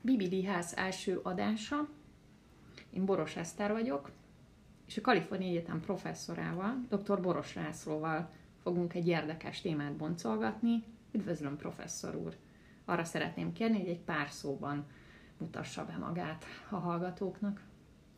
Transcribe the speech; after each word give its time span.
BBD 0.00 0.44
ház 0.44 0.74
első 0.76 1.20
adása. 1.22 1.88
Én 2.90 3.04
Boros 3.04 3.36
Eszter 3.36 3.72
vagyok, 3.72 4.10
és 4.86 4.96
a 4.96 5.00
Kalifornia 5.00 5.48
Egyetem 5.48 5.80
professzorával, 5.80 6.86
dr. 6.88 7.20
Boros 7.20 7.54
Lászlóval 7.54 8.30
fogunk 8.62 8.94
egy 8.94 9.08
érdekes 9.08 9.60
témát 9.60 9.96
boncolgatni. 9.96 10.84
Üdvözlöm, 11.12 11.56
professzor 11.56 12.16
úr! 12.16 12.36
Arra 12.84 13.04
szeretném 13.04 13.52
kérni, 13.52 13.78
hogy 13.78 13.88
egy 13.88 14.00
pár 14.00 14.30
szóban 14.30 14.86
mutassa 15.38 15.84
be 15.84 15.96
magát 15.96 16.44
a 16.70 16.76
hallgatóknak. 16.76 17.62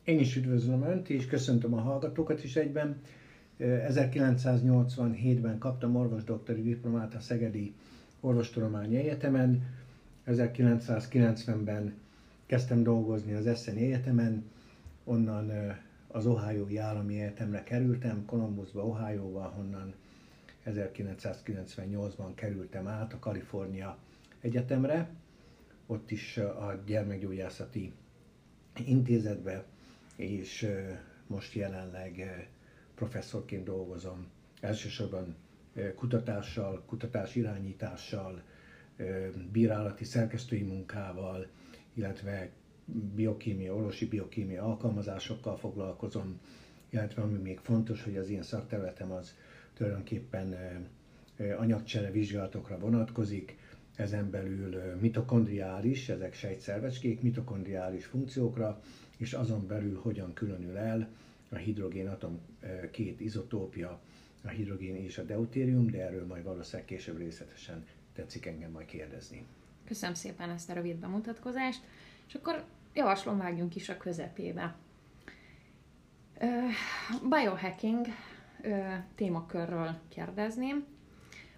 Én 0.03 0.19
is 0.19 0.35
üdvözlöm 0.35 0.81
Önt, 0.81 1.09
és 1.09 1.25
köszöntöm 1.25 1.73
a 1.73 1.81
hallgatókat 1.81 2.43
is 2.43 2.55
egyben. 2.55 3.01
1987-ben 3.59 5.57
kaptam 5.57 5.95
orvosdoktori 5.95 6.61
diplomát 6.61 7.13
a 7.15 7.19
Szegedi 7.19 7.73
Orvostudományi 8.19 8.95
Egyetemen. 8.95 9.61
1990-ben 10.27 11.93
kezdtem 12.45 12.83
dolgozni 12.83 13.33
az 13.33 13.47
Eszeni 13.47 13.85
Egyetemen, 13.85 14.51
onnan 15.03 15.51
az 16.07 16.25
Ohio 16.25 16.79
Állami 16.79 17.19
Egyetemre 17.21 17.63
kerültem, 17.63 18.25
Columbusba, 18.25 18.85
Ohio-ba, 18.85 19.53
honnan 19.55 19.93
1998-ban 20.65 22.31
kerültem 22.35 22.87
át 22.87 23.13
a 23.13 23.19
Kalifornia 23.19 23.97
Egyetemre, 24.41 25.09
ott 25.87 26.11
is 26.11 26.37
a 26.37 26.81
gyermekgyógyászati 26.85 27.93
intézetbe, 28.85 29.63
és 30.15 30.69
most 31.27 31.53
jelenleg 31.53 32.47
professzorként 32.95 33.63
dolgozom. 33.63 34.27
Elsősorban 34.61 35.35
kutatással, 35.95 36.83
kutatás 36.85 37.35
irányítással, 37.35 38.41
bírálati 39.51 40.03
szerkesztői 40.03 40.61
munkával, 40.63 41.47
illetve 41.93 42.49
biokémia, 43.15 43.75
orvosi 43.75 44.07
biokémia 44.07 44.63
alkalmazásokkal 44.63 45.57
foglalkozom, 45.57 46.39
illetve 46.89 47.21
ami 47.21 47.37
még 47.37 47.59
fontos, 47.59 48.03
hogy 48.03 48.17
az 48.17 48.29
én 48.29 48.43
szakterületem 48.43 49.11
az 49.11 49.33
tulajdonképpen 49.73 50.55
anyagcsere 51.57 52.11
vizsgálatokra 52.11 52.79
vonatkozik, 52.79 53.57
ezen 53.95 54.29
belül 54.29 54.95
mitokondriális, 54.99 56.09
ezek 56.09 56.33
sejtszervecskék, 56.33 57.21
mitokondriális 57.21 58.05
funkciókra, 58.05 58.81
és 59.17 59.33
azon 59.33 59.67
belül 59.67 59.99
hogyan 60.01 60.33
különül 60.33 60.77
el 60.77 61.07
a 61.49 61.55
hidrogénatom 61.55 62.39
két 62.91 63.19
izotópja, 63.21 63.99
a 64.43 64.47
hidrogén 64.47 64.95
és 64.95 65.17
a 65.17 65.23
deutérium, 65.23 65.87
de 65.89 66.05
erről 66.05 66.25
majd 66.25 66.43
valószínűleg 66.43 66.85
később 66.85 67.17
részletesen 67.17 67.85
tetszik 68.13 68.45
engem 68.45 68.71
majd 68.71 68.85
kérdezni. 68.85 69.45
Köszönöm 69.85 70.15
szépen 70.15 70.49
ezt 70.49 70.69
a 70.69 70.73
rövid 70.73 70.95
bemutatkozást, 70.95 71.81
és 72.27 72.33
akkor 72.33 72.65
javaslom 72.93 73.37
vágjunk 73.37 73.75
is 73.75 73.89
a 73.89 73.97
közepébe. 73.97 74.75
Biohacking 77.29 78.05
témakörről 79.15 79.95
kérdezném. 80.09 80.85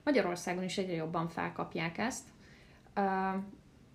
Magyarországon 0.03 0.63
is 0.63 0.77
egyre 0.77 0.93
jobban 0.93 1.27
felkapják 1.27 1.97
ezt. 1.97 2.27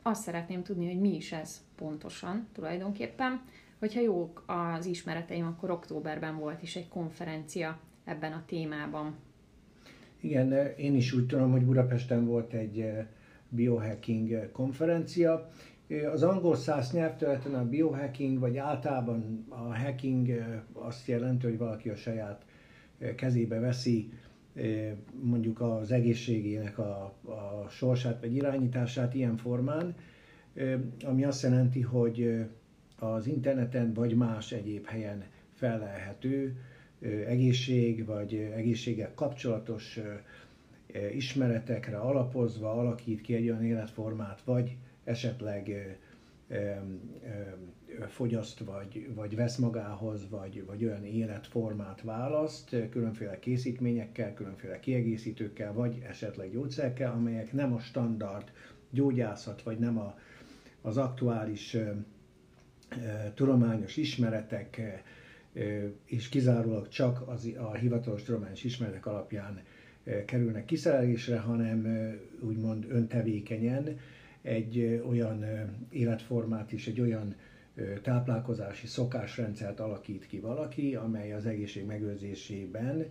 Azt 0.03 0.23
szeretném 0.23 0.63
tudni, 0.63 0.87
hogy 0.87 1.01
mi 1.01 1.15
is 1.17 1.33
ez 1.33 1.65
pontosan 1.77 2.49
tulajdonképpen. 2.53 3.43
Hogyha 3.79 4.01
jók 4.01 4.45
az 4.47 4.87
ismereteim, 4.87 5.47
akkor 5.47 5.71
októberben 5.71 6.37
volt 6.37 6.63
is 6.63 6.77
egy 6.77 6.89
konferencia 6.89 7.79
ebben 8.05 8.33
a 8.33 8.45
témában. 8.47 9.17
Igen, 10.21 10.53
én 10.77 10.95
is 10.95 11.13
úgy 11.13 11.27
tudom, 11.27 11.51
hogy 11.51 11.65
Budapesten 11.65 12.27
volt 12.27 12.53
egy 12.53 12.93
biohacking 13.49 14.51
konferencia. 14.53 15.51
Az 16.13 16.23
angol 16.23 16.57
száz 16.57 16.93
nyelvterületen 16.93 17.55
a 17.55 17.69
biohacking, 17.69 18.39
vagy 18.39 18.57
általában 18.57 19.45
a 19.49 19.77
hacking 19.77 20.29
azt 20.73 21.07
jelenti, 21.07 21.47
hogy 21.47 21.59
valaki 21.59 21.89
a 21.89 21.97
saját 21.97 22.45
kezébe 23.17 23.59
veszi 23.59 24.13
mondjuk 25.23 25.61
az 25.61 25.91
egészségének 25.93 26.79
a, 26.79 27.15
a 27.25 27.67
sorsát 27.69 28.21
vagy 28.21 28.35
irányítását 28.35 29.15
ilyen 29.15 29.37
formán, 29.37 29.95
ami 31.05 31.25
azt 31.25 31.43
jelenti, 31.43 31.81
hogy 31.81 32.45
az 32.99 33.27
interneten 33.27 33.93
vagy 33.93 34.15
más 34.15 34.53
egyéb 34.53 34.87
helyen 34.87 35.25
felelhető 35.55 36.57
egészség 37.27 38.05
vagy 38.05 38.35
egészséggel 38.35 39.15
kapcsolatos 39.15 39.99
ismeretekre 41.15 41.99
alapozva 41.99 42.73
alakít 42.73 43.21
ki 43.21 43.35
egy 43.35 43.49
olyan 43.49 43.65
életformát, 43.65 44.43
vagy 44.45 44.77
esetleg 45.05 45.99
fogyaszt, 48.09 48.59
vagy, 48.59 49.15
vagy 49.15 49.37
vesz 49.37 49.57
magához, 49.57 50.29
vagy, 50.29 50.65
vagy 50.65 50.85
olyan 50.85 51.05
életformát 51.05 52.03
választ, 52.03 52.77
különféle 52.91 53.39
készítményekkel, 53.39 54.35
különféle 54.35 54.81
kiegészítőkkel, 54.81 55.73
vagy 55.73 56.03
esetleg 56.09 56.51
gyógyszerekkel, 56.51 57.13
amelyek 57.13 57.53
nem 57.53 57.73
a 57.73 57.79
standard 57.79 58.51
gyógyászat, 58.91 59.63
vagy 59.63 59.79
nem 59.79 59.99
a, 59.99 60.19
az 60.83 60.97
aktuális 60.97 61.77
tudományos 63.35 63.97
ismeretek, 63.97 65.03
és 66.05 66.29
kizárólag 66.29 66.89
csak 66.89 67.29
az, 67.29 67.53
a 67.59 67.75
hivatalos 67.75 68.23
tudományos 68.23 68.65
ismeretek 68.65 69.07
alapján 69.07 69.63
kerülnek 70.27 70.65
kiszerelésre, 70.65 71.39
hanem 71.39 72.11
úgymond 72.41 72.87
öntevékenyen 72.89 73.99
egy 74.43 75.03
olyan 75.09 75.45
életformát 75.91 76.73
is, 76.73 76.87
egy 76.87 77.01
olyan 77.01 77.35
táplálkozási 78.03 78.87
szokásrendszert 78.87 79.81
alakít 79.81 80.27
ki 80.27 80.39
valaki, 80.39 80.95
amely 80.95 81.33
az 81.33 81.47
egészség 81.47 81.87
megőrzésében 81.87 83.07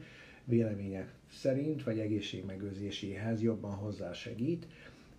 vélemények 0.45 1.13
szerint, 1.31 1.83
vagy 1.83 1.99
egészség 1.99 2.45
megőrzéséhez 2.45 3.41
jobban 3.41 3.71
hozzásegít, 3.71 4.67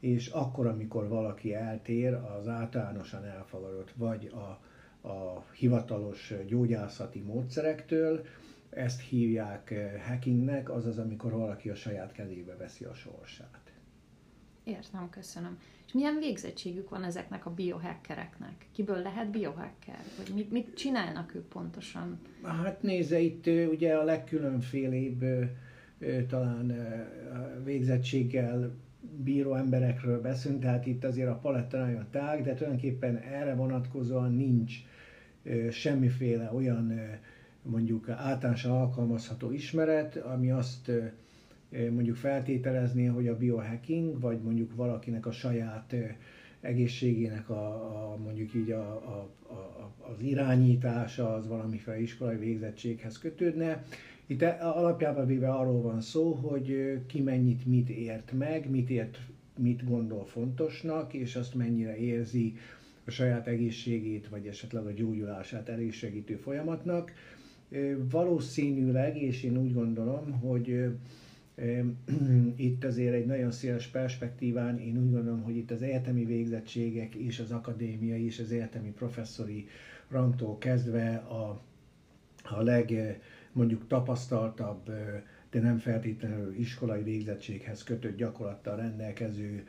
és 0.00 0.26
akkor, 0.26 0.66
amikor 0.66 1.09
valaki 1.09 1.54
eltér 1.54 2.14
az 2.14 2.48
általánosan 2.48 3.25
elfogadott, 3.25 3.92
vagy 3.97 4.26
a, 4.26 4.60
a 5.02 5.44
hivatalos 5.52 6.34
gyógyászati 6.46 7.20
módszerektől, 7.20 8.24
ezt 8.70 9.00
hívják 9.00 9.74
hackingnek, 10.08 10.70
azaz 10.70 10.98
amikor 10.98 11.32
valaki 11.32 11.68
a 11.68 11.74
saját 11.74 12.12
kezébe 12.12 12.56
veszi 12.56 12.84
a 12.84 12.94
sorsát. 12.94 13.72
Értem, 14.64 15.10
köszönöm. 15.10 15.58
És 15.86 15.92
milyen 15.92 16.18
végzettségük 16.18 16.88
van 16.88 17.04
ezeknek 17.04 17.46
a 17.46 17.50
biohackereknek? 17.50 18.66
Kiből 18.72 19.02
lehet 19.02 19.30
biohacker? 19.30 19.98
Vagy 20.16 20.34
mit, 20.34 20.50
mit 20.50 20.74
csinálnak 20.74 21.34
ők 21.34 21.48
pontosan? 21.48 22.20
Hát 22.42 22.82
nézze, 22.82 23.18
itt 23.18 23.46
ugye 23.46 23.96
a 23.96 24.04
legkülönfélébb 24.04 25.24
talán 26.28 26.74
végzettséggel 27.64 28.74
bíró 29.24 29.54
emberekről 29.54 30.20
beszélünk, 30.20 30.60
tehát 30.62 30.86
itt 30.86 31.04
azért 31.04 31.28
a 31.28 31.38
paletta 31.38 31.78
nagyon 31.78 32.06
tág, 32.10 32.42
de 32.42 32.54
tulajdonképpen 32.54 33.16
erre 33.16 33.54
vonatkozóan 33.54 34.32
nincs 34.34 34.74
semmiféle 35.70 36.50
olyan 36.54 36.92
mondjuk 37.62 38.08
általánosan 38.08 38.70
alkalmazható 38.70 39.50
ismeret, 39.50 40.16
ami 40.16 40.50
azt 40.50 40.90
mondjuk 41.90 42.16
feltételezni, 42.16 43.04
hogy 43.06 43.28
a 43.28 43.36
biohacking, 43.36 44.20
vagy 44.20 44.40
mondjuk 44.42 44.74
valakinek 44.74 45.26
a 45.26 45.32
saját 45.32 45.94
egészségének 46.60 47.50
a, 47.50 47.66
a 48.12 48.16
mondjuk 48.16 48.54
így 48.54 48.70
a, 48.70 48.80
a, 48.90 49.28
a, 49.52 49.92
az 50.12 50.20
irányítása 50.20 51.34
az 51.34 51.48
valamiféle 51.48 52.00
iskolai 52.00 52.36
végzettséghez 52.36 53.18
kötődne. 53.18 53.84
Itt 54.30 54.42
alapjában 54.60 55.26
véve 55.26 55.48
arról 55.48 55.82
van 55.82 56.00
szó, 56.00 56.32
hogy 56.32 56.98
ki 57.06 57.20
mennyit 57.20 57.66
mit 57.66 57.88
ért 57.88 58.32
meg, 58.32 58.70
mit 58.70 58.91
ért, 58.91 59.18
mit 59.58 59.88
gondol 59.88 60.24
fontosnak, 60.24 61.14
és 61.14 61.36
azt 61.36 61.54
mennyire 61.54 61.97
érzi 61.97 62.56
a 63.04 63.10
saját 63.10 63.47
egészségét, 63.47 64.28
vagy 64.28 64.47
esetleg 64.47 64.86
a 64.86 64.91
gyógyulását 64.91 65.68
elősegítő 65.68 66.36
folyamatnak. 66.36 67.12
Valószínűleg, 68.10 69.22
és 69.22 69.42
én 69.42 69.56
úgy 69.59 69.72
gondolom, 69.72 70.32
hogy 70.32 70.84
itt 72.56 72.84
azért 72.84 73.15
egy 73.15 73.27
nagyon 73.27 73.50
széles 73.50 73.86
perspektíván 73.86 74.78
én 74.78 74.98
úgy 74.98 75.10
gondolom, 75.10 75.42
hogy 75.42 75.56
itt 75.56 75.71
az 75.71 75.82
egyetemi 75.82 76.24
végzettségek 76.24 77.15
és 77.15 77.38
az 77.38 77.50
akadémiai 77.50 78.24
és 78.24 78.38
az 78.38 78.53
egyetemi 78.53 78.91
professzori 78.91 79.66
rangtól 80.09 80.59
kezdve 80.59 81.15
a, 81.16 81.60
a 82.42 82.62
leg 82.62 83.18
mondjuk 83.52 83.86
tapasztaltabb, 83.86 84.91
de 85.50 85.60
nem 85.60 85.78
feltétlenül 85.78 86.54
iskolai 86.54 87.02
végzettséghez 87.02 87.82
kötött 87.82 88.16
gyakorlattal 88.16 88.76
rendelkező 88.76 89.64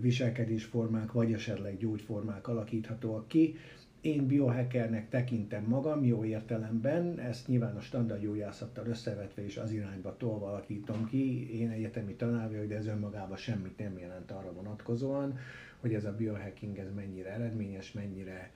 viselkedésformák, 0.00 1.12
vagy 1.12 1.32
esetleg 1.32 1.76
gyógyformák 1.76 2.48
alakíthatóak 2.48 3.28
ki. 3.28 3.56
Én 4.00 4.26
biohackernek 4.26 5.08
tekintem 5.08 5.64
magam 5.64 6.04
jó 6.04 6.24
értelemben, 6.24 7.18
ezt 7.18 7.46
nyilván 7.46 7.76
a 7.76 7.80
standard 7.80 8.22
gyógyászattal 8.22 8.86
összevetve 8.86 9.44
és 9.44 9.56
az 9.56 9.70
irányba 9.72 10.16
tolva 10.16 10.46
alakítom 10.48 11.06
ki. 11.06 11.58
Én 11.60 11.70
egyetemi 11.70 12.14
tanár 12.14 12.48
vagyok, 12.48 12.66
de 12.66 12.76
ez 12.76 12.86
önmagában 12.86 13.36
semmit 13.36 13.78
nem 13.78 13.98
jelent 13.98 14.30
arra 14.30 14.52
vonatkozóan, 14.52 15.38
hogy 15.80 15.94
ez 15.94 16.04
a 16.04 16.14
biohacking 16.16 16.78
ez 16.78 16.92
mennyire 16.94 17.30
eredményes, 17.32 17.92
mennyire 17.92 18.50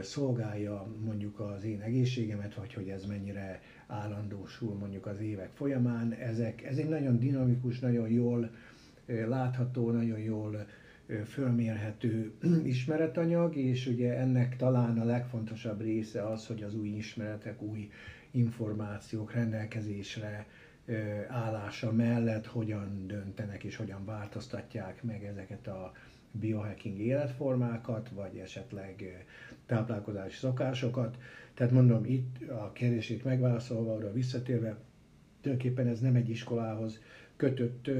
szolgálja 0.00 0.86
mondjuk 1.04 1.40
az 1.40 1.64
én 1.64 1.80
egészségemet, 1.80 2.54
vagy 2.54 2.74
hogy 2.74 2.88
ez 2.88 3.04
mennyire 3.04 3.60
állandósul 3.86 4.74
mondjuk 4.74 5.06
az 5.06 5.20
évek 5.20 5.50
folyamán. 5.52 6.12
Ezek, 6.12 6.62
ez 6.62 6.76
egy 6.76 6.88
nagyon 6.88 7.18
dinamikus, 7.18 7.78
nagyon 7.78 8.08
jól 8.08 8.50
látható, 9.06 9.90
nagyon 9.90 10.18
jól 10.18 10.66
fölmérhető 11.24 12.32
ismeretanyag, 12.64 13.56
és 13.56 13.86
ugye 13.86 14.18
ennek 14.18 14.56
talán 14.56 14.98
a 14.98 15.04
legfontosabb 15.04 15.80
része 15.80 16.28
az, 16.28 16.46
hogy 16.46 16.62
az 16.62 16.74
új 16.74 16.88
ismeretek, 16.88 17.62
új 17.62 17.90
információk 18.30 19.32
rendelkezésre 19.32 20.46
állása 21.28 21.92
mellett 21.92 22.46
hogyan 22.46 23.06
döntenek 23.06 23.64
és 23.64 23.76
hogyan 23.76 24.04
változtatják 24.04 25.02
meg 25.02 25.24
ezeket 25.24 25.66
a 25.66 25.92
biohacking 26.32 26.98
életformákat, 26.98 28.08
vagy 28.08 28.36
esetleg 28.36 29.24
táplálkozási 29.66 30.36
szokásokat. 30.36 31.16
Tehát 31.62 31.76
mondom, 31.76 32.04
itt 32.04 32.48
a 32.48 32.72
kérdését 32.72 33.24
megválaszolva, 33.24 33.94
arra 33.94 34.12
visszatérve, 34.12 34.78
tulajdonképpen 35.40 35.86
ez 35.86 36.00
nem 36.00 36.14
egy 36.14 36.28
iskolához 36.28 37.00
kötött 37.36 37.90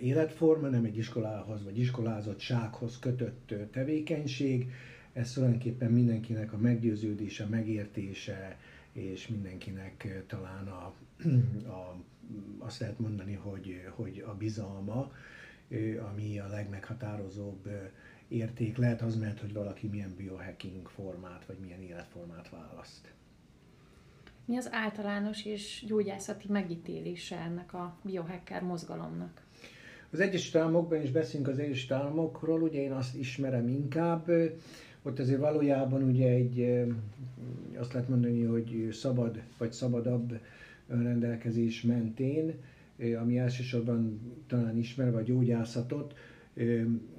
életforma, 0.00 0.68
nem 0.68 0.84
egy 0.84 0.96
iskolához 0.96 1.64
vagy 1.64 1.78
iskolázottsághoz 1.78 2.98
kötött 2.98 3.54
tevékenység. 3.70 4.70
Ez 5.12 5.32
tulajdonképpen 5.32 5.90
mindenkinek 5.90 6.52
a 6.52 6.56
meggyőződése, 6.56 7.46
megértése, 7.46 8.58
és 8.92 9.28
mindenkinek 9.28 10.24
talán 10.26 10.66
a, 10.68 10.94
a, 11.78 11.96
azt 12.58 12.80
lehet 12.80 12.98
mondani, 12.98 13.34
hogy, 13.34 13.82
hogy 13.90 14.24
a 14.26 14.34
bizalma, 14.34 15.12
ami 16.12 16.38
a 16.38 16.48
legmeghatározóbb 16.48 17.68
érték 18.28 18.76
lehet, 18.76 19.02
az 19.02 19.16
mert, 19.16 19.40
hogy 19.40 19.52
valaki 19.52 19.86
milyen 19.86 20.14
biohacking 20.16 20.88
formát, 20.88 21.46
vagy 21.46 21.56
milyen 21.58 21.82
életformát 21.82 22.50
választ. 22.50 23.12
Mi 24.44 24.56
az 24.56 24.68
általános 24.72 25.44
és 25.44 25.84
gyógyászati 25.86 26.46
megítélése 26.48 27.36
ennek 27.36 27.74
a 27.74 27.96
biohacker 28.02 28.62
mozgalomnak? 28.62 29.42
Az 30.10 30.20
Egyesült 30.20 30.62
Államokban 30.62 31.02
is 31.02 31.10
beszélünk 31.10 31.48
az 31.48 31.58
Egyesült 31.58 32.00
Államokról, 32.00 32.62
ugye 32.62 32.80
én 32.80 32.92
azt 32.92 33.16
ismerem 33.16 33.68
inkább, 33.68 34.30
ott 35.02 35.18
azért 35.18 35.40
valójában 35.40 36.02
ugye 36.02 36.28
egy, 36.28 36.84
azt 37.76 37.92
lehet 37.92 38.08
mondani, 38.08 38.42
hogy 38.42 38.88
szabad 38.92 39.42
vagy 39.58 39.72
szabadabb 39.72 40.38
önrendelkezés 40.88 41.82
mentén, 41.82 42.54
ami 43.20 43.38
elsősorban 43.38 44.20
talán 44.46 44.76
ismerve 44.76 45.16
a 45.16 45.22
gyógyászatot, 45.22 46.14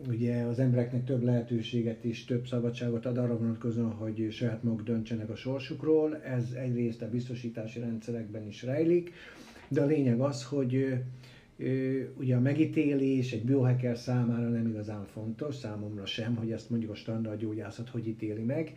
ugye 0.08 0.42
az 0.42 0.60
embereknek 0.60 1.06
több 1.06 1.24
lehetőséget 1.24 2.04
és 2.04 2.26
több 2.26 2.48
szabadságot 2.48 3.06
ad 3.06 3.18
arra 3.18 3.38
vonatkozóan, 3.38 3.92
hogy 3.92 4.28
saját 4.32 4.64
maguk 4.64 4.84
döntsenek 4.84 5.30
a 5.30 5.36
sorsukról. 5.36 6.22
Ez 6.24 6.52
egyrészt 6.52 7.02
a 7.02 7.10
biztosítási 7.10 7.80
rendszerekben 7.80 8.48
is 8.48 8.64
rejlik, 8.64 9.12
de 9.68 9.82
a 9.82 9.86
lényeg 9.86 10.20
az, 10.20 10.44
hogy 10.44 11.00
ugye 12.18 12.36
a 12.36 12.40
megítélés 12.40 13.32
egy 13.32 13.44
biohacker 13.44 13.98
számára 13.98 14.50
nem 14.50 14.68
igazán 14.68 15.06
fontos, 15.06 15.56
számomra 15.56 16.06
sem, 16.06 16.36
hogy 16.36 16.52
ezt 16.52 16.70
mondjuk 16.70 16.92
a 16.92 16.96
standard 16.96 17.40
gyógyászat 17.40 17.90
hogy 17.90 18.08
ítéli 18.08 18.44
meg. 18.44 18.74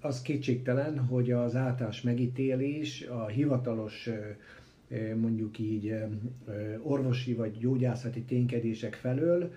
Az 0.00 0.22
kétségtelen, 0.22 0.98
hogy 0.98 1.30
az 1.30 1.56
általános 1.56 2.02
megítélés 2.02 3.06
a 3.06 3.26
hivatalos 3.26 4.08
mondjuk 5.20 5.58
így 5.58 5.94
orvosi 6.82 7.34
vagy 7.34 7.58
gyógyászati 7.58 8.22
ténykedések 8.22 8.94
felől 8.94 9.52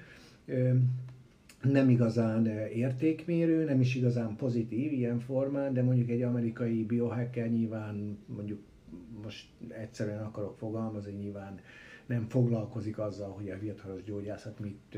nem 1.62 1.90
igazán 1.90 2.48
értékmérő, 2.74 3.64
nem 3.64 3.80
is 3.80 3.96
igazán 3.96 4.36
pozitív 4.36 4.92
ilyen 4.92 5.20
formán, 5.20 5.74
de 5.74 5.84
mondjuk 5.84 6.10
egy 6.10 6.22
amerikai 6.22 6.84
biohacker 6.84 7.50
nyilván 7.50 8.18
mondjuk 8.26 8.60
most 9.24 9.48
egyszerűen 9.68 10.24
akarok 10.24 10.58
fogalmazni, 10.58 11.12
nyilván 11.12 11.60
nem 12.06 12.26
foglalkozik 12.28 13.00
azzal, 13.00 13.30
hogy 13.30 13.50
a 13.50 13.56
hivatalos 13.56 14.04
gyógyászat 14.04 14.60
mit 14.60 14.98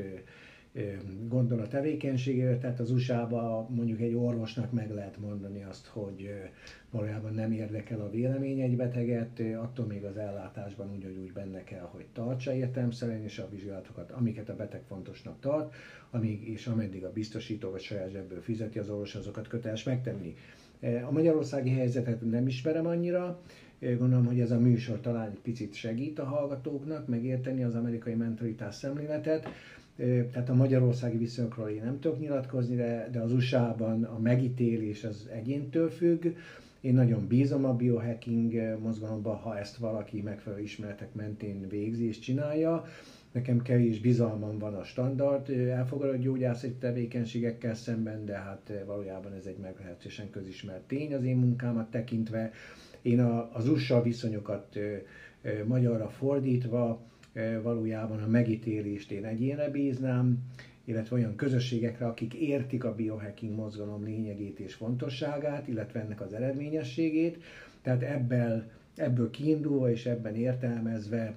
gondol 1.28 1.60
a 1.60 1.68
tevékenységéről, 1.68 2.58
tehát 2.58 2.80
az 2.80 2.92
USA-ban 2.92 3.68
mondjuk 3.70 4.02
egy 4.02 4.14
orvosnak 4.14 4.72
meg 4.72 4.92
lehet 4.94 5.18
mondani 5.20 5.64
azt, 5.64 5.88
hogy 5.88 6.30
valójában 6.92 7.34
nem 7.34 7.52
érdekel 7.52 8.02
a 8.02 8.10
vélemény 8.10 8.60
egy 8.60 8.76
beteget, 8.76 9.40
attól 9.40 9.86
még 9.86 10.04
az 10.04 10.18
ellátásban 10.18 10.92
úgy, 10.92 11.06
úgy 11.22 11.34
benne 11.34 11.64
kell, 11.64 11.90
hogy 11.92 12.06
tartsa 12.14 12.54
értelmszerűen 12.54 13.24
és 13.24 13.40
a 13.40 13.50
vizsgálatokat, 13.52 14.12
amiket 14.12 14.50
a 14.50 14.56
beteg 14.56 14.82
fontosnak 14.88 15.40
tart, 15.40 15.76
amíg 16.12 16.48
és 16.48 16.68
ameddig 16.68 17.04
a 17.04 17.12
biztosító 17.12 17.70
vagy 17.70 17.82
saját 17.82 18.10
zsebből 18.10 18.42
fizeti 18.42 18.80
az 18.80 18.90
orvos, 18.90 19.16
azokat 19.16 19.48
köteles 19.48 19.84
megtenni. 19.84 20.36
A 21.08 21.12
magyarországi 21.12 21.70
helyzetet 21.70 22.30
nem 22.30 22.48
ismerem 22.48 22.86
annyira, 22.86 23.40
Gondolom, 23.80 24.26
hogy 24.26 24.40
ez 24.40 24.52
a 24.52 24.60
műsor 24.60 25.00
talán 25.00 25.30
egy 25.30 25.40
picit 25.40 25.74
segít 25.74 26.20
a 26.20 26.24
hallgatóknak 26.26 27.08
megérteni 27.08 27.64
az 27.64 27.76
amerikai 27.76 28.14
mentalitás 28.14 28.76
szemléletet. 28.76 29.48
Tehát 30.32 30.50
a 30.50 30.54
magyarországi 30.54 31.18
viszonyokról 31.18 31.70
én 31.70 31.82
nem 31.84 32.00
tudok 32.00 32.20
nyilatkozni, 32.20 32.76
de, 32.76 33.10
de 33.12 33.20
az 33.20 33.34
USA-ban 33.34 34.04
a 34.04 34.20
megítélés 34.20 35.04
az 35.04 35.30
egyéntől 35.34 35.90
függ. 35.90 36.26
Én 36.82 36.94
nagyon 36.94 37.28
bízom 37.28 37.66
a 37.66 37.76
biohacking 37.76 38.78
mozgalomban, 38.80 39.36
ha 39.36 39.58
ezt 39.58 39.78
valaki 39.78 40.22
megfelelő 40.22 40.62
ismeretek 40.62 41.14
mentén 41.14 41.68
végzi 41.70 42.08
és 42.08 42.20
csinálja. 42.20 42.86
Nekem 43.32 43.62
kevés 43.62 44.00
bizalmam 44.00 44.58
van 44.58 44.74
a 44.74 44.84
standard 44.84 45.50
elfogadott 45.50 46.20
gyógyászati 46.22 46.74
tevékenységekkel 46.74 47.76
szemben, 47.76 48.26
de 48.26 48.34
hát 48.36 48.72
valójában 48.86 49.34
ez 49.34 49.46
egy 49.46 49.58
meglehetősen 49.58 50.30
közismert 50.30 50.82
tény 50.82 51.14
az 51.14 51.24
én 51.24 51.38
munkámat 51.38 51.92
tekintve. 51.92 52.52
Én 53.02 53.20
az 53.54 53.70
USA 53.70 54.02
viszonyokat 54.02 54.80
magyarra 55.66 56.10
fordítva 56.10 57.02
valójában 57.62 58.22
a 58.22 58.28
megítélést 58.28 59.12
én 59.12 59.26
egyénre 59.26 59.70
bíznám, 59.70 60.38
illetve 60.86 61.16
olyan 61.16 61.36
közösségekre, 61.36 62.06
akik 62.06 62.34
értik 62.34 62.84
a 62.84 62.96
biohacking 62.96 63.56
mozgalom 63.56 64.04
lényegét 64.04 64.60
és 64.60 64.74
fontosságát, 64.74 65.68
illetve 65.68 66.00
ennek 66.00 66.22
az 66.22 66.34
eredményességét. 66.34 67.44
Tehát 67.82 68.02
ebből, 68.04 68.64
ebből 68.96 69.30
kiindulva 69.30 69.92
és 69.92 70.06
ebben 70.06 70.36
értelmezve 70.36 71.36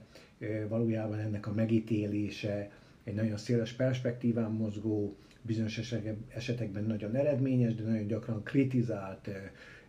valójában 0.68 1.18
ennek 1.18 1.46
a 1.46 1.52
megítélése 1.52 2.70
egy 3.04 3.14
nagyon 3.14 3.36
széles 3.36 3.72
perspektíván 3.72 4.50
mozgó, 4.50 5.16
bizonyos 5.42 5.94
esetekben 6.34 6.84
nagyon 6.84 7.14
eredményes, 7.14 7.74
de 7.74 7.82
nagyon 7.82 8.06
gyakran 8.06 8.42
kritizált 8.42 9.30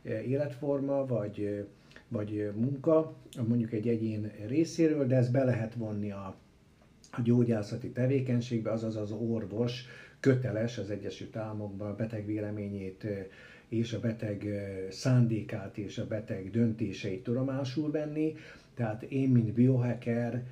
életforma, 0.03 1.05
vagy, 1.05 1.65
vagy 2.11 2.51
munka, 2.55 3.13
mondjuk 3.47 3.71
egy 3.71 3.87
egyén 3.87 4.31
részéről, 4.47 5.07
de 5.07 5.15
ezt 5.15 5.31
be 5.31 5.43
lehet 5.43 5.73
vonni 5.73 6.11
a, 6.11 6.35
a 7.11 7.21
gyógyászati 7.23 7.89
tevékenységbe, 7.89 8.71
azaz 8.71 8.95
az 8.95 9.11
orvos 9.11 9.85
köteles 10.19 10.77
az 10.77 10.89
Egyesült 10.89 11.35
Államokban 11.35 11.89
a 11.89 11.95
beteg 11.95 12.25
véleményét 12.25 13.05
és 13.69 13.93
a 13.93 13.99
beteg 13.99 14.47
szándékát 14.89 15.77
és 15.77 15.97
a 15.97 16.07
beteg 16.07 16.49
döntéseit 16.49 17.23
tudomásul 17.23 17.91
venni. 17.91 18.35
Tehát 18.75 19.03
én, 19.03 19.29
mint 19.29 19.53
biohacker, 19.53 20.43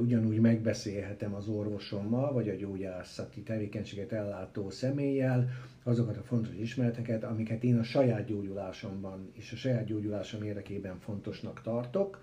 ugyanúgy 0.00 0.40
megbeszélhetem 0.40 1.34
az 1.34 1.48
orvosommal, 1.48 2.32
vagy 2.32 2.48
a 2.48 2.54
gyógyászati 2.54 3.40
tevékenységet 3.40 4.12
ellátó 4.12 4.70
személlyel 4.70 5.48
azokat 5.82 6.16
a 6.16 6.22
fontos 6.22 6.54
ismereteket, 6.60 7.24
amiket 7.24 7.64
én 7.64 7.78
a 7.78 7.82
saját 7.82 8.26
gyógyulásomban 8.26 9.30
és 9.32 9.52
a 9.52 9.56
saját 9.56 9.84
gyógyulásom 9.84 10.42
érdekében 10.42 10.98
fontosnak 10.98 11.60
tartok, 11.62 12.20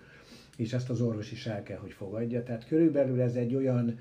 és 0.56 0.72
ezt 0.72 0.90
az 0.90 1.00
orvos 1.00 1.32
is 1.32 1.46
el 1.46 1.62
kell, 1.62 1.78
hogy 1.78 1.92
fogadja. 1.92 2.42
Tehát 2.42 2.66
körülbelül 2.66 3.20
ez 3.20 3.34
egy 3.34 3.54
olyan 3.54 3.98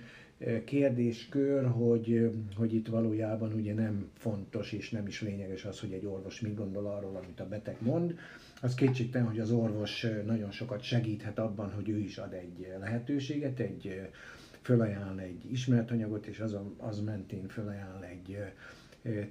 kérdéskör, 0.65 1.65
hogy, 1.65 2.31
hogy 2.55 2.73
itt 2.73 2.87
valójában 2.87 3.53
ugye 3.53 3.73
nem 3.73 4.09
fontos 4.17 4.71
és 4.71 4.89
nem 4.89 5.07
is 5.07 5.21
lényeges 5.21 5.65
az, 5.65 5.79
hogy 5.79 5.91
egy 5.91 6.05
orvos 6.05 6.39
mit 6.39 6.55
gondol 6.55 6.85
arról, 6.85 7.19
amit 7.23 7.39
a 7.39 7.47
beteg 7.47 7.75
mond, 7.79 8.15
az 8.61 8.73
kétségtelen, 8.75 9.27
hogy 9.27 9.39
az 9.39 9.51
orvos 9.51 10.05
nagyon 10.25 10.51
sokat 10.51 10.81
segíthet 10.81 11.39
abban, 11.39 11.73
hogy 11.73 11.89
ő 11.89 11.97
is 11.97 12.17
ad 12.17 12.33
egy 12.33 12.73
lehetőséget, 12.79 13.59
egy 13.59 14.09
fölajánl 14.61 15.19
egy 15.19 15.51
ismeretanyagot, 15.51 16.25
és 16.25 16.39
az, 16.39 16.57
az 16.77 16.99
mentén 16.99 17.47
fölajánl 17.47 18.03
egy 18.03 18.37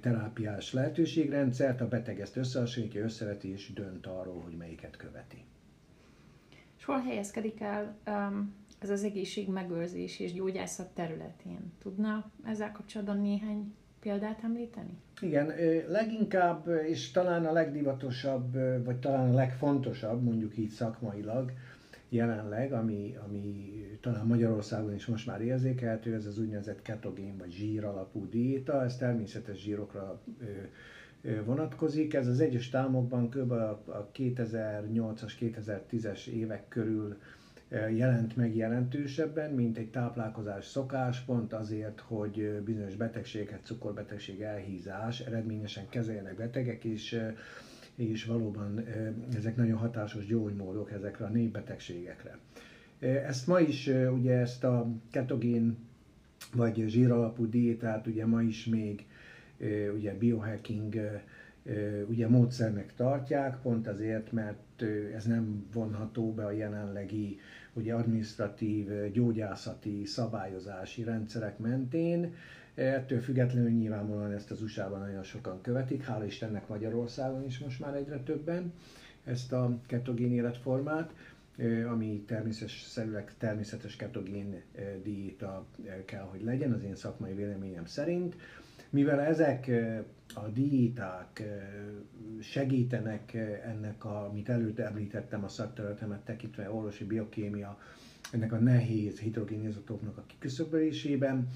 terápiás 0.01 0.73
lehetőségrendszert, 0.73 1.81
a 1.81 1.87
beteg 1.87 2.19
ezt 2.19 2.35
összehasonlítja, 2.37 3.03
összeveti 3.03 3.51
és 3.51 3.73
dönt 3.73 4.05
arról, 4.05 4.41
hogy 4.41 4.57
melyiket 4.57 4.97
követi. 4.97 5.43
És 6.77 6.85
hol 6.85 6.99
helyezkedik 6.99 7.59
el 7.59 7.97
um, 8.07 8.53
ez 8.79 8.89
az 8.89 9.03
egészség 9.03 9.49
megőrzés 9.49 10.19
és 10.19 10.33
gyógyászat 10.33 10.93
területén? 10.93 11.73
Tudna 11.79 12.31
ezzel 12.43 12.71
kapcsolatban 12.71 13.21
néhány 13.21 13.73
példát 14.01 14.43
említeni? 14.43 14.97
Igen, 15.21 15.53
leginkább 15.87 16.67
és 16.87 17.11
talán 17.11 17.45
a 17.45 17.51
legdivatosabb, 17.51 18.53
vagy 18.83 18.99
talán 18.99 19.29
a 19.29 19.33
legfontosabb, 19.33 20.23
mondjuk 20.23 20.57
így 20.57 20.69
szakmailag, 20.69 21.51
jelenleg, 22.09 22.73
ami, 22.73 23.15
ami 23.27 23.75
talán 24.01 24.25
Magyarországon 24.25 24.93
is 24.93 25.05
most 25.05 25.25
már 25.25 25.41
érzékelhető, 25.41 26.13
ez 26.13 26.25
az 26.25 26.39
úgynevezett 26.39 26.81
ketogén 26.81 27.37
vagy 27.37 27.51
zsír 27.51 27.85
alapú 27.85 28.29
diéta, 28.29 28.83
ez 28.83 28.97
természetes 28.97 29.57
zsírokra 29.57 30.21
vonatkozik. 31.45 32.13
Ez 32.13 32.27
az 32.27 32.39
egyes 32.39 32.73
államokban 32.73 33.29
kb. 33.29 33.51
a 33.51 34.09
2008-as, 34.15 35.33
2010-es 35.39 36.27
évek 36.27 36.67
körül 36.67 37.17
jelent 37.71 38.35
meg 38.35 38.55
jelentősebben, 38.55 39.51
mint 39.51 39.77
egy 39.77 39.89
táplálkozás 39.89 40.65
szokás, 40.65 41.19
pont 41.19 41.53
azért, 41.53 41.99
hogy 41.99 42.61
bizonyos 42.65 42.95
betegségeket, 42.95 43.65
cukorbetegség, 43.65 44.41
elhízás 44.41 45.19
eredményesen 45.19 45.89
kezeljenek 45.89 46.35
betegek, 46.35 46.83
és, 46.83 47.19
és 47.95 48.25
valóban 48.25 48.83
ezek 49.35 49.55
nagyon 49.55 49.77
hatásos 49.77 50.25
gyógymódok 50.25 50.91
ezekre 50.91 51.25
a 51.25 51.29
népbetegségekre. 51.29 52.37
Ezt 52.99 53.47
ma 53.47 53.59
is, 53.59 53.87
ugye 54.13 54.33
ezt 54.33 54.63
a 54.63 54.87
ketogén 55.11 55.77
vagy 56.53 56.83
zsíralapú 56.87 57.49
diétát 57.49 58.07
ugye 58.07 58.25
ma 58.25 58.41
is 58.41 58.65
még 58.65 59.05
ugye 59.95 60.17
biohacking 60.17 60.95
ugye 62.07 62.27
módszernek 62.27 62.95
tartják, 62.95 63.61
pont 63.61 63.87
azért, 63.87 64.31
mert 64.31 64.81
ez 65.15 65.25
nem 65.25 65.65
vonható 65.73 66.33
be 66.33 66.45
a 66.45 66.51
jelenlegi 66.51 67.39
ugye 67.73 67.93
administratív, 67.93 69.11
gyógyászati, 69.11 70.05
szabályozási 70.05 71.03
rendszerek 71.03 71.57
mentén. 71.57 72.33
Ettől 72.75 73.19
függetlenül 73.19 73.69
nyilvánvalóan 73.69 74.31
ezt 74.31 74.51
az 74.51 74.61
USA-ban 74.61 74.99
nagyon 74.99 75.23
sokan 75.23 75.61
követik, 75.61 76.03
hála 76.03 76.25
Istennek 76.25 76.67
Magyarországon 76.67 77.45
is 77.45 77.59
most 77.59 77.79
már 77.79 77.95
egyre 77.95 78.19
többen 78.19 78.73
ezt 79.23 79.53
a 79.53 79.77
ketogén 79.85 80.31
életformát, 80.33 81.13
ami 81.89 82.23
természetes, 82.27 82.97
természetes 83.37 83.95
ketogén 83.95 84.61
diéta 85.03 85.65
kell, 86.05 86.23
hogy 86.23 86.43
legyen, 86.43 86.71
az 86.71 86.83
én 86.83 86.95
szakmai 86.95 87.33
véleményem 87.33 87.85
szerint. 87.85 88.35
Mivel 88.89 89.19
ezek 89.19 89.71
a 90.35 90.47
diéták 90.47 91.43
segítenek 92.41 93.33
ennek, 93.65 94.05
a, 94.05 94.25
amit 94.29 94.49
előtt 94.49 94.79
említettem, 94.79 95.43
a 95.43 95.47
szakterületemet 95.47 96.19
tekintve, 96.19 96.71
orvosi 96.71 97.03
biokémia, 97.03 97.79
ennek 98.31 98.51
a 98.51 98.57
nehéz 98.59 99.19
hidrogénizotóknak 99.19 100.17
a 100.17 100.23
kiküszöbölésében, 100.27 101.47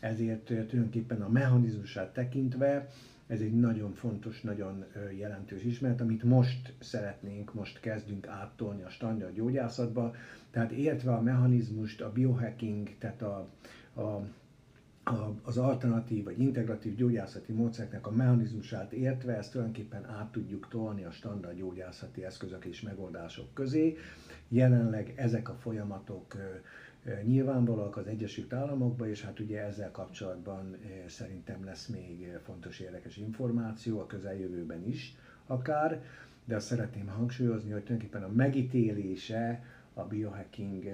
ezért 0.00 0.44
tulajdonképpen 0.44 1.22
a 1.22 1.28
mechanizmusát 1.28 2.12
tekintve 2.12 2.88
ez 3.26 3.40
egy 3.40 3.52
nagyon 3.54 3.92
fontos, 3.94 4.40
nagyon 4.40 4.84
jelentős 5.18 5.62
ismeret, 5.64 6.00
amit 6.00 6.22
most 6.22 6.72
szeretnénk, 6.80 7.54
most 7.54 7.80
kezdünk 7.80 8.26
áttolni 8.26 8.82
a 8.82 8.88
standard 8.88 9.34
gyógyászatba, 9.34 10.14
tehát 10.50 10.70
értve 10.70 11.12
a 11.12 11.20
mechanizmust, 11.20 12.00
a 12.00 12.12
biohacking, 12.12 12.90
tehát 12.98 13.22
a, 13.22 13.48
a 14.00 14.26
az 15.42 15.58
alternatív 15.58 16.24
vagy 16.24 16.40
integratív 16.40 16.94
gyógyászati 16.94 17.52
módszereknek 17.52 18.06
a 18.06 18.10
mechanizmusát 18.10 18.92
értve 18.92 19.36
ezt 19.36 19.50
tulajdonképpen 19.50 20.04
át 20.04 20.32
tudjuk 20.32 20.68
tolni 20.68 21.04
a 21.04 21.10
standard 21.10 21.56
gyógyászati 21.56 22.24
eszközök 22.24 22.64
és 22.64 22.80
megoldások 22.80 23.54
közé. 23.54 23.96
Jelenleg 24.48 25.12
ezek 25.16 25.48
a 25.48 25.54
folyamatok 25.54 26.36
nyilvánvalóak 27.24 27.96
az 27.96 28.06
Egyesült 28.06 28.52
Államokban, 28.52 29.08
és 29.08 29.24
hát 29.24 29.40
ugye 29.40 29.64
ezzel 29.64 29.90
kapcsolatban 29.90 30.76
szerintem 31.06 31.64
lesz 31.64 31.86
még 31.86 32.38
fontos 32.44 32.80
érdekes 32.80 33.16
információ 33.16 34.00
a 34.00 34.06
közeljövőben 34.06 34.86
is 34.86 35.16
akár, 35.46 36.02
de 36.44 36.56
azt 36.56 36.66
szeretném 36.66 37.06
hangsúlyozni, 37.06 37.70
hogy 37.70 37.82
tulajdonképpen 37.82 38.22
a 38.22 38.32
megítélése 38.32 39.64
a 39.94 40.02
biohacking 40.02 40.84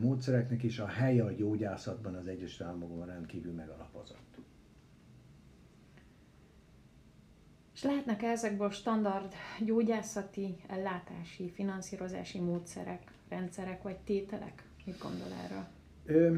módszereknek 0.00 0.62
is 0.62 0.78
a 0.78 0.86
helye 0.86 1.24
a 1.24 1.32
gyógyászatban 1.32 2.14
az 2.14 2.26
egyes 2.26 2.60
Államokban 2.60 3.06
rendkívül 3.06 3.52
megalapozott. 3.52 4.38
És 7.74 7.82
lehetnek 7.82 8.22
-e 8.22 8.26
ezekből 8.26 8.70
standard 8.70 9.32
gyógyászati, 9.64 10.56
ellátási, 10.68 11.50
finanszírozási 11.50 12.40
módszerek, 12.40 13.12
rendszerek 13.28 13.82
vagy 13.82 13.96
tételek? 13.96 14.62
Mit 14.84 14.98
gondol 14.98 15.28
erről? 15.44 15.64
Ö, 16.06 16.36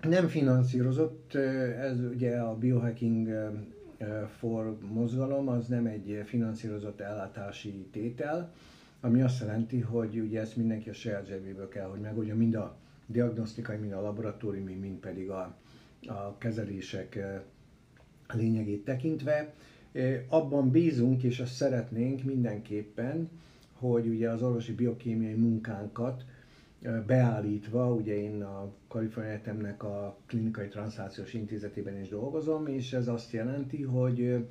nem 0.00 0.28
finanszírozott, 0.28 1.34
ez 1.78 2.00
ugye 2.00 2.40
a 2.40 2.56
biohacking 2.56 3.28
for 4.38 4.78
mozgalom, 4.92 5.48
az 5.48 5.66
nem 5.66 5.86
egy 5.86 6.22
finanszírozott 6.24 7.00
ellátási 7.00 7.88
tétel, 7.92 8.52
ami 9.06 9.22
azt 9.22 9.40
jelenti, 9.40 9.80
hogy 9.80 10.18
ugye 10.18 10.40
ezt 10.40 10.56
mindenki 10.56 10.88
a 10.88 10.92
saját 10.92 11.26
zsebéből 11.26 11.68
kell, 11.68 11.86
hogy 11.88 12.00
megoldja, 12.00 12.34
mind 12.36 12.54
a 12.54 12.76
diagnosztikai, 13.06 13.76
mind 13.76 13.92
a 13.92 14.00
laboratóriumi, 14.00 14.74
mind 14.74 14.98
pedig 14.98 15.30
a, 15.30 15.56
a 16.06 16.38
kezelések 16.38 17.18
lényegét 18.34 18.84
tekintve. 18.84 19.54
Abban 20.28 20.70
bízunk, 20.70 21.22
és 21.22 21.40
azt 21.40 21.52
szeretnénk 21.54 22.22
mindenképpen, 22.22 23.28
hogy 23.72 24.06
ugye 24.06 24.30
az 24.30 24.42
orvosi 24.42 24.72
biokémiai 24.74 25.34
munkánkat 25.34 26.24
beállítva, 27.06 27.92
ugye 27.94 28.14
én 28.14 28.42
a 28.42 28.72
Kalifornia 28.88 29.30
Egyetemnek 29.32 29.82
a 29.82 30.16
klinikai 30.26 30.68
transzlációs 30.68 31.34
intézetében 31.34 32.00
is 32.00 32.08
dolgozom, 32.08 32.66
és 32.66 32.92
ez 32.92 33.08
azt 33.08 33.32
jelenti, 33.32 33.82
hogy 33.82 34.46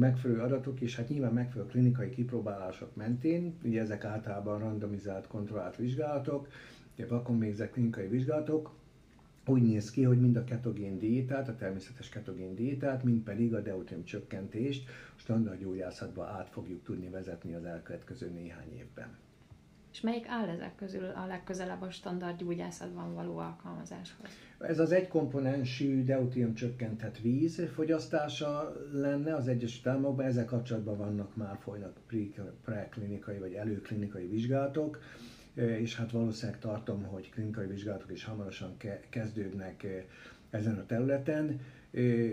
megfelelő 0.00 0.40
adatok, 0.40 0.80
és 0.80 0.96
hát 0.96 1.08
nyilván 1.08 1.32
megfelelő 1.32 1.70
klinikai 1.70 2.10
kipróbálások 2.10 2.96
mentén, 2.96 3.54
ugye 3.64 3.80
ezek 3.80 4.04
általában 4.04 4.58
randomizált, 4.58 5.26
kontrollált 5.26 5.76
vizsgálatok, 5.76 6.48
ugye 6.94 7.06
vakon 7.06 7.38
végzett 7.38 7.72
klinikai 7.72 8.06
vizsgálatok, 8.06 8.72
úgy 9.46 9.62
néz 9.62 9.90
ki, 9.90 10.02
hogy 10.02 10.20
mind 10.20 10.36
a 10.36 10.44
ketogén 10.44 10.98
diétát, 10.98 11.48
a 11.48 11.56
természetes 11.56 12.08
ketogén 12.08 12.54
diétát, 12.54 13.04
mind 13.04 13.22
pedig 13.22 13.54
a 13.54 13.60
deutérium 13.60 14.04
csökkentést 14.04 14.88
standard 15.16 15.60
gyógyászatba 15.60 16.24
át 16.24 16.48
fogjuk 16.48 16.82
tudni 16.82 17.08
vezetni 17.08 17.54
az 17.54 17.64
elkövetkező 17.64 18.30
néhány 18.30 18.72
évben. 18.72 19.16
És 19.92 20.00
melyik 20.00 20.26
áll 20.28 20.48
ezek 20.48 20.74
közül 20.74 21.04
a 21.04 21.26
legközelebb 21.26 21.82
a 21.82 21.90
standard 21.90 22.38
gyógyászatban 22.38 23.14
való 23.14 23.38
alkalmazáshoz? 23.38 24.26
Ez 24.58 24.78
az 24.78 24.92
egykomponensű 24.92 26.04
deutérium 26.04 26.54
csökkentett 26.54 27.18
víz 27.18 27.62
fogyasztása 27.74 28.72
lenne 28.92 29.34
az 29.34 29.48
Egyesült 29.48 29.86
Államokban, 29.86 30.26
ezzel 30.26 30.44
kapcsolatban 30.44 30.96
vannak 30.96 31.36
már 31.36 31.58
folynak 31.62 31.96
preklinikai 32.64 33.38
vagy 33.38 33.52
előklinikai 33.52 34.26
vizsgálatok, 34.26 34.98
és 35.54 35.96
hát 35.96 36.10
valószínűleg 36.10 36.60
tartom, 36.60 37.02
hogy 37.02 37.30
klinikai 37.30 37.66
vizsgálatok 37.66 38.12
is 38.12 38.24
hamarosan 38.24 38.76
kezdődnek 39.08 39.86
ezen 40.50 40.78
a 40.78 40.86
területen. 40.86 41.60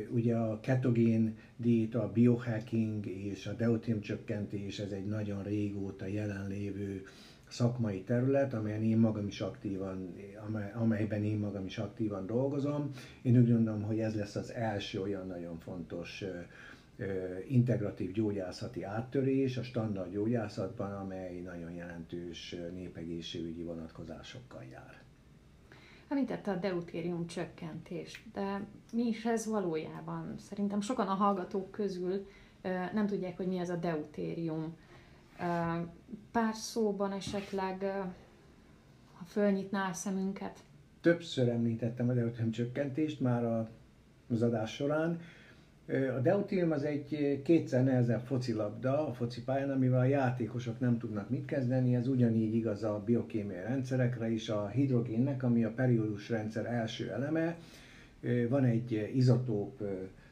Ugye 0.10 0.36
a 0.36 0.60
ketogén 0.60 1.38
diéta, 1.56 2.04
a 2.04 2.12
biohacking 2.12 3.06
és 3.06 3.48
a 3.48 3.54
deutérium 3.54 4.02
csökkentés, 4.02 4.80
ez 4.80 4.92
egy 4.92 5.06
nagyon 5.06 5.44
régóta 5.44 6.06
jelenlévő 6.06 7.04
szakmai 7.48 8.04
terület, 8.04 8.54
amelyen 8.54 8.84
én 8.84 8.98
magam 8.98 9.28
is 9.28 9.42
aktívan, 9.42 10.16
amely, 10.48 10.72
amelyben 10.76 11.24
én 11.24 11.38
magam 11.38 11.66
is 11.66 11.78
aktívan 11.78 12.26
dolgozom. 12.26 12.90
Én 13.22 13.38
úgy 13.38 13.52
gondolom, 13.52 13.82
hogy 13.82 14.00
ez 14.00 14.16
lesz 14.16 14.36
az 14.36 14.54
első 14.54 15.02
olyan 15.02 15.28
nagyon 15.28 15.60
fontos 15.60 16.24
integratív 17.48 18.12
gyógyászati 18.12 18.84
áttörés 18.84 19.58
a 19.58 19.64
standard 19.64 20.12
gyógyászatban, 20.12 20.92
amely 20.92 21.40
nagyon 21.40 21.72
jelentős 21.72 22.56
népegészségügyi 22.74 23.64
vonatkozásokkal 23.64 24.64
jár. 24.72 25.02
Említette 26.08 26.52
a 26.52 26.56
deutérium 26.56 27.28
csökkentést, 27.28 28.24
de 28.34 28.68
mi 28.94 29.08
is 29.08 29.26
ez 29.26 29.46
valójában? 29.46 30.34
Szerintem 30.38 30.82
sokan 30.82 31.08
a 31.08 31.14
hallgatók 31.14 31.72
közül 31.72 32.28
nem 32.94 33.08
tudják, 33.08 33.38
hogy 33.38 33.48
mi 33.48 33.58
ez 33.58 33.70
a 33.70 33.76
deutérium. 33.76 34.76
Pár 36.32 36.54
szóban 36.54 37.12
esetleg, 37.12 37.82
ha 39.14 39.26
fölnyitná 39.26 39.90
a 39.90 39.94
szemünket. 39.94 40.60
Többször 41.02 41.50
említettem 41.50 42.10
a 42.10 42.14
deutérium 42.14 42.52
csökkentést 42.52 43.20
már 43.20 43.68
az 44.30 44.42
adás 44.42 44.74
során. 44.74 45.20
A 45.88 46.20
deutérium 46.20 46.72
az 46.72 46.84
egy 46.84 47.42
kétszer 47.44 47.84
nehezebb 47.84 48.26
focilabda 48.26 49.08
a 49.08 49.14
focipályán, 49.14 49.72
amivel 49.72 50.00
a 50.00 50.04
játékosok 50.04 50.80
nem 50.80 50.98
tudnak 50.98 51.30
mit 51.30 51.46
kezdeni, 51.46 51.96
ez 51.96 52.08
ugyanígy 52.08 52.56
igaz 52.56 52.84
a 52.84 53.04
biokémiai 53.06 53.62
rendszerekre 53.62 54.30
is, 54.30 54.50
a 54.50 54.68
hidrogénnek, 54.68 55.44
ami 55.44 55.64
a 55.64 55.74
periódus 55.74 56.30
rendszer 56.30 56.66
első 56.66 57.12
eleme, 57.12 57.58
van 58.50 58.64
egy 58.64 59.12
izotóp, 59.16 59.82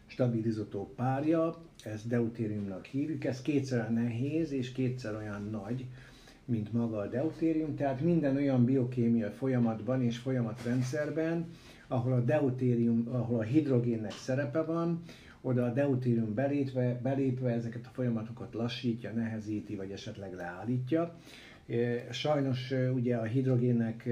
stabil 0.08 0.46
izotóp 0.46 0.96
párja, 0.96 1.56
ezt 1.84 2.08
deutériumnak 2.08 2.86
hívjuk, 2.86 3.24
ez 3.26 3.42
kétszer 3.42 3.92
nehéz 3.94 4.52
és 4.52 4.72
kétszer 4.72 5.16
olyan 5.16 5.48
nagy, 5.52 5.86
mint 6.46 6.74
maga 6.74 6.98
a 6.98 7.08
deutérium, 7.08 7.76
tehát 7.76 8.02
minden 8.02 8.36
olyan 8.36 8.66
biokémiai 8.66 9.30
folyamatban 9.38 10.02
és 10.04 10.18
folyamatrendszerben, 10.18 11.46
ahol 11.88 12.14
a 12.14 12.20
deutérium, 12.22 13.08
ahol 13.12 13.40
a 13.40 13.44
hidrogénnek 13.44 14.12
szerepe 14.12 14.62
van, 14.64 15.02
oda 15.42 15.66
a 15.66 15.74
deutérium 15.74 16.34
belépve, 16.34 17.00
belépve 17.04 17.50
ezeket 17.52 17.86
a 17.86 17.90
folyamatokat 17.94 18.54
lassítja, 18.54 19.12
nehezíti, 19.12 19.76
vagy 19.76 19.92
esetleg 19.92 20.34
leállítja. 20.34 21.16
Sajnos 22.12 22.74
ugye 22.94 23.16
a 23.16 23.24
hidrogénnek, 23.24 24.10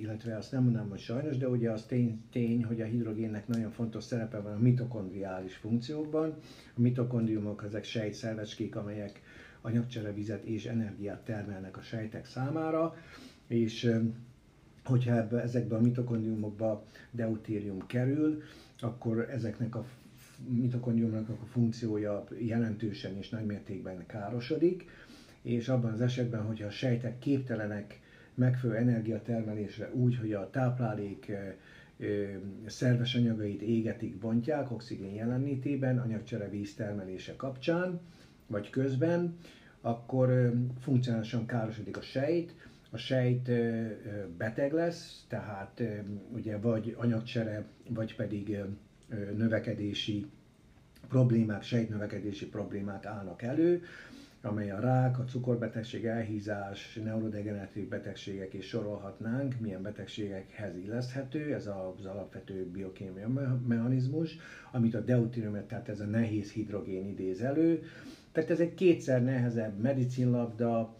illetve 0.00 0.36
azt 0.36 0.52
nem 0.52 0.62
mondanám, 0.62 0.88
hogy 0.88 0.98
sajnos, 0.98 1.36
de 1.36 1.48
ugye 1.48 1.70
az 1.70 1.82
tény, 1.84 2.20
tény, 2.32 2.64
hogy 2.64 2.80
a 2.80 2.84
hidrogénnek 2.84 3.46
nagyon 3.48 3.70
fontos 3.70 4.04
szerepe 4.04 4.40
van 4.40 4.52
a 4.52 4.58
mitokondriális 4.58 5.54
funkciókban. 5.54 6.34
A 6.76 6.80
mitokondriumok 6.80 7.64
ezek 7.64 7.84
sejtszervecskék, 7.84 8.76
amelyek 8.76 9.20
anyagcserevizet 9.60 10.44
és 10.44 10.66
energiát 10.66 11.24
termelnek 11.24 11.76
a 11.76 11.80
sejtek 11.82 12.26
számára, 12.26 12.94
és 13.46 13.90
hogyha 14.84 15.16
ebbe, 15.16 15.42
ezekbe 15.42 15.76
a 15.76 15.80
mitokondriumokba 15.80 16.84
deutérium 17.10 17.86
kerül, 17.86 18.42
akkor 18.80 19.30
ezeknek 19.30 19.74
a 19.74 19.84
mitokondriumnak 20.48 21.28
a 21.28 21.46
funkciója 21.46 22.24
jelentősen 22.38 23.16
és 23.16 23.28
nagymértékben 23.28 24.06
károsodik, 24.06 24.84
és 25.48 25.68
abban 25.68 25.92
az 25.92 26.00
esetben, 26.00 26.42
hogyha 26.42 26.66
a 26.66 26.70
sejtek 26.70 27.18
képtelenek 27.18 28.00
megfelelő 28.34 28.78
energiatermelésre 28.78 29.90
úgy, 29.94 30.16
hogy 30.16 30.32
a 30.32 30.50
táplálék 30.50 31.32
szerves 32.66 33.14
anyagait 33.14 33.62
égetik, 33.62 34.16
bontják 34.18 34.70
oxigén 34.70 35.14
jelenlétében, 35.14 35.98
anyagcsere 35.98 36.48
víz 36.48 36.74
termelése 36.74 37.36
kapcsán, 37.36 38.00
vagy 38.46 38.70
közben, 38.70 39.36
akkor 39.80 40.52
funkcionálisan 40.80 41.46
károsodik 41.46 41.96
a 41.96 42.02
sejt, 42.02 42.54
a 42.90 42.96
sejt 42.96 43.50
beteg 44.36 44.72
lesz, 44.72 45.24
tehát 45.28 45.82
ugye 46.32 46.58
vagy 46.58 46.94
anyagcsere, 46.98 47.64
vagy 47.88 48.16
pedig 48.16 48.58
növekedési 49.36 50.26
problémák, 51.08 51.62
sejtnövekedési 51.62 52.46
problémák 52.46 53.06
állnak 53.06 53.42
elő, 53.42 53.82
amely 54.48 54.70
a 54.70 54.80
rák, 54.80 55.18
a 55.18 55.24
cukorbetegség, 55.24 56.04
elhízás, 56.04 56.98
neurodegeneratív 57.04 57.88
betegségek 57.88 58.54
is 58.54 58.66
sorolhatnánk, 58.66 59.60
milyen 59.60 59.82
betegségekhez 59.82 60.76
illeszthető, 60.76 61.54
ez 61.54 61.66
az 61.66 62.06
alapvető 62.06 62.66
biokémiai 62.72 63.26
mechanizmus, 63.66 64.36
amit 64.72 64.94
a 64.94 65.00
deutérium, 65.00 65.66
tehát 65.66 65.88
ez 65.88 66.00
a 66.00 66.04
nehéz 66.04 66.52
hidrogén 66.52 67.06
idéz 67.06 67.40
elő. 67.40 67.82
Tehát 68.32 68.50
ez 68.50 68.60
egy 68.60 68.74
kétszer 68.74 69.22
nehezebb 69.24 69.78
medicinlabda, 69.80 70.94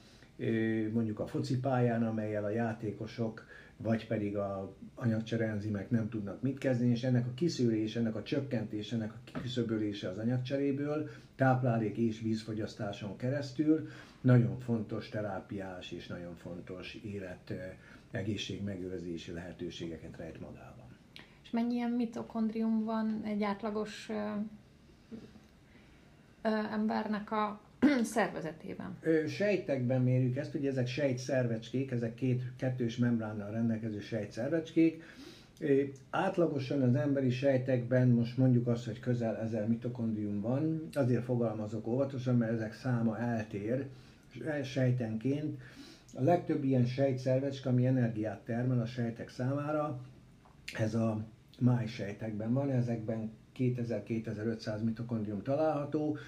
mondjuk 0.93 1.21
a 1.21 1.27
focipályán, 1.27 2.03
amelyel 2.03 2.45
a 2.45 2.51
játékosok 2.51 3.47
vagy 3.83 4.07
pedig 4.07 4.37
a 4.37 4.75
anyagcsereenzimek 4.95 5.91
nem 5.91 6.09
tudnak 6.09 6.43
mit 6.43 6.59
kezdeni, 6.59 6.91
és 6.91 7.03
ennek 7.05 7.27
a 7.27 7.35
kiszűrés, 7.35 7.97
ennek 7.97 8.15
a 8.15 8.23
csökkentés, 8.23 8.93
ennek 8.93 9.13
a 9.13 9.19
kiküszöbölése 9.25 10.09
az 10.09 10.19
anyagcseréből 10.19 11.09
táplálék 11.37 11.97
és 11.97 12.21
vízfogyasztáson 12.21 13.17
keresztül 13.17 13.89
nagyon 14.21 14.59
fontos 14.59 15.09
terápiás 15.09 15.93
és 15.93 16.07
nagyon 16.07 16.35
fontos 16.35 16.95
élet 16.95 17.53
egészségmegőrzési 18.11 19.33
lehetőségeket 19.33 20.17
rejt 20.17 20.41
magában. 20.41 20.87
És 21.43 21.51
mennyi 21.51 21.75
ilyen 21.75 21.91
mitokondrium 21.91 22.85
van 22.85 23.21
egy 23.25 23.43
átlagos 23.43 24.09
ö, 24.09 24.15
ö, 26.43 26.49
embernek 26.49 27.31
a 27.31 27.61
szervezetében? 28.15 28.99
Sejtekben 29.29 30.03
mérjük 30.03 30.37
ezt, 30.37 30.55
ugye 30.55 30.71
ezek 30.71 30.87
sejtszervecskék, 30.87 31.91
ezek 31.91 32.15
két 32.15 32.43
kettős 32.57 32.97
membránnal 32.97 33.51
rendelkező 33.51 34.01
sejtszervecskék. 34.01 35.03
Átlagosan 36.11 36.83
az 36.83 36.95
emberi 36.95 37.31
sejtekben 37.31 38.09
most 38.09 38.37
mondjuk 38.37 38.67
azt, 38.67 38.85
hogy 38.85 39.01
közel 39.01 39.37
1000 39.37 39.69
mitokondrium 39.69 40.41
van, 40.41 40.89
azért 40.95 41.25
fogalmazok 41.25 41.87
óvatosan, 41.87 42.37
mert 42.37 42.53
ezek 42.53 42.75
száma 42.75 43.19
eltér 43.19 43.87
sejtenként. 44.65 45.61
A 46.15 46.23
legtöbb 46.23 46.65
ilyen 46.65 46.87
sejtszervecske, 46.87 47.69
ami 47.69 47.87
energiát 47.87 48.41
termel 48.45 48.81
a 48.81 48.87
sejtek 48.87 49.29
számára, 49.29 50.01
ez 50.79 50.95
a 50.95 51.25
májsejtekben 51.59 52.53
van, 52.53 52.71
ezekben 52.71 53.31
2000-2500 53.59 54.85
mitokondrium 54.85 55.43
található, 55.43 56.19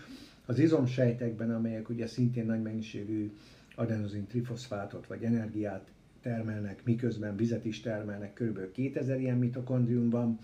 az 0.50 0.58
izomsejtekben, 0.58 1.50
amelyek 1.54 1.88
ugye 1.88 2.06
szintén 2.06 2.46
nagy 2.46 2.62
mennyiségű 2.62 3.32
adenozin 3.74 4.26
trifoszfátot 4.26 5.06
vagy 5.06 5.22
energiát 5.24 5.88
termelnek, 6.22 6.84
miközben 6.84 7.36
vizet 7.36 7.64
is 7.64 7.80
termelnek, 7.80 8.32
kb. 8.32 8.70
2000 8.72 9.20
ilyen 9.20 9.38
mitokondrium 9.38 10.10
van. 10.10 10.38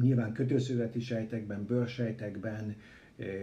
Nyilván 0.00 0.32
kötőszöveti 0.32 1.00
sejtekben, 1.00 1.64
bőrsejtekben, 1.66 2.76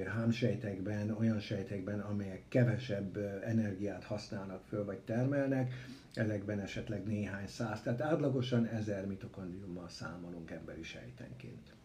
hámsejtekben, 0.08 1.12
olyan 1.12 1.40
sejtekben, 1.40 2.00
amelyek 2.00 2.42
kevesebb 2.48 3.18
energiát 3.46 4.04
használnak 4.04 4.64
föl 4.68 4.86
vagy 4.86 5.00
termelnek, 5.00 5.74
ezekben 6.14 6.60
esetleg 6.60 7.04
néhány 7.06 7.48
száz, 7.48 7.82
tehát 7.82 8.02
átlagosan 8.02 8.66
ezer 8.66 9.06
mitokondriummal 9.06 9.90
számolunk 9.90 10.52
emberi 10.52 10.84
sejtenként. 10.84 11.77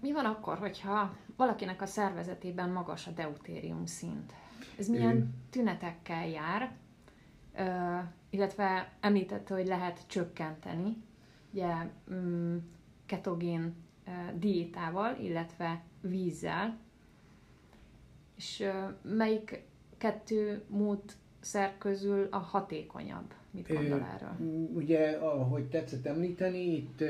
Mi 0.00 0.12
van 0.12 0.24
akkor, 0.24 0.58
hogyha 0.58 1.16
valakinek 1.36 1.82
a 1.82 1.86
szervezetében 1.86 2.70
magas 2.70 3.06
a 3.06 3.10
deutérium 3.10 3.86
szint? 3.86 4.32
Ez 4.78 4.88
milyen 4.88 5.34
tünetekkel 5.50 6.28
jár? 6.28 6.72
Illetve 8.30 8.92
említette, 9.00 9.54
hogy 9.54 9.66
lehet 9.66 10.06
csökkenteni, 10.06 10.96
ugye 11.52 11.74
mm, 12.12 12.56
ketogén 13.06 13.74
diétával, 14.34 15.16
illetve 15.20 15.82
vízzel. 16.00 16.78
És 18.36 18.64
melyik 19.02 19.62
kettő 19.98 20.62
módszer 20.68 21.78
közül 21.78 22.28
a 22.30 22.38
hatékonyabb? 22.38 23.34
Mit 23.50 23.68
gondol 23.68 24.08
erről? 24.14 24.36
Ugye, 24.74 25.10
ahogy 25.10 25.68
tetszett 25.68 26.06
említeni, 26.06 26.74
itt 26.76 27.04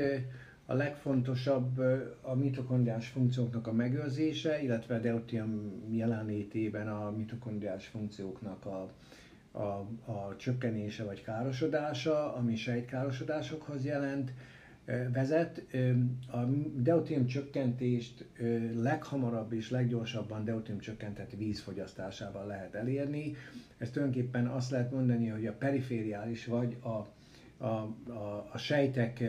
a 0.65 0.73
legfontosabb 0.73 1.77
a 2.21 2.33
mitokondriás 2.35 3.07
funkcióknak 3.07 3.67
a 3.67 3.73
megőrzése, 3.73 4.61
illetve 4.61 4.95
a 4.95 4.99
deutérium 4.99 5.71
jelenlétében 5.91 6.87
a 6.87 7.11
mitokondriás 7.11 7.87
funkcióknak 7.87 8.65
a, 8.65 8.89
a, 9.51 9.87
a 10.11 10.35
csökkenése 10.37 11.03
vagy 11.03 11.23
károsodása, 11.23 12.33
ami 12.35 12.55
sejtkárosodásokhoz 12.55 13.85
jelent, 13.85 14.31
vezet. 15.13 15.63
A 16.31 16.37
deutérium 16.75 17.25
csökkentést 17.25 18.25
leghamarabb 18.75 19.53
és 19.53 19.69
leggyorsabban 19.69 20.43
deutérium 20.45 20.79
csökkentett 20.79 21.31
vízfogyasztásával 21.37 22.47
lehet 22.47 22.73
elérni. 22.75 23.35
Ez 23.77 23.89
tulajdonképpen 23.91 24.47
azt 24.47 24.71
lehet 24.71 24.91
mondani, 24.91 25.27
hogy 25.27 25.45
a 25.47 25.53
perifériális 25.53 26.45
vagy 26.45 26.77
a, 26.81 26.87
a, 27.65 27.67
a, 28.07 28.49
a 28.53 28.57
sejtek 28.57 29.23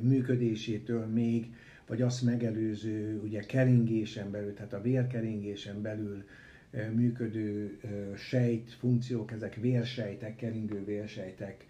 működésétől 0.00 1.06
még, 1.06 1.54
vagy 1.86 2.02
azt 2.02 2.22
megelőző 2.22 3.20
ugye 3.24 3.40
keringésen 3.40 4.30
belül, 4.30 4.54
tehát 4.54 4.72
a 4.72 4.80
vérkeringésen 4.80 5.82
belül 5.82 6.24
eh, 6.70 6.90
működő 6.90 7.78
eh, 7.82 7.90
sejt 8.16 8.72
funkciók, 8.72 9.32
ezek 9.32 9.54
vérsejtek, 9.54 10.36
keringő 10.36 10.84
vérsejtek, 10.84 11.66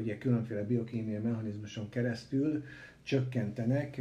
ugye 0.00 0.18
különféle 0.18 0.64
biokémiai 0.64 1.20
mechanizmuson 1.20 1.88
keresztül 1.88 2.64
csökkentenek 3.02 4.00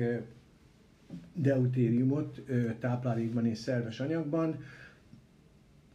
deutériumot 1.33 2.41
táplálékban 2.79 3.45
és 3.45 3.57
szerves 3.57 3.99
anyagban, 3.99 4.63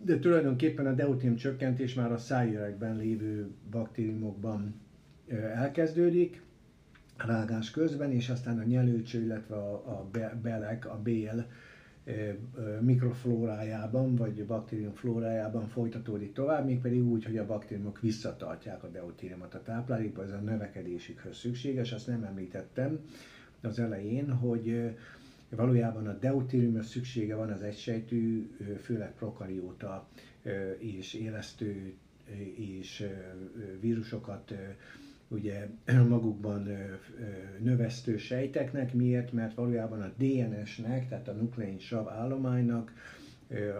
de 0.04 0.18
tulajdonképpen 0.18 0.86
a 0.86 0.92
deutérium 0.94 1.36
csökkentés 1.36 1.94
már 1.94 2.12
a 2.12 2.18
szájüregben 2.18 2.96
lévő 2.96 3.50
baktériumokban 3.70 4.74
elkezdődik, 5.54 6.41
rágás 7.26 7.70
közben, 7.70 8.12
és 8.12 8.28
aztán 8.28 8.58
a 8.58 8.62
nyelőcső, 8.62 9.20
illetve 9.22 9.54
a, 9.54 9.72
a 9.72 10.08
belek, 10.42 10.86
a 10.86 11.00
bél 11.02 11.46
mikroflórájában, 12.80 14.14
vagy 14.14 14.44
baktérium 14.46 14.92
flórájában 14.92 15.68
folytatódik 15.68 16.32
tovább, 16.32 16.66
mégpedig 16.66 17.04
úgy, 17.04 17.24
hogy 17.24 17.38
a 17.38 17.46
baktériumok 17.46 18.00
visszatartják 18.00 18.82
a 18.82 18.88
deutériumot 18.88 19.54
a 19.54 19.62
táplálékba, 19.62 20.22
ez 20.22 20.30
a 20.30 20.36
növekedésükhöz 20.38 21.36
szükséges, 21.36 21.92
azt 21.92 22.06
nem 22.06 22.24
említettem 22.24 22.98
az 23.60 23.78
elején, 23.78 24.30
hogy 24.30 24.96
valójában 25.48 26.06
a 26.06 26.18
deutériumos 26.18 26.86
szüksége 26.86 27.34
van 27.34 27.50
az 27.50 27.62
egysejtű, 27.62 28.50
főleg 28.82 29.12
prokarióta 29.14 30.08
és 30.78 31.14
élesztő 31.14 31.94
és 32.56 33.06
vírusokat 33.80 34.54
ugye 35.32 35.68
magukban 36.08 36.68
növesztő 37.58 38.16
sejteknek. 38.16 38.94
Miért? 38.94 39.32
Mert 39.32 39.54
valójában 39.54 40.00
a 40.00 40.12
DNS-nek, 40.18 41.08
tehát 41.08 41.28
a 41.28 41.32
nuklein 41.32 41.78
sav 41.78 42.08
állománynak 42.08 42.92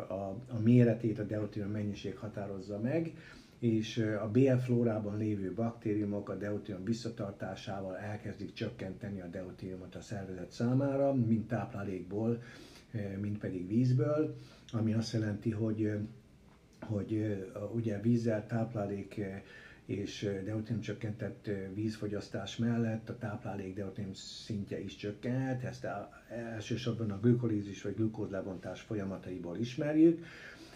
a, 0.08 0.12
a 0.48 0.60
méretét 0.62 1.18
a 1.18 1.24
deutérium 1.24 1.70
mennyiség 1.70 2.16
határozza 2.16 2.78
meg, 2.78 3.12
és 3.58 3.98
a 4.22 4.30
BL 4.30 4.56
flórában 4.56 5.18
lévő 5.18 5.52
baktériumok 5.52 6.28
a 6.28 6.36
deutérium 6.36 6.84
visszatartásával 6.84 7.96
elkezdik 7.96 8.52
csökkenteni 8.52 9.20
a 9.20 9.26
deutériumot 9.26 9.94
a 9.94 10.00
szervezet 10.00 10.50
számára, 10.50 11.14
mind 11.14 11.46
táplálékból, 11.46 12.42
mind 13.20 13.38
pedig 13.38 13.68
vízből. 13.68 14.36
ami 14.72 14.92
azt 14.94 15.12
jelenti, 15.12 15.50
hogy, 15.50 15.90
hogy 16.80 17.36
ugye 17.74 18.00
vízzel 18.00 18.46
táplálék 18.46 19.20
és 19.86 20.22
deutérium 20.44 20.80
csökkentett 20.80 21.50
vízfogyasztás 21.74 22.56
mellett 22.56 23.08
a 23.08 23.18
táplálék 23.18 23.74
deutérium 23.74 24.14
szintje 24.14 24.80
is 24.80 24.96
csökkenhet, 24.96 25.62
ezt 25.64 25.86
elsősorban 26.54 27.10
a 27.10 27.20
glukolízis 27.20 27.82
vagy 27.82 27.94
glukózlebontás 27.94 28.80
folyamataiból 28.80 29.56
ismerjük, 29.56 30.24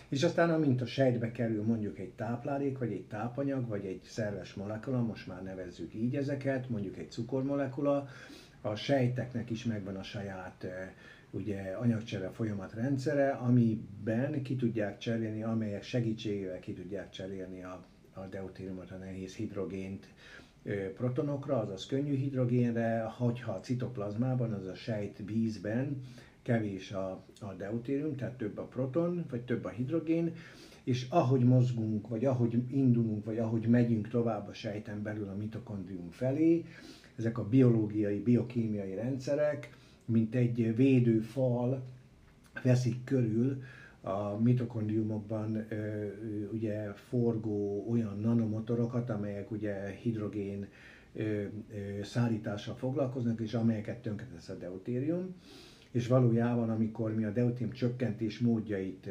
és 0.09 0.23
aztán 0.23 0.51
amint 0.51 0.81
a 0.81 0.87
sejtbe 0.87 1.33
kerül 1.33 1.63
mondjuk 1.63 1.99
egy 1.99 2.13
táplálék, 2.13 2.79
vagy 2.79 2.93
egy 2.93 3.05
tápanyag, 3.05 3.69
vagy 3.69 3.85
egy 3.85 4.01
szerves 4.05 4.55
molekula, 4.55 5.03
most 5.03 5.27
már 5.27 5.43
nevezzük 5.43 5.95
így 5.95 6.17
ezeket, 6.17 6.69
mondjuk 6.69 6.97
egy 6.97 7.11
cukormolekula, 7.11 8.09
a 8.61 8.75
sejteknek 8.75 9.51
is 9.51 9.65
megvan 9.65 9.97
a 9.97 10.03
saját 10.03 10.67
ugye 11.31 11.61
anyagcsere 11.73 12.31
folyamat 12.31 12.73
rendszere, 12.75 13.31
amiben 13.31 14.43
ki 14.43 14.57
tudják 14.57 14.99
cserélni, 14.99 15.43
amelyek 15.43 15.83
segítségével 15.83 16.59
ki 16.59 16.73
tudják 16.73 17.11
cserélni 17.11 17.63
a, 17.63 17.85
a 18.17 18.27
deutériumot, 18.31 18.91
a 18.91 18.97
nehéz 18.97 19.35
hidrogént 19.35 20.07
protonokra, 20.97 21.59
azaz 21.59 21.87
könnyű 21.87 22.17
hidrogénre, 22.17 23.03
hogyha 23.03 23.53
a 23.53 23.61
citoplazmában, 23.61 24.53
az 24.53 24.67
a 24.67 24.75
sejt 24.75 25.23
vízben 25.27 26.03
kevés 26.43 26.93
a, 26.93 27.25
a 27.41 27.53
deutérium, 27.59 28.17
tehát 28.17 28.37
több 28.37 28.59
a 28.59 28.63
proton, 28.63 29.25
vagy 29.31 29.41
több 29.41 29.65
a 29.65 29.69
hidrogén, 29.69 30.35
és 30.85 31.07
ahogy 31.11 31.45
mozgunk, 31.45 32.09
vagy 32.09 32.25
ahogy 32.25 32.63
indulunk, 32.71 33.25
vagy 33.25 33.39
ahogy 33.39 33.67
megyünk 33.67 34.09
tovább 34.09 34.49
a 34.49 34.53
sejten 34.55 35.03
belül 35.03 35.29
a 35.29 35.37
mitokondrium 35.37 36.11
felé, 36.11 36.65
ezek 37.17 37.39
a 37.39 37.49
biológiai, 37.49 38.19
biokémiai 38.19 38.95
rendszerek, 38.95 39.71
mint 40.05 40.35
egy 40.35 40.77
védőfal 40.77 41.83
veszik 42.63 43.05
körül 43.05 43.63
a 44.07 44.39
mitokondriumokban 44.43 45.67
ugye 46.53 46.93
forgó 46.93 47.87
olyan 47.91 48.19
nanomotorokat, 48.21 49.11
amelyek 49.11 49.51
ugye 49.51 49.87
hidrogén 49.89 50.67
szállítással 52.03 52.75
foglalkoznak, 52.75 53.41
és 53.41 53.55
amelyeket 53.55 54.03
tönkretesz 54.03 54.49
a 54.49 54.55
deutérium. 54.55 55.35
És 55.91 56.07
valójában, 56.07 56.71
amikor 56.71 57.15
mi 57.15 57.25
a 57.25 57.31
deutérium 57.33 57.73
csökkentés 57.73 58.39
módjait 58.39 59.09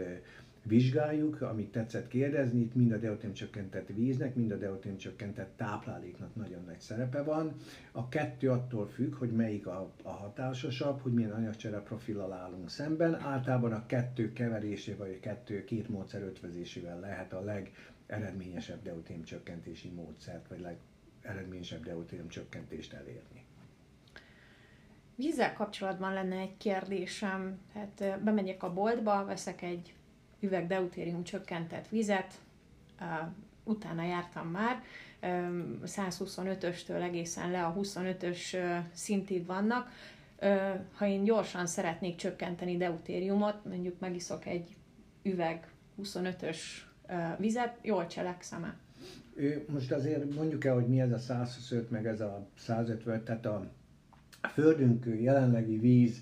vizsgáljuk, 0.65 1.41
amit 1.41 1.71
tetszett 1.71 2.07
kérdezni, 2.07 2.59
itt 2.59 2.75
mind 2.75 2.91
a 2.91 2.97
deutérium 2.97 3.33
csökkentett 3.33 3.87
víznek, 3.87 4.35
mind 4.35 4.51
a 4.51 4.57
deutérium 4.57 4.99
csökkentett 4.99 5.57
tápláléknak 5.57 6.35
nagyon 6.35 6.63
nagy 6.65 6.79
szerepe 6.79 7.23
van. 7.23 7.55
A 7.91 8.09
kettő 8.09 8.49
attól 8.51 8.87
függ, 8.87 9.15
hogy 9.15 9.31
melyik 9.31 9.67
a, 9.67 9.91
a 10.03 10.09
hatásosabb, 10.09 11.01
hogy 11.01 11.13
milyen 11.13 11.31
anyagcsere 11.31 11.79
profillal 11.79 12.33
állunk 12.33 12.69
szemben. 12.69 13.15
Általában 13.15 13.71
a 13.71 13.85
kettő 13.85 14.33
keverésével, 14.33 15.07
vagy 15.07 15.15
a 15.15 15.23
kettő 15.23 15.63
két 15.63 15.89
módszer 15.89 16.21
ötvözésével 16.21 16.99
lehet 16.99 17.33
a 17.33 17.43
legeredményesebb 17.43 18.81
deutérium 18.83 19.25
csökkentési 19.25 19.89
módszert, 19.89 20.47
vagy 20.47 20.65
legeredményesebb 21.21 21.83
deutérium 21.83 22.27
csökkentést 22.27 22.93
elérni. 22.93 23.43
Vízzel 25.15 25.53
kapcsolatban 25.53 26.13
lenne 26.13 26.35
egy 26.35 26.57
kérdésem. 26.57 27.59
Hát 27.73 28.23
bemegyek 28.23 28.63
a 28.63 28.73
boltba, 28.73 29.25
veszek 29.25 29.61
egy 29.61 29.93
üveg 30.45 30.67
deutérium 30.67 31.23
csökkentett 31.23 31.87
vizet, 31.87 32.33
utána 33.63 34.03
jártam 34.03 34.47
már, 34.47 34.83
125-östől 35.85 37.01
egészen 37.03 37.51
le 37.51 37.65
a 37.65 37.75
25-ös 37.81 38.57
szintig 38.93 39.45
vannak. 39.45 39.89
Ha 40.93 41.07
én 41.07 41.23
gyorsan 41.23 41.65
szeretnék 41.67 42.15
csökkenteni 42.15 42.77
deutériumot, 42.77 43.65
mondjuk 43.65 43.99
megiszok 43.99 44.45
egy 44.45 44.75
üveg 45.23 45.67
25-ös 46.03 46.57
vizet, 47.37 47.77
jól 47.81 48.07
cselekszem-e? 48.07 48.75
Most 49.67 49.91
azért 49.91 50.35
mondjuk 50.35 50.65
el, 50.65 50.73
hogy 50.73 50.87
mi 50.87 50.99
ez 51.01 51.11
a 51.11 51.17
125, 51.17 51.89
meg 51.89 52.05
ez 52.07 52.21
a 52.21 52.47
150, 52.57 53.23
tehát 53.23 53.45
a 53.45 53.71
Földünk 54.53 55.05
jelenlegi 55.21 55.77
víz 55.77 56.21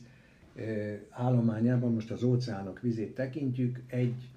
állományában, 1.10 1.94
most 1.94 2.12
az 2.12 2.24
óceánok 2.24 2.80
vizét 2.82 3.16
tekintjük, 3.16 3.80
egy 3.88 4.30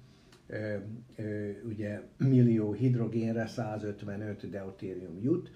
ugye 1.65 2.01
millió 2.17 2.71
hidrogénre 2.73 3.47
155 3.47 4.49
deutérium 4.49 5.19
jut, 5.21 5.51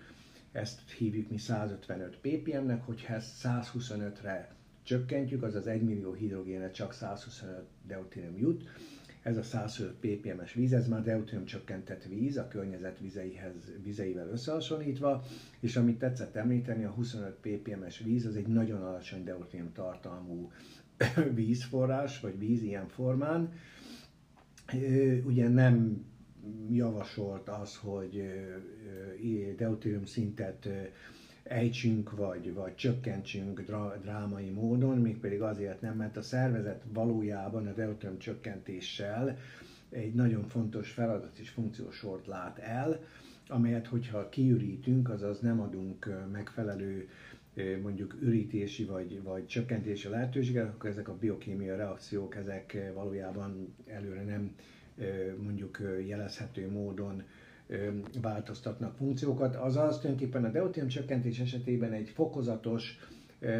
ezt 0.51 0.91
hívjuk 0.91 1.29
mi 1.29 1.37
155 1.37 2.17
ppm-nek, 2.21 2.85
hogyha 2.85 3.13
ezt 3.13 3.31
125-re 3.43 4.55
csökkentjük, 4.83 5.43
azaz 5.43 5.67
1 5.67 5.81
millió 5.81 6.13
hidrogénre 6.13 6.71
csak 6.71 6.93
125 6.93 7.63
deutérium 7.87 8.37
jut, 8.37 8.63
ez 9.21 9.37
a 9.37 9.43
105 9.43 9.93
ppm-es 9.99 10.53
víz, 10.53 10.73
ez 10.73 10.87
már 10.87 11.03
deutérium 11.03 11.45
csökkentett 11.45 12.03
víz, 12.03 12.37
a 12.37 12.47
környezet 12.47 12.99
vizeihez, 12.99 13.71
vizeivel 13.83 14.29
összehasonlítva, 14.29 15.23
és 15.59 15.75
amit 15.75 15.99
tetszett 15.99 16.35
említeni, 16.35 16.83
a 16.83 16.89
25 16.89 17.35
ppm-es 17.41 17.99
víz 17.99 18.25
az 18.25 18.35
egy 18.35 18.47
nagyon 18.47 18.81
alacsony 18.81 19.23
deutérium 19.23 19.71
tartalmú 19.73 20.51
vízforrás, 21.33 22.19
vagy 22.19 22.39
víz 22.39 22.61
ilyen 22.61 22.87
formán. 22.87 23.53
Ugye 25.23 25.49
nem 25.49 26.05
javasolt 26.69 27.49
az, 27.49 27.75
hogy 27.75 28.23
deutérium 29.57 30.05
szintet 30.05 30.69
ejtsünk, 31.51 32.11
vagy, 32.15 32.53
vagy 32.53 32.75
csökkentsünk 32.75 33.61
drámai 34.01 34.49
módon, 34.49 34.97
mégpedig 34.97 35.41
azért 35.41 35.81
nem, 35.81 35.95
mert 35.95 36.17
a 36.17 36.21
szervezet 36.21 36.83
valójában 36.93 37.67
a 37.67 37.73
deuterium 37.73 38.19
csökkentéssel 38.19 39.37
egy 39.89 40.13
nagyon 40.13 40.47
fontos 40.47 40.91
feladat 40.91 41.37
és 41.37 41.49
funkciósort 41.49 42.27
lát 42.27 42.57
el, 42.57 42.99
amelyet, 43.47 43.87
hogyha 43.87 44.29
kiürítünk, 44.29 45.09
azaz 45.09 45.39
nem 45.39 45.59
adunk 45.61 46.09
megfelelő 46.31 47.09
mondjuk 47.81 48.15
ürítési 48.21 48.85
vagy, 48.85 49.23
vagy 49.23 49.45
csökkentési 49.47 50.07
lehetőséget, 50.07 50.67
akkor 50.67 50.89
ezek 50.89 51.07
a 51.07 51.17
biokémiai 51.19 51.75
reakciók, 51.77 52.35
ezek 52.35 52.91
valójában 52.93 53.75
előre 53.87 54.23
nem 54.23 54.55
mondjuk 55.41 55.79
jelezhető 56.07 56.69
módon 56.71 57.23
változtatnak 58.21 58.95
funkciókat, 58.95 59.55
azaz 59.55 59.99
tulajdonképpen 59.99 60.43
a 60.43 60.51
deutérium 60.51 60.89
csökkentés 60.89 61.39
esetében 61.39 61.91
egy 61.93 62.09
fokozatos, 62.09 62.99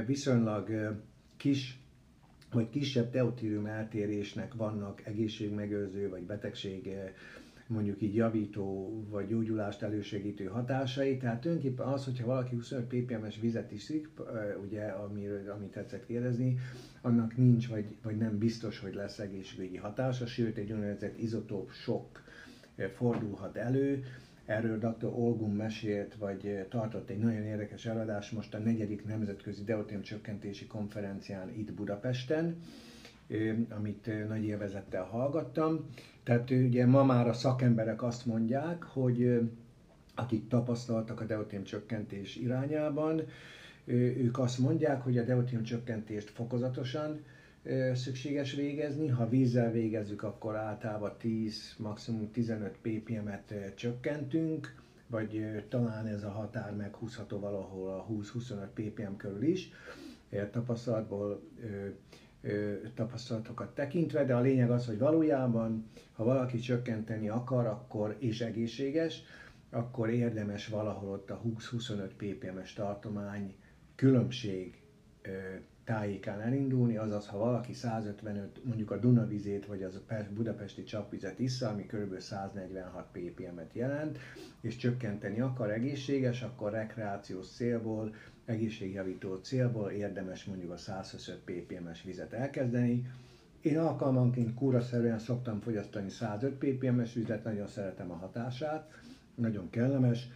viszonylag 0.06 0.96
kis 1.38 1.80
vagy 2.52 2.70
kisebb 2.70 3.12
deutérium 3.12 3.66
eltérésnek 3.66 4.54
vannak 4.54 5.06
egészségmegőrző 5.06 6.10
vagy 6.10 6.22
betegség 6.24 6.90
mondjuk 7.68 8.02
így 8.02 8.16
javító 8.16 8.92
vagy 9.10 9.28
gyógyulást 9.28 9.82
elősegítő 9.82 10.46
hatásai. 10.46 11.18
Tehát 11.18 11.42
tulajdonképpen 11.42 11.88
az, 11.88 12.06
hogyha 12.06 12.26
valaki 12.26 12.56
25 12.56 12.86
ppm-es 12.86 13.40
vizet 13.40 13.72
iszik, 13.72 14.10
ugye, 14.64 14.84
amiről, 14.86 15.50
amit 15.52 15.72
tetszett 15.72 16.06
kérdezni, 16.06 16.58
annak 17.02 17.38
nincs, 17.38 17.68
vagy, 17.68 17.86
vagy 18.04 18.18
nem 18.18 18.38
biztos, 18.38 18.80
hogy 18.80 18.94
lesz 18.94 19.20
egészségügyi 19.20 19.78
hatása, 19.78 20.26
sőt 20.26 20.58
egy 20.58 20.72
úgynevezett 20.72 21.18
izotóp 21.20 21.72
sok 21.72 22.22
fordulhat 22.90 23.56
elő. 23.56 24.04
Erről 24.46 24.78
dr. 24.78 25.06
Olgun 25.06 25.52
mesélt, 25.56 26.16
vagy 26.16 26.66
tartott 26.70 27.10
egy 27.10 27.18
nagyon 27.20 27.44
érdekes 27.44 27.86
előadás 27.86 28.30
most 28.30 28.54
a 28.54 28.58
negyedik 28.58 29.06
nemzetközi 29.06 29.64
deutérium 29.64 30.02
csökkentési 30.04 30.68
konferencián 30.68 31.50
itt 31.58 31.74
Budapesten, 31.74 32.56
amit 33.70 34.28
nagy 34.28 34.44
élvezettel 34.46 35.04
hallgattam. 35.04 35.86
Tehát 36.24 36.50
ugye 36.50 36.86
ma 36.86 37.04
már 37.04 37.28
a 37.28 37.34
szakemberek 37.34 38.04
azt 38.04 38.26
mondják, 38.26 38.84
hogy 38.84 39.40
akik 40.16 40.48
tapasztaltak 40.48 41.22
a 41.22 41.26
deutérium 41.26 41.64
csökkentés 41.66 42.36
irányában, 42.36 43.22
ők 43.86 44.40
azt 44.40 44.60
mondják, 44.60 45.02
hogy 45.02 45.18
a 45.18 45.24
deutérium 45.24 45.64
csökkentést 45.64 46.30
fokozatosan 46.30 47.20
szükséges 47.94 48.54
végezni. 48.54 49.08
Ha 49.08 49.30
vízzel 49.30 49.72
végezzük, 49.72 50.24
akkor 50.24 50.56
általában 50.56 51.16
10, 51.18 51.76
maximum 51.78 52.32
15 52.32 52.78
ppm-et 52.82 53.54
csökkentünk, 53.76 54.76
vagy 55.08 55.64
talán 55.70 56.08
ez 56.08 56.24
a 56.24 56.30
határ 56.30 56.76
meghúzható 56.76 57.40
valahol 57.40 57.90
a 57.90 58.08
20-25 58.12 58.68
ppm 58.74 59.16
körül 59.18 59.44
is, 59.44 59.70
tapasztalatból 60.52 61.42
tapasztalatokat 62.96 63.76
tekintve, 63.76 64.26
de 64.26 64.36
a 64.36 64.40
lényeg 64.42 64.72
az, 64.72 64.86
hogy 64.86 64.98
valójában, 64.98 65.90
ha 66.14 66.24
valaki 66.24 66.60
csökkenteni 66.60 67.30
akar, 67.30 67.66
akkor 67.66 68.16
és 68.20 68.42
egészséges, 68.42 69.24
akkor 69.70 70.10
érdemes 70.10 70.68
valahol 70.68 71.10
ott 71.10 71.30
a 71.32 71.42
20-25 71.46 72.10
ppm-es 72.18 72.74
tartomány 72.74 73.56
különbség 73.96 74.82
tájékán 75.92 76.42
elindulni, 76.42 76.98
azaz 76.98 77.28
ha 77.28 77.38
valaki 77.38 77.74
155, 77.74 78.64
mondjuk 78.66 78.92
a 78.92 78.98
Dunavizét 78.98 79.66
vagy 79.66 79.84
az 79.84 79.96
a 79.96 80.14
budapesti 80.34 80.84
csapvizet 80.84 81.40
issza, 81.40 81.70
ami 81.70 81.86
kb. 81.86 82.20
146 82.20 83.06
ppm-et 83.12 83.74
jelent, 83.74 84.18
és 84.62 84.76
csökkenteni 84.76 85.40
akar 85.40 85.72
egészséges, 85.72 86.42
akkor 86.42 86.72
rekreációs 86.72 87.48
célból, 87.48 88.14
egészségjavító 88.46 89.36
célból 89.36 89.92
érdemes 89.92 90.46
mondjuk 90.46 90.72
a 90.72 90.78
125 90.78 91.40
ppm-es 91.44 92.04
vizet 92.04 92.34
elkezdeni, 92.34 93.12
Én 93.62 93.80
alkalmanként 93.80 94.54
kúraszerűen 94.54 95.20
szoktam 95.20 95.60
fogyasztani 95.60 96.10
105 96.10 96.54
ppm-es 96.54 97.14
vizet, 97.14 97.44
nagyon 97.44 97.68
szeretem 97.68 98.12
a 98.12 98.16
hatását, 98.16 98.92
nagyon 99.36 99.70
kellemes. 99.70 100.28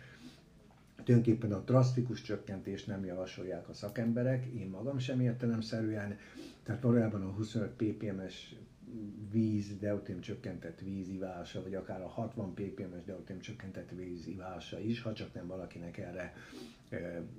Tulajdonképpen 1.06 1.52
a 1.52 1.60
drasztikus 1.60 2.22
csökkentést 2.22 2.88
nem 2.88 3.06
javasolják 3.06 3.70
a 3.70 3.74
szakemberek, 3.74 4.46
én 4.46 4.70
magam 4.70 4.98
sem 4.98 5.20
értelemszerűen, 5.20 6.18
tehát 6.64 6.82
valójában 6.82 7.22
a 7.22 7.32
25 7.32 7.70
ppm-es 7.70 8.56
víz, 9.32 9.78
deutérium 9.80 10.22
csökkentett 10.22 10.80
vízivása, 10.80 11.64
vagy 11.64 11.76
akár 11.76 12.02
a 12.02 12.08
60 12.08 12.54
ppm-es 12.54 13.04
deutérium 13.06 13.42
csökkentett 13.42 13.90
vízivása 13.90 14.80
is, 14.80 15.02
ha 15.02 15.14
csak 15.14 15.34
nem 15.34 15.48
valakinek 15.48 15.98
erre 15.98 16.34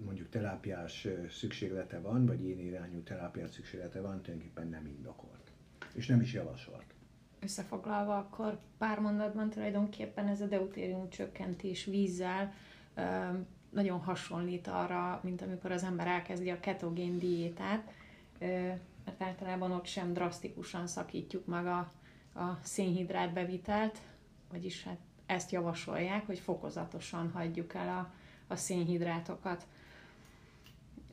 mondjuk 0.05 0.29
terápiás 0.29 1.09
szükséglete 1.31 2.01
van, 2.01 2.27
vagy 2.27 2.45
én 2.45 2.59
irányú 2.59 3.03
terápiás 3.03 3.51
szükséglete 3.51 4.01
van, 4.01 4.23
tulajdonképpen 4.23 4.69
nem 4.69 4.87
indokolt. 4.87 5.53
És 5.95 6.07
nem 6.07 6.21
is 6.21 6.33
javasolt. 6.33 6.85
Összefoglalva 7.41 8.19
akkor 8.19 8.59
pár 8.79 8.99
mondatban 8.99 9.51
tulajdonképpen 9.51 10.27
ez 10.27 10.41
a 10.41 10.47
deutérium 10.47 11.09
csökkentés 11.09 11.85
vízzel 11.85 12.53
nagyon 13.77 14.01
hasonlít 14.01 14.67
arra, 14.67 15.21
mint 15.23 15.43
amikor 15.43 15.71
az 15.71 15.83
ember 15.83 16.07
elkezdi 16.07 16.51
a 16.51 16.61
ketogén 16.61 17.19
diétát, 17.19 17.93
mert 19.05 19.23
általában 19.23 19.73
ott 19.73 19.87
sem 19.87 20.13
drasztikusan 20.13 20.87
szakítjuk 20.87 21.47
meg 21.47 21.67
a, 21.67 21.93
a 22.35 22.59
szénhidrát 22.63 23.33
bevitelt, 23.33 23.99
vagyis 24.51 24.85
hát 24.85 24.99
ezt 25.27 25.51
javasolják, 25.51 26.27
hogy 26.27 26.39
fokozatosan 26.39 27.31
hagyjuk 27.31 27.75
el 27.75 27.89
a, 27.89 28.13
a 28.53 28.57
szénhidrátokat. 28.57 29.67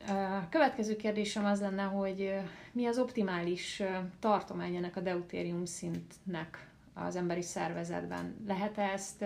A 0.08 0.48
következő 0.48 0.96
kérdésem 0.96 1.44
az 1.44 1.60
lenne, 1.60 1.82
hogy 1.82 2.34
mi 2.72 2.86
az 2.86 2.98
optimális 2.98 3.82
tartomány 4.18 4.74
ennek 4.74 4.96
a 4.96 5.00
deutérium 5.00 5.64
szintnek 5.64 6.70
az 6.94 7.16
emberi 7.16 7.42
szervezetben? 7.42 8.36
Lehet 8.46 8.78
ezt 8.78 9.24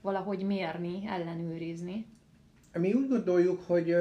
valahogy 0.00 0.42
mérni, 0.42 1.06
ellenőrizni? 1.06 2.06
Mi 2.78 2.92
úgy 2.92 3.08
gondoljuk, 3.08 3.62
hogy 3.66 3.96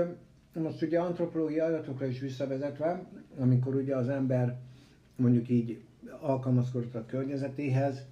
most 0.54 0.82
ugye 0.82 1.00
antropológiai 1.00 1.60
adatokra 1.68 2.06
is 2.06 2.20
visszavezetve, 2.20 3.06
amikor 3.40 3.76
ugye 3.76 3.96
az 3.96 4.10
ember 4.10 4.60
mondjuk 5.16 5.50
így 5.50 5.82
alkalmazkodott 6.22 6.96
a 6.96 7.06
környezetéhez, 7.06 8.06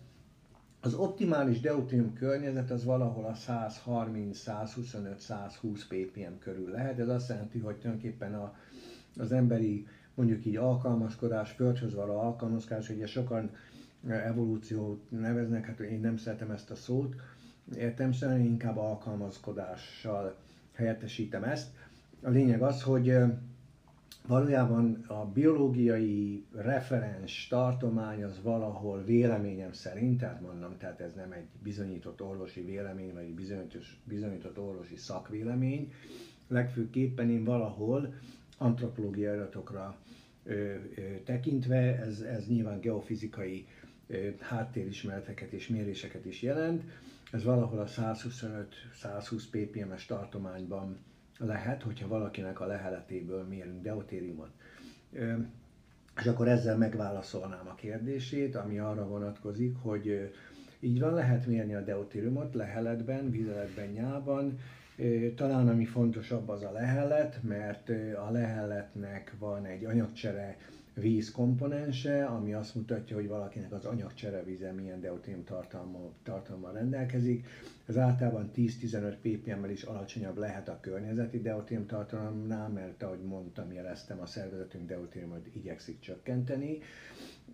az 0.81 0.93
optimális 0.93 1.59
deutérium 1.59 2.13
környezet 2.13 2.71
az 2.71 2.83
valahol 2.83 3.25
a 3.25 3.33
130, 3.33 4.37
125, 4.37 5.19
120 5.19 5.87
ppm 5.87 6.39
körül 6.39 6.69
lehet. 6.69 6.99
Ez 6.99 7.07
azt 7.07 7.29
jelenti, 7.29 7.59
hogy 7.59 7.75
tulajdonképpen 7.75 8.33
a, 8.33 8.55
az 9.17 9.31
emberi 9.31 9.87
mondjuk 10.15 10.45
így 10.45 10.55
alkalmazkodás, 10.55 11.51
földhöz 11.51 11.93
való 11.93 12.19
alkalmazkodás, 12.19 12.89
ugye 12.89 13.05
sokan 13.07 13.49
evolúciót 14.07 15.01
neveznek, 15.09 15.65
hát 15.65 15.79
én 15.79 15.99
nem 15.99 16.17
szeretem 16.17 16.51
ezt 16.51 16.71
a 16.71 16.75
szót, 16.75 17.15
értem 17.75 18.11
szerint 18.11 18.45
inkább 18.45 18.77
alkalmazkodással 18.77 20.35
helyettesítem 20.81 21.43
ezt. 21.43 21.67
A 22.21 22.29
lényeg 22.29 22.61
az, 22.61 22.81
hogy 22.81 23.13
valójában 24.27 25.03
a 25.07 25.25
biológiai 25.25 26.45
referens 26.55 27.47
tartomány 27.47 28.23
az 28.23 28.41
valahol 28.41 29.03
véleményem 29.03 29.73
szerint, 29.73 30.19
tehát 30.19 30.41
mondom, 30.41 30.77
tehát 30.77 30.99
ez 30.99 31.13
nem 31.13 31.31
egy 31.31 31.45
bizonyított 31.63 32.21
orvosi 32.21 32.61
vélemény, 32.61 33.13
vagy 33.13 33.23
egy 33.23 33.33
bizonyított, 34.03 34.59
orvosi 34.59 34.95
szakvélemény, 34.95 35.93
legfőképpen 36.47 37.29
én 37.29 37.43
valahol 37.43 38.13
antropológiai 38.57 39.37
adatokra 39.37 39.95
ö, 40.43 40.53
ö, 40.53 40.75
tekintve, 41.23 41.99
ez, 41.99 42.19
ez 42.19 42.47
nyilván 42.47 42.79
geofizikai 42.79 43.65
háttérismereteket 44.39 45.51
és 45.51 45.67
méréseket 45.67 46.25
is 46.25 46.41
jelent, 46.41 46.83
ez 47.31 47.43
valahol 47.43 47.79
a 47.79 47.85
125-120 47.85 49.43
ppm-es 49.51 50.05
tartományban 50.05 50.97
lehet, 51.37 51.83
hogyha 51.83 52.07
valakinek 52.07 52.59
a 52.59 52.65
leheletéből 52.65 53.43
mérünk 53.43 53.81
deutériumot. 53.81 54.49
És 56.19 56.25
akkor 56.25 56.47
ezzel 56.47 56.77
megválaszolnám 56.77 57.67
a 57.67 57.75
kérdését, 57.75 58.55
ami 58.55 58.79
arra 58.79 59.07
vonatkozik, 59.07 59.75
hogy 59.81 60.31
így 60.79 60.99
van, 60.99 61.13
lehet 61.13 61.45
mérni 61.45 61.73
a 61.75 61.83
deutériumot 61.83 62.53
leheletben, 62.53 63.31
vizeletben, 63.31 63.87
nyában. 63.87 64.59
Talán 65.35 65.67
ami 65.67 65.85
fontosabb 65.85 66.49
az 66.49 66.63
a 66.63 66.71
lehelet, 66.71 67.39
mert 67.43 67.89
a 68.27 68.31
leheletnek 68.31 69.33
van 69.39 69.65
egy 69.65 69.85
anyagcsere 69.85 70.57
víz 70.93 71.31
komponense, 71.31 72.25
ami 72.25 72.53
azt 72.53 72.75
mutatja, 72.75 73.15
hogy 73.15 73.27
valakinek 73.27 73.71
az 73.71 73.85
anyagcserevíze 73.85 74.71
milyen 74.71 75.01
deutérium 75.01 75.43
tartalma, 75.43 76.11
tartalma 76.23 76.71
rendelkezik. 76.71 77.47
Ez 77.85 77.97
általában 77.97 78.51
10-15 78.55 79.15
ppm-mel 79.21 79.69
is 79.69 79.83
alacsonyabb 79.83 80.37
lehet 80.37 80.69
a 80.69 80.79
környezeti 80.81 81.41
deutérium 81.41 81.85
tartalomnál, 81.85 82.69
mert 82.69 83.03
ahogy 83.03 83.21
mondtam, 83.23 83.71
jeleztem, 83.73 84.19
a 84.19 84.25
szervezetünk 84.25 84.87
deutériumot 84.87 85.47
igyekszik 85.53 85.99
csökkenteni, 85.99 86.77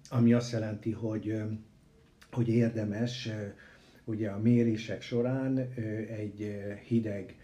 ami 0.09 0.33
azt 0.33 0.51
jelenti, 0.51 0.91
hogy, 0.91 1.41
hogy 2.31 2.47
érdemes 2.47 3.29
ugye 4.03 4.29
a 4.29 4.39
mérések 4.39 5.01
során 5.01 5.57
egy 6.17 6.61
hideg 6.87 7.35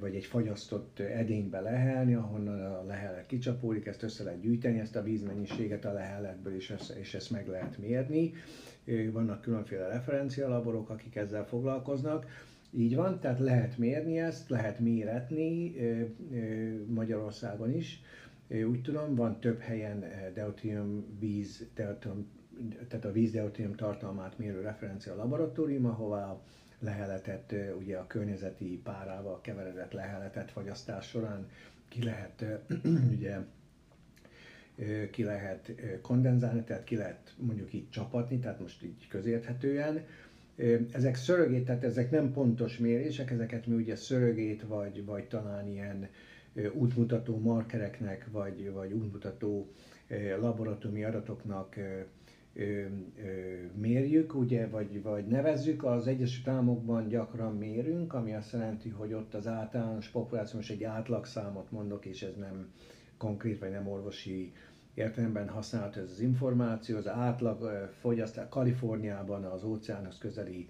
vagy 0.00 0.14
egy 0.14 0.24
fagyasztott 0.24 0.98
edénybe 0.98 1.60
lehelni, 1.60 2.14
ahonnan 2.14 2.60
a 2.60 2.84
lehelet 2.84 3.26
kicsapódik, 3.26 3.86
ezt 3.86 4.02
össze 4.02 4.24
lehet 4.24 4.40
gyűjteni, 4.40 4.78
ezt 4.78 4.96
a 4.96 5.02
vízmennyiséget 5.02 5.84
a 5.84 5.92
leheletből, 5.92 6.54
és 6.54 6.70
ezt, 6.70 6.96
és 6.96 7.14
ezt 7.14 7.30
meg 7.30 7.46
lehet 7.48 7.78
mérni. 7.78 8.32
Vannak 9.12 9.40
különféle 9.40 9.88
referencialaborok, 9.88 10.90
akik 10.90 11.16
ezzel 11.16 11.46
foglalkoznak. 11.46 12.26
Így 12.70 12.94
van, 12.94 13.20
tehát 13.20 13.38
lehet 13.38 13.78
mérni 13.78 14.18
ezt, 14.18 14.48
lehet 14.48 14.80
méretni 14.80 15.74
Magyarországon 16.86 17.74
is. 17.74 18.02
Úgy 18.48 18.82
tudom, 18.82 19.14
van 19.14 19.40
több 19.40 19.58
helyen 19.58 20.04
deutérium 20.34 21.04
víz, 21.18 21.70
deutérium, 21.74 22.26
tehát 22.88 23.04
a 23.04 23.12
víz 23.12 23.32
deutérium 23.32 23.74
tartalmát 23.74 24.38
mérő 24.38 24.60
referencia 24.60 25.14
laboratórium, 25.14 25.86
ahová 25.86 26.40
leheletet, 26.78 27.54
ugye 27.78 27.96
a 27.96 28.06
környezeti 28.06 28.80
párával 28.84 29.40
keveredett 29.40 29.92
leheletet 29.92 30.50
fagyasztás 30.50 31.08
során 31.08 31.48
ki 31.88 32.04
lehet 32.04 32.44
ugye 33.16 33.38
ki 35.10 35.22
lehet 35.22 35.72
kondenzálni, 36.02 36.62
tehát 36.62 36.84
ki 36.84 36.96
lehet 36.96 37.34
mondjuk 37.36 37.72
így 37.72 37.90
csapatni, 37.90 38.38
tehát 38.38 38.60
most 38.60 38.82
így 38.82 39.08
közérthetően. 39.08 40.04
Ezek 40.92 41.14
szörögét, 41.14 41.64
tehát 41.64 41.84
ezek 41.84 42.10
nem 42.10 42.32
pontos 42.32 42.78
mérések, 42.78 43.30
ezeket 43.30 43.66
mi 43.66 43.74
ugye 43.74 43.96
szörögét, 43.96 44.62
vagy, 44.62 45.04
vagy 45.04 45.24
talán 45.24 45.68
ilyen 45.68 46.08
útmutató 46.72 47.38
markereknek, 47.38 48.26
vagy, 48.30 48.72
vagy 48.72 48.92
útmutató 48.92 49.72
laboratóriumi 50.40 51.04
adatoknak 51.04 51.76
mérjük, 53.74 54.34
ugye, 54.34 54.68
vagy, 54.68 55.02
vagy 55.02 55.26
nevezzük, 55.26 55.84
az 55.84 56.06
Egyesült 56.06 56.48
Államokban 56.48 57.08
gyakran 57.08 57.56
mérünk, 57.56 58.14
ami 58.14 58.34
azt 58.34 58.52
jelenti, 58.52 58.88
hogy 58.88 59.12
ott 59.12 59.34
az 59.34 59.46
általános 59.46 60.08
populáció, 60.08 60.56
most 60.56 60.70
egy 60.70 60.84
átlagszámot 60.84 61.70
mondok, 61.70 62.06
és 62.06 62.22
ez 62.22 62.36
nem 62.36 62.72
konkrét, 63.16 63.58
vagy 63.58 63.70
nem 63.70 63.88
orvosi 63.88 64.52
értelemben 64.94 65.48
használt 65.48 65.96
ez 65.96 66.10
az 66.10 66.20
információ, 66.20 66.96
az 66.96 67.08
átlag 67.08 67.90
fogyasztás 68.00 68.46
Kaliforniában 68.48 69.44
az 69.44 69.64
óceánhoz 69.64 70.18
közeli 70.18 70.68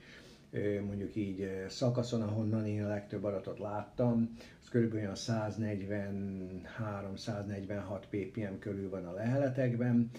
mondjuk 0.87 1.17
így 1.17 1.65
szakaszon, 1.69 2.23
ahonnan 2.23 2.67
én 2.67 2.85
a 2.85 2.89
legtöbb 2.89 3.25
adatot 3.25 3.59
láttam, 3.59 4.37
az 4.63 4.69
körülbelül 4.69 5.13
143-146 5.15 8.03
ppm 8.11 8.59
körül 8.59 8.91
van 8.91 9.05
a 9.05 9.13
leheletekben, 9.13 10.11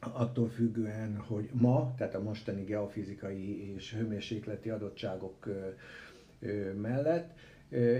attól 0.00 0.48
függően, 0.48 1.16
hogy 1.16 1.48
ma, 1.52 1.94
tehát 1.96 2.14
a 2.14 2.22
mostani 2.22 2.64
geofizikai 2.64 3.74
és 3.74 3.94
hőmérsékleti 3.94 4.70
adottságok 4.70 5.46
mellett, 6.80 7.38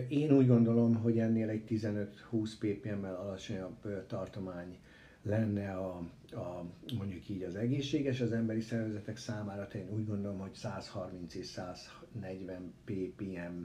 én 0.09 0.33
úgy 0.33 0.47
gondolom, 0.47 0.95
hogy 0.95 1.19
ennél 1.19 1.49
egy 1.49 1.63
15-20 1.69 2.53
ppm-mel 2.59 3.15
alacsonyabb 3.15 4.07
tartomány 4.07 4.79
lenne 5.23 5.73
a, 5.73 6.03
a, 6.33 6.65
mondjuk 6.99 7.29
így 7.29 7.43
az 7.43 7.55
egészséges 7.55 8.21
az 8.21 8.33
emberi 8.33 8.61
szervezetek 8.61 9.17
számára, 9.17 9.67
tehát 9.67 9.89
én 9.89 9.95
úgy 9.95 10.07
gondolom, 10.07 10.39
hogy 10.39 10.55
130 10.55 11.35
és 11.35 11.47
140 11.47 12.73
ppm 12.85 13.63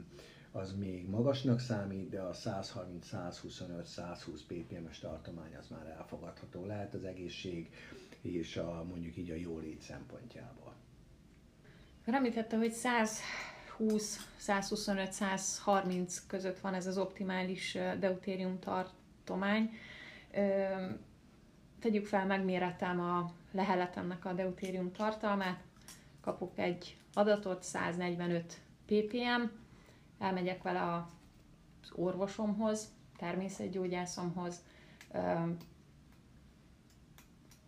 az 0.56 0.74
még 0.78 1.08
magasnak 1.08 1.60
számít, 1.60 2.08
de 2.08 2.20
a 2.20 2.32
130-125-120 2.32 4.40
ppm-es 4.46 4.98
tartomány 4.98 5.56
az 5.56 5.68
már 5.68 5.86
elfogadható 5.86 6.66
lehet 6.66 6.94
az 6.94 7.04
egészség 7.04 7.70
és 8.20 8.56
a 8.56 8.84
mondjuk 8.88 9.16
így 9.16 9.30
a 9.30 9.34
jólét 9.34 9.80
szempontjából. 9.80 10.74
Említette, 12.04 12.56
hogy 12.56 12.72
120, 12.72 14.28
125, 14.36 15.12
130 15.12 16.26
között 16.26 16.58
van 16.58 16.74
ez 16.74 16.86
az 16.86 16.98
optimális 16.98 17.78
deutérium 17.98 18.58
tartomány. 18.58 19.70
tegyük 21.80 22.06
fel, 22.06 22.26
megméretem 22.26 23.00
a 23.00 23.32
leheletemnek 23.50 24.24
a 24.24 24.32
deutérium 24.32 24.92
tartalmát, 24.92 25.62
kapok 26.20 26.58
egy 26.58 26.96
adatot, 27.14 27.62
145 27.62 28.60
ppm, 28.86 29.62
elmegyek 30.18 30.62
vele 30.62 30.92
az 30.92 31.90
orvosomhoz, 31.94 32.92
természetgyógyászomhoz, 33.16 34.62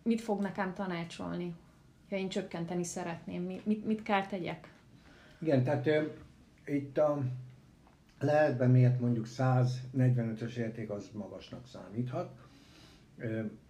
mit 0.03 0.21
fog 0.21 0.41
nekem 0.41 0.75
tanácsolni, 0.75 1.55
ha 2.11 2.17
én 2.17 2.29
csökkenteni 2.29 2.85
szeretném, 2.85 3.43
mit, 3.65 3.87
mit 3.87 4.03
kell 4.03 4.27
tegyek? 4.27 4.73
Igen, 5.39 5.65
tehát 5.65 5.87
ö, 5.87 6.03
itt 6.67 6.99
a 6.99 7.23
lehetben 8.19 8.71
miért 8.71 9.01
mondjuk 9.01 9.27
145-ös 9.39 10.55
érték 10.57 10.91
az 10.91 11.11
magasnak 11.13 11.67
számíthat. 11.67 12.39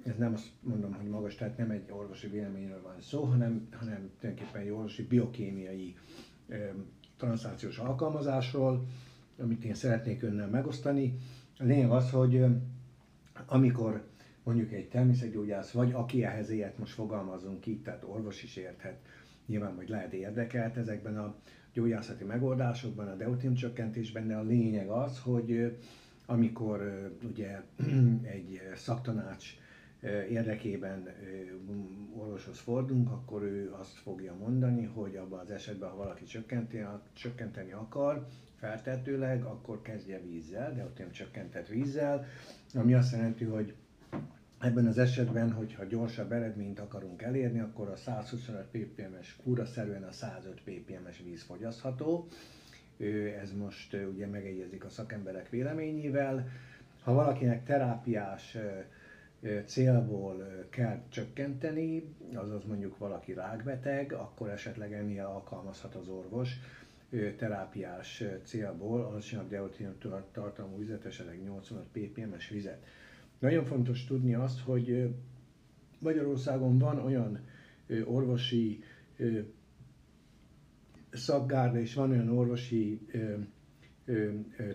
Ez 0.05 0.17
nem 0.19 0.33
azt 0.33 0.49
mondom, 0.61 0.95
hogy 0.95 1.09
magas, 1.09 1.35
tehát 1.35 1.57
nem 1.57 1.71
egy 1.71 1.91
orvosi 1.91 2.27
véleményről 2.29 2.83
van 2.83 3.01
szó, 3.01 3.25
hanem, 3.25 3.69
hanem 3.73 4.11
tulajdonképpen 4.21 4.61
egy 4.61 4.71
orvosi 4.71 5.03
biokémiai 5.07 5.97
transzlációs 7.17 7.79
alkalmazásról, 7.79 8.87
amit 9.39 9.65
én 9.65 9.75
szeretnék 9.75 10.23
önnel 10.23 10.49
megosztani. 10.49 11.19
A 11.59 11.65
lényeg 11.65 11.91
az, 11.91 12.11
hogy 12.11 12.45
amikor 13.47 14.05
mondjuk 14.43 14.73
egy 14.73 14.89
természetgyógyász, 14.89 15.71
vagy 15.71 15.93
aki 15.93 16.25
ehhez 16.25 16.51
ért, 16.51 16.79
most 16.79 16.93
fogalmazunk 16.93 17.67
így, 17.67 17.83
tehát 17.83 18.05
orvos 18.05 18.43
is 18.43 18.57
érthet, 18.57 18.99
nyilván, 19.47 19.75
hogy 19.75 19.89
lehet 19.89 20.13
érdekelt 20.13 20.77
ezekben 20.77 21.19
a 21.19 21.35
gyógyászati 21.73 22.25
megoldásokban, 22.25 23.09
a 23.09 23.15
deutin 23.17 23.55
csökkentésben, 23.55 24.27
de 24.27 24.37
a 24.37 24.43
lényeg 24.43 24.89
az, 24.89 25.19
hogy 25.19 25.77
amikor 26.27 27.11
ugye 27.23 27.63
egy 28.37 28.61
szaktanács 28.75 29.57
érdekében 30.31 31.09
orvoshoz 32.17 32.59
fordulunk, 32.59 33.11
akkor 33.11 33.43
ő 33.43 33.73
azt 33.79 33.97
fogja 33.97 34.35
mondani, 34.35 34.85
hogy 34.85 35.17
abban 35.17 35.39
az 35.39 35.51
esetben, 35.51 35.91
ha 35.91 35.97
valaki 35.97 36.25
csökkenteni, 37.13 37.73
akar, 37.73 38.27
feltetőleg, 38.59 39.45
akkor 39.45 39.83
kezdje 39.83 40.21
vízzel, 40.21 40.75
de 40.75 40.85
ott 40.85 40.99
nem 40.99 41.11
csökkentett 41.11 41.69
vízzel, 41.69 42.27
ami 42.75 42.95
azt 42.95 43.13
jelenti, 43.13 43.45
hogy 43.45 43.75
Ebben 44.61 44.87
az 44.87 44.99
esetben, 44.99 45.53
hogyha 45.53 45.85
gyorsabb 45.85 46.33
eredményt 46.33 46.79
akarunk 46.79 47.23
elérni, 47.23 47.61
akkor 47.61 47.89
a 47.89 47.97
125 47.97 48.65
ppm-es 48.71 49.37
kúra 49.45 49.65
szerűen 49.65 50.03
a 50.03 50.13
105 50.13 50.61
ppm-es 50.65 51.23
víz 51.25 51.43
fogyasztható. 51.43 52.29
Ez 53.41 53.53
most 53.53 53.97
ugye 54.13 54.27
megegyezik 54.27 54.85
a 54.85 54.89
szakemberek 54.89 55.49
véleményével. 55.51 56.49
Ha 57.03 57.13
valakinek 57.13 57.65
terápiás 57.65 58.57
célból 59.65 60.67
kell 60.71 61.03
csökkenteni, 61.09 62.15
azaz 62.35 62.65
mondjuk 62.65 62.99
valaki 62.99 63.33
rákbeteg, 63.33 64.13
akkor 64.13 64.49
esetleg 64.49 64.93
ennél 64.93 65.25
alkalmazhat 65.25 65.95
az 65.95 66.09
orvos 66.09 66.51
terápiás 67.37 68.23
célból 68.45 69.01
alacsonyabb 69.05 69.49
deutérium 69.49 69.95
tartalmú 70.33 70.79
vizet, 70.79 71.05
esetleg 71.05 71.43
85 71.43 71.85
ppm-es 71.93 72.49
vizet. 72.49 72.85
Nagyon 73.39 73.65
fontos 73.65 74.05
tudni 74.05 74.35
azt, 74.35 74.61
hogy 74.61 75.15
Magyarországon 75.99 76.79
van 76.79 76.99
olyan 76.99 77.41
orvosi 78.05 78.83
szakgárda 81.13 81.79
és 81.81 81.95
van 81.95 82.11
olyan 82.11 82.29
orvosi 82.29 83.01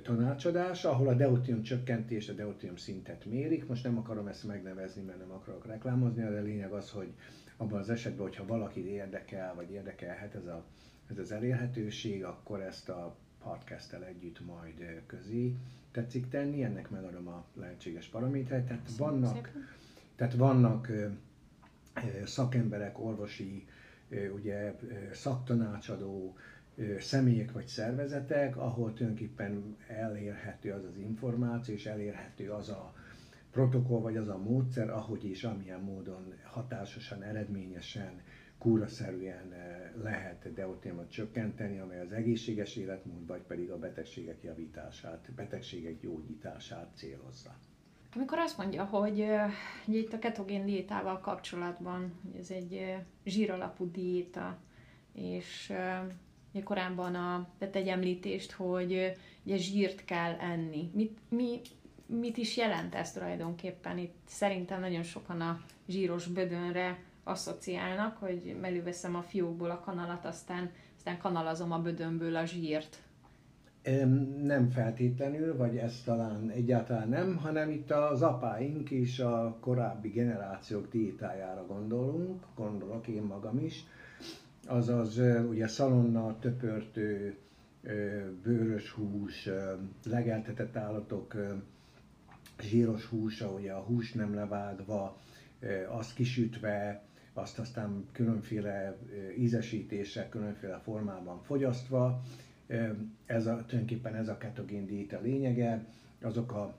tanácsadás, 0.04 0.86
ahol 0.86 1.08
a 1.08 1.14
deutérium 1.14 1.64
csökkentés, 1.64 2.30
a 2.30 2.34
deutérium 2.34 2.78
szintet 2.78 3.26
mérik. 3.26 3.68
Most 3.68 3.84
nem 3.84 3.98
akarom 3.98 4.28
ezt 4.28 4.48
megnevezni, 4.48 5.02
mert 5.02 5.20
nem 5.20 5.32
akarok 5.32 5.66
reklámozni, 5.66 6.22
de 6.22 6.38
a 6.38 6.42
lényeg 6.42 6.72
az, 6.72 6.90
hogy 6.90 7.14
abban 7.58 7.80
az 7.80 7.90
esetben, 7.90 8.22
hogyha 8.22 8.46
valaki 8.46 8.86
érdekel, 8.88 9.56
vagy 9.56 9.72
érdekelhet 9.72 10.36
ez, 10.36 10.46
a, 10.46 10.64
ez 11.10 11.18
az 11.18 11.32
elérhetőség, 11.32 12.24
akkor 12.24 12.62
ezt 12.62 12.90
a 12.90 13.16
podcasttel 13.44 14.06
együtt 14.06 14.46
majd 14.46 15.04
közé 15.06 15.56
tetszik 15.92 16.30
tenni, 16.30 16.64
ennek 16.64 16.90
megadom 16.90 17.28
a 17.28 17.46
lehetséges 17.54 18.08
paramétert. 18.08 18.66
Tehát 18.66 18.90
vannak, 18.98 19.52
tehát 20.16 20.34
vannak 20.34 20.92
szakemberek, 22.26 23.00
orvosi, 23.00 23.68
ugye 24.36 24.76
szaktanácsadó 25.14 26.36
személyek 27.00 27.52
vagy 27.52 27.68
szervezetek, 27.68 28.58
ahol 28.58 28.94
tulajdonképpen 28.94 29.78
elérhető 29.88 30.72
az 30.72 30.84
az 30.84 30.98
információ, 30.98 31.74
és 31.74 31.86
elérhető 31.86 32.50
az 32.50 32.70
a 32.70 32.94
protokoll, 33.52 34.02
vagy 34.02 34.18
az 34.18 34.28
a 34.28 34.38
módszer, 34.38 34.90
ahogy 34.90 35.24
és 35.26 35.44
amilyen 35.44 35.80
módon 35.80 36.34
hatásosan, 36.44 37.24
eredményesen 37.24 38.22
kúraszerűen 38.58 39.54
eh, 39.54 39.92
lehet 40.04 40.54
deutérimot 40.54 41.10
csökkenteni, 41.12 41.80
amely 41.80 42.00
az 42.00 42.12
egészséges 42.12 42.76
életmód, 42.76 43.28
vagy 43.28 43.42
pedig 43.42 43.72
a 43.72 43.78
betegségek 43.78 44.44
javítását, 44.44 45.32
betegségek 45.36 46.00
gyógyítását 46.00 46.88
célozza. 46.96 47.56
Amikor 48.16 48.38
azt 48.38 48.58
mondja, 48.58 48.84
hogy 48.84 49.20
uh, 49.20 49.96
itt 49.96 50.14
a 50.14 50.20
ketogén 50.20 50.66
diétával 50.66 51.20
kapcsolatban, 51.20 52.14
hogy 52.24 52.40
ez 52.40 52.50
egy 52.50 52.96
zsíralapú 53.26 53.92
diéta, 53.92 54.58
és 55.14 55.74
uh, 56.54 56.64
korábban 56.64 57.16
a, 57.16 57.48
tett 57.58 57.76
egy 57.76 57.88
említést, 57.88 58.52
hogy 58.52 59.14
ugye 59.44 59.58
zsírt 59.58 60.06
kell 60.06 60.34
enni. 60.40 60.92
Mit, 60.94 61.18
mi, 61.30 61.62
mit 62.06 62.38
is 62.38 62.58
jelent 62.58 62.96
ez 62.96 63.12
tulajdonképpen? 63.12 63.98
Itt 63.98 64.16
szerintem 64.26 64.80
nagyon 64.80 65.04
sokan 65.04 65.42
a 65.42 65.60
zsíros 65.88 66.28
bödönre 66.28 67.00
asszociálnak, 67.24 68.18
hogy 68.18 68.56
előveszem 68.62 69.16
a 69.16 69.22
fiókból 69.22 69.70
a 69.70 69.80
kanalat, 69.80 70.26
aztán, 70.26 70.72
aztán 70.98 71.18
kanalazom 71.18 71.72
a 71.72 71.82
bödönből 71.82 72.36
a 72.36 72.46
zsírt. 72.46 72.98
Nem 74.44 74.70
feltétlenül, 74.70 75.58
vagy 75.58 75.78
ez 75.78 76.02
talán 76.06 76.50
egyáltalán 76.50 77.10
nem, 77.10 77.38
hanem 77.38 77.70
itt 77.70 77.92
az 77.92 78.22
apáink 78.22 78.92
és 78.92 79.20
a 79.20 79.58
korábbi 79.60 80.10
generációk 80.10 80.92
diétájára 80.92 81.66
gondolunk, 81.66 82.44
gondolok 82.56 83.08
én 83.08 83.22
magam 83.22 83.60
is. 83.60 83.84
Azaz 84.68 85.18
ugye 85.50 85.68
szalonna, 85.68 86.40
töpörtő, 86.40 87.36
bőrös 88.44 88.90
hús, 88.92 89.50
legeltetett 90.06 90.76
állatok, 90.76 91.36
zsíros 92.62 93.06
húsa, 93.06 93.52
ugye 93.52 93.72
a 93.72 93.80
hús 93.82 94.12
nem 94.14 94.34
levágva, 94.34 95.18
azt 95.88 96.14
kisütve, 96.14 97.04
azt 97.34 97.60
aztán 97.60 98.06
különféle 98.12 98.98
ízesítések, 99.38 100.30
különféle 100.30 100.80
formában 100.84 101.42
fogyasztva. 101.44 102.22
Ez 103.26 103.46
a, 103.46 103.56
tulajdonképpen 103.56 104.16
ez 104.16 104.28
a 104.28 104.38
ketogén 104.38 104.86
diéta 104.86 105.20
lényege, 105.22 105.86
azok 106.22 106.52
a 106.52 106.74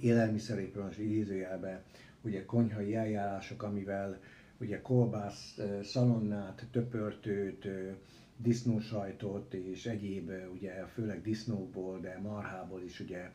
élelmiszerépről 0.00 0.84
az 0.90 0.98
idézőjelben 0.98 1.80
ugye 2.22 2.44
konyhai 2.44 2.94
eljárások, 2.94 3.62
amivel 3.62 4.18
ugye 4.60 4.80
kolbász, 4.80 5.58
szalonnát, 5.82 6.66
töpörtőt, 6.70 7.68
disznósajtot 8.36 9.54
és 9.54 9.86
egyéb, 9.86 10.30
ugye 10.54 10.72
főleg 10.86 11.22
disznókból, 11.22 12.00
de 12.00 12.18
marhából 12.22 12.82
is 12.82 13.00
ugye 13.00 13.30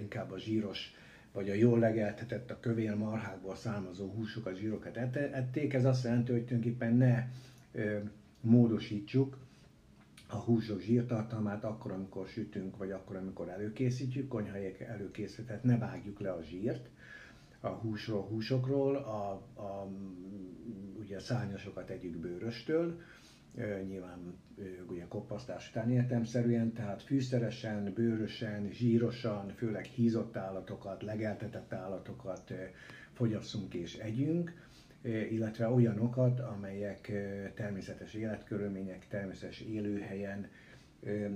inkább 0.00 0.30
a 0.30 0.38
zsíros 0.38 0.94
vagy 1.32 1.50
a 1.50 1.54
jól 1.54 1.78
legeltetett 1.78 2.50
a 2.50 2.60
kövér 2.60 2.94
marhákból 2.94 3.56
származó 3.56 4.08
húsokat, 4.08 4.56
zsírokat 4.56 4.96
ették. 4.96 5.74
Ez 5.74 5.84
azt 5.84 6.04
jelenti, 6.04 6.32
hogy 6.32 6.44
tulajdonképpen 6.44 6.94
ne 6.94 7.28
módosítsuk 8.40 9.38
a 10.28 10.36
húsok 10.36 10.80
zsírtartalmát 10.80 11.64
akkor, 11.64 11.92
amikor 11.92 12.26
sütünk, 12.26 12.76
vagy 12.76 12.90
akkor, 12.90 13.16
amikor 13.16 13.48
előkészítjük, 13.48 14.28
konyhai 14.28 14.74
előkészített, 14.78 15.62
ne 15.62 15.78
vágjuk 15.78 16.20
le 16.20 16.30
a 16.30 16.42
zsírt 16.42 16.88
a 17.60 17.68
húsról, 17.68 18.22
húsokról, 18.22 18.96
a, 18.96 19.30
a, 19.60 19.88
ugye 20.98 21.16
a 21.16 21.20
szárnyasokat 21.20 21.90
egyik 21.90 22.16
bőröstől, 22.16 23.00
nyilván 23.86 24.38
ugye 24.88 25.04
kopasztás 25.08 25.68
után 25.70 25.90
értemszerűen, 25.90 26.72
tehát 26.72 27.02
fűszeresen, 27.02 27.92
bőrösen, 27.92 28.68
zsírosan, 28.70 29.48
főleg 29.56 29.84
hízott 29.84 30.36
állatokat, 30.36 31.02
legeltetett 31.02 31.72
állatokat 31.72 32.52
fogyasszunk 33.12 33.74
és 33.74 33.96
együnk, 33.96 34.66
illetve 35.30 35.68
olyanokat, 35.68 36.40
amelyek 36.40 37.12
természetes 37.54 38.14
életkörülmények, 38.14 39.08
természetes 39.08 39.60
élőhelyen 39.60 40.46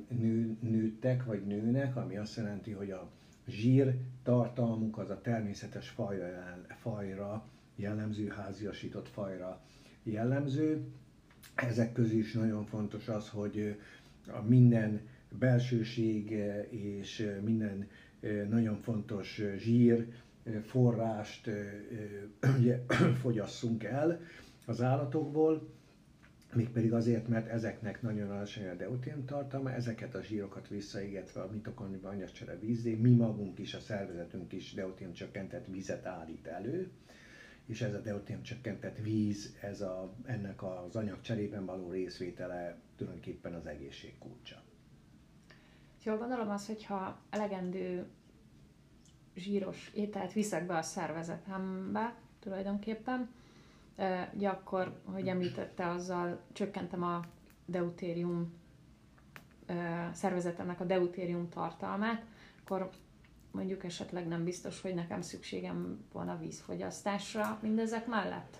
nő, 0.09 0.57
nőttek 0.61 1.25
vagy 1.25 1.47
nőnek, 1.47 1.97
ami 1.97 2.17
azt 2.17 2.37
jelenti, 2.37 2.71
hogy 2.71 2.91
a 2.91 3.11
zsír 3.49 3.95
tartalmuk 4.23 4.99
az 4.99 5.11
a 5.11 5.21
természetes 5.21 5.89
fajra, 5.89 6.27
fajra 6.81 7.45
jellemző, 7.77 8.29
háziasított 8.29 9.09
fajra 9.09 9.61
jellemző, 10.03 10.85
ezek 11.55 11.93
közül 11.93 12.19
is 12.19 12.33
nagyon 12.33 12.65
fontos 12.65 13.09
az, 13.09 13.29
hogy 13.29 13.77
a 14.27 14.41
minden 14.43 15.01
belsőség 15.39 16.31
és 16.71 17.39
minden 17.45 17.89
nagyon 18.49 18.77
fontos 18.77 19.43
zsír 19.59 20.07
forrást 20.65 21.51
ugye, 22.59 22.81
fogyasszunk 23.23 23.85
el 23.85 24.21
az 24.67 24.83
állatokból, 24.83 25.69
mégpedig 26.55 26.93
azért, 26.93 27.29
mert 27.29 27.49
ezeknek 27.49 28.03
nagyon 28.03 28.31
alacsony 28.31 28.69
a 28.69 28.75
deutén 28.75 29.25
tartalma, 29.25 29.73
ezeket 29.73 30.15
a 30.15 30.23
zsírokat 30.23 30.69
visszaégetve 30.69 31.41
a 31.41 31.51
mitokondriba 31.53 32.09
anyagcsere 32.09 32.59
vízé, 32.59 32.95
mi 32.95 33.11
magunk 33.11 33.59
is, 33.59 33.75
a 33.75 33.81
szervezetünk 33.81 34.53
is 34.53 34.75
deutén 34.75 35.13
csökkentett 35.13 35.67
vizet 35.67 36.07
állít 36.07 36.47
elő, 36.47 36.91
és 37.67 37.81
ez 37.83 37.95
a 37.95 38.01
deutén 38.01 38.43
csökkentett 38.43 38.99
víz, 38.99 39.57
ez 39.61 39.81
a, 39.81 40.15
ennek 40.25 40.63
az 40.63 40.97
anyagcserében 40.97 41.65
való 41.67 41.91
részvétele 41.91 42.77
tulajdonképpen 42.97 43.55
az 43.55 43.67
egészség 43.67 44.19
kulcsa. 44.19 44.63
Jól 46.05 46.17
gondolom 46.19 46.51
az, 46.51 46.67
hogyha 46.67 47.21
elegendő 47.31 48.07
zsíros 49.35 49.91
ételt 49.95 50.33
viszek 50.33 50.67
be 50.67 50.77
a 50.77 50.83
szervezetembe 50.83 52.15
tulajdonképpen, 52.41 53.31
ugye 54.35 54.49
akkor, 54.49 55.01
hogy 55.05 55.29
említette, 55.29 55.89
azzal 55.89 56.41
csökkentem 56.53 57.03
a 57.03 57.21
deutérium 57.67 58.53
szervezetemnek 60.13 60.81
a 60.81 60.85
deutérium 60.85 61.49
tartalmát, 61.49 62.25
akkor 62.63 62.91
mondjuk 63.51 63.85
esetleg 63.85 64.27
nem 64.29 64.45
biztos, 64.45 64.81
hogy 64.81 64.95
nekem 64.95 65.21
szükségem 65.21 66.05
van 66.13 66.29
a 66.29 66.39
vízfogyasztásra 66.39 67.59
mindezek 67.63 68.07
mellett? 68.07 68.57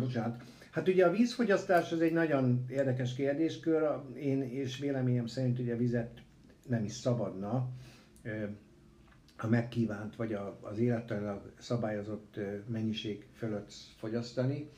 Bocsánat. 0.00 0.42
Hát 0.70 0.88
ugye 0.88 1.06
a 1.06 1.10
vízfogyasztás 1.10 1.92
az 1.92 2.00
egy 2.00 2.12
nagyon 2.12 2.64
érdekes 2.68 3.14
kérdéskör. 3.14 3.82
Én 4.14 4.42
és 4.42 4.78
véleményem 4.78 5.26
szerint 5.26 5.58
ugye 5.58 5.76
vizet 5.76 6.20
nem 6.68 6.84
is 6.84 6.92
szabadna 6.92 7.68
a 9.42 9.48
megkívánt 9.48 10.16
vagy 10.16 10.32
a, 10.32 10.58
az 10.60 10.78
élettanilag 10.78 11.52
szabályozott 11.58 12.38
mennyiség 12.66 13.26
fölött 13.32 13.72
fogyasztani, 13.96 14.68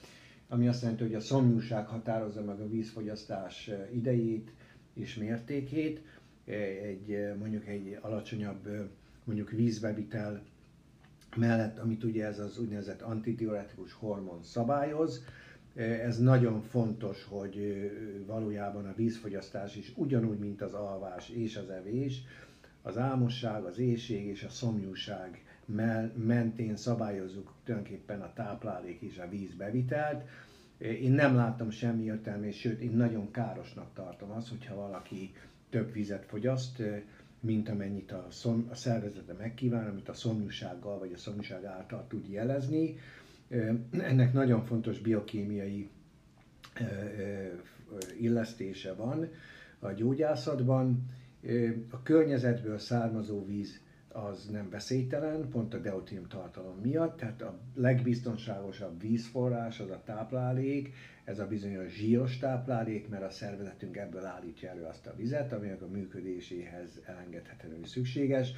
ami 0.48 0.68
azt 0.68 0.82
jelenti, 0.82 1.02
hogy 1.02 1.14
a 1.14 1.20
szomjúság 1.20 1.86
határozza 1.86 2.42
meg 2.42 2.60
a 2.60 2.68
vízfogyasztás 2.68 3.70
idejét 3.92 4.52
és 4.94 5.14
mértékét, 5.14 6.00
egy 6.82 7.34
mondjuk 7.38 7.66
egy 7.66 7.98
alacsonyabb 8.00 8.68
mondjuk 9.24 9.50
vízbevitel 9.50 10.42
mellett, 11.36 11.78
amit 11.78 12.04
ugye 12.04 12.26
ez 12.26 12.38
az 12.38 12.58
úgynevezett 12.58 13.02
antidiuretikus 13.02 13.92
hormon 13.92 14.42
szabályoz. 14.42 15.24
Ez 15.74 16.18
nagyon 16.18 16.60
fontos, 16.60 17.24
hogy 17.28 17.90
valójában 18.26 18.86
a 18.86 18.94
vízfogyasztás 18.94 19.76
is 19.76 19.92
ugyanúgy, 19.96 20.38
mint 20.38 20.62
az 20.62 20.74
alvás 20.74 21.28
és 21.28 21.56
az 21.56 21.70
evés, 21.70 22.22
az 22.82 22.98
álmosság, 22.98 23.64
az 23.64 23.78
éjség 23.78 24.26
és 24.26 24.42
a 24.42 24.48
szomjúság 24.48 25.42
mentén 26.14 26.76
szabályozzuk 26.76 27.52
tulajdonképpen 27.64 28.20
a 28.20 28.32
táplálék 28.32 29.00
és 29.00 29.18
a 29.18 29.28
vízbevitelt. 29.28 30.24
Én 30.78 31.12
nem 31.12 31.34
láttam 31.34 31.70
semmi 31.70 32.04
értelmét, 32.04 32.52
sőt, 32.54 32.80
én 32.80 32.92
nagyon 32.92 33.30
károsnak 33.30 33.94
tartom 33.94 34.30
az, 34.30 34.48
hogyha 34.48 34.74
valaki 34.74 35.32
több 35.70 35.92
vizet 35.92 36.24
fogyaszt, 36.24 36.82
mint 37.40 37.68
amennyit 37.68 38.12
a, 38.12 38.26
szom, 38.30 38.66
a 38.70 38.74
szervezete 38.74 39.32
megkíván, 39.32 39.88
amit 39.88 40.08
a 40.08 40.14
szomjúsággal 40.14 40.98
vagy 40.98 41.12
a 41.12 41.18
szomjúság 41.18 41.64
által 41.64 42.04
tud 42.08 42.28
jelezni. 42.28 42.96
Ennek 43.90 44.32
nagyon 44.32 44.64
fontos 44.64 44.98
biokémiai 44.98 45.88
illesztése 48.20 48.94
van 48.94 49.28
a 49.78 49.90
gyógyászatban 49.92 51.04
a 51.90 52.02
környezetből 52.02 52.78
származó 52.78 53.46
víz 53.46 53.80
az 54.08 54.48
nem 54.50 54.70
veszélytelen, 54.70 55.48
pont 55.48 55.74
a 55.74 55.78
deutérium 55.78 56.28
tartalom 56.28 56.78
miatt, 56.82 57.16
tehát 57.16 57.42
a 57.42 57.58
legbiztonságosabb 57.74 59.00
vízforrás 59.00 59.80
az 59.80 59.90
a 59.90 60.02
táplálék, 60.04 60.94
ez 61.24 61.38
a 61.38 61.46
bizonyos 61.46 61.92
zsíros 61.92 62.38
táplálék, 62.38 63.08
mert 63.08 63.22
a 63.22 63.30
szervezetünk 63.30 63.96
ebből 63.96 64.24
állítja 64.24 64.70
elő 64.70 64.82
azt 64.84 65.06
a 65.06 65.14
vizet, 65.16 65.52
aminek 65.52 65.82
a 65.82 65.86
működéséhez 65.86 67.00
elengedhetetlenül 67.06 67.86
szükséges. 67.86 68.52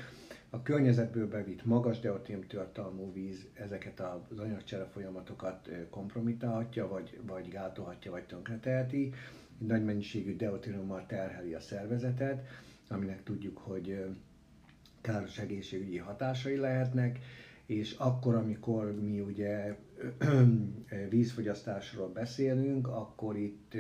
A 0.51 0.62
környezetből 0.62 1.28
bevitt 1.28 1.64
magas 1.64 2.01
deutérium 2.01 2.47
tartalmú 2.47 3.12
víz 3.12 3.47
ezeket 3.55 4.01
az 4.01 4.39
anyagcsere 4.39 4.85
folyamatokat 4.85 5.68
kompromitálhatja, 5.91 6.89
vagy, 6.89 7.18
vagy 7.26 7.49
gátolhatja, 7.49 8.11
vagy 8.11 8.24
tönkreteheti. 8.26 9.12
Nagy 9.59 9.85
mennyiségű 9.85 10.37
deutériummal 10.37 11.07
terheli 11.07 11.55
a 11.55 11.61
szervezetet, 11.61 12.47
aminek 12.89 13.22
tudjuk, 13.22 13.59
hogy 13.59 14.05
káros 15.01 15.39
egészségügyi 15.39 15.99
hatásai 15.99 16.57
lehetnek, 16.57 17.18
és 17.66 17.93
akkor, 17.99 18.35
amikor 18.35 19.01
mi 19.01 19.20
ugye 19.20 19.76
vízfogyasztásról 21.09 22.09
beszélünk, 22.09 22.89
akkor 22.89 23.37
itt 23.37 23.72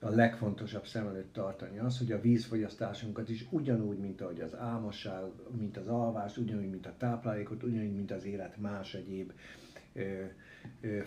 a 0.00 0.08
legfontosabb 0.08 0.86
szem 0.86 1.06
előtt 1.06 1.32
tartani 1.32 1.78
az, 1.78 1.98
hogy 1.98 2.12
a 2.12 2.20
vízfogyasztásunkat 2.20 3.28
is 3.28 3.46
ugyanúgy, 3.50 3.98
mint 3.98 4.20
ahogy 4.20 4.40
az 4.40 4.56
álmosság, 4.56 5.22
mint 5.58 5.76
az 5.76 5.86
alvás, 5.88 6.36
ugyanúgy, 6.36 6.70
mint 6.70 6.86
a 6.86 6.94
táplálékot, 6.98 7.62
ugyanúgy, 7.62 7.94
mint 7.94 8.10
az 8.10 8.24
élet 8.24 8.56
más 8.56 8.94
egyéb 8.94 9.32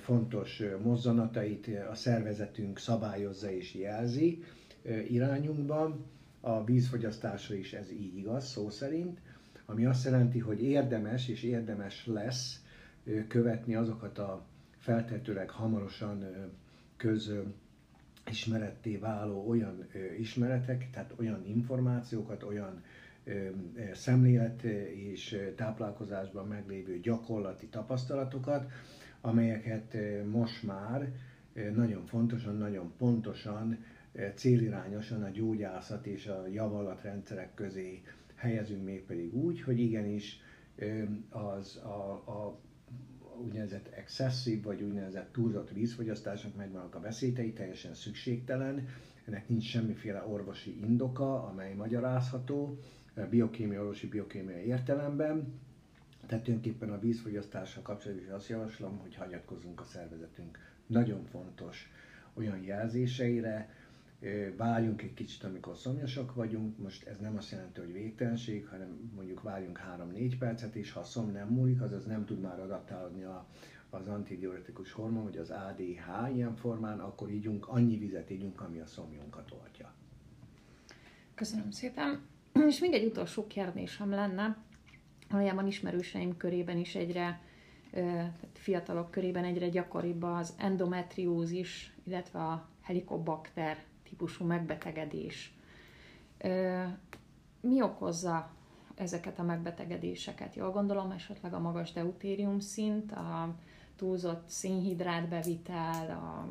fontos 0.01 0.63
mozzanatait 0.83 1.69
a 1.91 1.95
szervezetünk 1.95 2.79
szabályozza 2.79 3.51
és 3.51 3.73
jelzi 3.73 4.43
irányunkban 5.07 6.05
a 6.45 6.63
vízfogyasztásra 6.63 7.55
is 7.55 7.73
ez 7.73 7.91
így 7.91 8.17
igaz, 8.17 8.47
szó 8.47 8.69
szerint, 8.69 9.19
ami 9.65 9.85
azt 9.85 10.05
jelenti, 10.05 10.39
hogy 10.39 10.61
érdemes 10.63 11.27
és 11.27 11.43
érdemes 11.43 12.05
lesz 12.05 12.63
követni 13.27 13.75
azokat 13.75 14.17
a 14.17 14.45
feltetőleg 14.77 15.49
hamarosan 15.49 16.25
köz 16.97 17.31
ismeretté 18.29 18.97
váló 18.97 19.47
olyan 19.49 19.87
ismeretek, 20.19 20.89
tehát 20.89 21.13
olyan 21.19 21.45
információkat, 21.45 22.43
olyan 22.43 22.83
szemlélet 23.93 24.63
és 24.93 25.37
táplálkozásban 25.55 26.47
meglévő 26.47 26.99
gyakorlati 26.99 27.67
tapasztalatokat, 27.67 28.71
amelyeket 29.21 29.97
most 30.31 30.63
már 30.63 31.11
nagyon 31.75 32.05
fontosan, 32.05 32.55
nagyon 32.57 32.93
pontosan 32.97 33.77
célirányosan 34.35 35.23
a 35.23 35.29
gyógyászat 35.29 36.05
és 36.05 36.27
a 36.27 36.47
javallatrendszerek 36.47 37.53
közé 37.53 38.01
helyezünk 38.35 38.83
mégpedig 38.83 39.33
úgy, 39.35 39.61
hogy 39.61 39.79
igenis 39.79 40.39
az 41.29 41.75
a, 41.83 42.11
a 42.11 42.59
úgynevezett 43.37 43.87
excessive, 43.87 44.61
vagy 44.63 44.81
úgynevezett 44.81 45.31
túlzott 45.31 45.69
vízfogyasztásnak 45.71 46.55
megvannak 46.55 46.95
a 46.95 46.99
veszélytei, 46.99 47.53
teljesen 47.53 47.93
szükségtelen, 47.93 48.87
ennek 49.25 49.49
nincs 49.49 49.63
semmiféle 49.69 50.25
orvosi 50.27 50.79
indoka, 50.85 51.43
amely 51.43 51.73
magyarázható, 51.73 52.77
biokémia, 53.29 53.79
orvosi 53.79 54.07
biokémia 54.07 54.61
értelemben, 54.61 55.53
tehát 56.27 56.43
tulajdonképpen 56.43 56.89
a 56.89 56.99
vízfogyasztással 56.99 57.81
kapcsolatban 57.83 58.25
is 58.25 58.31
azt 58.31 58.49
javaslom, 58.49 58.97
hogy 58.97 59.15
hagyatkozzunk 59.15 59.79
a 59.81 59.83
szervezetünk 59.83 60.59
nagyon 60.87 61.25
fontos 61.25 61.91
olyan 62.33 62.63
jelzéseire, 62.63 63.69
várjunk 64.57 65.01
egy 65.01 65.13
kicsit, 65.13 65.43
amikor 65.43 65.77
szomjasak 65.77 66.33
vagyunk, 66.33 66.77
most 66.77 67.07
ez 67.07 67.19
nem 67.19 67.37
azt 67.37 67.51
jelenti, 67.51 67.79
hogy 67.79 67.93
végtelenség, 67.93 68.67
hanem 68.67 69.11
mondjuk 69.15 69.41
várjunk 69.41 69.79
3-4 70.13 70.35
percet, 70.39 70.75
és 70.75 70.91
ha 70.91 70.99
a 70.99 71.03
szom 71.03 71.31
nem 71.31 71.47
múlik, 71.47 71.81
azaz 71.81 72.05
nem 72.05 72.25
tud 72.25 72.41
már 72.41 72.59
adaptálódni 72.59 73.23
a, 73.23 73.47
az 73.89 74.07
antidiuretikus 74.07 74.91
hormon, 74.91 75.23
vagy 75.23 75.37
az 75.37 75.49
ADH 75.49 76.35
ilyen 76.35 76.55
formán, 76.55 76.99
akkor 76.99 77.29
ígyunk, 77.29 77.67
annyi 77.67 77.97
vizet 77.97 78.29
ígyunk, 78.29 78.61
ami 78.61 78.79
a 78.79 78.85
szomjunkat 78.85 79.51
oltja. 79.61 79.93
Köszönöm 81.35 81.71
szépen. 81.71 82.21
És 82.67 82.79
még 82.79 82.93
egy 82.93 83.05
utolsó 83.05 83.47
kérdésem 83.47 84.09
lenne, 84.09 84.57
valójában 85.29 85.67
ismerőseim 85.67 86.37
körében 86.37 86.77
is 86.77 86.95
egyre, 86.95 87.41
fiatalok 88.53 89.11
körében 89.11 89.43
egyre 89.43 89.69
gyakoribb 89.69 90.23
az 90.23 90.53
endometriózis, 90.57 91.93
illetve 92.03 92.39
a 92.39 92.69
helikobakter 92.81 93.83
típusú 94.09 94.45
megbetegedés. 94.45 95.53
Mi 97.61 97.81
okozza 97.81 98.49
ezeket 98.95 99.39
a 99.39 99.43
megbetegedéseket? 99.43 100.55
Jól 100.55 100.71
gondolom, 100.71 101.11
esetleg 101.11 101.53
a 101.53 101.59
magas 101.59 101.91
deutérium 101.91 102.59
szint, 102.59 103.11
a 103.11 103.55
túlzott 103.95 104.49
szénhidrát 104.49 105.27
bevitel, 105.27 106.09
a 106.09 106.47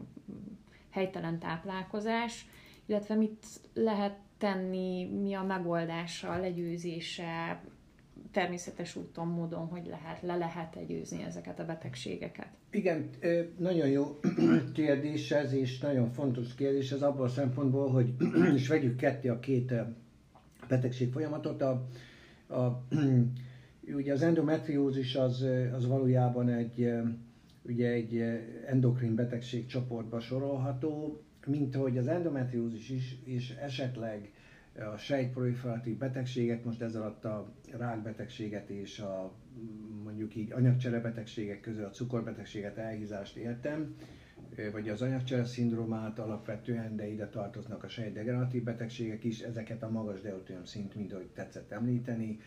helytelen 0.90 1.38
táplálkozás, 1.38 2.46
illetve 2.86 3.14
mit 3.14 3.46
lehet 3.74 4.18
tenni, 4.38 5.04
mi 5.04 5.34
a 5.34 5.42
megoldása, 5.42 6.30
a 6.30 6.38
legyőzése, 6.38 7.62
természetes 8.32 8.96
úton, 8.96 9.26
módon, 9.28 9.66
hogy 9.66 9.86
lehet, 9.86 10.22
le 10.22 10.36
lehet 10.36 10.86
győzni 10.86 11.22
ezeket 11.22 11.58
a 11.60 11.64
betegségeket? 11.64 12.48
Igen, 12.70 13.10
nagyon 13.58 13.88
jó 13.88 14.18
kérdés 14.74 15.30
ez, 15.30 15.52
és 15.52 15.78
nagyon 15.78 16.10
fontos 16.10 16.54
kérdés 16.54 16.90
ez 16.92 17.02
abban 17.02 17.24
a 17.24 17.28
szempontból, 17.28 17.90
hogy 17.90 18.14
is 18.54 18.68
vegyük 18.68 18.96
ketté 18.96 19.28
a 19.28 19.38
két 19.38 19.72
betegség 20.68 21.12
folyamatot. 21.12 21.62
A, 21.62 21.86
a 22.48 22.84
ugye 23.96 24.12
az 24.12 24.22
endometriózis 24.22 25.14
az, 25.14 25.46
az 25.74 25.86
valójában 25.86 26.48
egy, 26.48 26.90
ugye 27.62 27.88
egy 27.90 28.22
endokrin 28.66 29.14
betegség 29.14 29.66
csoportba 29.66 30.20
sorolható, 30.20 31.22
mint 31.46 31.76
ahogy 31.76 31.98
az 31.98 32.06
endometriózis 32.06 32.90
is, 32.90 33.16
és 33.24 33.50
esetleg 33.50 34.32
a 34.78 34.96
sejtproliferatív 34.96 35.96
betegségek, 35.96 36.64
most 36.64 36.80
ez 36.82 36.94
alatt 36.94 37.24
a 37.24 37.52
rákbetegséget 37.78 38.68
és 38.70 38.98
a 38.98 39.32
mondjuk 40.04 40.34
így 40.34 40.52
anyagcsere 40.52 41.00
betegségek 41.00 41.60
közül 41.60 41.84
a 41.84 41.90
cukorbetegséget, 41.90 42.76
elhízást 42.78 43.36
értem, 43.36 43.94
vagy 44.72 44.88
az 44.88 45.02
anyagcsere 45.02 45.44
szindrómát 45.44 46.18
alapvetően, 46.18 46.96
de 46.96 47.06
ide 47.12 47.28
tartoznak 47.28 47.84
a 47.84 47.88
sejtdegeneratív 47.88 48.62
betegségek 48.62 49.24
is, 49.24 49.40
ezeket 49.40 49.82
a 49.82 49.90
magas 49.90 50.20
deutérium 50.20 50.64
szint, 50.64 50.94
mint 50.94 51.12
ahogy 51.12 51.26
tetszett 51.34 51.70
említeni, 51.72 52.40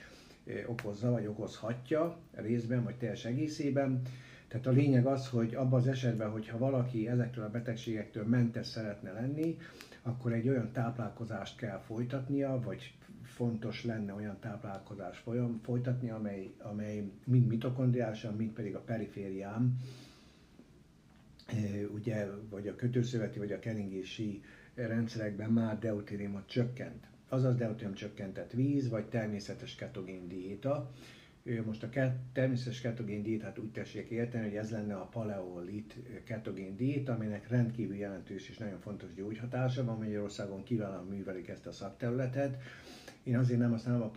okozza 0.68 1.12
vagy 1.12 1.26
okozhatja 1.26 2.18
részben 2.32 2.84
vagy 2.84 2.96
teljes 2.96 3.26
egészében. 3.26 4.02
Tehát 4.48 4.68
a 4.68 4.72
lényeg 4.72 5.06
az, 5.06 5.28
hogy 5.30 5.56
abban 5.56 5.80
az 5.80 5.88
esetben, 5.88 6.30
hogyha 6.32 6.58
valaki 6.58 7.08
ezektől 7.08 7.44
a 7.44 7.50
betegségektől 7.50 8.24
mentes 8.26 8.68
szeretne 8.68 9.12
lenni, 9.12 9.58
akkor 10.08 10.34
egy 10.34 10.50
olyan 10.50 10.72
táplálkozást 10.72 11.58
kell 11.58 11.80
folytatnia, 11.80 12.60
vagy 12.64 12.94
fontos 13.24 13.84
lenne 13.84 14.14
olyan 14.14 14.40
táplálkozás 14.40 15.18
folyam, 15.18 15.60
folytatni, 15.64 16.10
amely, 16.10 16.54
amely 16.58 17.12
mind 17.26 17.48
mitokondriálisan, 17.48 18.34
mind 18.34 18.52
pedig 18.52 18.76
a 18.76 18.80
periférián, 18.82 19.78
ugye, 21.94 22.28
vagy 22.50 22.68
a 22.68 22.76
kötőszöveti, 22.76 23.40
vagy 23.40 23.52
a 23.52 23.60
keringési 23.60 24.44
rendszerekben 24.76 25.50
már 25.50 25.80
deutériumot 25.80 26.48
csökkent. 26.48 27.08
Azaz 27.30 27.56
deutérium 27.56 27.94
csökkentett 27.96 28.52
víz, 28.52 28.90
vagy 28.90 29.06
természetes 29.06 29.76
ketogén 29.76 30.28
diéta, 30.28 30.92
most 31.66 31.84
a 31.84 31.90
természetes 32.34 32.82
ketogén 32.82 33.24
diétát 33.24 33.58
úgy 33.58 33.72
tessék 33.72 34.10
érteni, 34.10 34.44
hogy 34.48 34.56
ez 34.56 34.72
lenne 34.72 34.96
a 34.96 35.06
paleolit 35.06 35.96
ketogén 36.24 36.76
diéta, 36.76 37.14
aminek 37.14 37.50
rendkívül 37.50 37.96
jelentős 37.96 38.50
és 38.50 38.58
nagyon 38.58 38.80
fontos 38.80 39.14
gyógyhatása 39.14 39.84
van. 39.84 39.98
Magyarországon 39.98 40.64
kiválóan 40.64 41.06
művelik 41.08 41.48
ezt 41.48 41.66
a 41.68 41.72
szakterületet. 41.72 42.62
Én 43.24 43.38
azért 43.38 43.60
nem 43.60 43.72
használom 43.72 44.02
a 44.02 44.12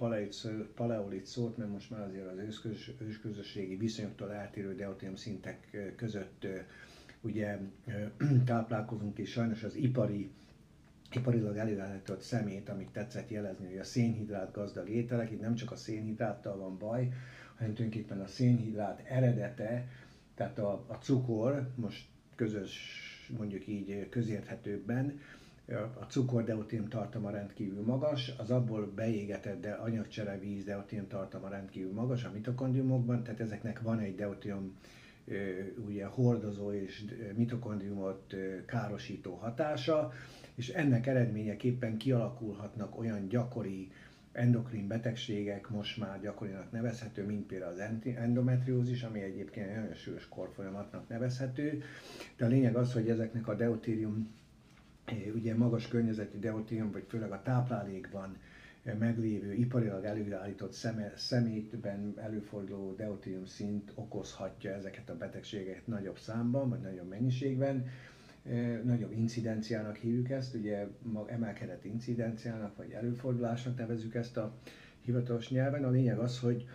paleolit 0.75 1.25
szót, 1.27 1.57
mert 1.57 1.71
most 1.71 1.91
már 1.91 2.01
azért 2.01 2.27
az 2.33 2.39
ősközös, 2.39 2.91
ősközösségi 2.99 3.77
viszonyoktól 3.77 4.33
eltérő 4.33 4.75
deutérium 4.75 5.17
szintek 5.17 5.77
között 5.97 6.47
ugye 7.21 7.59
táplálkozunk, 8.45 9.19
és 9.19 9.31
sajnos 9.31 9.63
az 9.63 9.75
ipari 9.75 10.31
iparilag 11.15 11.57
előállított 11.57 12.21
szemét, 12.21 12.69
amit 12.69 12.89
tetszett 12.93 13.31
jelezni, 13.31 13.67
hogy 13.67 13.79
a 13.79 13.85
szénhidrát 13.85 14.53
gazdag 14.53 14.89
ételek, 14.89 15.31
itt 15.31 15.41
nem 15.41 15.55
csak 15.55 15.71
a 15.71 15.77
szénhidráttal 15.77 16.57
van 16.57 16.79
baj, 16.79 17.09
hanem 17.57 17.75
tulajdonképpen 17.75 18.21
a 18.21 18.27
szénhidrát 18.27 19.03
eredete, 19.09 19.87
tehát 20.35 20.59
a, 20.59 20.85
a 20.87 20.95
cukor, 20.95 21.69
most 21.75 22.05
közös, 22.37 22.79
mondjuk 23.39 23.67
így 23.67 24.09
közérthetőbben, 24.09 25.21
a 26.01 26.05
cukor 26.09 26.45
deutérium 26.45 26.89
tartalma 26.89 27.31
rendkívül 27.31 27.83
magas, 27.85 28.33
az 28.39 28.51
abból 28.51 28.93
beégetett 28.95 29.61
de 29.61 29.71
anyagcsere 29.73 30.39
víz 30.39 30.65
deutérium 30.65 31.09
tartalma 31.09 31.49
rendkívül 31.49 31.93
magas 31.93 32.25
a 32.25 32.31
mitokondriumokban, 32.35 33.23
tehát 33.23 33.41
ezeknek 33.41 33.81
van 33.81 33.99
egy 33.99 34.15
deutérium 34.15 34.77
ugye 35.87 36.07
hordozó 36.07 36.73
és 36.73 37.05
mitokondriumot 37.37 38.35
károsító 38.67 39.35
hatása, 39.35 40.13
és 40.61 40.69
ennek 40.69 41.07
eredményeképpen 41.07 41.97
kialakulhatnak 41.97 42.99
olyan 42.99 43.29
gyakori 43.29 43.91
endokrin 44.33 44.87
betegségek, 44.87 45.69
most 45.69 45.97
már 45.99 46.21
gyakorinak 46.21 46.73
nevezhető, 46.73 47.25
mint 47.27 47.47
például 47.47 47.73
az 47.73 47.83
endometriózis, 48.17 49.03
ami 49.03 49.21
egyébként 49.21 49.75
nagyon 49.77 49.95
sűrűs 49.95 50.29
korfolyamatnak 50.29 51.09
nevezhető. 51.09 51.83
De 52.37 52.45
a 52.45 52.49
lényeg 52.49 52.77
az, 52.77 52.93
hogy 52.93 53.09
ezeknek 53.09 53.49
a 53.49 53.55
deutérium, 53.55 54.35
ugye 55.35 55.57
magas 55.57 55.89
környezeti 55.89 56.39
deutérium, 56.39 56.91
vagy 56.93 57.05
főleg 57.09 57.31
a 57.33 57.43
táplálékban 57.43 58.37
meglévő 58.99 59.53
iparilag 59.53 60.05
előállított 60.05 60.75
szemétben 61.17 62.15
előforduló 62.17 62.95
deutérium 62.95 63.47
szint 63.47 63.93
okozhatja 63.95 64.71
ezeket 64.73 65.11
a 65.11 65.17
betegségeket 65.17 65.87
nagyobb 65.87 66.19
számban, 66.19 66.69
vagy 66.69 66.81
nagyobb 66.81 67.09
mennyiségben 67.09 67.87
nagyobb 68.85 69.13
incidenciának 69.13 69.97
hívjuk 69.97 70.31
ezt, 70.31 70.55
ugye 70.55 70.87
emelkedett 71.27 71.85
incidenciának 71.85 72.77
vagy 72.77 72.91
előfordulásnak 72.91 73.77
nevezük 73.79 74.15
ezt 74.15 74.37
a 74.37 74.55
hivatalos 75.01 75.49
nyelven. 75.51 75.85
A 75.85 75.91
lényeg 75.91 76.19
az, 76.19 76.39
hogy 76.41 76.69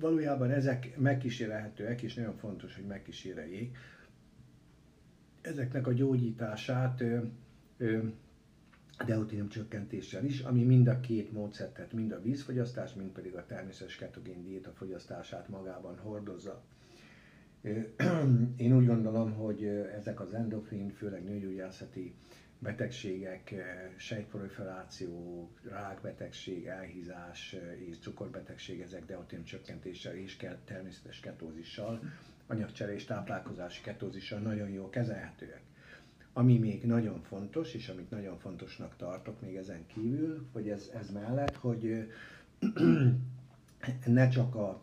valójában 0.00 0.50
ezek 0.50 0.96
megkísérelhetőek, 0.98 2.02
és 2.02 2.14
nagyon 2.14 2.36
fontos, 2.36 2.74
hogy 2.74 2.84
megkíséreljék 2.84 3.76
ezeknek 5.40 5.86
a 5.86 5.92
gyógyítását 5.92 7.02
deutérium 9.06 9.48
csökkentéssel 9.48 10.24
is, 10.24 10.40
ami 10.40 10.62
mind 10.62 10.86
a 10.88 11.00
két 11.00 11.32
módszert, 11.32 11.74
tehát 11.74 11.92
mind 11.92 12.12
a 12.12 12.20
vízfogyasztás, 12.22 12.94
mind 12.94 13.10
pedig 13.10 13.34
a 13.34 13.46
természetes 13.46 13.96
ketogén 13.96 14.42
diéta 14.42 14.70
fogyasztását 14.70 15.48
magában 15.48 15.98
hordozza. 15.98 16.62
Én 18.56 18.76
úgy 18.76 18.86
gondolom, 18.86 19.32
hogy 19.32 19.64
ezek 19.96 20.20
az 20.20 20.34
endokrin, 20.34 20.90
főleg 20.90 21.24
nőgyógyászati 21.24 22.14
betegségek, 22.58 23.54
sejtproliferáció, 23.96 25.48
rákbetegség, 25.68 26.66
elhízás 26.66 27.56
és 27.88 27.98
cukorbetegség, 27.98 28.80
ezek 28.80 29.06
deutérium 29.06 29.46
csökkentéssel 29.46 30.14
és 30.14 30.36
természetes 30.64 31.20
ketózissal, 31.20 32.00
anyagcsere 32.46 32.94
és 32.94 33.04
táplálkozási 33.04 33.82
ketózissal 33.82 34.38
nagyon 34.38 34.68
jól 34.68 34.90
kezelhetőek. 34.90 35.60
Ami 36.32 36.58
még 36.58 36.84
nagyon 36.84 37.22
fontos, 37.22 37.74
és 37.74 37.88
amit 37.88 38.10
nagyon 38.10 38.38
fontosnak 38.38 38.96
tartok 38.96 39.40
még 39.40 39.56
ezen 39.56 39.86
kívül, 39.86 40.46
hogy 40.52 40.68
ez, 40.68 40.90
ez 40.94 41.10
mellett, 41.10 41.56
hogy 41.56 42.08
ne 44.06 44.28
csak 44.28 44.54
a 44.54 44.80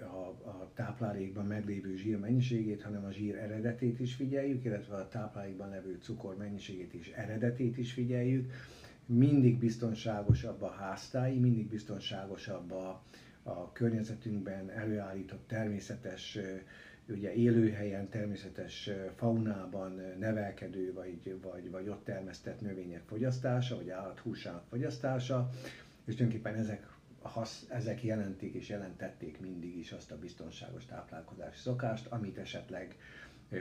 a, 0.00 0.48
a 0.48 0.70
táplálékban 0.74 1.46
meglévő 1.46 1.96
zsír 1.96 2.18
mennyiségét, 2.18 2.82
hanem 2.82 3.04
a 3.04 3.10
zsír 3.12 3.34
eredetét 3.36 4.00
is 4.00 4.14
figyeljük, 4.14 4.64
illetve 4.64 4.94
a 4.94 5.08
táplálékban 5.08 5.68
levő 5.68 5.98
cukor 6.02 6.36
mennyiségét 6.36 6.94
is 6.94 7.08
eredetét 7.08 7.78
is 7.78 7.92
figyeljük. 7.92 8.52
Mindig 9.06 9.58
biztonságosabb 9.58 10.62
a 10.62 10.70
háztáji, 10.70 11.38
mindig 11.38 11.68
biztonságosabb 11.68 12.72
a, 12.72 13.02
a 13.42 13.72
környezetünkben 13.72 14.70
előállított 14.70 15.46
természetes 15.48 16.38
ugye 17.08 17.34
élőhelyen, 17.34 18.08
természetes 18.08 18.90
faunában 19.16 20.00
nevelkedő 20.18 20.92
vagy, 20.92 21.36
vagy, 21.42 21.70
vagy 21.70 21.88
ott 21.88 22.04
termesztett 22.04 22.60
növények 22.60 23.02
fogyasztása, 23.06 23.76
vagy 23.76 23.90
állathúsának 23.90 24.64
fogyasztása, 24.68 25.50
és 26.04 26.14
tulajdonképpen 26.14 26.54
ezek 26.54 26.86
hasz, 27.28 27.66
ezek 27.68 28.02
jelentik 28.04 28.54
és 28.54 28.68
jelentették 28.68 29.40
mindig 29.40 29.76
is 29.78 29.92
azt 29.92 30.10
a 30.10 30.18
biztonságos 30.18 30.84
táplálkozási 30.86 31.58
szokást, 31.58 32.06
amit 32.06 32.38
esetleg 32.38 32.96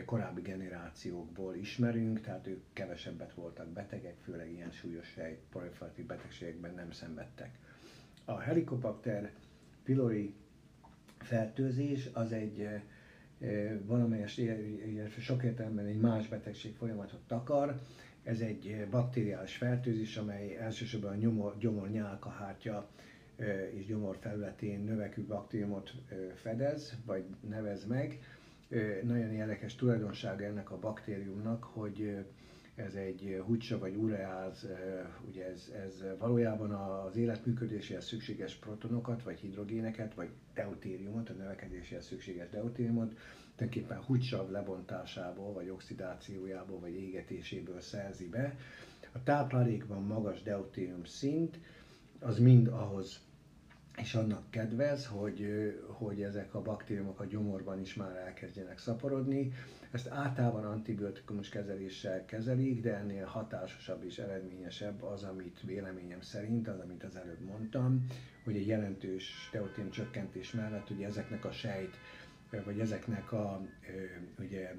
korábbi 0.06 0.42
generációkból 0.42 1.56
ismerünk, 1.56 2.22
tehát 2.22 2.48
ők 2.48 2.64
kevesebbet 2.74 3.34
voltak 3.34 3.68
betegek, 3.68 4.16
főleg 4.24 4.52
ilyen 4.52 4.72
súlyos 4.72 5.16
proliferatív 5.50 6.06
betegségekben 6.06 6.74
nem 6.74 6.92
szenvedtek. 6.92 7.58
A 8.26 8.38
helikobakter 8.40 9.32
pylori 9.84 10.34
fertőzés 11.20 12.10
az 12.14 12.32
egy 12.32 12.68
valamelyes, 13.86 14.40
sok 15.20 15.44
értelemben 15.44 15.86
egy 15.86 16.00
más 16.00 16.28
betegség 16.28 16.76
folyamatot 16.76 17.22
takar. 17.28 17.80
Ez 18.24 18.40
egy 18.40 18.88
bakteriális 18.90 19.56
fertőzés, 19.56 20.18
amely 20.18 20.58
elsősorban 20.58 21.12
a 21.12 21.16
nyomor, 21.16 21.58
gyomor 21.58 21.90
nyálkahártya 21.90 22.90
és 23.74 23.86
gyomor 23.86 24.18
felületén 24.20 24.80
növekvő 24.84 25.24
baktériumot 25.24 25.94
fedez, 26.36 26.98
vagy 27.06 27.24
nevez 27.50 27.86
meg. 27.86 28.20
Nagyon 29.04 29.32
érdekes 29.32 29.76
tulajdonsága 29.76 30.44
ennek 30.44 30.72
a 30.72 30.80
baktériumnak, 30.80 31.64
hogy 31.64 32.26
ez 32.76 32.94
egy 32.94 33.42
húcsa 33.46 33.80
vagy 33.80 33.96
ureáz, 33.96 34.68
ugye 35.28 35.46
ez, 35.46 35.72
ez 35.86 36.04
valójában 36.20 36.72
az 36.72 37.16
életműködéséhez 37.16 38.06
szükséges 38.06 38.56
protonokat, 38.56 39.24
vagy 39.24 39.40
hidrogéneket, 39.40 40.14
vagy 40.14 40.30
deutériumot, 40.54 41.30
a 41.30 41.34
növekedéséhez 41.34 42.06
szükséges 42.06 42.50
deutériumot, 42.50 43.18
tulajdonképpen 43.56 44.04
húcsav 44.04 44.50
lebontásából, 44.52 45.54
vagy 45.54 45.70
oxidációjából, 45.70 46.80
vagy 46.80 46.94
égetéséből 46.94 47.80
szerzi 47.80 48.28
be. 48.30 48.56
A 49.12 49.24
táplálékban 49.24 50.04
magas 50.04 50.44
deutérium 50.44 51.04
szint, 51.04 51.60
az 52.20 52.40
mind 52.40 52.68
ahhoz 52.68 53.20
és 54.02 54.16
annak 54.16 54.52
kedvez, 54.52 55.06
hogy, 55.06 55.48
hogy 55.88 56.22
ezek 56.22 56.54
a 56.54 56.62
baktériumok 56.62 57.20
a 57.20 57.26
gyomorban 57.26 57.80
is 57.80 57.94
már 57.96 58.16
elkezdjenek 58.16 58.80
szaporodni. 58.80 59.52
Ezt 59.92 60.08
általában 60.08 60.66
antibiotikumos 60.66 61.50
kezeléssel 61.50 62.26
kezelik, 62.26 62.82
de 62.82 62.96
ennél 62.96 63.26
hatásosabb 63.26 64.04
és 64.04 64.18
eredményesebb 64.18 65.04
az, 65.04 65.24
amit 65.24 65.62
véleményem 65.66 66.22
szerint, 66.22 66.68
az, 66.68 66.80
amit 66.80 67.04
az 67.04 67.16
előbb 67.16 67.40
mondtam, 67.42 68.06
hogy 68.44 68.56
egy 68.56 68.68
jelentős 68.68 69.50
deutén 69.52 69.90
csökkentés 69.90 70.52
mellett 70.52 70.90
ugye 70.90 71.06
ezeknek 71.08 71.46
a 71.46 71.52
sejt 71.52 71.96
vagy 72.66 72.80
ezeknek 72.80 73.32
a 73.32 73.62
ugye, 74.40 74.76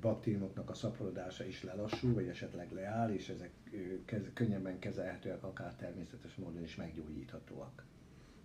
baktériumoknak 0.00 0.70
a 0.70 0.74
szaporodása 0.74 1.44
is 1.44 1.62
lelassul, 1.62 2.14
vagy 2.14 2.26
esetleg 2.28 2.72
leáll, 2.72 3.10
és 3.10 3.28
ezek 3.28 3.50
könnyebben 4.34 4.78
kezelhetőek, 4.78 5.42
akár 5.44 5.74
természetes 5.74 6.34
módon 6.34 6.62
is 6.62 6.76
meggyógyíthatóak. 6.76 7.84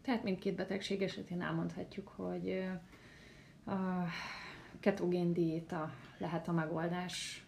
Tehát 0.01 0.23
mindkét 0.23 0.55
betegség 0.55 1.01
esetén 1.01 1.41
elmondhatjuk, 1.41 2.07
hogy 2.07 2.63
a 3.65 4.05
ketogén 4.79 5.33
diéta 5.33 5.93
lehet 6.17 6.47
a 6.47 6.51
megoldás. 6.51 7.45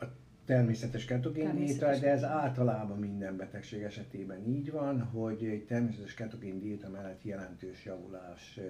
A 0.00 0.04
természetes 0.44 1.04
ketogén 1.04 1.54
diéta, 1.54 1.98
de 1.98 2.10
ez 2.10 2.24
általában 2.24 2.98
minden 2.98 3.36
betegség 3.36 3.82
esetében 3.82 4.48
így 4.48 4.70
van, 4.70 5.02
hogy 5.02 5.44
egy 5.44 5.64
természetes 5.64 6.14
ketogén 6.14 6.60
diéta 6.60 6.88
mellett 6.88 7.22
jelentős 7.24 7.84
javulás 7.84 8.60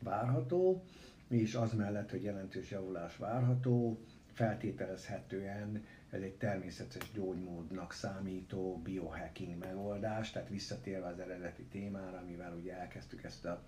várható, 0.00 0.84
és 1.28 1.54
az 1.54 1.72
mellett, 1.72 2.10
hogy 2.10 2.22
jelentős 2.22 2.70
javulás 2.70 3.16
várható, 3.16 4.00
feltételezhetően 4.32 5.84
ez 6.10 6.20
egy 6.22 6.34
természetes 6.36 7.10
gyógymódnak 7.12 7.92
számító 7.92 8.80
biohacking 8.84 9.58
megoldás, 9.58 10.30
tehát 10.30 10.48
visszatérve 10.48 11.06
az 11.06 11.18
eredeti 11.18 11.62
témára, 11.62 12.18
amivel 12.18 12.54
ugye 12.60 12.76
elkezdtük 12.78 13.22
ezt 13.22 13.44
a 13.44 13.62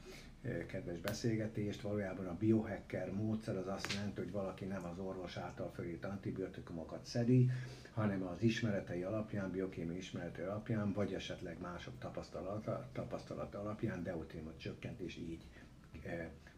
kedves 0.67 0.99
beszélgetést, 0.99 1.81
valójában 1.81 2.27
a 2.27 2.37
biohacker 2.37 3.13
módszer 3.13 3.57
az 3.57 3.67
azt 3.67 3.93
jelenti, 3.93 4.21
hogy 4.21 4.31
valaki 4.31 4.65
nem 4.65 4.85
az 4.85 4.99
orvos 4.99 5.37
által 5.37 5.71
fölírt 5.75 6.05
antibiotikumokat 6.05 7.05
szedi, 7.07 7.51
hanem 7.93 8.23
az 8.23 8.43
ismeretei 8.43 9.03
alapján, 9.03 9.51
biokémiai 9.51 9.97
ismeretei 9.97 10.45
alapján, 10.45 10.93
vagy 10.93 11.13
esetleg 11.15 11.61
mások 11.61 11.99
tapasztalata, 11.99 12.89
tapasztalata 12.93 13.61
alapján 13.61 14.03
deutérimot 14.03 14.59
csökkent, 14.59 15.01
és 15.01 15.17
így 15.17 15.43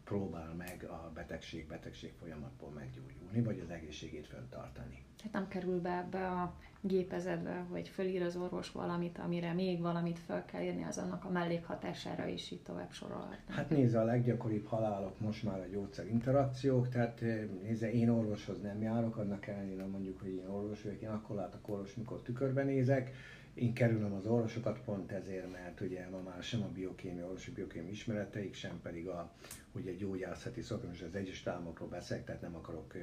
próbál 0.03 0.53
meg 0.57 0.83
a 0.89 1.11
betegség, 1.13 1.67
betegség 1.67 2.13
folyamatból 2.19 2.69
meggyógyulni, 2.69 3.41
vagy 3.41 3.59
az 3.59 3.69
egészségét 3.69 4.27
föntartani. 4.27 5.03
Hát 5.23 5.31
nem 5.31 5.47
kerül 5.47 5.81
be 5.81 5.97
ebbe 5.97 6.27
a 6.27 6.53
gépezetbe, 6.81 7.65
hogy 7.71 7.87
fölír 7.87 8.21
az 8.21 8.35
orvos 8.35 8.71
valamit, 8.71 9.17
amire 9.17 9.53
még 9.53 9.81
valamit 9.81 10.19
fel 10.19 10.45
kell 10.45 10.61
írni, 10.61 10.83
az 10.83 10.97
annak 10.97 11.25
a 11.25 11.29
mellékhatására 11.29 12.27
is 12.27 12.51
így 12.51 12.61
tovább 12.61 12.91
sorolhatnám. 12.91 13.57
Hát 13.57 13.69
nézze, 13.69 13.99
a 13.99 14.03
leggyakoribb 14.03 14.65
halálok 14.65 15.19
most 15.19 15.43
már 15.43 15.59
a 15.59 15.65
gyógyszer 15.65 16.07
interakciók, 16.07 16.89
tehát 16.89 17.23
nézze, 17.61 17.91
én 17.91 18.09
orvoshoz 18.09 18.61
nem 18.61 18.81
járok, 18.81 19.17
annak 19.17 19.47
ellenére 19.47 19.85
mondjuk, 19.85 20.19
hogy 20.19 20.35
én 20.35 20.47
orvos 20.47 20.83
vagyok, 20.83 21.01
én 21.01 21.09
akkor 21.09 21.35
látok 21.35 21.67
orvos, 21.69 21.95
mikor 21.95 22.21
tükörben 22.21 22.65
nézek, 22.65 23.11
én 23.53 23.73
kerülöm 23.73 24.13
az 24.13 24.25
orvosokat 24.25 24.79
pont 24.83 25.11
ezért, 25.11 25.51
mert 25.51 25.81
ugye 25.81 26.09
ma 26.09 26.21
már 26.21 26.43
sem 26.43 26.61
a 26.61 26.67
biokémia, 26.67 27.25
orvosi 27.25 27.51
biokémia 27.51 27.89
ismereteik, 27.89 28.53
sem 28.53 28.79
pedig 28.81 29.07
a 29.07 29.33
ugye 29.71 29.93
gyógyászati 29.93 30.61
szakon, 30.61 30.91
és 30.93 31.01
az 31.01 31.15
egyes 31.15 31.47
államokról 31.47 31.87
beszélek, 31.87 32.25
tehát 32.25 32.41
nem 32.41 32.55
akarok 32.55 32.93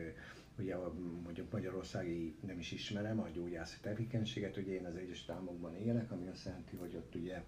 ugye 0.59 0.76
mondjuk 1.22 1.53
Magyarországi 1.53 2.34
nem 2.46 2.59
is 2.59 2.72
ismerem 2.72 3.20
a 3.20 3.28
gyógyászati 3.34 3.80
tevékenységet, 3.80 4.57
ugye 4.57 4.72
én 4.72 4.84
az 4.84 4.96
egyes 4.96 5.24
államokban 5.28 5.76
élek, 5.76 6.11
ami 6.11 6.28
azt 6.28 6.44
jelenti, 6.44 6.76
hogy 6.76 6.94
ott 6.96 7.14
ugye 7.14 7.42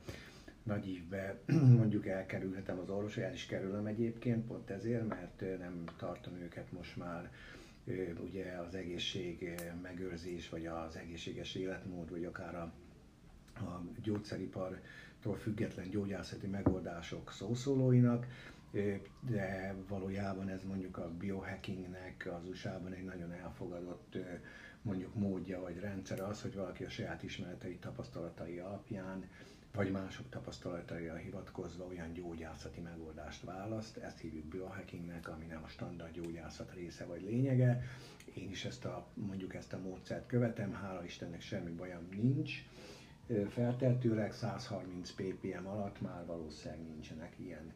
nagy 0.63 0.89
évbe 0.89 1.41
mondjuk 1.79 2.07
elkerülhetem 2.07 2.79
az 2.79 2.91
orvos, 2.91 3.17
el 3.17 3.33
is 3.33 3.47
kerülöm 3.47 3.87
egyébként, 3.87 4.47
pont 4.47 4.71
ezért, 4.71 5.09
mert 5.09 5.41
nem 5.59 5.85
tartom 5.97 6.35
őket 6.37 6.73
most 6.73 6.97
már 6.97 7.33
ugye 8.25 8.45
az 8.67 8.75
egészség 8.75 9.61
megőrzés, 9.83 10.49
vagy 10.49 10.67
az 10.67 10.97
egészséges 10.97 11.55
életmód, 11.55 12.11
vagy 12.11 12.25
akár 12.25 12.55
a 12.55 12.73
a 13.55 13.83
gyógyszeripartól 14.03 15.37
független 15.39 15.91
gyógyászati 15.91 16.47
megoldások 16.47 17.33
szószólóinak, 17.33 18.27
de 19.21 19.75
valójában 19.89 20.49
ez 20.49 20.63
mondjuk 20.65 20.97
a 20.99 21.11
biohackingnek 21.19 22.29
az 22.41 22.49
USA-ban 22.49 22.93
egy 22.93 23.05
nagyon 23.05 23.33
elfogadott 23.33 24.17
mondjuk 24.83 25.15
módja 25.15 25.61
vagy 25.61 25.79
rendszer 25.79 26.21
az, 26.21 26.43
hogy 26.43 26.55
valaki 26.55 26.85
a 26.85 26.91
saját 26.91 27.23
ismeretei, 27.23 27.77
tapasztalatai 27.79 28.59
alapján 28.59 29.25
vagy 29.75 29.91
mások 29.91 30.29
tapasztalataira 30.29 31.15
hivatkozva 31.15 31.85
olyan 31.85 32.13
gyógyászati 32.13 32.81
megoldást 32.81 33.43
választ, 33.43 33.97
ezt 33.97 34.21
hívjuk 34.21 34.45
biohackingnek, 34.45 35.29
ami 35.29 35.45
nem 35.45 35.63
a 35.65 35.69
standard 35.69 36.13
gyógyászat 36.13 36.73
része 36.75 37.05
vagy 37.05 37.23
lényege. 37.23 37.83
Én 38.35 38.51
is 38.51 38.65
ezt 38.65 38.85
a, 38.85 39.07
mondjuk 39.15 39.55
ezt 39.55 39.73
a 39.73 39.79
módszert 39.79 40.27
követem, 40.27 40.73
hála 40.73 41.05
Istennek 41.05 41.41
semmi 41.41 41.71
bajom 41.71 42.09
nincs, 42.11 42.65
feltehetőleg 43.49 44.33
130 44.33 45.11
ppm 45.11 45.67
alatt 45.67 46.01
már 46.01 46.27
valószínűleg 46.27 46.85
nincsenek 46.85 47.33
ilyen 47.37 47.73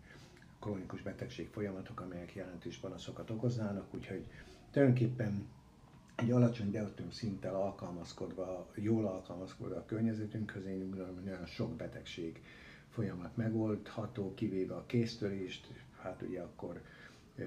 krónikus 0.60 1.02
betegség 1.02 1.48
folyamatok, 1.48 2.00
amelyek 2.00 2.34
jelentős 2.34 2.76
panaszokat 2.76 3.30
okoznának, 3.30 3.94
úgyhogy 3.94 4.24
tulajdonképpen 4.70 5.46
egy 6.16 6.30
alacsony 6.30 6.70
deutum 6.70 7.10
szinttel 7.10 7.54
alkalmazkodva, 7.54 8.70
jól 8.74 9.06
alkalmazkodva 9.06 9.76
a 9.76 9.84
környezetünkhöz, 9.84 10.66
én 10.66 10.78
gondolom, 10.78 11.14
hogy 11.14 11.24
nagyon 11.24 11.46
sok 11.46 11.76
betegség 11.76 12.42
folyamat 12.90 13.36
megoldható, 13.36 14.34
kivéve 14.34 14.74
a 14.74 14.86
kéztörést, 14.86 15.66
hát 16.00 16.22
ugye 16.22 16.40
akkor 16.40 16.80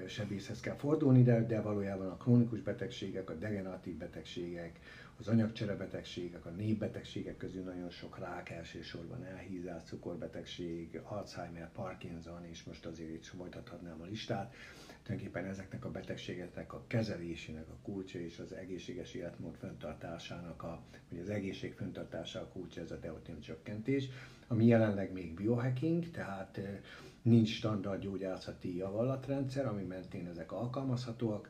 sebészhez 0.06 0.60
kell 0.60 0.74
fordulni, 0.76 1.22
de, 1.22 1.46
de 1.46 1.60
valójában 1.60 2.06
a 2.06 2.16
krónikus 2.16 2.60
betegségek, 2.60 3.30
a 3.30 3.34
degeneratív 3.34 3.94
betegségek, 3.96 4.78
az 5.20 5.28
anyagcserebetegségek, 5.28 6.46
a 6.46 6.50
népbetegségek 6.50 7.36
közül 7.36 7.62
nagyon 7.62 7.90
sok 7.90 8.18
rák, 8.18 8.50
elsősorban 8.50 9.24
elhízás, 9.24 9.82
cukorbetegség, 9.82 11.00
Alzheimer, 11.04 11.72
Parkinson, 11.72 12.44
és 12.44 12.62
most 12.62 12.86
azért 12.86 13.10
itt 13.10 13.24
folytathatnám 13.24 14.00
a 14.00 14.04
listát. 14.04 14.54
Tulajdonképpen 15.02 15.44
ezeknek 15.44 15.84
a 15.84 15.90
betegségeknek 15.90 16.72
a 16.72 16.84
kezelésének 16.86 17.68
a 17.68 17.76
kulcsa 17.82 18.18
és 18.18 18.38
az 18.38 18.52
egészséges 18.52 19.14
életmód 19.14 19.54
fenntartásának, 19.54 20.62
a, 20.62 20.82
vagy 21.10 21.20
az 21.20 21.30
egészség 21.30 21.74
fenntartása 21.74 22.40
a 22.40 22.48
kulcsa, 22.48 22.80
ez 22.80 22.90
a 22.90 22.98
deutin 22.98 23.40
csökkentés, 23.40 24.08
ami 24.46 24.66
jelenleg 24.66 25.12
még 25.12 25.34
biohacking, 25.34 26.10
tehát 26.10 26.60
nincs 27.22 27.48
standard 27.48 28.02
gyógyászati 28.02 28.76
javallatrendszer, 28.76 29.66
ami 29.66 29.82
mentén 29.82 30.26
ezek 30.26 30.52
alkalmazhatóak, 30.52 31.48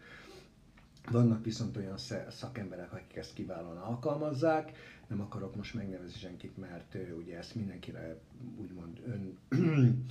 vannak 1.10 1.44
viszont 1.44 1.76
olyan 1.76 1.96
szakemberek, 2.28 2.92
akik 2.92 3.16
ezt 3.16 3.32
kiválóan 3.32 3.76
alkalmazzák, 3.76 4.72
nem 5.06 5.20
akarok 5.20 5.56
most 5.56 5.74
megnevezni 5.74 6.18
senkit, 6.18 6.56
mert 6.56 6.96
ugye 7.18 7.38
ezt 7.38 7.54
mindenkire 7.54 8.16
úgymond 8.56 9.00
ön 9.06 10.06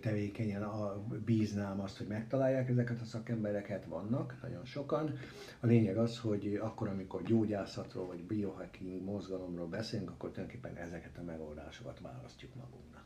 tevékenyen 0.00 0.62
a, 0.62 1.02
bíznám 1.24 1.80
azt, 1.80 1.96
hogy 1.98 2.06
megtalálják 2.06 2.68
ezeket 2.68 3.00
a 3.00 3.04
szakembereket, 3.04 3.84
vannak, 3.84 4.36
nagyon 4.42 4.64
sokan. 4.64 5.18
A 5.60 5.66
lényeg 5.66 5.96
az, 5.96 6.18
hogy 6.18 6.58
akkor, 6.62 6.88
amikor 6.88 7.22
gyógyászatról 7.22 8.06
vagy 8.06 8.22
biohacking 8.24 9.04
mozgalomról 9.04 9.66
beszélünk, 9.66 10.10
akkor 10.10 10.30
tulajdonképpen 10.30 10.76
ezeket 10.76 11.18
a 11.18 11.22
megoldásokat 11.22 12.00
választjuk 12.00 12.54
magunknak. 12.54 13.04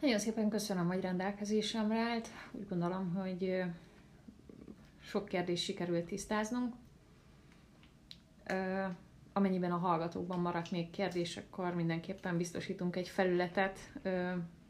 Nagyon 0.00 0.18
szépen 0.18 0.48
köszönöm, 0.48 0.86
hogy 0.86 1.00
rendelkezésemre 1.00 1.98
állt. 1.98 2.28
Úgy 2.52 2.68
gondolom, 2.68 3.14
hogy 3.14 3.62
sok 5.06 5.24
kérdést 5.28 5.64
sikerült 5.64 6.04
tisztáznunk. 6.04 6.74
Amennyiben 9.32 9.72
a 9.72 9.76
hallgatókban 9.76 10.40
maradt 10.40 10.70
még 10.70 10.90
kérdés, 10.90 11.36
akkor 11.36 11.74
mindenképpen 11.74 12.36
biztosítunk 12.36 12.96
egy 12.96 13.08
felületet, 13.08 13.78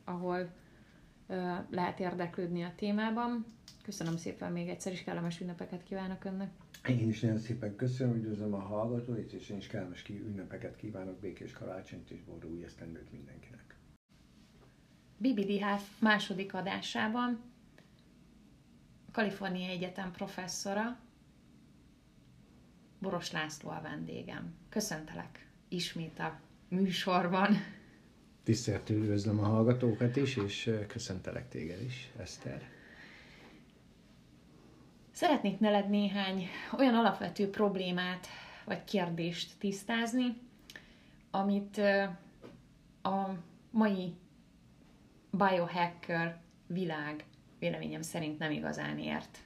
ahol 0.05 0.51
lehet 1.71 2.01
érdeklődni 2.01 2.63
a 2.63 2.73
témában. 2.77 3.47
Köszönöm 3.83 4.17
szépen 4.17 4.53
még 4.53 4.69
egyszer, 4.69 4.93
is 4.93 5.05
kellemes 5.05 5.41
ünnepeket 5.41 5.83
kívánok 5.83 6.25
Önnek. 6.25 6.51
Én 6.89 7.09
is 7.09 7.21
nagyon 7.21 7.39
szépen 7.39 7.77
köszönöm, 7.77 8.15
üdvözlöm 8.17 8.55
a 8.55 8.59
hallgatóit, 8.59 9.33
és 9.33 9.49
én 9.49 9.57
is 9.57 9.67
kellemes 9.67 10.09
ünnepeket 10.09 10.77
kívánok, 10.77 11.19
békés 11.19 11.53
karácsonyt 11.53 12.11
és 12.11 12.25
boldog 12.25 12.51
új 12.51 12.65
esztendőt 12.65 13.13
mindenkinek. 13.13 13.77
BBDH 15.19 15.65
második 16.01 16.55
adásában 16.55 17.41
Kalifornia 19.17 19.69
Egyetem 19.69 20.11
professzora, 20.13 20.99
Boros 22.99 23.31
László 23.33 23.71
a 23.71 23.81
vendégem. 23.83 24.55
Köszöntelek 24.69 25.47
ismét 25.69 26.19
a 26.19 26.41
műsorban. 26.69 27.57
Tisztelettel 28.43 28.97
üdvözlöm 28.97 29.39
a 29.39 29.47
hallgatókat 29.47 30.17
is, 30.17 30.37
és 30.37 30.71
köszöntelek 30.89 31.49
téged 31.49 31.83
is, 31.83 32.11
Eszter. 32.19 32.63
Szeretnék 35.11 35.59
neled 35.59 35.89
néhány 35.89 36.47
olyan 36.79 36.95
alapvető 36.95 37.51
problémát 37.51 38.27
vagy 38.65 38.85
kérdést 38.85 39.59
tisztázni, 39.59 40.37
amit 41.31 41.79
a 43.03 43.31
mai 43.71 44.15
biohacker 45.31 46.41
világ 46.67 47.25
véleményem 47.67 48.03
szerint 48.03 48.39
nem 48.39 48.51
igazán 48.51 48.99
ért. 48.99 49.39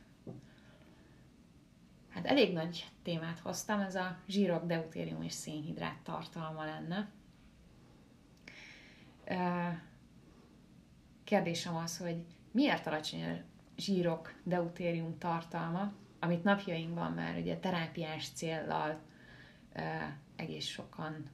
Hát 2.09 2.27
elég 2.27 2.53
nagy 2.53 2.91
témát 3.03 3.39
hoztam, 3.39 3.81
ez 3.81 3.95
a 3.95 4.18
zsírok, 4.29 4.66
deutérium 4.66 5.23
és 5.23 5.33
szénhidrát 5.33 5.99
tartalma 6.03 6.64
lenne. 6.64 7.09
kérdésem 11.25 11.77
az, 11.77 11.99
hogy 11.99 12.25
miért 12.51 12.87
alacsony 12.87 13.25
a 13.25 13.37
zsírok 13.77 14.35
deutérium 14.43 15.18
tartalma, 15.18 15.93
amit 16.18 16.45
napjainkban 16.45 17.12
már 17.12 17.37
ugye 17.37 17.57
terápiás 17.57 18.29
céllal 18.29 19.01
egész 20.37 20.66
sokan 20.66 21.31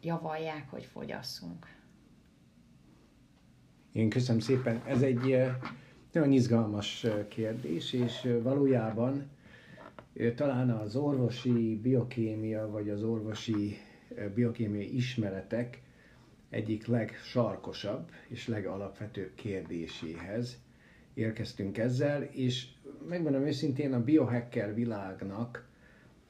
javalják, 0.00 0.70
hogy 0.70 0.84
fogyasszunk. 0.84 1.80
Én 3.92 4.08
köszönöm 4.08 4.40
szépen. 4.40 4.82
Ez 4.86 5.02
egy 5.02 5.36
nagyon 6.12 6.32
izgalmas 6.32 7.06
kérdés, 7.28 7.92
és 7.92 8.28
valójában 8.42 9.30
talán 10.34 10.70
az 10.70 10.96
orvosi 10.96 11.78
biokémia, 11.82 12.68
vagy 12.70 12.88
az 12.88 13.02
orvosi 13.02 13.76
biokémiai 14.34 14.94
ismeretek 14.96 15.82
egyik 16.50 16.86
legsarkosabb 16.86 18.10
és 18.28 18.46
legalapvetőbb 18.48 19.34
kérdéséhez 19.34 20.58
érkeztünk 21.14 21.78
ezzel, 21.78 22.22
és 22.22 22.66
megmondom 23.08 23.46
őszintén, 23.46 23.92
a 23.92 24.04
biohacker 24.04 24.74
világnak 24.74 25.68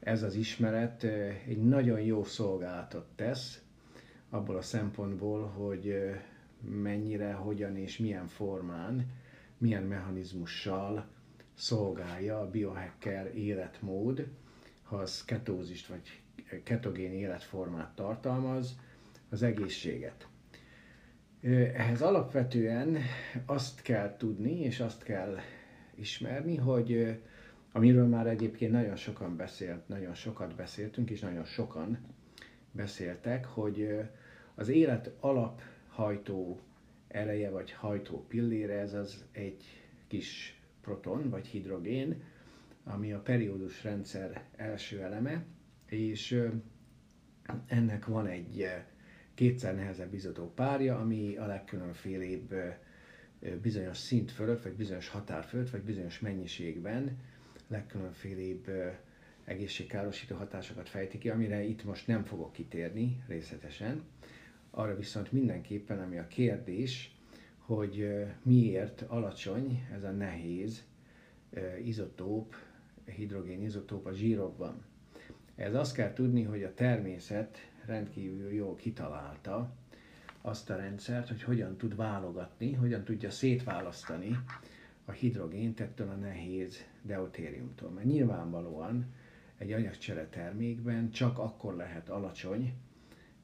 ez 0.01 0.23
az 0.23 0.35
ismeret 0.35 1.05
egy 1.49 1.63
nagyon 1.63 2.01
jó 2.01 2.25
szolgálatot 2.25 3.07
tesz, 3.17 3.63
abból 4.31 4.57
a 4.57 4.63
szempontból, 4.63 5.47
hogy 5.47 5.95
mennyire, 6.65 7.33
hogyan 7.33 7.77
és 7.77 7.99
milyen 7.99 8.29
formán, 8.29 9.11
milyen 9.59 9.83
mechanizmussal 9.83 11.07
szolgálja 11.55 12.41
a 12.41 12.51
biohacker 12.51 13.37
életmód, 13.37 14.27
ha 14.83 14.97
az 14.97 15.25
ketózist 15.25 15.87
vagy 15.87 16.21
ketogén 16.65 17.13
életformát 17.13 17.95
tartalmaz, 17.95 18.79
az 19.31 19.43
egészséget. 19.43 20.29
Ehhez 21.75 22.03
alapvetően 22.03 22.99
azt 23.47 23.83
kell 23.83 24.17
tudni, 24.17 24.61
és 24.61 24.81
azt 24.81 25.03
kell 25.03 25.37
ismerni, 25.95 26.57
hogy 26.57 27.21
amiről 27.73 28.07
már 28.07 28.27
egyébként 28.27 28.73
nagyon 28.73 28.97
sokan 28.97 29.37
beszélt, 29.37 29.89
nagyon 29.89 30.15
sokat 30.15 30.55
beszéltünk, 30.55 31.11
és 31.11 31.21
nagyon 31.21 31.45
sokan 31.45 31.99
beszéltek, 32.73 33.45
hogy 33.45 33.89
az 34.55 34.69
élet 34.69 35.11
alaphajtó 35.95 36.61
ereje, 37.09 37.51
vagy 37.51 37.73
hajtó 37.73 38.25
pillére, 38.29 38.79
ez 38.79 38.93
az 38.95 39.25
egy 39.33 39.65
kis 40.07 40.61
proton, 40.81 41.31
vagy 41.31 41.47
hidrogén, 41.47 42.23
ami 42.85 43.13
a 43.13 43.21
periódus 43.21 43.85
rendszer 43.85 44.45
első 44.57 45.01
eleme, 45.03 45.45
és 45.87 46.45
ennek 47.67 48.07
van 48.07 48.27
egy 48.27 48.69
kétszer 49.35 49.75
nehezebb 49.75 50.15
izotó 50.15 50.53
párja, 50.55 50.99
ami 50.99 51.37
a 51.37 51.47
legkülönfélébb 51.47 52.55
bizonyos 53.63 53.97
szint 53.99 54.31
fölött, 54.31 54.63
vagy 54.63 54.73
bizonyos 54.73 55.09
határ 55.09 55.45
fölött, 55.45 55.71
vagy 55.71 55.83
bizonyos 55.83 56.21
mennyiségben 56.21 57.19
legkülönfélébb 57.69 58.71
egészségkárosító 59.45 60.37
hatásokat 60.37 60.89
fejti 60.89 61.19
ki, 61.19 61.31
amire 61.31 61.63
itt 61.63 61.85
most 61.85 62.07
nem 62.07 62.25
fogok 62.25 62.53
kitérni 62.53 63.23
részletesen. 63.29 64.03
Arra 64.75 64.97
viszont 64.97 65.33
mindenképpen, 65.33 65.99
ami 66.01 66.19
a 66.19 66.27
kérdés, 66.27 67.17
hogy 67.59 68.25
miért 68.43 69.03
alacsony 69.03 69.87
ez 69.95 70.03
a 70.05 70.11
nehéz 70.11 70.85
izotóp, 71.85 72.55
hidrogén 73.05 73.63
izotóp 73.63 74.07
a 74.07 74.13
zsírokban. 74.13 74.85
Ez 75.55 75.75
azt 75.75 75.95
kell 75.95 76.13
tudni, 76.13 76.43
hogy 76.43 76.63
a 76.63 76.75
természet 76.75 77.59
rendkívül 77.87 78.53
jól 78.53 78.75
kitalálta 78.75 79.73
azt 80.41 80.71
a 80.71 80.77
rendszert, 80.77 81.29
hogy 81.29 81.43
hogyan 81.43 81.77
tud 81.77 81.97
válogatni, 81.97 82.73
hogyan 82.73 83.05
tudja 83.05 83.31
szétválasztani 83.31 84.39
a 85.05 85.11
hidrogént 85.11 85.81
ettől 85.81 86.09
a 86.09 86.15
nehéz 86.15 86.85
deutériumtól. 87.03 87.91
Mert 87.91 88.07
nyilvánvalóan 88.07 89.07
egy 89.59 89.73
anyagcsere 89.73 90.29
termékben 90.29 91.11
csak 91.11 91.39
akkor 91.39 91.75
lehet 91.77 92.09
alacsony 92.09 92.73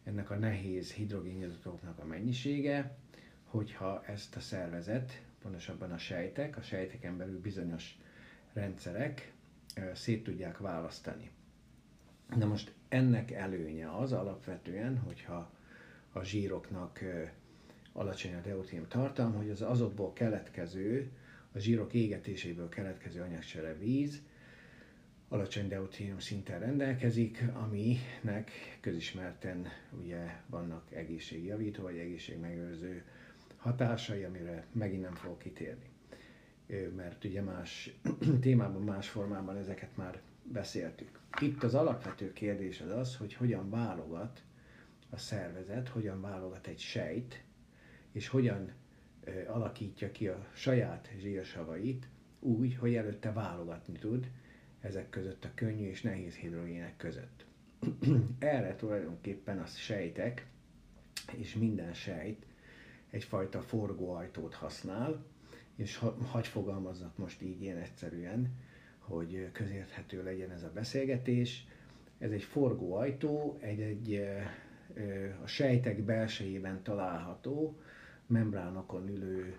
ennek 0.09 0.30
a 0.30 0.36
nehéz 0.36 0.92
hidrogénizotopnak 0.92 1.98
a 1.98 2.04
mennyisége, 2.04 2.96
hogyha 3.44 4.04
ezt 4.06 4.36
a 4.36 4.40
szervezet, 4.40 5.22
pontosabban 5.42 5.92
a 5.92 5.98
sejtek, 5.98 6.56
a 6.56 6.62
sejteken 6.62 7.16
belül 7.16 7.40
bizonyos 7.40 7.98
rendszerek 8.52 9.32
szét 9.94 10.24
tudják 10.24 10.59
választani. 10.59 11.30
Na 12.36 12.46
most 12.46 12.72
ennek 12.88 13.30
előnye 13.30 13.96
az 13.96 14.12
alapvetően, 14.12 14.98
hogyha 14.98 15.50
a 16.12 16.22
zsíroknak 16.22 17.00
alacsony 17.92 18.34
a 18.34 18.40
deutérium 18.40 18.88
tartalma, 18.88 19.36
hogy 19.36 19.50
az 19.50 19.62
azokból 19.62 20.12
keletkező, 20.12 21.11
a 21.52 21.59
zsírok 21.59 21.94
égetéséből 21.94 22.68
keletkező 22.68 23.20
anyagcsere 23.20 23.74
víz 23.74 24.22
alacsony 25.29 25.68
deutérium 25.68 26.18
szinten 26.18 26.59
rendelkezik, 26.61 27.45
aminek 27.55 28.51
közismerten 28.81 29.66
ugye 30.01 30.37
vannak 30.47 30.93
egészségjavító 30.93 31.83
vagy 31.83 31.97
egészségmegőrző 31.97 33.05
hatásai, 33.57 34.22
amire 34.22 34.66
megint 34.72 35.03
nem 35.03 35.14
fogok 35.14 35.39
kitérni. 35.39 35.91
Mert 36.97 37.24
ugye 37.24 37.43
más 37.43 37.91
témában, 38.41 38.83
más 38.83 39.09
formában 39.09 39.57
ezeket 39.57 39.97
már 39.97 40.20
beszéltük. 40.43 41.20
Itt 41.41 41.62
az 41.62 41.74
alapvető 41.74 42.33
kérdés 42.33 42.81
az 42.81 42.91
az, 42.91 43.16
hogy 43.16 43.35
hogyan 43.35 43.70
válogat 43.70 44.43
a 45.11 45.16
szervezet, 45.16 45.89
hogyan 45.89 46.20
válogat 46.20 46.66
egy 46.66 46.79
sejt, 46.79 47.43
és 48.12 48.29
hogyan 48.29 48.72
alakítja 49.47 50.11
ki 50.12 50.29
a 50.29 50.47
saját 50.55 51.11
zsírsavait 51.20 52.09
úgy, 52.41 52.76
hogy 52.76 52.95
előtte 52.95 53.33
válogatni 53.33 53.99
tud 53.99 54.31
ezek 54.81 55.11
között 55.11 55.45
a 55.45 55.51
könnyű 55.55 55.89
és 55.89 56.03
nehéz 56.03 56.35
hidrogének 56.35 56.97
között. 56.97 57.45
Erre 58.39 58.76
tulajdonképpen 58.76 59.59
a 59.59 59.66
sejtek, 59.66 60.47
és 61.37 61.55
minden 61.55 61.95
sejt 61.95 62.47
egyfajta 63.11 63.61
forgóajtót 63.61 64.55
használ, 64.55 65.24
és 65.76 65.97
ha, 65.97 66.16
hagy 66.31 66.47
fogalmaznak 66.47 67.16
most 67.16 67.43
így 67.43 67.62
ilyen 67.62 67.76
egyszerűen, 67.76 68.55
hogy 68.99 69.49
közérthető 69.53 70.22
legyen 70.22 70.51
ez 70.51 70.62
a 70.62 70.70
beszélgetés. 70.74 71.66
Ez 72.18 72.31
egy 72.31 72.43
forgóajtó, 72.43 73.59
egy, 73.61 73.81
egy 73.81 74.29
a 75.43 75.47
sejtek 75.47 76.03
belsejében 76.03 76.83
található, 76.83 77.81
membránokon 78.26 79.09
ülő 79.09 79.59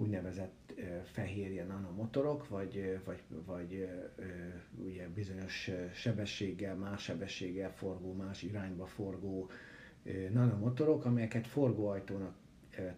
úgynevezett 0.00 0.74
fehérje 1.04 1.64
nanomotorok, 1.64 2.48
vagy, 2.48 2.98
vagy, 3.04 3.22
vagy 3.46 3.88
ugye 4.84 5.08
bizonyos 5.14 5.70
sebességgel, 5.94 6.74
más 6.76 7.02
sebességgel 7.02 7.72
forgó, 7.72 8.12
más 8.12 8.42
irányba 8.42 8.86
forgó 8.86 9.50
nanomotorok, 10.32 11.04
amelyeket 11.04 11.46
forgóajtónak 11.46 12.34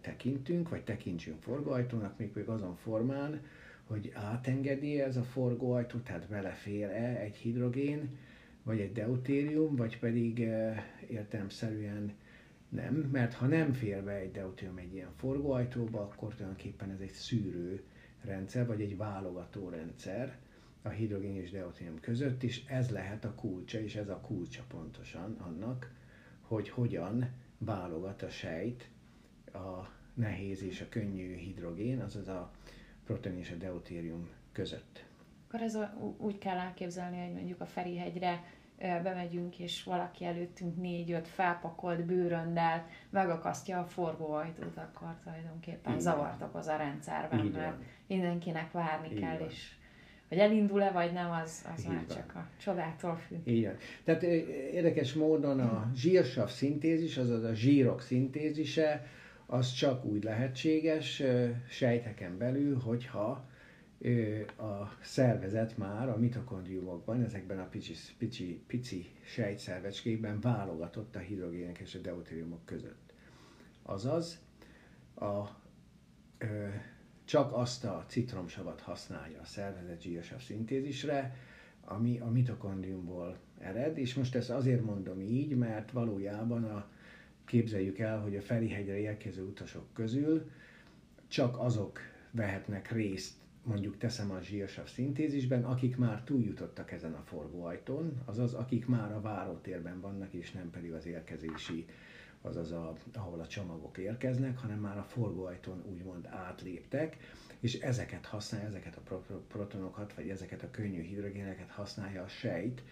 tekintünk, 0.01 0.69
vagy 0.69 0.83
tekintsünk 0.83 1.41
forgóajtónak, 1.41 2.17
még 2.17 2.49
azon 2.49 2.75
formán, 2.75 3.41
hogy 3.83 4.11
átengedi 4.13 5.01
ez 5.01 5.17
a 5.17 5.23
forgóajtó, 5.23 5.99
tehát 5.99 6.27
belefér-e 6.27 7.19
egy 7.19 7.35
hidrogén, 7.35 8.17
vagy 8.63 8.79
egy 8.79 8.91
deutérium, 8.91 9.75
vagy 9.75 9.99
pedig 9.99 10.39
értelemszerűen 11.07 12.13
nem, 12.73 12.93
mert 12.93 13.33
ha 13.33 13.45
nem 13.47 13.73
fér 13.73 14.03
be 14.03 14.11
egy 14.11 14.31
deutérium 14.31 14.77
egy 14.77 14.93
ilyen 14.93 15.13
forgóajtóba, 15.15 16.01
akkor 16.01 16.33
tulajdonképpen 16.33 16.89
ez 16.91 16.99
egy 16.99 17.11
szűrő 17.11 17.83
rendszer, 18.21 18.67
vagy 18.67 18.81
egy 18.81 18.97
válogató 18.97 19.69
rendszer 19.69 20.37
a 20.81 20.89
hidrogén 20.89 21.35
és 21.35 21.51
deutérium 21.51 21.99
között, 21.99 22.43
és 22.43 22.65
ez 22.65 22.89
lehet 22.89 23.25
a 23.25 23.35
kulcsa, 23.35 23.79
és 23.79 23.95
ez 23.95 24.09
a 24.09 24.19
kulcsa 24.19 24.63
pontosan 24.67 25.35
annak, 25.39 25.91
hogy 26.41 26.69
hogyan 26.69 27.29
válogat 27.57 28.21
a 28.21 28.29
sejt 28.29 28.89
a 29.53 29.89
nehéz 30.13 30.63
és 30.63 30.81
a 30.81 30.89
könnyű 30.89 31.35
hidrogén, 31.35 31.99
azaz 31.99 32.27
a 32.27 32.51
protein 33.05 33.37
és 33.37 33.51
a 33.51 33.55
deutérium 33.55 34.29
között. 34.51 35.05
Akkor 35.47 35.61
ez 35.61 35.75
a, 35.75 36.15
úgy 36.17 36.37
kell 36.37 36.57
elképzelni, 36.57 37.17
hogy 37.25 37.33
mondjuk 37.33 37.61
a 37.61 37.65
Ferihegyre 37.65 38.43
bemegyünk, 38.77 39.59
és 39.59 39.83
valaki 39.83 40.25
előttünk 40.25 40.77
négy-öt 40.77 41.27
felpakolt 41.27 42.05
bőröndel 42.05 42.87
megakasztja 43.09 43.79
a 43.79 43.85
forgóajtót, 43.85 44.77
akkor 44.77 45.15
tulajdonképpen 45.23 45.91
Igen. 45.91 45.99
zavart 45.99 46.41
okoz 46.41 46.67
a 46.67 46.75
rendszerben, 46.75 47.45
Igen. 47.45 47.61
mert 47.61 47.75
mindenkinek 48.07 48.71
várni 48.71 49.09
Igen. 49.11 49.21
kell, 49.21 49.47
és 49.47 49.71
hogy 50.29 50.37
elindul-e 50.37 50.91
vagy 50.91 51.11
nem, 51.11 51.31
az, 51.31 51.65
az 51.75 51.83
már 51.83 52.05
csak 52.05 52.31
a 52.35 52.47
csodától 52.57 53.15
függ. 53.15 53.47
Igen. 53.47 53.77
Tehát 54.03 54.23
érdekes 54.73 55.13
módon 55.13 55.59
a 55.59 55.91
zsírsav 55.95 56.49
szintézis, 56.49 57.17
azaz 57.17 57.43
a 57.43 57.53
zsírok 57.53 58.01
szintézise, 58.01 59.05
az 59.45 59.73
csak 59.73 60.05
úgy 60.05 60.23
lehetséges 60.23 61.23
sejteken 61.69 62.37
belül, 62.37 62.79
hogyha 62.79 63.45
a 64.57 64.97
szervezet 65.01 65.77
már 65.77 66.09
a 66.09 66.17
mitokondriumokban, 66.17 67.21
ezekben 67.23 67.59
a 67.59 67.67
pici, 67.67 67.93
pici, 68.17 68.63
pici 68.67 69.09
sejtszervecskékben 69.25 70.39
válogatott 70.39 71.15
a 71.15 71.19
hidrogének 71.19 71.77
és 71.77 71.95
a 71.95 71.99
deutériumok 71.99 72.65
között. 72.65 73.13
Azaz, 73.83 74.39
a, 75.15 75.43
ö, 76.37 76.67
csak 77.25 77.53
azt 77.53 77.85
a 77.85 78.05
citromsavat 78.07 78.81
használja 78.81 79.39
a 79.41 79.45
szervezet 79.45 80.01
zsírsav 80.01 80.39
szintézisre, 80.39 81.35
ami 81.81 82.19
a 82.19 82.29
mitokondriumból 82.29 83.37
ered, 83.59 83.97
és 83.97 84.13
most 84.13 84.35
ezt 84.35 84.49
azért 84.49 84.83
mondom 84.83 85.21
így, 85.21 85.57
mert 85.57 85.91
valójában 85.91 86.63
a, 86.63 86.87
képzeljük 87.45 87.99
el, 87.99 88.19
hogy 88.19 88.35
a 88.35 88.41
Ferihegyre 88.41 88.97
érkező 88.97 89.43
utasok 89.43 89.93
közül 89.93 90.49
csak 91.27 91.59
azok 91.59 91.99
vehetnek 92.31 92.91
részt, 92.91 93.41
mondjuk 93.63 93.97
teszem 93.97 94.31
a 94.31 94.41
zsírsav 94.41 94.87
szintézisben, 94.87 95.63
akik 95.63 95.97
már 95.97 96.23
túljutottak 96.23 96.91
ezen 96.91 97.13
a 97.13 97.21
forgóajtón, 97.25 98.21
azaz 98.25 98.53
akik 98.53 98.85
már 98.85 99.11
a 99.11 99.21
várótérben 99.21 100.01
vannak, 100.01 100.33
és 100.33 100.51
nem 100.51 100.69
pedig 100.69 100.93
az 100.93 101.05
érkezési, 101.05 101.85
azaz 102.41 102.71
a, 102.71 102.93
ahol 103.13 103.39
a 103.39 103.47
csomagok 103.47 103.97
érkeznek, 103.97 104.57
hanem 104.57 104.79
már 104.79 104.97
a 104.97 105.03
forgóajtón 105.03 105.83
úgymond 105.91 106.25
átléptek, 106.25 107.17
és 107.59 107.79
ezeket 107.79 108.25
használja, 108.25 108.67
ezeket 108.67 108.95
a 108.95 109.21
protonokat, 109.47 110.13
vagy 110.13 110.29
ezeket 110.29 110.63
a 110.63 110.71
könnyű 110.71 111.01
hidrogéneket 111.01 111.69
használja 111.69 112.23
a 112.23 112.27
sejt 112.27 112.83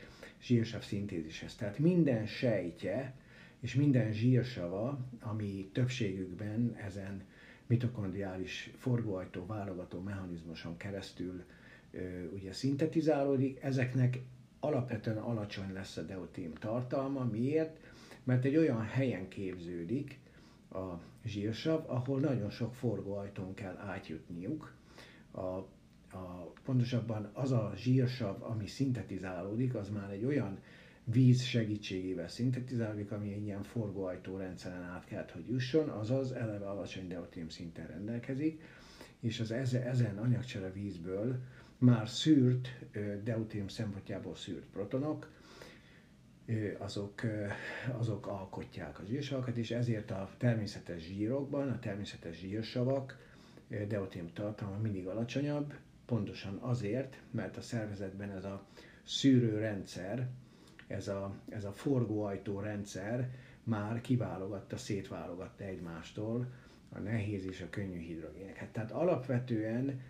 zsírsav 0.41 0.82
szintézishez. 0.82 1.55
Tehát 1.55 1.80
minden 1.80 2.26
sejtje 2.26 3.13
és 3.59 3.76
minden 3.76 4.11
zsírsava, 4.11 4.99
ami 5.19 5.69
többségükben 5.74 6.76
ezen 6.76 7.24
mitokondriális 7.72 8.72
forgóajtó 8.78 9.45
válogató 9.45 9.99
mechanizmuson 9.99 10.78
keresztül 10.78 11.43
ugye 12.34 12.53
szintetizálódik, 12.53 13.63
ezeknek 13.63 14.19
alapvetően 14.59 15.17
alacsony 15.17 15.74
lesz 15.74 15.97
a 15.97 16.01
deutém 16.01 16.53
tartalma. 16.53 17.24
Miért? 17.24 17.78
Mert 18.24 18.45
egy 18.45 18.57
olyan 18.57 18.82
helyen 18.82 19.28
képződik 19.28 20.19
a 20.72 20.93
zsírsav, 21.26 21.89
ahol 21.89 22.19
nagyon 22.19 22.49
sok 22.49 22.74
forgóajtón 22.74 23.53
kell 23.53 23.78
átjutniuk. 23.78 24.74
A, 25.32 25.39
a, 25.39 25.67
pontosabban 26.65 27.30
az 27.34 27.51
a 27.51 27.74
zsírsav, 27.76 28.43
ami 28.43 28.67
szintetizálódik, 28.67 29.76
az 29.76 29.89
már 29.89 30.11
egy 30.11 30.26
olyan 30.26 30.59
víz 31.04 31.41
segítségével 31.41 32.28
szintetizálódik, 32.28 33.12
ami 33.12 33.34
egy 33.34 33.43
ilyen 33.43 33.64
forgóajtó 33.64 34.38
rendszeren 34.38 34.84
át 34.84 35.06
kell, 35.06 35.26
hogy 35.34 35.47
jusson, 35.49 35.89
azaz 35.89 36.32
eleve 36.32 36.70
alacsony 36.70 37.08
deutérium 37.08 37.49
szinten 37.49 37.88
rendelkezik, 37.88 38.62
és 39.20 39.39
az 39.39 39.52
ezen 39.74 40.18
anyagcsere 40.18 40.72
vízből 40.72 41.39
már 41.78 42.10
szűrt, 42.10 42.68
deutérium 43.24 43.68
szempontjából 43.68 44.36
szűrt 44.36 44.66
protonok, 44.66 45.32
azok, 46.78 47.22
azok 47.97 48.28
alkotják 48.28 48.99
az 48.99 49.08
zsírsavakat, 49.08 49.58
és 49.58 49.72
ezért 49.72 50.12
a 50.12 50.30
természetes 50.38 51.04
zsírokban, 51.04 51.70
a 51.70 51.80
természetes 51.80 52.38
zsírsavak 52.38 53.18
deutérium 53.88 54.34
tartalma 54.34 54.78
mindig 54.78 55.08
alacsonyabb, 55.08 55.74
pontosan 56.06 56.58
azért, 56.58 57.22
mert 57.32 57.58
a 57.58 57.62
szervezetben 57.62 58.32
ez 58.32 58.43
a 58.43 58.66
szűrő 59.04 59.58
rendszer, 59.60 60.30
ez 60.92 61.08
a, 61.08 61.34
ez 61.50 61.64
a 61.64 61.72
forgóajtó 61.72 62.60
rendszer 62.60 63.30
már 63.64 64.02
kiválogatta, 64.02 64.78
szétválogatta 64.78 65.64
egymástól 65.64 66.48
a 66.89 67.00
nehéz 67.00 67.46
és 67.46 67.62
a 67.62 67.70
könnyű 67.70 68.00
hidrogéneket. 68.00 68.70
Tehát 68.70 68.92
alapvetően 68.92 70.02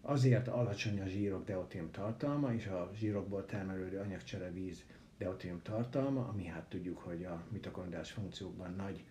azért 0.00 0.48
alacsony 0.48 1.00
a 1.00 1.06
zsírok 1.06 1.44
deutérium 1.44 1.90
tartalma 1.90 2.54
és 2.54 2.66
a 2.66 2.90
zsírokból 2.94 3.46
termelődő 3.46 3.98
anyagcsere 3.98 4.50
víz 4.50 4.84
deutérium 5.18 5.62
tartalma, 5.62 6.28
ami 6.28 6.44
hát 6.44 6.68
tudjuk, 6.68 6.98
hogy 6.98 7.24
a 7.24 7.44
mitokondriás 7.52 8.10
funkciókban 8.10 8.74
nagy 8.74 9.04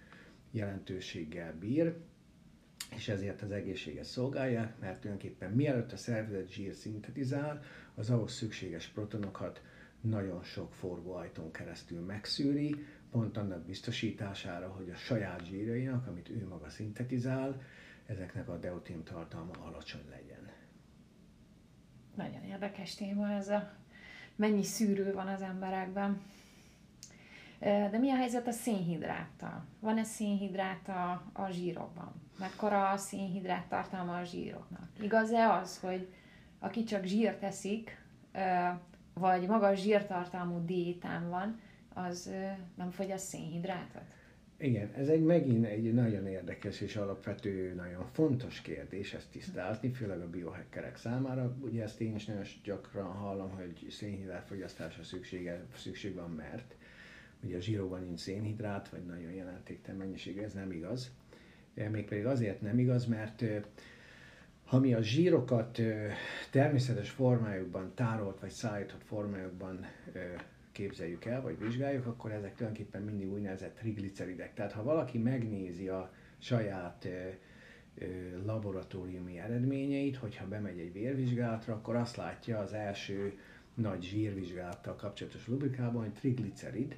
jelentőséggel 0.52 1.54
bír, 1.60 1.94
és 2.96 3.10
ezért 3.10 3.42
az 3.42 3.52
egészséges 3.52 4.08
szolgálják, 4.08 4.80
mert 4.80 5.00
tulajdonképpen 5.00 5.52
mielőtt 5.52 5.92
a 5.92 5.98
szervezet 5.98 6.52
zsír 6.52 6.74
szintetizál, 6.74 7.62
az 7.96 8.10
ahhoz 8.10 8.32
szükséges 8.34 8.88
protonokat 8.88 9.62
nagyon 10.04 10.44
sok 10.44 10.74
forgóajtón 10.74 11.52
keresztül 11.52 12.06
megszűri, 12.06 12.86
pont 13.12 13.38
annak 13.38 13.66
biztosítására, 13.66 14.68
hogy 14.70 14.90
a 14.90 14.96
saját 14.96 15.46
zsírjainak, 15.46 16.08
amit 16.08 16.30
ő 16.30 16.48
maga 16.48 16.70
szintetizál, 16.70 17.62
ezeknek 18.06 18.50
a 18.50 18.58
deutém 18.58 19.04
tartalma 19.04 19.52
alacsony 19.66 20.06
legyen. 20.10 20.52
Nagyon 22.16 22.44
érdekes 22.44 22.96
téma 22.96 23.32
ez 23.32 23.48
a 23.48 23.74
mennyi 24.36 24.64
szűrő 24.64 25.14
van 25.14 25.28
az 25.28 25.42
emberekben. 25.42 26.22
De 27.60 27.98
mi 27.98 28.12
a 28.12 28.16
helyzet 28.16 28.48
a 28.48 28.52
szénhidráttal? 28.52 29.66
Van-e 29.80 30.04
szénhidrát 30.04 30.88
a, 30.88 31.24
a 31.34 31.50
zsírokban? 31.50 32.12
Mekkora 32.40 32.90
a 32.90 32.98
szénhidrát 32.98 33.66
tartalma 33.68 34.18
a 34.18 34.24
zsíroknak? 34.24 34.88
Igaz-e 35.02 35.54
az, 35.54 35.80
hogy 35.80 36.14
aki 36.60 36.84
csak 36.84 37.04
zsírt 37.04 37.44
eszik, 37.44 38.02
vagy 39.14 39.48
magas 39.48 39.82
zsírtartalmú 39.82 40.66
diétán 40.66 41.30
van, 41.30 41.60
az 41.94 42.32
nem 42.76 42.90
fogyaszt 42.92 43.26
szénhidrátot? 43.28 44.16
Igen, 44.58 44.90
ez 44.98 45.08
egy 45.08 45.24
megint 45.24 45.66
egy 45.66 45.94
nagyon 45.94 46.28
érdekes 46.28 46.82
és 46.82 46.96
alapvető, 46.96 47.74
nagyon 47.74 48.06
fontos 48.12 48.62
kérdés 48.62 49.14
ezt 49.14 49.32
tisztázni, 49.32 49.90
főleg 49.90 50.22
a 50.22 50.30
biohackerek 50.30 50.98
számára. 50.98 51.56
Ugye 51.60 51.84
ezt 51.84 52.02
én 52.02 52.16
is 52.16 52.26
nagyon 52.26 52.44
gyakran 52.64 53.12
hallom, 53.12 53.50
hogy 53.50 53.86
szénhidrát 53.90 54.48
fogyasztásra 54.48 55.04
szüksége, 55.04 55.66
szükség 55.76 56.16
van, 56.16 56.30
mert 56.30 56.76
ugye 57.44 57.58
a 57.58 57.60
zsíróban 57.60 58.02
nincs 58.04 58.20
szénhidrát, 58.20 58.90
vagy 58.90 59.06
nagyon 59.06 59.32
jelentéktelen 59.32 60.00
mennyiség, 60.00 60.38
ez 60.38 60.54
nem 60.54 60.72
igaz. 60.72 61.12
Mégpedig 61.92 62.26
azért 62.26 62.62
nem 62.62 62.80
igaz, 62.80 63.06
mert 63.06 63.44
ha 64.66 64.80
mi 64.80 64.94
a 64.94 65.02
zsírokat 65.02 65.82
természetes 66.52 67.10
formájukban, 67.10 67.92
tárolt 67.96 68.40
vagy 68.40 68.50
szállított 68.50 69.04
formájukban 69.04 69.86
képzeljük 70.72 71.26
el, 71.26 71.42
vagy 71.42 71.60
vizsgáljuk, 71.60 72.06
akkor 72.06 72.32
ezek 72.32 72.56
tulajdonképpen 72.56 73.02
mindig 73.02 73.32
úgynevezett 73.32 73.76
trigliceridek. 73.76 74.54
Tehát 74.54 74.72
ha 74.72 74.84
valaki 74.84 75.18
megnézi 75.18 75.88
a 75.88 76.14
saját 76.38 77.08
laboratóriumi 78.46 79.40
eredményeit, 79.40 80.18
hogyha 80.18 80.48
bemegy 80.48 80.80
egy 80.80 80.94
vérvizsgálatra, 80.94 81.74
akkor 81.74 81.96
azt 81.96 82.16
látja 82.16 82.60
az 82.60 82.74
első 82.74 83.38
nagy 83.74 84.04
zsírvizsgálattal 84.04 84.96
kapcsolatos 84.96 85.48
rubrikában, 85.48 86.02
hogy 86.02 86.14
triglicerid, 86.14 86.96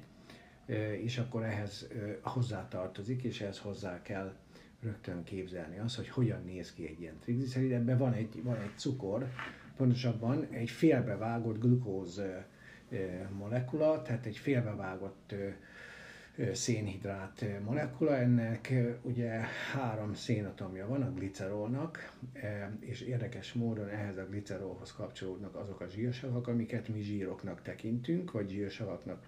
és 1.02 1.18
akkor 1.18 1.42
ehhez 1.42 1.88
hozzátartozik, 2.22 3.22
és 3.22 3.40
ehhez 3.40 3.58
hozzá 3.58 4.02
kell 4.02 4.34
rögtön 4.80 5.22
képzelni 5.22 5.78
az, 5.78 5.96
hogy 5.96 6.08
hogyan 6.08 6.44
néz 6.44 6.72
ki 6.72 6.86
egy 6.86 7.00
ilyen 7.00 7.18
triglicerid. 7.18 7.72
Ebben 7.72 7.98
van 7.98 8.12
egy, 8.12 8.42
van 8.42 8.56
egy 8.56 8.76
cukor, 8.76 9.26
pontosabban 9.76 10.46
egy 10.50 10.70
félbevágott 10.70 11.60
glukóz 11.60 12.22
molekula, 13.38 14.02
tehát 14.02 14.26
egy 14.26 14.36
félbevágott 14.36 15.34
szénhidrát 16.52 17.44
molekula, 17.64 18.16
ennek 18.16 18.72
ugye 19.02 19.40
három 19.72 20.14
szénatomja 20.14 20.86
van 20.86 21.02
a 21.02 21.12
glicerolnak, 21.12 22.12
és 22.80 23.00
érdekes 23.00 23.52
módon 23.52 23.88
ehhez 23.88 24.16
a 24.16 24.26
glicerolhoz 24.26 24.92
kapcsolódnak 24.92 25.54
azok 25.54 25.80
a 25.80 25.88
zsírsavak, 25.88 26.48
amiket 26.48 26.88
mi 26.88 27.00
zsíroknak 27.00 27.62
tekintünk, 27.62 28.32
vagy 28.32 28.50
zsírsavaknak 28.50 29.26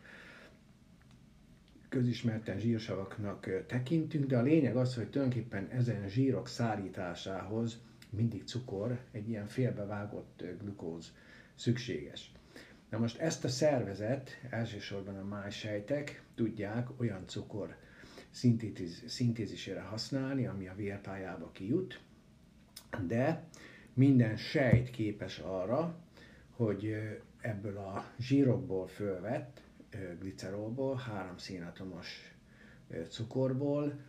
közismerten 1.88 2.58
zsírsavaknak 2.58 3.64
tekintünk, 3.66 4.26
de 4.26 4.38
a 4.38 4.42
lényeg 4.42 4.76
az, 4.76 4.94
hogy 4.94 5.10
tulajdonképpen 5.10 5.68
ezen 5.70 6.08
zsírok 6.08 6.48
szállításához 6.48 7.80
mindig 8.10 8.44
cukor, 8.44 8.98
egy 9.10 9.28
ilyen 9.28 9.46
félbevágott 9.46 10.44
glukóz 10.60 11.12
szükséges. 11.54 12.32
Na 12.90 12.98
most 12.98 13.18
ezt 13.18 13.44
a 13.44 13.48
szervezet, 13.48 14.30
elsősorban 14.50 15.16
a 15.16 15.24
májsejtek 15.24 16.22
tudják 16.34 17.00
olyan 17.00 17.26
cukor 17.26 17.76
szintétiz, 18.30 19.02
szintézisére 19.06 19.80
használni, 19.80 20.46
ami 20.46 20.68
a 20.68 20.74
vértájába 20.74 21.50
kijut, 21.52 22.00
de 23.06 23.44
minden 23.94 24.36
sejt 24.36 24.90
képes 24.90 25.38
arra, 25.38 25.98
hogy 26.50 26.94
ebből 27.40 27.76
a 27.76 28.04
zsírokból 28.18 28.86
fölvett 28.86 29.62
glicerolból, 30.20 30.96
három 30.96 31.36
szénatomos 31.38 32.34
cukorból, 33.08 34.00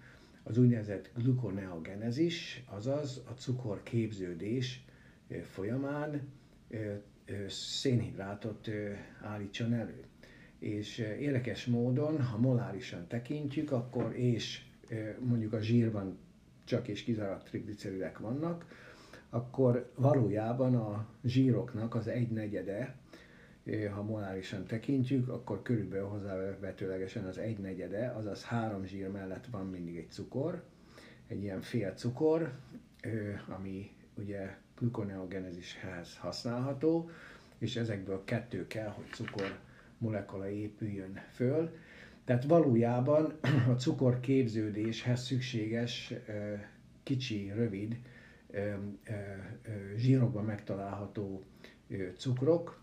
az 0.44 0.58
úgynevezett 0.58 1.12
gluconeogenezis, 1.16 2.64
azaz 2.66 3.24
a 3.30 3.32
cukor 3.32 3.84
képződés 3.84 4.86
folyamán 5.44 6.28
szénhidrátot 7.48 8.70
állítson 9.22 9.74
elő. 9.74 10.04
És 10.60 10.98
érdekes 10.98 11.66
módon, 11.66 12.22
ha 12.24 12.38
molárisan 12.38 13.08
tekintjük, 13.08 13.72
akkor 13.72 14.16
és 14.16 14.62
mondjuk 15.20 15.54
a 15.54 15.62
zsírban 15.62 16.18
csak 16.64 16.88
és 16.88 17.04
kizárólag 17.04 17.44
trigliceridek 17.44 18.20
vannak, 18.20 18.66
akkor 19.30 19.92
valójában 19.96 20.76
a 20.76 21.08
zsíroknak 21.24 21.96
az 21.96 22.08
egy 22.08 22.30
negyede 22.32 22.96
ha 23.93 24.03
molárisan 24.03 24.65
tekintjük, 24.65 25.28
akkor 25.30 25.61
körülbelül 25.61 26.07
hozzávetőlegesen 26.07 27.26
az 27.26 27.38
egy 27.38 27.57
negyede, 27.57 28.13
azaz 28.17 28.43
három 28.43 28.86
zsír 28.86 29.07
mellett 29.07 29.45
van 29.51 29.65
mindig 29.65 29.97
egy 29.97 30.11
cukor. 30.11 30.63
egy 31.28 31.43
ilyen 31.43 31.61
fél 31.61 31.93
cukor, 31.93 32.51
ami 33.47 33.91
ugye 34.15 34.57
glukoneogenezishez 34.78 36.17
használható, 36.17 37.09
és 37.57 37.76
ezekből 37.76 38.24
kettő 38.24 38.67
kell, 38.67 38.89
hogy 38.89 39.05
cukor 39.11 39.59
molekula 39.97 40.49
épüljön 40.49 41.22
föl. 41.34 41.76
Tehát 42.26 42.43
valójában 42.43 43.34
a 43.70 43.74
cukor 43.74 44.20
képződéshez 44.20 45.24
szükséges 45.26 46.13
kicsi, 47.03 47.51
rövid, 47.55 47.99
zsírokban 49.95 50.45
megtalálható 50.45 51.43
cukrok 52.17 52.82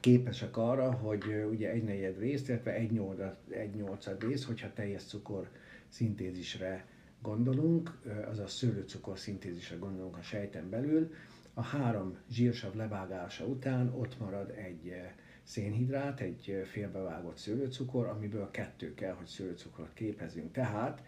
képesek 0.00 0.56
arra, 0.56 0.92
hogy 0.92 1.24
ugye 1.50 1.70
egy 1.70 1.84
negyed 1.84 2.18
részt, 2.18 2.48
illetve 2.48 2.72
egy, 2.72 2.90
nyolcad, 2.90 3.36
egy 3.48 3.74
nyolcad 3.74 4.22
rész, 4.22 4.44
hogyha 4.44 4.72
teljes 4.72 5.04
cukor 5.04 5.50
szintézisre 5.88 6.86
gondolunk, 7.22 7.98
azaz 8.30 8.52
szőlőcukor 8.52 9.18
szintézisre 9.18 9.76
gondolunk 9.76 10.16
a 10.16 10.22
sejten 10.22 10.70
belül, 10.70 11.12
a 11.54 11.62
három 11.62 12.16
zsírsav 12.30 12.74
levágása 12.74 13.44
után 13.44 13.94
ott 13.94 14.18
marad 14.18 14.50
egy 14.50 14.94
szénhidrát, 15.42 16.20
egy 16.20 16.62
félbevágott 16.64 17.36
szőlőcukor, 17.36 18.06
amiből 18.06 18.50
kettő 18.50 18.94
kell, 18.94 19.12
hogy 19.12 19.26
szőlőcukrot 19.26 19.92
képezünk. 19.94 20.52
Tehát 20.52 21.02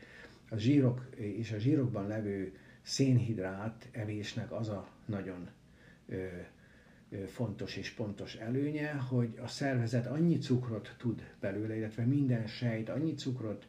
a 0.50 0.56
zsírok 0.56 1.08
és 1.16 1.52
a 1.52 1.58
zsírokban 1.58 2.06
levő 2.06 2.56
szénhidrát 2.82 3.88
evésnek 3.92 4.52
az 4.52 4.68
a 4.68 4.88
nagyon 5.06 5.48
fontos 7.26 7.76
és 7.76 7.90
pontos 7.90 8.34
előnye, 8.34 8.92
hogy 8.92 9.38
a 9.42 9.46
szervezet 9.46 10.06
annyi 10.06 10.38
cukrot 10.38 10.94
tud 10.98 11.22
belőle, 11.40 11.76
illetve 11.76 12.04
minden 12.04 12.46
sejt 12.46 12.88
annyi 12.88 13.14
cukrot 13.14 13.66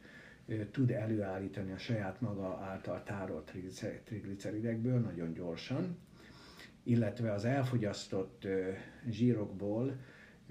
tud 0.70 0.90
előállítani 0.90 1.72
a 1.72 1.78
saját 1.78 2.20
maga 2.20 2.58
által 2.62 3.02
tárolt 3.02 3.52
trigliceridekből 4.04 4.98
nagyon 4.98 5.32
gyorsan, 5.32 5.96
illetve 6.82 7.32
az 7.32 7.44
elfogyasztott 7.44 8.46
zsírokból 9.08 9.96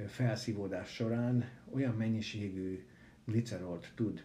felszívódás 0.08 0.94
során 0.94 1.50
olyan 1.72 1.96
mennyiségű 1.96 2.86
glicerolt 3.26 3.92
tud 3.96 4.24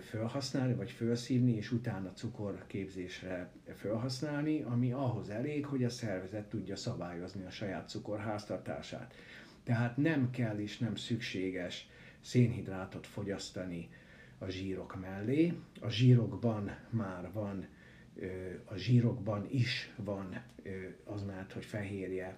felhasználni, 0.00 0.74
vagy 0.74 0.90
felszívni, 0.90 1.52
és 1.52 1.72
utána 1.72 2.12
cukorképzésre 2.12 3.50
felhasználni, 3.74 4.62
ami 4.62 4.92
ahhoz 4.92 5.30
elég, 5.30 5.66
hogy 5.66 5.84
a 5.84 5.88
szervezet 5.88 6.48
tudja 6.48 6.76
szabályozni 6.76 7.44
a 7.44 7.50
saját 7.50 7.88
cukorháztartását. 7.88 9.14
Tehát 9.64 9.96
nem 9.96 10.30
kell 10.30 10.58
és 10.58 10.78
nem 10.78 10.94
szükséges 10.94 11.88
szénhidrátot 12.20 13.06
fogyasztani 13.06 13.88
a 14.38 14.48
zsírok 14.48 15.00
mellé. 15.00 15.52
A 15.80 15.88
zsírokban 15.88 16.76
már 16.90 17.32
van, 17.32 17.66
a 18.64 18.76
zsírokban 18.76 19.46
is 19.50 19.92
van 19.96 20.42
az 21.04 21.22
mert, 21.22 21.52
hogy 21.52 21.64
fehérje, 21.64 22.36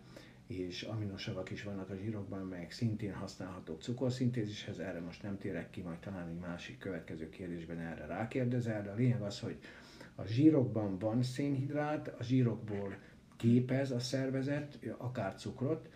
és 0.59 0.83
aminosavak 0.83 1.51
is 1.51 1.63
vannak 1.63 1.91
a 1.91 1.97
zsírokban, 1.97 2.47
melyek 2.47 2.71
szintén 2.71 3.15
használhatók 3.15 3.83
cukorszintézishez, 3.83 4.79
erre 4.79 5.01
most 5.01 5.23
nem 5.23 5.39
térek 5.39 5.71
ki, 5.71 5.81
majd 5.81 5.99
talán 5.99 6.29
egy 6.29 6.39
másik 6.39 6.79
következő 6.79 7.29
kérdésben 7.29 7.79
erre 7.79 8.07
rákérdezel, 8.07 8.83
de 8.83 8.91
a 8.91 8.95
lényeg 8.95 9.23
az, 9.23 9.41
hogy 9.41 9.57
a 10.15 10.25
zsírokban 10.25 10.99
van 10.99 11.23
szénhidrát, 11.23 12.09
a 12.19 12.23
zsírokból 12.23 12.97
képez 13.37 13.91
a 13.91 13.99
szervezet 13.99 14.79
akár 14.97 15.35
cukrot, 15.35 15.89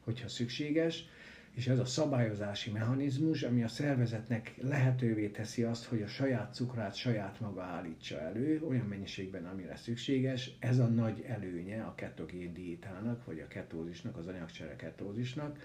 hogyha 0.00 0.28
szükséges, 0.28 1.08
és 1.54 1.66
ez 1.66 1.78
a 1.78 1.84
szabályozási 1.84 2.70
mechanizmus, 2.70 3.42
ami 3.42 3.62
a 3.62 3.68
szervezetnek 3.68 4.54
lehetővé 4.60 5.28
teszi 5.28 5.62
azt, 5.62 5.84
hogy 5.84 6.02
a 6.02 6.06
saját 6.06 6.54
cukrát 6.54 6.94
saját 6.94 7.40
maga 7.40 7.62
állítsa 7.62 8.20
elő, 8.20 8.62
olyan 8.68 8.86
mennyiségben, 8.86 9.46
amire 9.46 9.76
szükséges, 9.76 10.50
ez 10.58 10.78
a 10.78 10.86
nagy 10.86 11.24
előnye 11.28 11.82
a 11.82 11.94
ketogén 11.94 12.52
diétának, 12.52 13.24
vagy 13.24 13.40
a 13.40 13.48
ketózisnak, 13.48 14.16
az 14.16 14.26
anyagcsere 14.26 14.76
ketózisnak, 14.76 15.58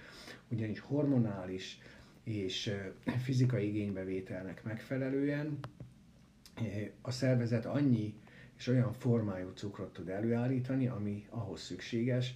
ugyanis 0.47 0.79
hormonális 0.79 1.79
és 2.23 2.71
fizikai 3.23 3.67
igénybevételnek 3.67 4.63
megfelelően 4.63 5.59
a 7.01 7.11
szervezet 7.11 7.65
annyi 7.65 8.13
és 8.57 8.67
olyan 8.67 8.93
formájú 8.93 9.51
cukrot 9.55 9.93
tud 9.93 10.09
előállítani, 10.09 10.87
ami 10.87 11.25
ahhoz 11.29 11.61
szükséges, 11.61 12.33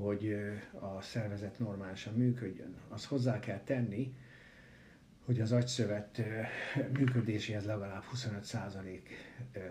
hogy 0.00 0.36
a 0.80 1.00
szervezet 1.00 1.58
normálisan 1.58 2.14
működjön. 2.14 2.74
Azt 2.88 3.04
hozzá 3.04 3.38
kell 3.38 3.60
tenni, 3.64 4.14
hogy 5.24 5.40
az 5.40 5.52
agyszövet 5.52 6.22
működéséhez 6.92 7.64
legalább 7.64 8.02
25% 8.14 8.98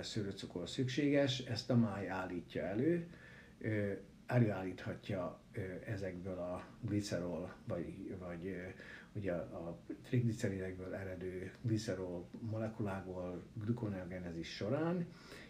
szőlőcukor 0.01 0.69
szükséges, 0.69 1.39
ezt 1.39 1.69
a 1.69 1.75
máj 1.75 2.07
állítja 2.09 2.63
elő, 2.63 3.07
előállíthatja 4.25 5.39
ezekből 5.85 6.37
a 6.37 6.63
glicerol, 6.81 7.53
vagy, 7.67 8.15
vagy 8.19 8.55
ugye 9.13 9.33
a 9.33 9.79
trigliceridekből 10.03 10.93
eredő 10.95 11.51
glicerol 11.61 12.27
molekulákból 12.39 13.43
glukoneogenezis 13.53 14.55
során, 14.55 15.07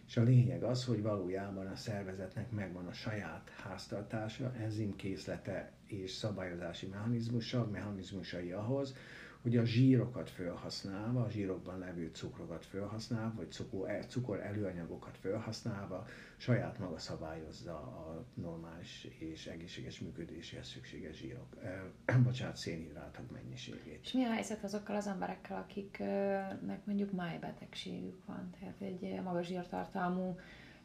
és 0.09 0.17
a 0.17 0.21
lényeg 0.23 0.63
az, 0.63 0.85
hogy 0.85 1.01
valójában 1.01 1.67
a 1.67 1.75
szervezetnek 1.75 2.51
megvan 2.51 2.85
a 2.87 2.93
saját 2.93 3.49
háztartása, 3.63 4.53
enzimkészlete 4.59 5.71
és 5.85 6.11
szabályozási 6.11 6.87
mechanizmusa, 6.87 7.67
mechanizmusai 7.71 8.51
ahhoz, 8.51 8.95
hogy 9.41 9.57
a 9.57 9.65
zsírokat 9.65 10.29
felhasználva, 10.29 11.21
a 11.21 11.29
zsírokban 11.29 11.79
levő 11.79 12.09
cukrokat 12.13 12.65
felhasználva, 12.65 13.33
vagy 13.35 13.51
cukor, 13.51 13.89
e, 13.89 14.05
cukor 14.05 14.39
előanyagokat 14.39 15.17
felhasználva 15.17 16.05
saját 16.37 16.79
maga 16.79 16.97
szabályozza 16.97 17.73
a 17.75 18.25
normális 18.33 19.07
és 19.19 19.47
egészséges 19.47 19.99
működéséhez 19.99 20.67
szükséges 20.67 21.17
zsírok, 21.17 21.57
eh, 21.63 22.17
bocsánat, 22.23 22.55
szénhidrátok 22.55 23.31
mennyiségét. 23.31 23.99
És 24.03 24.11
mi 24.11 24.23
a 24.23 24.31
helyzet 24.31 24.63
azokkal 24.63 24.95
az 24.95 25.07
emberekkel, 25.07 25.57
akiknek 25.57 26.85
mondjuk 26.85 27.11
májbetegségük 27.11 28.25
van, 28.25 28.49
tehát 28.59 28.81
egy 28.81 29.21
magas 29.23 29.45
zsírtartalmú 29.47 30.35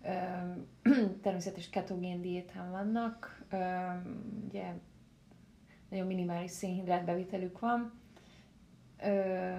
természetes 1.22 1.70
ketogén 1.70 2.20
diétán 2.20 2.70
vannak, 2.70 3.44
ugye 4.46 4.74
nagyon 5.88 6.07
minimális 6.07 6.50
szénhidrát 6.50 7.05
bevitelük 7.05 7.59
van, 7.59 8.02
Ö, 9.05 9.55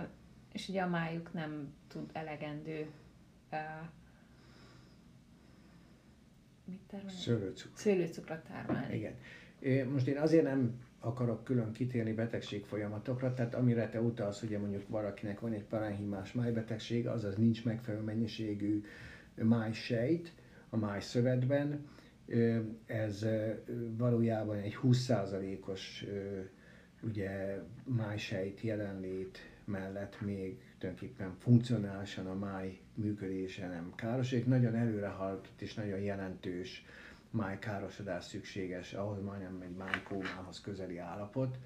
és 0.54 0.70
ugye 0.70 0.82
a 0.82 0.88
májuk 0.88 1.34
nem 1.34 1.74
tud 1.88 2.10
elegendő 2.14 2.88
ö, 3.52 3.56
mit 6.66 6.82
termelni? 6.88 7.20
Szőlőcukor. 7.20 7.78
Szőlőcukrot 7.78 8.44
termelni. 8.44 8.96
Igen. 8.96 9.16
Most 9.92 10.08
én 10.08 10.18
azért 10.18 10.44
nem 10.44 10.80
akarok 11.00 11.44
külön 11.44 11.72
kitérni 11.72 12.14
betegség 12.14 12.66
folyamatokra, 12.66 13.34
tehát 13.34 13.56
amire 13.56 13.90
te 13.90 14.02
utalsz, 14.02 14.42
ugye 14.42 14.60
mondjuk 14.60 14.88
valakinek 14.88 15.40
van 15.40 15.54
egy 15.54 15.64
parenhimás 15.64 16.34
májbetegség, 16.34 17.08
azaz 17.08 17.36
nincs 17.36 17.66
megfelelő 17.66 18.04
mennyiségű 18.04 18.84
májsejt 19.36 20.34
a 20.70 20.78
májszövetben, 20.78 21.86
ez 22.86 23.26
valójában 23.98 24.58
egy 24.58 24.78
20%-os 24.84 26.06
ugye 27.06 27.60
májsejt 27.84 28.62
jelenlét 28.62 29.40
mellett 29.66 30.22
még 30.22 30.62
tulajdonképpen 30.78 31.36
funkcionálisan 31.40 32.28
a 32.28 32.34
máj 32.34 32.80
működése 32.94 33.68
nem 33.68 33.94
károsodik. 33.96 34.46
Nagyon 34.46 34.76
előre 34.76 35.08
haladott 35.08 35.62
és 35.62 35.74
nagyon 35.74 36.00
jelentős 36.00 36.86
májkárosodás 37.30 38.24
szükséges, 38.26 38.94
ahhoz 38.94 39.22
majdnem 39.24 39.62
egy 39.62 39.76
májkómához 39.76 40.62
közeli 40.62 40.98
állapot, 40.98 41.58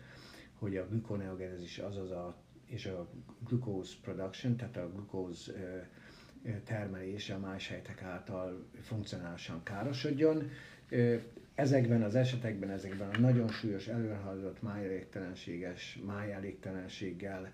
hogy 0.54 0.78
a 0.78 0.88
glukoneogenezis, 0.88 1.78
azaz 1.78 2.12
a, 2.12 2.36
és 2.66 2.86
a 2.86 3.10
glucose 3.48 3.96
production, 4.02 4.56
tehát 4.56 4.78
a 4.78 4.90
glucose 4.90 5.52
termelése 6.64 7.34
a 7.36 7.40
májsejtek 7.40 8.02
által 8.02 8.66
funkcionálisan 8.82 9.64
károsodjon. 9.64 10.50
Ezekben 11.60 12.02
az 12.04 12.16
esetekben, 12.16 12.70
ezekben 12.70 13.10
a 13.10 13.20
nagyon 13.20 13.48
súlyos 13.48 13.88
előrehaladott 13.88 14.62
májelégtelenséges, 14.62 16.00
májelégtelenséggel 16.06 17.52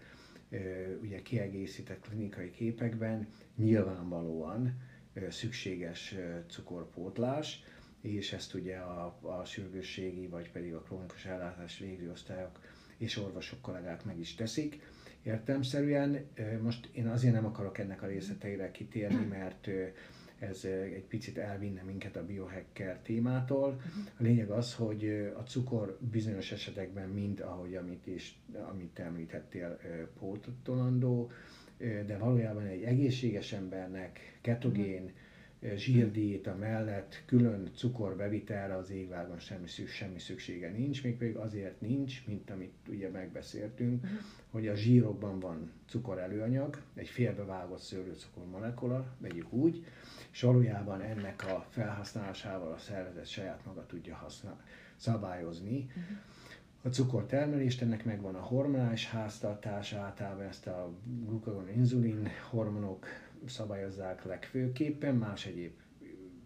ugye 1.01 1.22
kiegészített 1.22 2.08
klinikai 2.10 2.51
képekben 2.51 3.28
nyilvánvalóan 3.56 4.82
szükséges 5.30 6.16
cukorpótlás, 6.47 7.64
és 8.01 8.34
ezt 8.34 8.53
ugye 8.53 8.78
a, 8.78 9.18
a 9.22 9.45
sürgősségi 9.45 10.28
vagy 10.28 10.51
pedig 10.51 10.74
a 10.74 10.82
krónikus 10.82 11.26
ellátás 11.26 11.80
végző 11.80 12.12
osztályok 12.12 12.60
és 12.97 13.18
orvosok 13.18 13.62
kollégák 13.62 14.03
meg 14.03 14.20
is 14.20 14.36
teszik. 14.36 14.80
Értelmszerűen 15.24 16.26
most 16.62 16.89
én 16.91 17.08
azért 17.08 17.34
nem 17.34 17.45
akarok 17.45 17.78
ennek 17.78 18.01
a 18.01 18.08
részleteire 18.08 18.72
kitérni, 18.72 19.26
mert 19.26 19.68
ez 20.39 20.65
egy 20.65 21.05
picit 21.07 21.38
elvinne 21.38 21.81
minket 21.81 22.15
a 22.15 22.25
biohacker 22.25 22.99
témától. 22.99 23.81
A 24.19 24.23
lényeg 24.23 24.49
az, 24.49 24.73
hogy 24.73 25.31
a 25.38 25.41
cukor 25.43 25.97
bizonyos 26.11 26.51
esetekben 26.51 27.09
mind, 27.09 27.39
ahogy 27.39 27.75
amit 27.75 28.07
is, 28.07 28.39
amit 28.69 28.99
említettél, 28.99 29.79
pótolandó, 30.19 31.31
de 31.77 32.17
valójában 32.17 32.65
egy 32.65 32.83
egészséges 32.83 33.53
embernek 33.53 34.38
ketogén 34.41 35.11
zsírdiéta 35.76 36.56
mellett 36.56 37.24
külön 37.26 37.72
cukorbevitelre 37.76 38.76
az 38.76 38.89
égvágon 38.89 39.39
semmi, 39.39 39.68
semmi 39.68 40.20
szüksége 40.20 40.70
nincs, 40.70 41.03
még 41.03 41.18
pedig 41.18 41.36
azért 41.36 41.82
nincs, 41.82 42.26
mint 42.28 42.49
amit 42.49 42.74
ugye 42.89 43.10
megbeszéltünk, 43.10 44.03
uh-huh. 44.03 44.20
hogy 44.49 44.68
a 44.68 44.76
zsírokban 44.76 45.39
van 45.39 45.72
cukor 45.89 46.20
előanyag, 46.20 46.82
egy 46.93 47.08
félbevágott 47.08 47.82
szőlőcukor 47.82 48.45
molekula, 48.45 49.16
vegyük 49.20 49.53
úgy, 49.53 49.86
és 50.32 50.41
valójában 50.41 51.01
ennek 51.01 51.45
a 51.47 51.66
felhasználásával 51.70 52.72
a 52.72 52.78
szervezet 52.78 53.28
saját 53.28 53.66
maga 53.66 53.86
tudja 53.86 54.16
használ, 54.16 54.64
szabályozni. 54.95 55.86
Uh-huh 55.88 56.18
a 56.86 56.89
cukortermelést, 56.89 57.82
ennek 57.82 58.06
megvan 58.06 58.36
a 58.36 58.41
hormonális 58.41 59.10
háztartás, 59.10 59.93
általában 59.93 60.45
ezt 60.45 60.68
a 60.68 60.91
glukagon 61.26 61.70
inzulin 61.70 62.28
hormonok 62.49 63.06
szabályozzák 63.50 64.24
legfőképpen, 64.24 65.16
más 65.16 65.46
egyéb 65.46 65.80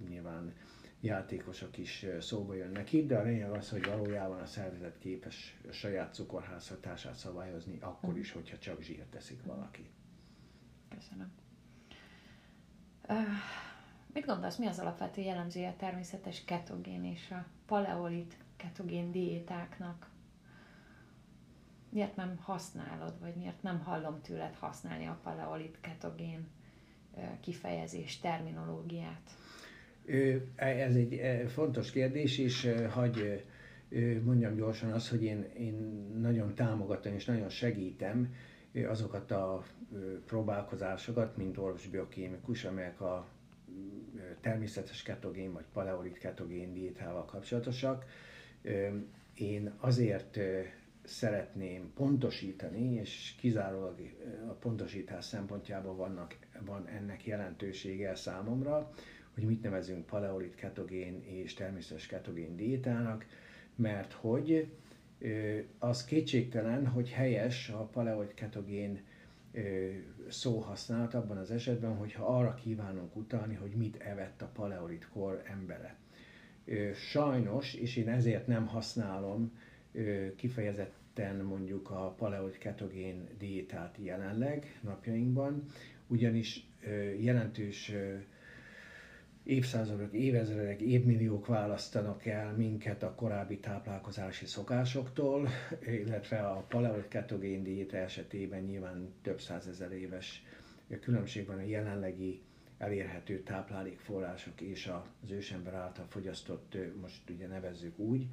nyilván 0.07 0.53
játékosok 1.01 1.77
is 1.77 2.05
szóba 2.19 2.53
jönnek 2.53 2.91
itt, 2.93 3.07
de 3.07 3.17
a 3.17 3.23
lényeg 3.23 3.51
az, 3.51 3.69
hogy 3.69 3.85
valójában 3.85 4.39
a 4.39 4.45
szervezet 4.45 4.97
képes 4.97 5.57
a 5.69 5.71
saját 5.71 6.13
cukorháztartását 6.13 7.15
szabályozni, 7.15 7.77
akkor 7.81 8.17
is, 8.17 8.31
hogyha 8.31 8.57
csak 8.57 8.81
zsírt 8.81 9.07
teszik 9.09 9.43
valaki. 9.43 9.89
Köszönöm. 10.95 11.31
Mit 14.13 14.25
gondolsz, 14.25 14.57
mi 14.57 14.65
az 14.67 14.79
alapvető 14.79 15.21
jellemzője 15.21 15.69
a 15.69 15.75
természetes 15.77 16.43
ketogén 16.45 17.03
és 17.03 17.31
a 17.31 17.45
paleolit 17.65 18.37
ketogén 18.57 19.11
diétáknak? 19.11 20.09
miért 21.89 22.15
nem 22.15 22.37
használod, 22.41 23.19
vagy 23.19 23.35
miért 23.35 23.61
nem 23.61 23.79
hallom 23.79 24.21
tőled 24.21 24.55
használni 24.55 25.05
a 25.07 25.19
paleolit 25.23 25.77
ketogén 25.81 26.47
kifejezés, 27.41 28.19
terminológiát? 28.19 29.21
Ez 30.55 30.95
egy 30.95 31.21
fontos 31.47 31.91
kérdés, 31.91 32.37
és 32.37 32.69
hagy 32.89 33.43
mondjam 34.23 34.55
gyorsan 34.55 34.91
azt, 34.91 35.09
hogy 35.09 35.23
én, 35.23 35.45
én 35.57 35.73
nagyon 36.19 36.55
támogatom 36.55 37.13
és 37.13 37.25
nagyon 37.25 37.49
segítem 37.49 38.33
azokat 38.87 39.31
a 39.31 39.63
próbálkozásokat, 40.25 41.37
mint 41.37 41.57
orvosbiokémikus, 41.57 42.65
amelyek 42.65 43.01
a 43.01 43.27
természetes 44.41 45.03
ketogén 45.03 45.53
vagy 45.53 45.65
paleolit 45.73 46.17
ketogén 46.17 46.73
diétával 46.73 47.25
kapcsolatosak. 47.25 48.05
Én 49.33 49.73
azért 49.79 50.39
szeretném 51.09 51.91
pontosítani, 51.93 52.93
és 52.93 53.35
kizárólag 53.39 53.95
a 54.47 54.51
pontosítás 54.51 55.25
szempontjából 55.25 55.95
vannak, 55.95 56.35
van 56.65 56.87
ennek 56.87 57.25
jelentősége 57.25 58.15
számomra, 58.15 58.91
hogy 59.33 59.43
mit 59.43 59.61
nevezünk 59.61 60.05
paleolit 60.05 60.55
ketogén 60.55 61.23
és 61.23 61.53
természetes 61.53 62.05
ketogén 62.07 62.55
diétának, 62.55 63.25
mert 63.75 64.13
hogy 64.13 64.71
az 65.79 66.05
kétségtelen, 66.05 66.87
hogy 66.87 67.09
helyes 67.09 67.69
a 67.69 67.83
paleolit 67.83 68.33
ketogén 68.33 69.01
szó 70.27 70.59
használat 70.59 71.13
abban 71.13 71.37
az 71.37 71.51
esetben, 71.51 71.95
hogyha 71.95 72.25
arra 72.37 72.53
kívánunk 72.53 73.15
utalni, 73.15 73.55
hogy 73.55 73.71
mit 73.71 73.95
evett 74.01 74.41
a 74.41 74.49
paleolit 74.53 75.07
kor 75.13 75.41
embere. 75.45 75.95
Sajnos, 76.93 77.73
és 77.73 77.95
én 77.95 78.09
ezért 78.09 78.47
nem 78.47 78.67
használom 78.67 79.59
kifejezett 80.35 80.93
kifejezetten 81.13 81.45
mondjuk 81.45 81.89
a 81.89 82.13
paleoid 82.17 82.57
ketogén 82.57 83.27
diétát 83.37 83.95
jelenleg 84.01 84.79
napjainkban, 84.81 85.63
ugyanis 86.07 86.67
jelentős 87.19 87.91
évszázadok, 89.43 90.13
évezredek, 90.13 90.81
évmilliók 90.81 91.45
választanak 91.45 92.25
el 92.25 92.53
minket 92.53 93.03
a 93.03 93.15
korábbi 93.15 93.57
táplálkozási 93.59 94.45
szokásoktól, 94.45 95.47
illetve 95.85 96.39
a 96.39 96.65
paleoid 96.69 97.07
ketogén 97.07 97.63
diéta 97.63 97.97
esetében 97.97 98.61
nyilván 98.63 99.13
több 99.21 99.41
százezer 99.41 99.91
éves 99.91 100.43
különbség 101.01 101.45
van 101.45 101.57
a 101.57 101.61
jelenlegi 101.61 102.41
elérhető 102.77 103.43
táplálékforrások 103.43 104.61
és 104.61 104.87
az 105.23 105.31
ősember 105.31 105.73
által 105.73 106.05
fogyasztott, 106.09 106.77
most 107.01 107.29
ugye 107.29 107.47
nevezzük 107.47 107.99
úgy, 107.99 108.27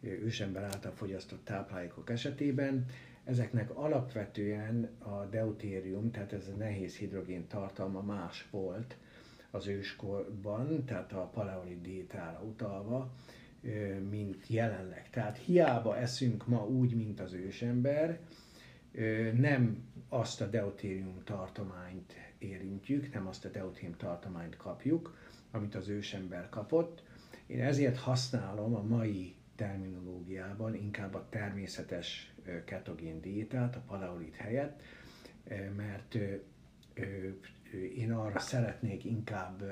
ősember 0.00 0.62
által 0.62 0.92
fogyasztott 0.92 1.44
táplálékok 1.44 2.10
esetében. 2.10 2.86
Ezeknek 3.24 3.70
alapvetően 3.76 4.90
a 4.98 5.24
deutérium, 5.30 6.10
tehát 6.10 6.32
ez 6.32 6.48
a 6.48 6.56
nehéz 6.56 6.96
hidrogén 6.96 7.46
tartalma 7.46 8.00
más 8.02 8.48
volt 8.50 8.96
az 9.50 9.66
őskorban, 9.66 10.84
tehát 10.84 11.12
a 11.12 11.30
paleolit 11.34 11.80
diétára 11.80 12.42
utalva, 12.42 13.12
mint 14.10 14.46
jelenleg. 14.46 15.10
Tehát 15.10 15.38
hiába 15.38 15.96
eszünk 15.96 16.46
ma 16.46 16.66
úgy, 16.66 16.94
mint 16.94 17.20
az 17.20 17.32
ősember, 17.32 18.18
nem 19.34 19.84
azt 20.08 20.40
a 20.40 20.46
deutérium 20.46 21.22
tartományt 21.24 22.14
érintjük, 22.38 23.12
nem 23.12 23.26
azt 23.26 23.44
a 23.44 23.48
deutérium 23.48 23.96
tartományt 23.96 24.56
kapjuk, 24.56 25.16
amit 25.50 25.74
az 25.74 25.88
ősember 25.88 26.48
kapott. 26.48 27.02
Én 27.46 27.60
ezért 27.60 27.98
használom 27.98 28.74
a 28.74 28.82
mai 28.82 29.34
terminológiában 29.60 30.74
inkább 30.74 31.14
a 31.14 31.26
természetes 31.28 32.34
ketogén 32.64 33.20
diétát, 33.20 33.76
a 33.76 33.82
paleolit 33.86 34.34
helyett, 34.34 34.82
mert 35.76 36.18
én 37.94 38.12
arra 38.12 38.38
szeretnék 38.38 39.04
inkább 39.04 39.62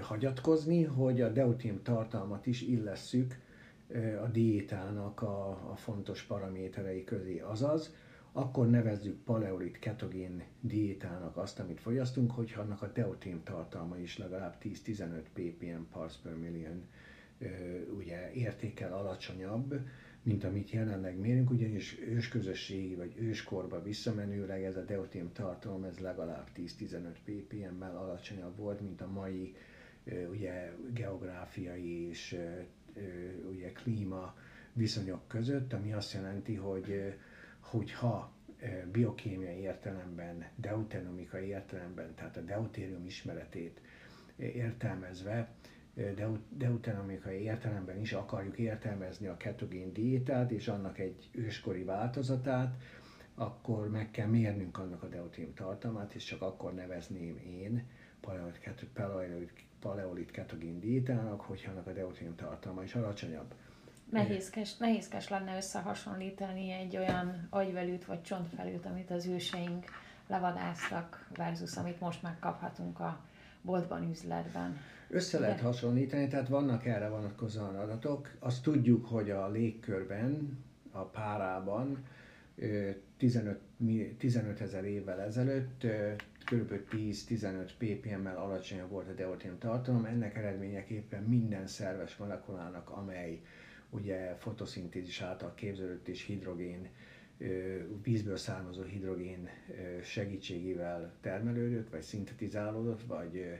hagyatkozni, 0.00 0.82
hogy 0.82 1.20
a 1.20 1.32
deutin 1.32 1.82
tartalmat 1.82 2.46
is 2.46 2.62
illesszük 2.62 3.38
a 4.22 4.26
diétának 4.26 5.22
a, 5.22 5.48
a 5.70 5.76
fontos 5.76 6.22
paraméterei 6.22 7.04
közé. 7.04 7.38
Azaz, 7.38 7.94
akkor 8.32 8.70
nevezzük 8.70 9.24
paleolit 9.24 9.78
ketogén 9.78 10.42
diétának 10.60 11.36
azt, 11.36 11.58
amit 11.58 11.80
fogyasztunk, 11.80 12.30
hogyha 12.30 12.60
annak 12.60 12.82
a 12.82 12.92
deutin 12.92 13.42
tartalma 13.42 13.98
is 13.98 14.18
legalább 14.18 14.56
10-15 14.62 15.22
ppm 15.32 15.82
parts 15.92 16.14
per 16.22 16.36
million 16.36 16.84
ugye 17.96 18.32
értékel 18.32 18.92
alacsonyabb, 18.92 19.74
mint 20.22 20.44
amit 20.44 20.70
jelenleg 20.70 21.18
mérünk, 21.18 21.50
ugyanis 21.50 21.98
ősközösségi 22.00 22.94
vagy 22.94 23.12
őskorba 23.18 23.82
visszamenőleg 23.82 24.62
ez 24.64 24.76
a 24.76 24.84
deutérium 24.84 25.32
tartalom 25.32 25.84
ez 25.84 25.98
legalább 25.98 26.48
10-15 26.56 26.66
ppm-mel 27.24 27.96
alacsonyabb 27.96 28.56
volt, 28.56 28.80
mint 28.80 29.00
a 29.00 29.08
mai 29.10 29.54
ugye 30.30 30.72
geográfiai 30.92 32.08
és 32.08 32.36
ugye 33.50 33.72
klíma 33.72 34.34
viszonyok 34.72 35.28
között, 35.28 35.72
ami 35.72 35.92
azt 35.92 36.12
jelenti, 36.12 36.54
hogy 36.54 37.14
hogyha 37.60 38.32
biokémiai 38.92 39.58
értelemben, 39.60 40.44
deuteronomikai 40.56 41.46
értelemben, 41.46 42.14
tehát 42.14 42.36
a 42.36 42.40
deutérium 42.40 43.06
ismeretét 43.06 43.80
értelmezve 44.36 45.54
deuteronomikai 46.48 47.42
értelemben 47.42 48.00
is 48.00 48.12
akarjuk 48.12 48.58
értelmezni 48.58 49.26
a 49.26 49.36
ketogén 49.36 49.92
diétát 49.92 50.50
és 50.50 50.68
annak 50.68 50.98
egy 50.98 51.28
őskori 51.32 51.82
változatát, 51.82 52.82
akkor 53.34 53.88
meg 53.90 54.10
kell 54.10 54.26
mérnünk 54.26 54.78
annak 54.78 55.02
a 55.02 55.08
deutérium 55.08 55.54
tartalmát, 55.54 56.14
és 56.14 56.24
csak 56.24 56.42
akkor 56.42 56.74
nevezném 56.74 57.38
én 57.38 57.86
paleolit, 59.80 60.30
ketogén 60.30 60.80
diétának, 60.80 61.40
hogyha 61.40 61.70
annak 61.70 61.86
a 61.86 61.92
deutérium 61.92 62.36
tartalma 62.36 62.82
is 62.82 62.94
alacsonyabb. 62.94 63.54
Nehézkes, 64.10 64.76
nehézkes 64.76 65.28
lenne 65.28 65.56
összehasonlítani 65.56 66.70
egy 66.70 66.96
olyan 66.96 67.46
agyvelőt 67.50 68.04
vagy 68.04 68.22
csontfelőt, 68.22 68.86
amit 68.86 69.10
az 69.10 69.26
őseink 69.26 69.84
levadáztak, 70.26 71.28
versus 71.34 71.76
amit 71.76 72.00
most 72.00 72.22
megkaphatunk 72.22 73.00
a 73.00 73.20
boltban, 73.64 74.10
üzletben. 74.10 74.76
Össze 75.08 75.38
lehet 75.38 75.60
hasonlítani, 75.60 76.28
tehát 76.28 76.48
vannak 76.48 76.86
erre 76.86 77.08
vonatkozóan 77.08 77.76
adatok. 77.76 78.30
Azt 78.38 78.62
tudjuk, 78.62 79.06
hogy 79.06 79.30
a 79.30 79.48
légkörben, 79.50 80.58
a 80.90 81.02
párában 81.04 82.04
15, 83.16 83.58
15 84.18 84.60
ezer 84.60 84.84
évvel 84.84 85.20
ezelőtt 85.20 85.86
kb. 86.44 86.72
10-15 86.90 87.70
ppm-mel 87.78 88.36
alacsonyabb 88.36 88.90
volt 88.90 89.08
a 89.08 89.12
deutérium 89.12 89.58
tartalom, 89.58 90.04
ennek 90.04 90.36
eredményeképpen 90.36 91.22
minden 91.22 91.66
szerves 91.66 92.16
molekulának, 92.16 92.90
amely 92.90 93.40
ugye 93.90 94.34
fotoszintézis 94.38 95.20
által 95.20 95.54
képződött 95.54 96.08
és 96.08 96.24
hidrogén, 96.24 96.88
vízből 98.02 98.36
származó 98.36 98.82
hidrogén 98.82 99.48
segítségével 100.02 101.12
termelődött, 101.20 101.90
vagy 101.90 102.02
szintetizálódott, 102.02 103.02
vagy 103.02 103.58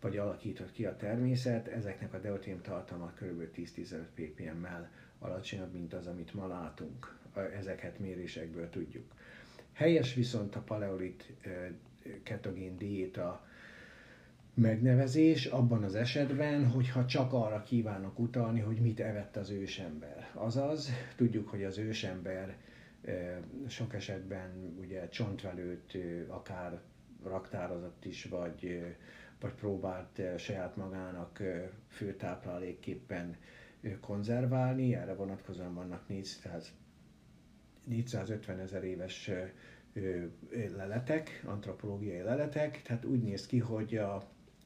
vagy 0.00 0.16
alakított 0.16 0.72
ki 0.72 0.84
a 0.84 0.96
természet, 0.96 1.68
ezeknek 1.68 2.14
a 2.14 2.18
deutérium 2.18 2.62
tartalma 2.62 3.12
kb. 3.20 3.42
10-15 3.56 3.96
ppm-mel 4.14 4.90
alacsonyabb, 5.18 5.72
mint 5.72 5.94
az, 5.94 6.06
amit 6.06 6.34
ma 6.34 6.46
látunk. 6.46 7.16
Ezeket 7.58 7.98
mérésekből 7.98 8.70
tudjuk. 8.70 9.04
Helyes 9.72 10.14
viszont 10.14 10.54
a 10.56 10.60
paleolit 10.60 11.32
ketogén 12.22 12.76
diéta 12.76 13.46
megnevezés 14.54 15.46
abban 15.46 15.82
az 15.82 15.94
esetben, 15.94 16.66
hogyha 16.66 17.06
csak 17.06 17.32
arra 17.32 17.62
kívánok 17.62 18.18
utalni, 18.18 18.60
hogy 18.60 18.80
mit 18.80 19.00
evett 19.00 19.36
az 19.36 19.50
ősember. 19.50 20.30
Azaz, 20.34 20.90
tudjuk, 21.16 21.48
hogy 21.48 21.64
az 21.64 21.78
ősember 21.78 22.56
sok 23.68 23.94
esetben 23.94 24.76
ugye 24.78 25.08
csontvelőt 25.08 25.98
akár 26.28 26.80
raktározott 27.22 28.04
is, 28.04 28.24
vagy, 28.24 28.84
vagy 29.40 29.52
próbált 29.52 30.20
saját 30.36 30.76
magának 30.76 31.42
főtáplálékképpen 31.88 33.36
konzerválni, 34.00 34.94
erre 34.94 35.14
vonatkozóan 35.14 35.74
vannak 35.74 36.08
400, 36.08 36.72
450 37.84 38.58
ezer 38.58 38.84
éves 38.84 39.30
leletek, 40.76 41.42
antropológiai 41.46 42.20
leletek, 42.20 42.82
tehát 42.82 43.04
úgy 43.04 43.22
néz 43.22 43.46
ki, 43.46 43.58
hogy 43.58 43.96
a, 43.96 44.14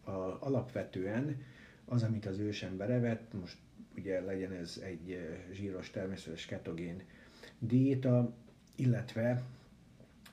a, 0.04 0.36
alapvetően 0.40 1.42
az, 1.84 2.02
amit 2.02 2.26
az 2.26 2.38
ősember 2.38 2.90
evett, 2.90 3.32
most 3.32 3.58
ugye 3.96 4.20
legyen 4.20 4.52
ez 4.52 4.80
egy 4.84 5.18
zsíros 5.52 5.90
természetes 5.90 6.46
ketogén 6.46 7.02
diéta, 7.66 8.32
illetve 8.76 9.42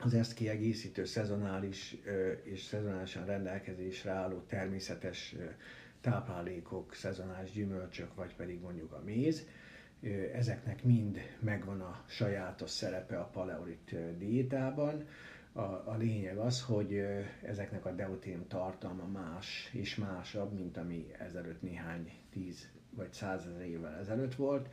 az 0.00 0.14
ezt 0.14 0.34
kiegészítő 0.34 1.04
szezonális 1.04 1.96
és 2.42 2.62
szezonálisan 2.62 3.24
rendelkezésre 3.24 4.10
álló 4.10 4.38
természetes 4.46 5.34
táplálékok, 6.00 6.94
szezonális 6.94 7.50
gyümölcsök, 7.50 8.14
vagy 8.14 8.34
pedig 8.34 8.60
mondjuk 8.60 8.92
a 8.92 9.02
méz, 9.04 9.46
ezeknek 10.34 10.84
mind 10.84 11.18
megvan 11.40 11.80
a 11.80 12.04
sajátos 12.08 12.70
szerepe 12.70 13.18
a 13.18 13.24
paleolit 13.24 13.94
diétában. 14.18 15.06
A, 15.52 15.60
a 15.62 15.96
lényeg 15.98 16.38
az, 16.38 16.62
hogy 16.62 17.02
ezeknek 17.42 17.86
a 17.86 17.92
deutén 17.92 18.46
tartalma 18.48 19.06
más 19.06 19.70
és 19.72 19.96
másabb, 19.96 20.52
mint 20.52 20.76
ami 20.76 21.06
ezelőtt 21.18 21.62
néhány 21.62 22.12
tíz 22.30 22.68
vagy 22.90 23.12
százezer 23.12 23.66
évvel 23.66 23.98
ezelőtt 23.98 24.34
volt, 24.34 24.68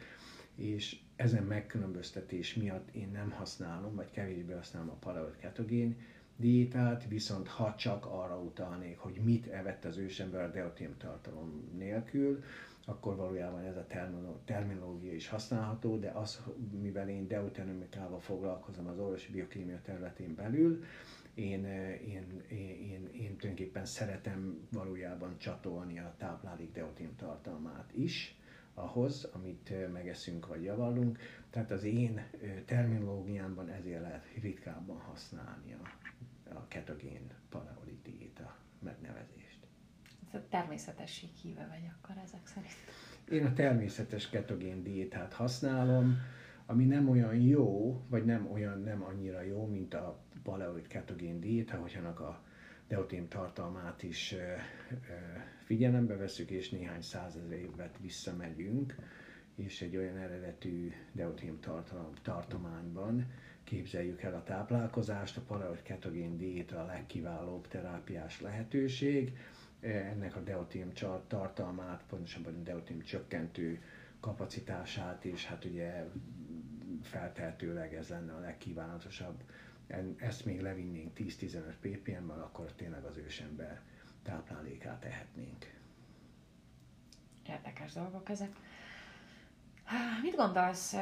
és 0.56 1.00
ezen 1.18 1.44
megkülönböztetés 1.44 2.54
miatt 2.54 2.90
én 2.96 3.10
nem 3.12 3.32
használom, 3.32 3.96
vagy 3.96 4.12
kevésbé 4.12 4.54
használom 4.54 4.90
a 4.90 4.94
paleolit 5.00 5.38
ketogén 5.38 5.98
diétát, 6.36 7.08
viszont 7.08 7.48
ha 7.48 7.76
csak 7.78 8.06
arra 8.06 8.40
utalnék, 8.40 8.98
hogy 8.98 9.20
mit 9.24 9.48
evett 9.48 9.86
az 9.86 9.98
ősember 9.98 10.42
a 10.42 10.52
deutén 10.52 10.96
tartalom 10.98 11.70
nélkül, 11.78 12.44
akkor 12.86 13.16
valójában 13.16 13.64
ez 13.64 13.76
a 13.78 13.86
terminológia 14.46 15.14
is 15.14 15.28
használható, 15.28 15.98
de 15.98 16.10
az, 16.10 16.44
mivel 16.82 17.10
én 17.10 17.28
deuteronomikával 17.28 18.20
foglalkozom 18.20 18.88
az 18.88 19.00
orvosi 19.00 19.32
biokémia 19.32 19.82
területén 19.82 20.36
belül, 20.36 20.84
én, 21.34 21.66
én, 21.66 22.44
én, 22.50 22.80
én, 22.80 23.10
én 23.14 23.38
tulajdonképpen 23.38 23.86
szeretem 23.86 24.68
valójában 24.72 25.38
csatolni 25.38 26.00
a 26.00 26.16
táplálék 26.18 26.72
deutén 26.72 27.16
tartalmát 27.16 27.92
is, 27.96 28.37
ahhoz, 28.78 29.30
amit 29.34 29.92
megeszünk 29.94 30.48
vagy 30.48 30.64
javallunk. 30.64 31.20
Tehát 31.50 31.72
az 31.72 31.84
én 31.84 32.22
terminológiámban 32.66 33.70
ezért 33.70 34.02
lehet 34.02 34.26
ritkábban 34.42 34.98
használni 35.00 35.74
a, 35.74 35.90
a 36.54 36.66
ketogén 36.68 37.32
paleolit 37.50 38.02
diéta 38.02 38.56
megnevezést. 38.80 39.60
Ez 40.28 40.40
a 40.40 40.44
természetesség 40.50 41.30
híve 41.42 41.68
vagy 41.70 41.92
akkor 41.98 42.24
ezek 42.24 42.48
szerint? 42.48 42.74
Én 43.32 43.46
a 43.46 43.54
természetes 43.54 44.30
ketogén 44.30 44.84
diétát 44.84 45.34
használom, 45.34 46.18
ami 46.66 46.86
nem 46.86 47.10
olyan 47.10 47.36
jó, 47.36 48.02
vagy 48.10 48.26
nem 48.26 48.52
olyan 48.52 48.82
nem 48.82 49.04
annyira 49.04 49.42
jó, 49.42 49.66
mint 49.66 49.94
a 49.94 50.20
paleolit 50.44 50.88
ketogén 50.88 51.40
diéta, 51.40 51.78
hogy 51.78 51.96
annak 52.00 52.20
a 52.20 52.42
deutén 52.88 53.28
tartalmát 53.28 54.04
is 54.04 54.36
figyelembe 55.68 56.16
veszük, 56.16 56.50
és 56.50 56.70
néhány 56.70 57.02
százezer 57.02 57.58
évet 57.60 57.98
visszamegyünk, 58.02 58.96
és 59.56 59.82
egy 59.82 59.98
olyan 59.98 60.18
eredetű 60.18 60.92
deutén 61.12 61.60
tartalom, 61.60 62.14
tartományban 62.22 63.26
képzeljük 63.64 64.22
el 64.22 64.34
a 64.36 64.44
táplálkozást, 64.44 65.38
a 65.38 65.42
paleolit 65.42 65.82
ketogén 65.82 66.38
diéta 66.38 66.80
a 66.80 66.86
legkiválóbb 66.86 67.68
terápiás 67.68 68.42
lehetőség, 68.42 69.38
ennek 69.80 70.36
a 70.36 70.40
deutén 70.44 70.92
tartalmát, 71.28 72.04
pontosabban 72.10 72.56
a 72.56 72.64
deutén 72.64 73.02
csökkentő 73.02 73.82
kapacitását, 74.20 75.26
és 75.26 75.46
hát 75.46 75.66
ugye 75.66 76.06
feltehetőleg 77.02 77.94
ez 77.94 78.08
lenne 78.10 78.34
a 78.34 78.40
legkívánatosabb 78.40 79.44
ezt 80.18 80.46
még 80.46 80.62
levinnénk 80.62 81.18
10-15 81.18 81.60
ppm-mel, 81.82 82.40
akkor 82.42 82.72
tényleg 82.72 83.04
az 83.04 83.18
ősember 83.18 83.82
táplálékát 84.28 85.04
ehetnénk. 85.04 85.66
Érdekes 87.50 87.94
dolgok 87.94 88.30
ezek. 88.30 88.50
Mit 90.22 90.36
gondolsz, 90.36 90.94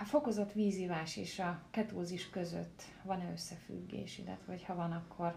a 0.00 0.04
fokozott 0.04 0.52
vízivás 0.52 1.16
és 1.16 1.38
a 1.38 1.60
ketózis 1.70 2.30
között 2.30 2.82
van-e 3.02 3.30
összefüggés, 3.32 4.18
illetve 4.18 4.44
vagy 4.46 4.64
ha 4.64 4.74
van, 4.74 4.92
akkor, 4.92 5.34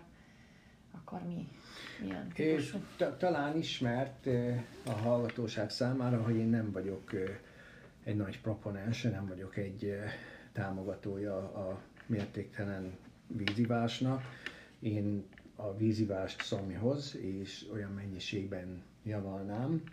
akkor 0.91 1.23
mi? 1.23 1.47
Milyen 2.01 2.29
típusú? 2.29 2.77
Talán 3.17 3.57
ismert 3.57 4.25
a 4.85 4.91
hallgatóság 4.91 5.69
számára, 5.69 6.23
hogy 6.23 6.35
én 6.35 6.49
nem 6.49 6.71
vagyok 6.71 7.11
egy 8.03 8.15
nagy 8.15 8.41
proponens, 8.41 9.01
nem 9.01 9.27
vagyok 9.27 9.57
egy 9.57 9.99
támogatója 10.51 11.37
a 11.37 11.81
mértéktelen 12.05 12.97
vízivásnak. 13.27 14.21
Én 14.79 15.25
a 15.59 15.75
vízivást 15.75 16.41
szomjhoz, 16.41 17.15
és 17.15 17.65
olyan 17.73 17.91
mennyiségben 17.91 18.83
javalnám, 19.03 19.83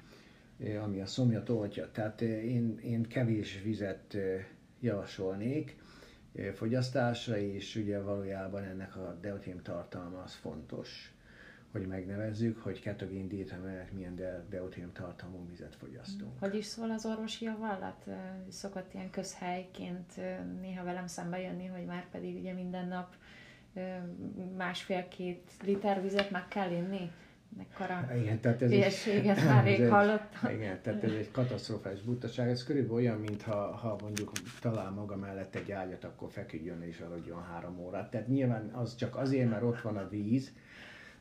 eh, 0.59 0.82
ami 0.82 1.01
a 1.01 1.07
szomjat 1.07 1.49
oltja. 1.49 1.91
Tehát 1.91 2.23
eh, 2.23 2.28
én, 2.28 2.78
én 2.78 3.03
kevés 3.03 3.61
vizet 3.62 4.15
eh, 4.15 4.45
javasolnék 4.81 5.82
fogyasztásra, 6.55 7.39
és 7.39 7.77
ugye 7.77 8.01
valójában 8.03 8.62
ennek 8.62 8.97
a 8.97 9.19
deutén 9.20 9.62
tartalma 9.62 10.23
az 10.23 10.35
fontos, 10.35 11.15
hogy 11.73 11.86
megnevezzük, 11.86 12.59
hogy 12.62 12.81
ketogén 12.81 13.28
diéta 13.28 13.57
mellett 13.62 13.93
milyen 13.93 14.16
de, 14.16 14.45
deutén 14.51 14.93
tartalmú 14.93 15.47
vizet 15.49 15.74
fogyasztunk. 15.77 16.39
Hogy 16.39 16.55
is 16.55 16.65
szól 16.65 16.91
az 16.91 17.07
orvosi 17.07 17.45
javallat? 17.45 18.05
Szokott 18.49 18.95
ilyen 18.95 19.11
közhelyként 19.11 20.16
néha 20.61 20.85
velem 20.85 21.07
szembe 21.07 21.41
jönni, 21.41 21.66
hogy 21.66 21.85
már 21.85 22.09
pedig 22.11 22.36
ugye 22.39 22.53
minden 22.53 22.89
nap 22.89 23.15
másfél-két 24.57 25.51
liter 25.63 26.03
vizet 26.03 26.31
meg 26.31 26.49
kell 26.49 26.71
inni? 26.71 27.11
Mekkora 27.57 28.09
igen, 28.17 28.41
tehát 28.41 28.63
ez 28.63 28.71
hülyeséget 28.71 29.45
már 29.49 29.65
rég 29.65 29.89
hallottam. 29.89 30.55
Igen, 30.55 30.83
tehát 30.83 31.05
ez 31.05 31.13
egy 31.13 31.31
katasztrofális 31.31 32.01
butaság. 32.01 32.49
Ez 32.49 32.65
körülbelül 32.65 32.97
olyan, 32.97 33.21
mintha 33.21 33.77
ha 33.77 33.97
mondjuk 34.01 34.33
talál 34.61 34.91
maga 34.91 35.17
mellett 35.17 35.55
egy 35.55 35.73
ágyat, 35.73 36.05
akkor 36.05 36.31
feküdjön 36.31 36.83
és 36.83 37.01
aludjon 37.01 37.43
három 37.43 37.79
órát. 37.79 38.11
Tehát 38.11 38.29
nyilván 38.29 38.71
az 38.73 38.97
csak 38.97 39.17
azért, 39.17 39.51
mert 39.51 39.63
ott 39.63 39.81
van 39.81 39.97
a 39.97 40.09
víz, 40.09 40.53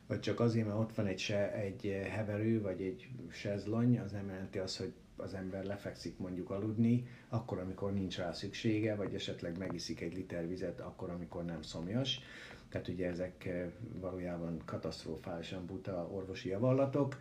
vagy 0.06 0.20
csak 0.20 0.40
azért, 0.40 0.66
mert 0.66 0.78
ott 0.78 0.94
van 0.94 1.06
egy, 1.06 1.18
se, 1.18 1.52
egy 1.52 2.00
heverő, 2.10 2.60
vagy 2.60 2.80
egy 2.80 3.08
sezlony, 3.30 3.98
az 3.98 4.12
nem 4.12 4.28
jelenti 4.28 4.58
azt, 4.58 4.78
hogy 4.78 4.92
az 5.16 5.34
ember 5.34 5.64
lefekszik 5.64 6.18
mondjuk 6.18 6.50
aludni, 6.50 7.06
akkor, 7.28 7.58
amikor 7.58 7.92
nincs 7.92 8.18
rá 8.18 8.32
szüksége, 8.32 8.94
vagy 8.94 9.14
esetleg 9.14 9.58
megiszik 9.58 10.00
egy 10.00 10.14
liter 10.14 10.48
vizet, 10.48 10.80
akkor, 10.80 11.10
amikor 11.10 11.44
nem 11.44 11.62
szomjas. 11.62 12.20
Tehát 12.68 12.88
ugye 12.88 13.08
ezek 13.08 13.44
eh, 13.44 13.70
valójában 14.00 14.62
katasztrofálisan 14.64 15.66
buta 15.66 16.08
orvosi 16.12 16.48
javallatok, 16.48 17.16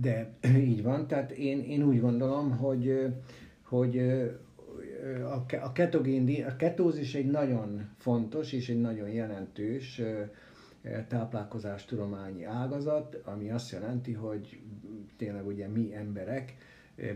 de 0.00 0.34
így 0.72 0.82
van. 0.82 1.06
Tehát 1.06 1.30
én, 1.30 1.60
én 1.60 1.82
úgy 1.82 2.00
gondolom, 2.00 2.56
hogy, 2.56 3.06
hogy 3.62 3.98
a 5.62 5.72
ketogén, 5.72 6.44
a 6.44 6.56
ketózis 6.56 7.14
egy 7.14 7.26
nagyon 7.26 7.90
fontos 7.96 8.52
és 8.52 8.68
egy 8.68 8.80
nagyon 8.80 9.08
jelentős 9.08 10.02
táplálkozástudományi 11.08 12.44
ágazat, 12.44 13.14
ami 13.24 13.50
azt 13.50 13.70
jelenti, 13.70 14.12
hogy 14.12 14.60
tényleg 15.16 15.46
ugye 15.46 15.68
mi 15.68 15.94
emberek 15.94 16.56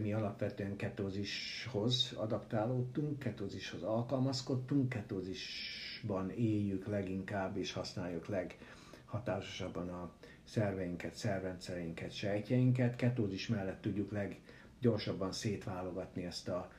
mi 0.03 0.13
alapvetően 0.13 0.77
ketózishoz 0.77 2.13
adaptálódtunk, 2.17 3.19
ketózishoz 3.19 3.83
alkalmazkodtunk, 3.83 4.89
ketózisban 4.89 6.31
éljük 6.31 6.87
leginkább 6.87 7.57
és 7.57 7.73
használjuk 7.73 8.27
leghatásosabban 8.29 9.89
a 9.89 10.11
szerveinket, 10.45 11.15
szervrendszereinket, 11.15 12.13
sejtjeinket. 12.13 12.97
Ketózis 12.97 13.49
mellett 13.49 13.81
tudjuk 13.81 14.13
leggyorsabban 14.13 15.33
szétválogatni 15.33 16.25
ezt 16.25 16.49
a 16.49 16.71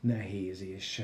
nehéz 0.00 0.62
és 0.62 1.02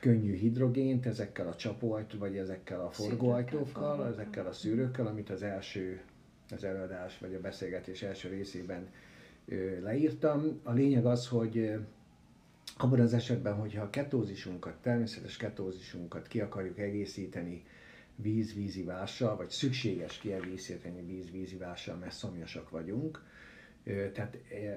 könnyű 0.00 0.36
hidrogént 0.36 1.06
ezekkel 1.06 1.48
a 1.48 1.56
csapóajt, 1.56 2.12
vagy 2.12 2.36
ezekkel 2.36 2.80
a 2.80 2.90
forgóajtókkal, 2.90 4.06
ezekkel 4.06 4.46
a 4.46 4.52
szűrőkkel, 4.52 5.06
amit 5.06 5.30
az 5.30 5.42
első, 5.42 6.00
az 6.50 6.64
előadás 6.64 7.18
vagy 7.18 7.34
a 7.34 7.40
beszélgetés 7.40 8.02
első 8.02 8.28
részében 8.28 8.88
leírtam. 9.82 10.60
A 10.62 10.72
lényeg 10.72 11.06
az, 11.06 11.28
hogy 11.28 11.72
abban 12.76 13.00
az 13.00 13.14
esetben, 13.14 13.54
hogyha 13.54 13.82
a 13.82 13.90
ketózisunkat, 13.90 14.76
természetes 14.82 15.36
ketózisunkat 15.36 16.26
ki 16.26 16.40
akarjuk 16.40 16.78
egészíteni 16.78 17.64
víz-vízivással, 18.16 19.36
vagy 19.36 19.50
szükséges 19.50 20.18
kiegészíteni 20.18 21.02
víz-vízivással, 21.02 21.96
mert 21.96 22.14
szomjasak 22.14 22.70
vagyunk, 22.70 23.22
tehát 23.84 24.34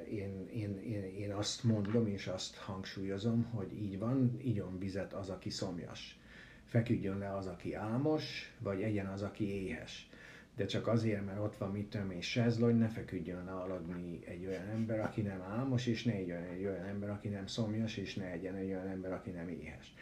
én, 0.10 0.48
én, 0.54 0.80
én, 0.80 1.04
én 1.04 1.34
azt 1.34 1.64
mondom 1.64 2.08
és 2.08 2.28
azt 2.28 2.56
hangsúlyozom, 2.56 3.44
hogy 3.44 3.74
így 3.74 4.00
van, 4.00 4.40
igyon 4.42 4.80
vizet 4.80 5.14
az, 5.14 5.30
aki 5.30 5.50
szomjas. 5.50 6.20
Feküdjön 6.66 7.18
le 7.18 7.36
az, 7.36 7.46
aki 7.48 7.74
álmos, 7.74 8.54
vagy 8.60 8.82
egyen 8.82 9.08
az, 9.08 9.22
aki 9.22 9.64
éhes. 9.64 10.10
De 10.56 10.66
csak 10.66 10.88
azért, 10.88 11.26
mert 11.26 11.40
ott 11.40 11.58
van 11.58 11.72
mit 11.72 11.90
tudom 11.90 12.12
és 12.12 12.30
sezlony, 12.32 12.76
ne 12.76 12.88
feküdjön 12.88 13.46
le 13.46 13.52
aludni 13.52 14.20
egy 14.26 14.46
olyan 14.46 14.68
ember, 14.68 15.00
aki 15.00 15.22
nem 15.22 15.42
álmos, 15.42 15.88
és 15.88 16.04
ne 16.04 16.14
egyen 16.14 16.44
egy 16.44 16.66
olyan 16.66 16.86
ember, 16.86 17.10
aki 17.10 17.28
nem 17.28 17.48
szomjas, 17.48 17.98
és 17.98 18.16
ne 18.16 18.26
egyen 18.26 18.56
egy 18.56 18.70
olyan 18.70 18.88
ember, 18.88 19.14
aki 19.14 19.30
nem 19.30 19.50
éhes. 19.50 19.94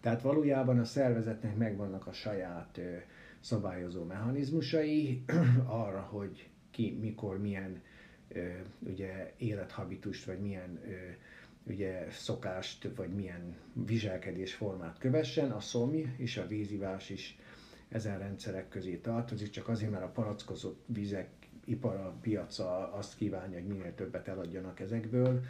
Tehát 0.00 0.22
valójában 0.22 0.78
a 0.78 0.84
szervezetnek 0.84 1.56
megvannak 1.56 2.06
a 2.06 2.12
saját 2.12 2.78
ö, 2.78 2.96
szabályozó 3.40 4.04
mechanizmusai 4.04 5.24
arra, 5.84 6.00
hogy 6.00 6.48
ki, 6.70 6.98
mikor, 7.00 7.38
milyen 7.38 7.82
ugye 8.78 9.32
élethabitust, 9.36 10.24
vagy 10.24 10.40
milyen 10.40 10.80
ugye 11.64 12.06
szokást, 12.10 12.88
vagy 12.96 13.14
milyen 13.14 13.56
viselkedésformát 13.72 14.98
kövessen, 14.98 15.50
a 15.50 15.60
szomj 15.60 16.06
és 16.16 16.36
a 16.36 16.46
vízivás 16.46 17.10
is 17.10 17.38
ezen 17.88 18.18
rendszerek 18.18 18.68
közé 18.68 18.96
tartozik, 18.96 19.50
csak 19.50 19.68
azért, 19.68 19.90
mert 19.90 20.04
a 20.04 20.08
palackozott 20.08 20.84
vizek 20.86 21.28
ipara, 21.64 22.16
piaca 22.20 22.92
azt 22.92 23.16
kívánja, 23.16 23.58
hogy 23.58 23.66
minél 23.68 23.94
többet 23.94 24.28
eladjanak 24.28 24.80
ezekből, 24.80 25.40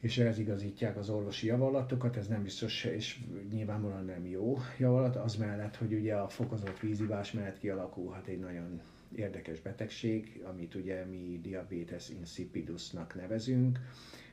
és 0.00 0.18
ehhez 0.18 0.38
igazítják 0.38 0.96
az 0.96 1.08
orvosi 1.08 1.46
javalatokat, 1.46 2.16
ez 2.16 2.26
nem 2.26 2.42
biztos, 2.42 2.84
és 2.84 3.18
nyilvánvalóan 3.52 4.04
nem 4.04 4.26
jó 4.26 4.58
javalat, 4.78 5.16
az 5.16 5.36
mellett, 5.36 5.76
hogy 5.76 5.92
ugye 5.92 6.14
a 6.14 6.28
fokozott 6.28 6.80
vízivás 6.80 7.32
mellett 7.32 7.58
kialakulhat 7.58 8.26
egy 8.26 8.38
nagyon 8.38 8.80
érdekes 9.14 9.60
betegség, 9.60 10.42
amit 10.44 10.74
ugye 10.74 11.04
mi 11.04 11.38
diabetes 11.42 12.08
insipidusnak 12.08 13.14
nevezünk. 13.14 13.78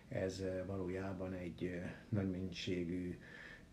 Ez 0.09 0.43
valójában 0.65 1.33
egy 1.33 1.81
nagy 2.09 2.29
mennyiségű 2.29 3.17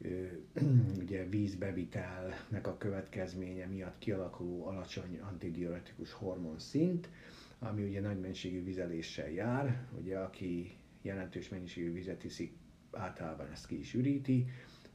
ugye 1.02 1.24
vízbevitelnek 1.28 2.66
a 2.66 2.76
következménye 2.76 3.66
miatt 3.66 3.98
kialakuló 3.98 4.66
alacsony 4.66 5.18
antidiuretikus 5.20 6.12
hormonszint, 6.12 7.08
ami 7.58 7.82
ugye 7.82 8.00
nagy 8.00 8.20
mennyiségű 8.20 8.64
vizeléssel 8.64 9.30
jár, 9.30 9.86
ugye 9.98 10.18
aki 10.18 10.76
jelentős 11.02 11.48
mennyiségű 11.48 11.92
vizet 11.92 12.24
iszik, 12.24 12.52
általában 12.92 13.50
ezt 13.50 13.66
ki 13.66 13.78
is 13.78 13.94
üríti, 13.94 14.46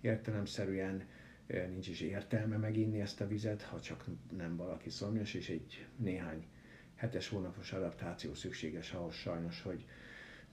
értelemszerűen 0.02 1.04
nincs 1.48 1.88
is 1.88 2.02
értelme 2.02 2.58
meginni 2.58 3.00
ezt 3.02 3.22
a 3.22 3.28
vizet, 3.28 3.62
ha 3.62 3.80
csak 3.80 4.06
nem 4.38 4.56
valaki 4.56 4.90
szomjas, 4.90 5.34
és 5.34 5.50
egy 5.50 5.86
néhány 5.96 6.46
hetes 6.96 7.28
hónapos 7.30 7.72
adaptáció 7.74 8.34
szükséges 8.34 8.92
ahhoz 8.94 9.14
sajnos, 9.14 9.62
hogy 9.62 9.86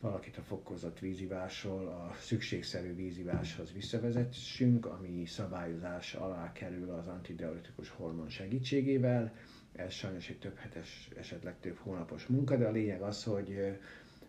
valakit 0.01 0.37
a 0.37 0.43
fokozott 0.43 0.99
vízivásról 0.99 1.87
a 1.89 2.15
szükségszerű 2.21 2.95
víziváshoz 2.95 3.73
visszavezessünk, 3.73 4.87
ami 4.87 5.27
szabályozás 5.27 6.15
alá 6.15 6.53
kerül 6.53 6.91
az 6.91 7.07
antidiuretikus 7.07 7.89
hormon 7.89 8.29
segítségével. 8.29 9.33
Ez 9.73 9.93
sajnos 9.93 10.29
egy 10.29 10.39
több 10.39 10.57
hetes, 10.57 11.09
esetleg 11.19 11.61
több 11.61 11.77
hónapos 11.77 12.27
munka, 12.27 12.57
de 12.57 12.67
a 12.67 12.71
lényeg 12.71 13.01
az, 13.03 13.25
hogy, 13.25 13.79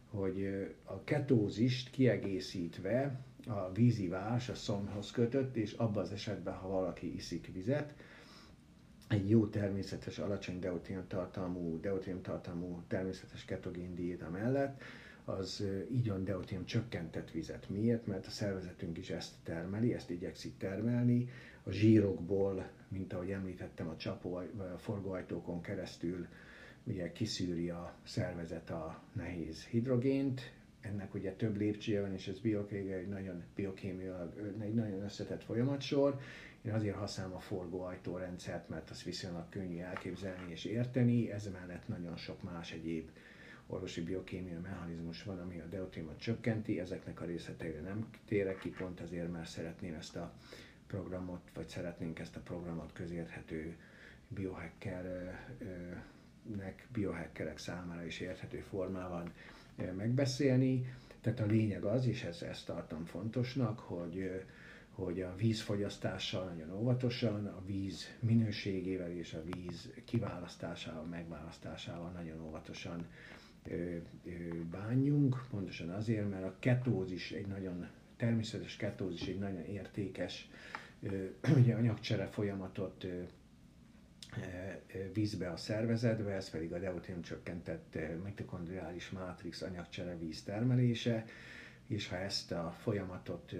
hogy 0.09 0.67
a 0.83 1.03
ketózist 1.03 1.89
kiegészítve 1.89 3.19
a 3.47 3.71
vízivás 3.71 4.49
a 4.49 4.55
szomhoz 4.55 5.11
kötött, 5.11 5.55
és 5.55 5.71
abban 5.71 6.03
az 6.03 6.11
esetben, 6.11 6.53
ha 6.53 6.67
valaki 6.67 7.15
iszik 7.15 7.49
vizet, 7.53 7.93
egy 9.07 9.29
jó 9.29 9.47
természetes, 9.47 10.19
alacsony 10.19 10.59
deutérium 10.59 11.07
tartalmú, 11.07 11.79
deutérium 11.79 12.21
tartalmú 12.21 12.81
természetes 12.87 13.45
ketogén 13.45 13.95
diéta 13.95 14.29
mellett, 14.29 14.81
az 15.27 15.63
igyon 15.91 16.23
deutérium 16.23 16.65
csökkentett 16.65 17.31
vizet. 17.31 17.69
Miért? 17.69 18.07
Mert 18.07 18.25
a 18.25 18.29
szervezetünk 18.29 18.97
is 18.97 19.09
ezt 19.09 19.33
termeli, 19.43 19.93
ezt 19.93 20.09
igyekszik 20.09 20.57
termelni. 20.57 21.29
A 21.63 21.71
zsírokból, 21.71 22.69
mint 22.87 23.13
ahogy 23.13 23.29
említettem, 23.31 23.87
a 23.87 23.95
csapó, 23.95 24.35
a 24.35 24.77
forgóajtókon 24.77 25.61
keresztül 25.61 26.27
ugye 26.83 27.11
kiszűri 27.11 27.69
a 27.69 27.93
szervezet 28.03 28.69
a 28.69 29.01
nehéz 29.13 29.63
hidrogént, 29.65 30.51
ennek 30.81 31.13
ugye 31.13 31.33
több 31.33 31.57
lépcsője 31.57 32.01
van, 32.01 32.13
és 32.13 32.27
ez 32.27 32.39
biokémiai 32.39 32.99
egy 32.99 33.07
nagyon 33.07 33.43
biokémiailag 33.55 34.53
egy 34.59 34.73
nagyon 34.73 35.03
összetett 35.03 35.43
folyamatsor. 35.43 36.19
Én 36.61 36.73
azért 36.73 36.95
használom 36.95 37.35
a 37.35 37.39
forgóajtó 37.39 38.17
rendszert, 38.17 38.69
mert 38.69 38.89
az 38.89 39.03
viszonylag 39.03 39.49
könnyű 39.49 39.79
elképzelni 39.79 40.51
és 40.51 40.65
érteni, 40.65 41.31
ez 41.31 41.49
mellett 41.51 41.87
nagyon 41.87 42.15
sok 42.17 42.43
más 42.43 42.71
egyéb 42.71 43.09
orvosi 43.67 44.01
biokémiai 44.03 44.57
mechanizmus 44.61 45.23
van, 45.23 45.39
ami 45.39 45.59
a 45.59 45.65
deutériumot 45.65 46.19
csökkenti, 46.19 46.79
ezeknek 46.79 47.21
a 47.21 47.25
részleteire 47.25 47.81
nem 47.81 48.09
térek 48.25 48.57
ki, 48.59 48.69
pont 48.69 48.99
azért, 48.99 49.31
mert 49.31 49.49
szeretném 49.49 49.93
ezt 49.93 50.15
a 50.15 50.33
programot, 50.87 51.41
vagy 51.53 51.67
szeretnénk 51.67 52.19
ezt 52.19 52.35
a 52.35 52.39
programot 52.39 52.93
közérthető 52.93 53.75
biohackernek, 54.27 56.87
biohackerek 56.93 57.57
számára 57.57 58.05
is 58.05 58.19
érthető 58.19 58.59
formában 58.59 59.31
megbeszélni. 59.97 60.93
Tehát 61.21 61.39
a 61.39 61.45
lényeg 61.45 61.83
az, 61.83 62.05
és 62.07 62.23
ezt, 62.23 62.41
ezt 62.41 62.65
tartom 62.65 63.05
fontosnak, 63.05 63.79
hogy, 63.79 64.45
hogy 64.91 65.21
a 65.21 65.35
vízfogyasztással 65.35 66.45
nagyon 66.45 66.73
óvatosan, 66.75 67.45
a 67.45 67.61
víz 67.65 68.05
minőségével 68.19 69.11
és 69.11 69.33
a 69.33 69.43
víz 69.43 69.89
kiválasztásával, 70.05 71.03
megválasztásával 71.03 72.11
nagyon 72.11 72.41
óvatosan 72.41 73.07
bánjunk, 74.71 75.43
pontosan 75.49 75.89
azért, 75.89 76.29
mert 76.29 76.43
a 76.43 76.55
ketózis 76.59 77.31
egy 77.31 77.47
nagyon 77.47 77.87
természetes 78.17 78.75
ketózis 78.75 79.27
egy 79.27 79.39
nagyon 79.39 79.65
értékes 79.65 80.49
ugye, 81.57 81.75
anyagcsere 81.75 82.25
folyamatot 82.25 83.05
vízbe 85.13 85.51
a 85.51 85.57
szervezetbe, 85.57 86.31
ez 86.31 86.49
pedig 86.49 86.73
a 86.73 86.79
deutérium 86.79 87.21
csökkentett 87.21 87.97
mitokondriális 88.23 89.09
mátrix 89.09 89.61
anyagcsere 89.61 90.17
víz 90.17 90.43
termelése, 90.43 91.25
és 91.87 92.07
ha 92.07 92.17
ezt 92.17 92.51
a 92.51 92.75
folyamatot 92.81 93.55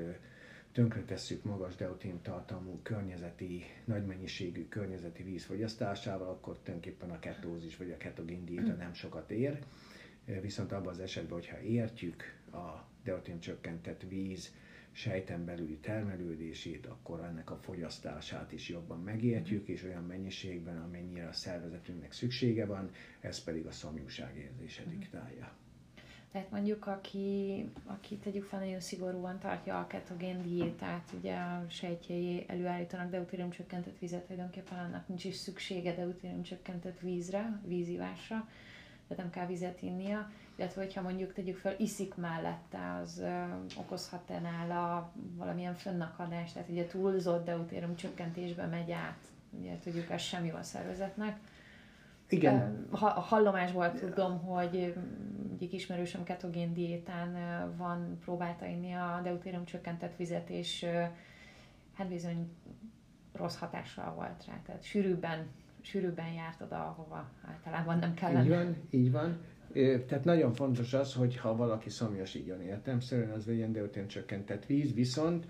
tönkretesszük 0.72 1.44
magas 1.44 1.76
deutérium 1.76 2.22
tartalmú 2.22 2.80
környezeti, 2.84 3.64
nagy 3.86 4.06
mennyiségű 4.06 4.68
környezeti 4.68 5.24
víz 5.24 5.46
fogyasztásával, 5.46 6.28
akkor 6.30 6.58
tulajdonképpen 6.58 7.10
a 7.10 7.20
ketózis 7.20 7.78
vagy 7.78 7.92
a 7.92 7.98
ketogén 7.98 8.46
diéta 8.46 8.74
nem 8.74 8.94
sokat 8.94 9.32
ér. 9.32 9.60
Viszont 10.42 10.72
abban 10.72 10.88
az 10.88 11.00
esetben, 11.00 11.34
hogyha 11.34 11.62
értjük 11.62 12.24
a 12.52 12.86
deutérium 13.04 13.40
csökkentett 13.40 14.02
víz 14.10 14.54
sejten 14.92 15.46
belüli 15.46 15.78
termelődését, 15.78 16.86
akkor 16.86 17.20
ennek 17.20 17.52
a 17.52 17.56
fogyasztását 17.56 18.52
is 18.52 18.70
jobban 18.70 19.00
megértjük, 19.02 19.68
és 19.68 19.84
olyan 19.84 20.04
mennyiségben, 20.04 20.78
amennyire 20.82 21.28
a 21.28 21.34
szervezetünknek 21.34 22.12
szüksége 22.12 22.66
van, 22.66 22.90
ez 23.20 23.44
pedig 23.44 23.66
a 23.66 23.72
szomjúság 23.72 24.38
érzése 24.38 24.82
mhm. 24.82 24.90
diktálja. 25.00 25.52
Tehát 26.32 26.52
mondjuk, 26.52 26.88
aki, 26.88 27.66
aki 27.86 28.16
tegyük 28.16 28.44
fel 28.44 28.60
nagyon 28.60 28.80
szigorúan 28.80 29.40
tartja 29.40 29.80
a 29.80 29.88
ketogén 29.88 30.42
diétát, 30.42 31.12
ugye 31.18 31.36
a 31.36 31.66
sejtjei 31.70 32.44
előállítanak 32.48 33.10
deutérium 33.12 33.50
csökkentett 33.50 34.00
vizet, 34.00 34.24
tulajdonképpen 34.26 34.78
annak 34.78 35.08
nincs 35.08 35.24
is 35.24 35.36
szüksége 35.36 35.96
deutérium 35.96 36.42
csökkentett 36.44 37.00
vízre, 37.00 37.62
vízivásra, 37.66 38.48
tehát 39.08 39.24
nem 39.24 39.32
kell 39.32 39.46
vizet 39.46 39.82
innia, 39.82 40.30
illetve 40.56 40.82
hogyha 40.82 41.02
mondjuk 41.02 41.34
tegyük 41.34 41.58
fel, 41.58 41.76
iszik 41.78 42.16
mellette, 42.16 43.00
az 43.02 43.20
ö, 43.20 43.44
okozhat-e 43.78 44.40
nála 44.40 45.12
valamilyen 45.36 45.76
fönnakadást, 45.76 46.54
tehát 46.54 46.70
ugye 46.70 46.86
túlzott 46.86 47.46
deutérium 47.46 47.96
csökkentésbe 47.96 48.66
megy 48.66 48.92
át, 48.92 49.20
ugye 49.50 49.78
tudjuk, 49.78 50.10
ez 50.10 50.22
sem 50.22 50.46
jó 50.46 50.56
a 50.56 50.64
szervezetnek. 50.64 51.40
Igen. 52.30 52.88
Ha, 52.92 53.06
a 53.06 53.20
hallomásból 53.20 53.94
tudom, 53.94 54.40
hogy 54.40 54.96
egyik 55.54 55.74
ismerősöm 55.74 56.24
ketogén 56.24 56.74
diétán 56.74 57.34
van, 57.78 58.18
próbálta 58.20 58.66
inni 58.66 58.94
a 58.94 59.20
deutérium 59.24 59.66
csökkentett 59.66 60.16
vizet, 60.16 60.50
és 60.50 60.86
hát 61.94 62.08
bizony 62.08 62.52
rossz 63.34 63.58
hatással 63.58 64.14
volt 64.14 64.46
rá, 64.46 64.62
tehát 64.66 64.84
sűrűbben, 64.84 65.48
sűrűbben 65.88 66.34
járt 66.34 66.62
oda, 66.62 66.76
ahova 66.76 67.30
általában 67.46 68.00
nem 68.00 68.14
kellene. 68.14 68.44
Így 68.44 68.50
van, 68.50 68.76
így 68.90 69.12
van. 69.12 69.38
Tehát 70.08 70.24
nagyon 70.24 70.54
fontos 70.54 70.94
az, 70.94 71.14
hogy 71.14 71.38
ha 71.38 71.56
valaki 71.56 71.90
szomjas 71.90 72.36
igyon 72.36 72.62
értelmszerűen, 72.62 73.30
az 73.30 73.46
legyen 73.46 73.72
deutén 73.72 74.08
csökkentett 74.08 74.66
víz, 74.66 74.94
viszont 74.94 75.46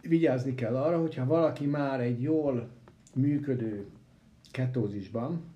vigyázni 0.00 0.54
kell 0.54 0.76
arra, 0.76 1.00
hogyha 1.00 1.26
valaki 1.26 1.66
már 1.66 2.00
egy 2.00 2.22
jól 2.22 2.68
működő 3.14 3.86
ketózisban, 4.50 5.54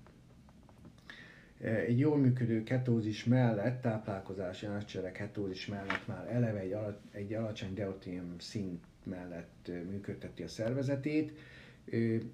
egy 1.59 1.99
jól 1.99 2.17
működő 2.17 2.63
ketózis 2.63 3.25
mellett, 3.25 3.81
táplálkozási 3.81 4.65
anyagcsere 4.65 5.11
ketózis 5.11 5.65
mellett 5.67 6.07
már 6.07 6.27
eleve 6.31 6.87
egy 7.11 7.33
alacsony 7.33 7.73
deutérium 7.73 8.33
szint 8.37 8.83
mellett 9.03 9.71
működteti 9.89 10.43
a 10.43 10.47
szervezetét, 10.47 11.39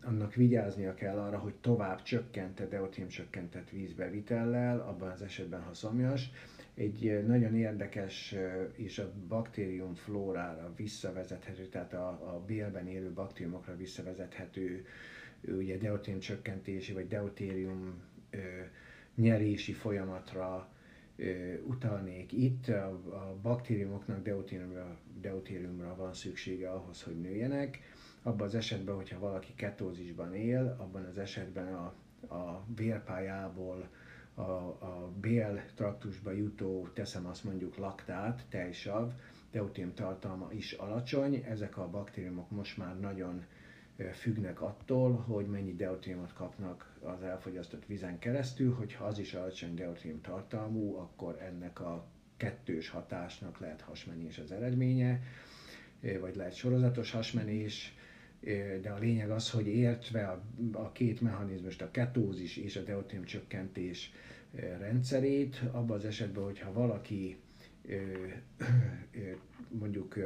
annak 0.03 0.34
vigyáznia 0.34 0.94
kell 0.94 1.18
arra, 1.18 1.38
hogy 1.38 1.53
tovább 1.56 2.02
csökkente 2.02 2.65
deutérium 2.68 3.10
csökkentett 3.10 3.69
vízbevitellel, 3.69 4.80
abban 4.80 5.10
az 5.11 5.22
esetben, 5.22 5.61
ha 5.61 5.73
szomjas. 5.73 6.32
Egy 6.73 7.23
nagyon 7.27 7.56
érdekes 7.56 8.36
és 8.76 8.99
a 8.99 9.11
baktérium 9.27 9.94
flórára 9.94 10.73
visszavezethető, 10.76 11.65
tehát 11.65 11.94
a, 11.94 12.07
a 12.07 12.44
bélben 12.48 12.88
élő 12.88 13.11
baktériumokra 13.11 13.76
visszavezethető 13.76 14.86
ugye 15.48 15.77
deutérium 15.77 16.22
csökkentési 16.22 16.94
vagy 16.94 17.07
deutérium 17.07 18.02
nyerési 19.15 19.73
folyamatra 19.73 20.69
utalnék 21.65 22.32
itt. 22.32 22.68
A, 22.68 22.88
a 23.10 23.40
baktériumoknak 23.41 24.23
deutériumra, 24.23 24.98
deutériumra 25.22 25.95
van 25.95 26.14
szüksége 26.14 26.69
ahhoz, 26.72 27.03
hogy 27.03 27.19
nőjenek. 27.22 27.80
Abban 28.26 28.47
az 28.47 28.56
esetben, 28.56 28.95
hogyha 28.95 29.19
valaki 29.19 29.53
ketózisban 29.56 30.35
él, 30.35 30.76
abban 30.80 31.06
az 31.06 31.18
esetben 31.18 31.73
a, 31.73 31.93
a 32.34 32.64
vérpályából 32.76 33.89
a, 34.34 34.41
a 34.41 35.11
bél 35.22 35.61
traktusba 35.76 36.31
jutó, 36.31 36.88
teszem 36.93 37.26
azt 37.26 37.43
mondjuk 37.43 37.77
laktát, 37.77 38.45
tejsav, 38.49 39.11
deutérium 39.52 39.93
tartalma 39.93 40.47
is 40.52 40.72
alacsony. 40.72 41.35
Ezek 41.49 41.77
a 41.77 41.89
baktériumok 41.89 42.49
most 42.52 42.77
már 42.77 42.99
nagyon 42.99 43.45
függnek 44.14 44.61
attól, 44.61 45.11
hogy 45.15 45.45
mennyi 45.45 45.76
deutériumot 45.76 46.34
kapnak 46.34 46.95
az 47.02 47.23
elfogyasztott 47.23 47.85
vizen 47.85 48.19
keresztül, 48.19 48.73
hogyha 48.73 49.06
az 49.06 49.19
is 49.19 49.34
alacsony 49.34 49.73
deutérium 49.76 50.22
tartalmú, 50.22 50.95
akkor 50.95 51.41
ennek 51.41 51.80
a 51.80 52.06
kettős 52.38 52.89
hatásnak 52.89 53.60
lehet 53.60 53.81
hasmenés 53.81 54.38
az 54.38 54.52
eredménye, 54.52 55.22
vagy 56.19 56.35
lehet 56.35 56.53
sorozatos 56.56 57.11
hasmenés, 57.11 57.95
de 58.81 58.89
a 58.95 58.99
lényeg 58.99 59.30
az, 59.30 59.49
hogy 59.51 59.67
értve 59.67 60.27
a, 60.27 60.43
a 60.72 60.91
két 60.91 61.22
mechanizmust, 61.22 61.81
a 61.81 61.91
ketózis 61.91 62.57
és 62.57 62.76
a 62.76 62.84
deutérium 62.84 63.26
csökkentés 63.26 64.11
rendszerét, 64.80 65.61
abban 65.72 65.97
az 65.97 66.05
esetben, 66.05 66.43
hogyha 66.43 66.73
valaki 66.73 67.38
mondjuk 69.80 70.17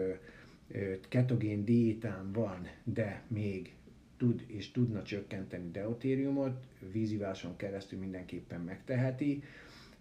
ketogén 1.09 1.65
diétán 1.65 2.31
van, 2.31 2.67
de 2.83 3.23
még 3.27 3.73
tud 4.17 4.43
és 4.47 4.71
tudna 4.71 5.03
csökkenteni 5.03 5.71
deutériumot, 5.71 6.63
víziváson 6.91 7.55
keresztül 7.55 7.99
mindenképpen 7.99 8.61
megteheti. 8.61 9.43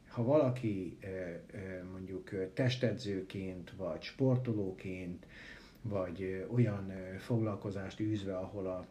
Ha 0.09 0.25
valaki 0.25 0.97
mondjuk 1.93 2.31
testedzőként, 2.55 3.73
vagy 3.77 4.03
sportolóként, 4.03 5.27
vagy 5.83 6.47
olyan 6.55 6.93
foglalkozást 7.19 8.01
űzve, 8.01 8.37
ahol 8.37 8.67
a, 8.67 8.87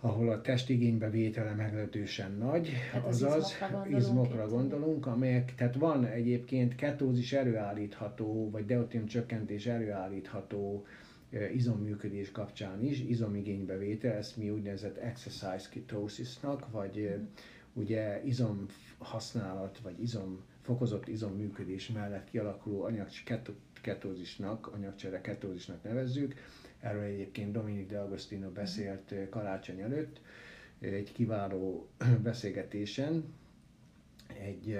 ahol 0.00 0.30
a 0.30 0.40
testigénybevétele 0.40 1.54
meglehetősen 1.54 2.32
nagy, 2.32 2.68
hát 2.92 3.06
az 3.06 3.22
azaz 3.22 3.52
izmokra 3.52 3.96
izmokra 3.96 4.48
gondolunk, 4.48 5.06
amelyek, 5.06 5.54
tehát 5.54 5.74
van 5.74 6.04
egyébként 6.04 6.74
ketózis 6.74 7.32
előállítható, 7.32 8.50
vagy 8.50 8.66
deutérium 8.66 9.08
csökkentés 9.08 9.66
előállítható 9.66 10.86
izomműködés 11.54 12.30
kapcsán 12.32 12.82
is, 12.84 13.00
izomigénybevétel, 13.00 14.12
ezt 14.16 14.36
mi 14.36 14.50
úgynevezett 14.50 14.96
exercise 14.96 15.68
ketosisnak, 15.70 16.70
vagy 16.70 17.16
mm. 17.18 17.24
ugye 17.72 18.24
izom 18.24 18.66
használat, 18.98 19.78
vagy 19.82 20.02
izom, 20.02 20.44
fokozott 20.60 21.08
izomműködés 21.08 21.90
mellett 21.90 22.30
kialakuló 22.30 22.82
anyag 22.82 23.08
ketózisnak, 23.86 24.66
anyagcsere 24.66 25.20
ketózisnak 25.20 25.82
nevezzük. 25.82 26.34
Erről 26.80 27.02
egyébként 27.02 27.52
Dominik 27.52 27.88
de 27.88 27.98
Agostino 27.98 28.48
beszélt 28.50 29.14
karácsony 29.30 29.80
előtt 29.80 30.20
egy 30.80 31.12
kiváló 31.12 31.88
beszélgetésen, 32.22 33.24
egy, 34.40 34.78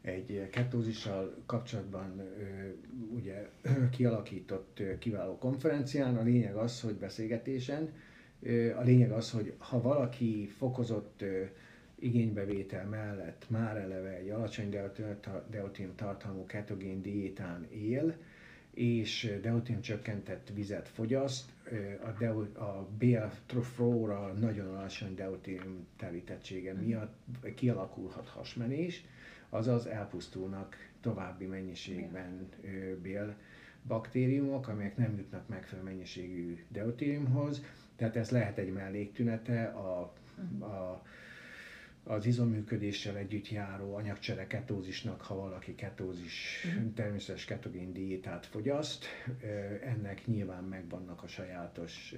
egy 0.00 0.48
ketózissal 0.50 1.34
kapcsolatban 1.46 2.22
ugye 3.14 3.48
kialakított 3.96 4.82
kiváló 4.98 5.38
konferencián. 5.38 6.16
A 6.16 6.22
lényeg 6.22 6.54
az, 6.54 6.80
hogy 6.80 6.94
beszélgetésen, 6.94 7.92
a 8.76 8.82
lényeg 8.82 9.12
az, 9.12 9.30
hogy 9.30 9.54
ha 9.58 9.80
valaki 9.80 10.46
fokozott 10.46 11.24
igénybevétel 11.98 12.86
mellett 12.86 13.44
már 13.48 13.76
eleve 13.76 14.16
egy 14.16 14.28
alacsony 14.30 14.68
deutérium 15.50 15.94
tartalmú 15.94 16.46
ketogén 16.46 17.02
diétán 17.02 17.66
él, 17.70 18.16
és 18.78 19.38
deutérium 19.42 19.82
csökkentett 19.82 20.50
vizet 20.54 20.88
fogyaszt, 20.88 21.50
a, 22.04 22.10
deu, 22.18 22.40
a 22.40 22.88
BF-flóra 22.98 24.32
nagyon 24.32 24.74
alacsony 24.76 25.14
deutérium 25.14 25.86
telítettsége 25.96 26.72
mhm. 26.72 26.84
miatt 26.84 27.14
kialakulhat 27.54 28.28
hasmenés, 28.28 29.04
azaz 29.48 29.86
elpusztulnak 29.86 30.76
további 31.00 31.44
mennyiségben 31.46 32.48
bél 33.02 33.36
baktériumok, 33.86 34.68
amelyek 34.68 34.96
nem 34.96 35.16
jutnak 35.16 35.48
megfelelő 35.48 35.88
mennyiségű 35.88 36.64
deutériumhoz, 36.68 37.64
tehát 37.96 38.16
ez 38.16 38.30
lehet 38.30 38.58
egy 38.58 38.72
melléktünete 38.72 39.64
a, 39.64 40.12
mhm. 40.34 40.62
a 40.62 41.02
az 42.08 42.26
izomműködéssel 42.26 43.16
együtt 43.16 43.50
járó 43.50 43.94
anyagcsere 43.94 44.46
ketózisnak, 44.46 45.20
ha 45.20 45.34
valaki 45.34 45.74
ketózis, 45.74 46.64
uh-huh. 46.66 46.92
természetes 46.94 47.44
ketogén 47.44 47.92
diétát 47.92 48.46
fogyaszt. 48.46 49.04
Ennek 49.84 50.26
nyilván 50.26 50.64
megvannak 50.64 51.22
a 51.22 51.26
sajátos 51.26 52.14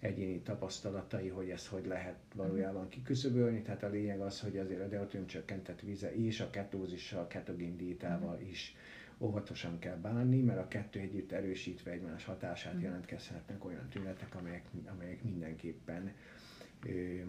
egyéni 0.00 0.40
tapasztalatai, 0.40 1.28
hogy 1.28 1.50
ezt 1.50 1.66
hogy 1.66 1.86
lehet 1.86 2.16
valójában 2.34 2.88
kiküszöbölni. 2.88 3.62
Tehát 3.62 3.82
a 3.82 3.88
lényeg 3.88 4.20
az, 4.20 4.40
hogy 4.40 4.58
azért 4.58 4.80
a 4.80 4.88
deutérium 4.88 5.28
csökkentett 5.28 5.80
vize 5.80 6.14
és 6.14 6.40
a 6.40 6.50
ketózissal, 6.50 7.20
a 7.20 7.26
ketogén 7.26 7.76
diétával 7.76 8.34
uh-huh. 8.34 8.50
is 8.50 8.76
óvatosan 9.18 9.78
kell 9.78 9.96
bánni, 9.96 10.40
mert 10.40 10.58
a 10.58 10.68
kettő 10.68 11.00
együtt 11.00 11.32
erősítve 11.32 11.90
egymás 11.90 12.24
hatását 12.24 12.72
uh-huh. 12.72 12.88
jelentkezhetnek 12.88 13.64
olyan 13.64 13.88
tünetek, 13.88 14.34
amelyek, 14.34 14.64
amelyek 14.94 15.22
mindenképpen 15.22 16.12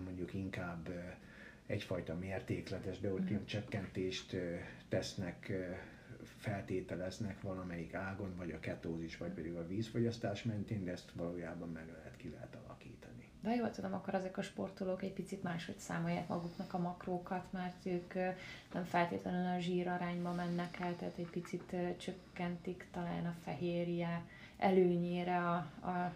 mondjuk 0.03 0.33
inkább 0.33 0.89
egyfajta 1.69 2.15
mértékletes 2.15 2.99
deutérium 2.99 3.45
csökkentést 3.45 4.35
tesznek, 4.87 5.51
feltételeznek 6.23 7.41
valamelyik 7.41 7.93
ágon, 7.93 8.35
vagy 8.37 8.51
a 8.51 8.59
ketózis, 8.59 9.17
vagy 9.17 9.31
pedig 9.31 9.53
a 9.53 9.67
vízfogyasztás 9.67 10.43
mentén, 10.43 10.83
de 10.83 10.91
ezt 10.91 11.11
valójában 11.13 11.69
meg 11.69 11.87
lehet, 11.97 12.15
ki 12.17 12.29
lehet 12.29 12.57
alakítani. 12.65 13.29
De 13.41 13.55
jól 13.55 13.71
tudom, 13.71 13.93
akkor 13.93 14.13
ezek 14.13 14.37
a 14.37 14.41
sportolók 14.41 15.03
egy 15.03 15.13
picit 15.13 15.43
máshogy 15.43 15.77
számolják 15.77 16.27
maguknak 16.27 16.73
a 16.73 16.77
makrókat, 16.77 17.51
mert 17.51 17.85
ők 17.85 18.13
nem 18.73 18.83
feltétlenül 18.83 19.55
a 19.55 19.59
zsír 19.59 19.87
arányba 19.87 20.33
mennek 20.33 20.79
el, 20.79 20.95
tehát 20.95 21.17
egy 21.17 21.29
picit 21.29 21.75
csökkentik 21.97 22.87
talán 22.91 23.25
a 23.25 23.35
fehérje 23.43 24.21
előnyére 24.57 25.37
a, 25.37 25.55
a 25.87 26.13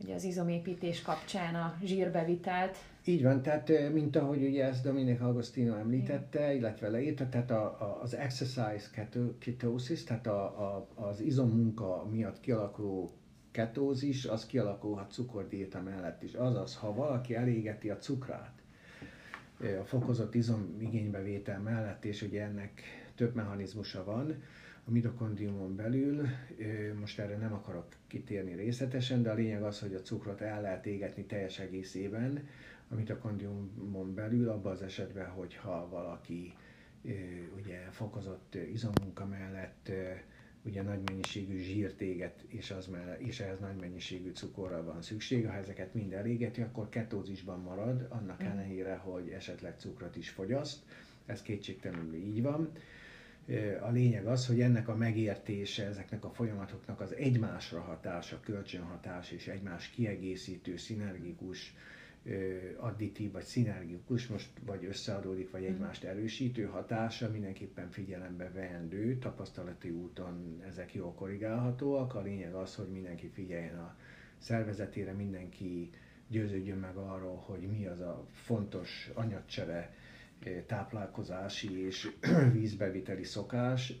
ugye 0.00 0.14
az 0.14 0.24
izomépítés 0.24 1.02
kapcsán 1.02 1.54
a 1.54 1.78
zsírbevitelt. 1.84 2.76
Így 3.04 3.22
van, 3.22 3.42
tehát 3.42 3.92
mint 3.92 4.16
ahogy 4.16 4.42
ugye 4.42 4.64
ezt 4.64 4.84
Dominic 4.84 5.20
Agostino 5.20 5.74
említette, 5.74 6.54
illetve 6.54 6.88
leírta, 6.88 7.28
tehát 7.28 7.50
a, 7.50 7.62
a, 7.64 7.98
az 8.02 8.14
exercise 8.14 9.06
ketosis, 9.38 10.04
tehát 10.04 10.26
a, 10.26 10.42
a, 10.44 10.88
az 10.94 11.20
izommunka 11.20 12.06
miatt 12.10 12.40
kialakuló 12.40 13.10
ketózis, 13.50 14.24
az 14.24 14.46
kialakulhat 14.46 15.12
cukordiéta 15.12 15.82
mellett 15.82 16.22
is. 16.22 16.34
Azaz, 16.34 16.76
ha 16.76 16.94
valaki 16.94 17.34
elégeti 17.34 17.90
a 17.90 17.96
cukrát, 17.96 18.62
a 19.80 19.84
fokozott 19.84 20.34
izomigénybevétel 20.34 21.60
mellett, 21.60 22.04
és 22.04 22.22
ugye 22.22 22.42
ennek 22.42 22.82
több 23.14 23.34
mechanizmusa 23.34 24.04
van, 24.04 24.42
a 24.88 24.90
mitokondriumon 24.90 25.76
belül, 25.76 26.26
most 27.00 27.18
erre 27.18 27.36
nem 27.36 27.52
akarok 27.52 27.86
kitérni 28.06 28.54
részletesen, 28.54 29.22
de 29.22 29.30
a 29.30 29.34
lényeg 29.34 29.62
az, 29.62 29.80
hogy 29.80 29.94
a 29.94 30.00
cukrot 30.00 30.40
el 30.40 30.60
lehet 30.60 30.86
égetni 30.86 31.24
teljes 31.24 31.58
egészében 31.58 32.48
a 32.88 32.94
mitokondriumon 32.94 34.14
belül, 34.14 34.48
abban 34.48 34.72
az 34.72 34.82
esetben, 34.82 35.28
hogyha 35.28 35.88
valaki 35.88 36.54
ugye 37.56 37.78
fokozott 37.90 38.54
izommunka 38.54 39.26
mellett 39.26 39.90
ugye 40.66 40.82
nagy 40.82 41.00
mennyiségű 41.04 41.56
zsírt 41.56 42.00
éget, 42.00 42.44
és, 42.48 42.70
az 42.70 42.86
mellett, 42.86 43.20
és 43.20 43.40
ehhez 43.40 43.60
nagy 43.60 43.76
mennyiségű 43.76 44.30
cukorra 44.30 44.84
van 44.84 45.02
szükség. 45.02 45.46
Ha 45.46 45.54
ezeket 45.54 45.94
mind 45.94 46.12
elégeti, 46.12 46.60
akkor 46.60 46.88
ketózisban 46.88 47.60
marad, 47.60 48.06
annak 48.08 48.42
mm. 48.42 48.46
ellenére, 48.46 48.96
hogy 48.96 49.28
esetleg 49.28 49.74
cukrot 49.78 50.16
is 50.16 50.30
fogyaszt. 50.30 50.82
Ez 51.26 51.42
kétségtelenül 51.42 52.14
így 52.14 52.42
van. 52.42 52.72
A 53.80 53.90
lényeg 53.90 54.26
az, 54.26 54.46
hogy 54.46 54.60
ennek 54.60 54.88
a 54.88 54.96
megértése, 54.96 55.86
ezeknek 55.86 56.24
a 56.24 56.30
folyamatoknak 56.30 57.00
az 57.00 57.14
egymásra 57.14 57.80
hatása, 57.80 58.40
kölcsönhatás 58.40 59.30
és 59.30 59.46
egymás 59.48 59.90
kiegészítő, 59.90 60.76
szinergikus 60.76 61.74
additív 62.76 63.32
vagy 63.32 63.44
szinergikus, 63.44 64.26
most 64.26 64.48
vagy 64.66 64.84
összeadódik, 64.84 65.50
vagy 65.50 65.64
egymást 65.64 66.04
erősítő 66.04 66.64
hatása, 66.64 67.30
mindenképpen 67.30 67.90
figyelembe 67.90 68.50
veendő, 68.54 69.18
tapasztalati 69.18 69.90
úton 69.90 70.62
ezek 70.68 70.94
jól 70.94 71.12
korrigálhatóak. 71.12 72.14
A 72.14 72.22
lényeg 72.22 72.54
az, 72.54 72.74
hogy 72.74 72.88
mindenki 72.88 73.28
figyeljen 73.28 73.78
a 73.78 73.96
szervezetére, 74.38 75.12
mindenki 75.12 75.90
győződjön 76.28 76.78
meg 76.78 76.96
arról, 76.96 77.36
hogy 77.46 77.60
mi 77.60 77.86
az 77.86 78.00
a 78.00 78.26
fontos 78.32 79.10
anyagcsere, 79.14 79.94
táplálkozási 80.66 81.84
és 81.86 82.10
vízbeviteli 82.52 83.24
szokás, 83.24 83.92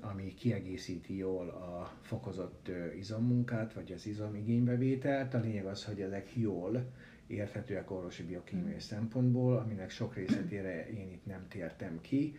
ami 0.00 0.34
kiegészíti 0.34 1.16
jól 1.16 1.48
a 1.48 1.92
fokozott 2.02 2.70
izommunkát, 2.98 3.72
vagy 3.72 3.92
az 3.92 4.06
izomigénybevételt. 4.06 5.34
A 5.34 5.40
lényeg 5.40 5.66
az, 5.66 5.84
hogy 5.84 6.00
ezek 6.00 6.36
jól 6.36 6.92
érthetőek 7.26 7.90
orvosi 7.90 8.22
biokémiai 8.22 8.74
mm. 8.74 8.78
szempontból, 8.78 9.56
aminek 9.56 9.90
sok 9.90 10.14
részletére 10.14 10.88
én 10.88 11.10
itt 11.10 11.26
nem 11.26 11.48
tértem 11.48 12.00
ki, 12.00 12.36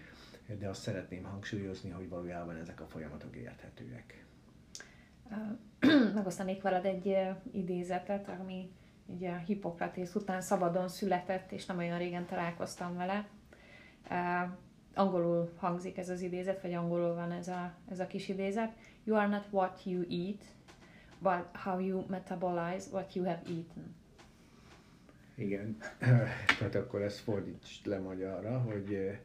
de 0.59 0.69
azt 0.69 0.81
szeretném 0.81 1.23
hangsúlyozni, 1.23 1.89
hogy 1.89 2.09
valójában 2.09 2.55
ezek 2.55 2.81
a 2.81 2.85
folyamatok 2.87 3.35
érthetőek. 3.35 4.25
Megosztanék 6.15 6.61
veled 6.61 6.85
egy 6.85 7.17
idézetet, 7.51 8.29
ami 8.29 8.71
ugye 9.06 9.32
a 9.32 9.38
Hippokratész 9.38 10.15
után 10.15 10.41
szabadon 10.41 10.88
született, 10.88 11.52
és 11.52 11.65
nem 11.65 11.77
olyan 11.77 11.98
régen 11.98 12.26
találkoztam 12.26 12.98
vele 12.98 13.27
angolul 14.95 15.52
hangzik 15.57 15.98
ez 15.98 16.10
az 16.10 16.22
idézet, 16.22 16.61
vagy 16.61 16.73
angolul 16.73 17.14
van 17.14 17.32
ez 17.32 17.48
a, 17.48 17.73
ez 17.90 17.99
a 17.99 18.07
kis 18.07 18.30
idézet. 18.30 18.72
You 19.03 19.18
are 19.18 19.27
not 19.27 19.45
what 19.49 19.82
you 19.86 20.02
eat, 20.10 20.44
but 21.19 21.57
how 21.57 21.80
you 21.80 22.06
metabolize 22.07 22.90
what 22.91 23.14
you 23.15 23.26
have 23.26 23.41
eaten. 23.48 23.95
Igen, 25.36 25.77
tehát 26.60 26.76
akkor 26.76 27.02
ezt 27.02 27.19
fordíts 27.19 27.86
le 27.86 27.99
magyarra, 27.99 28.60
hogy... 28.60 29.19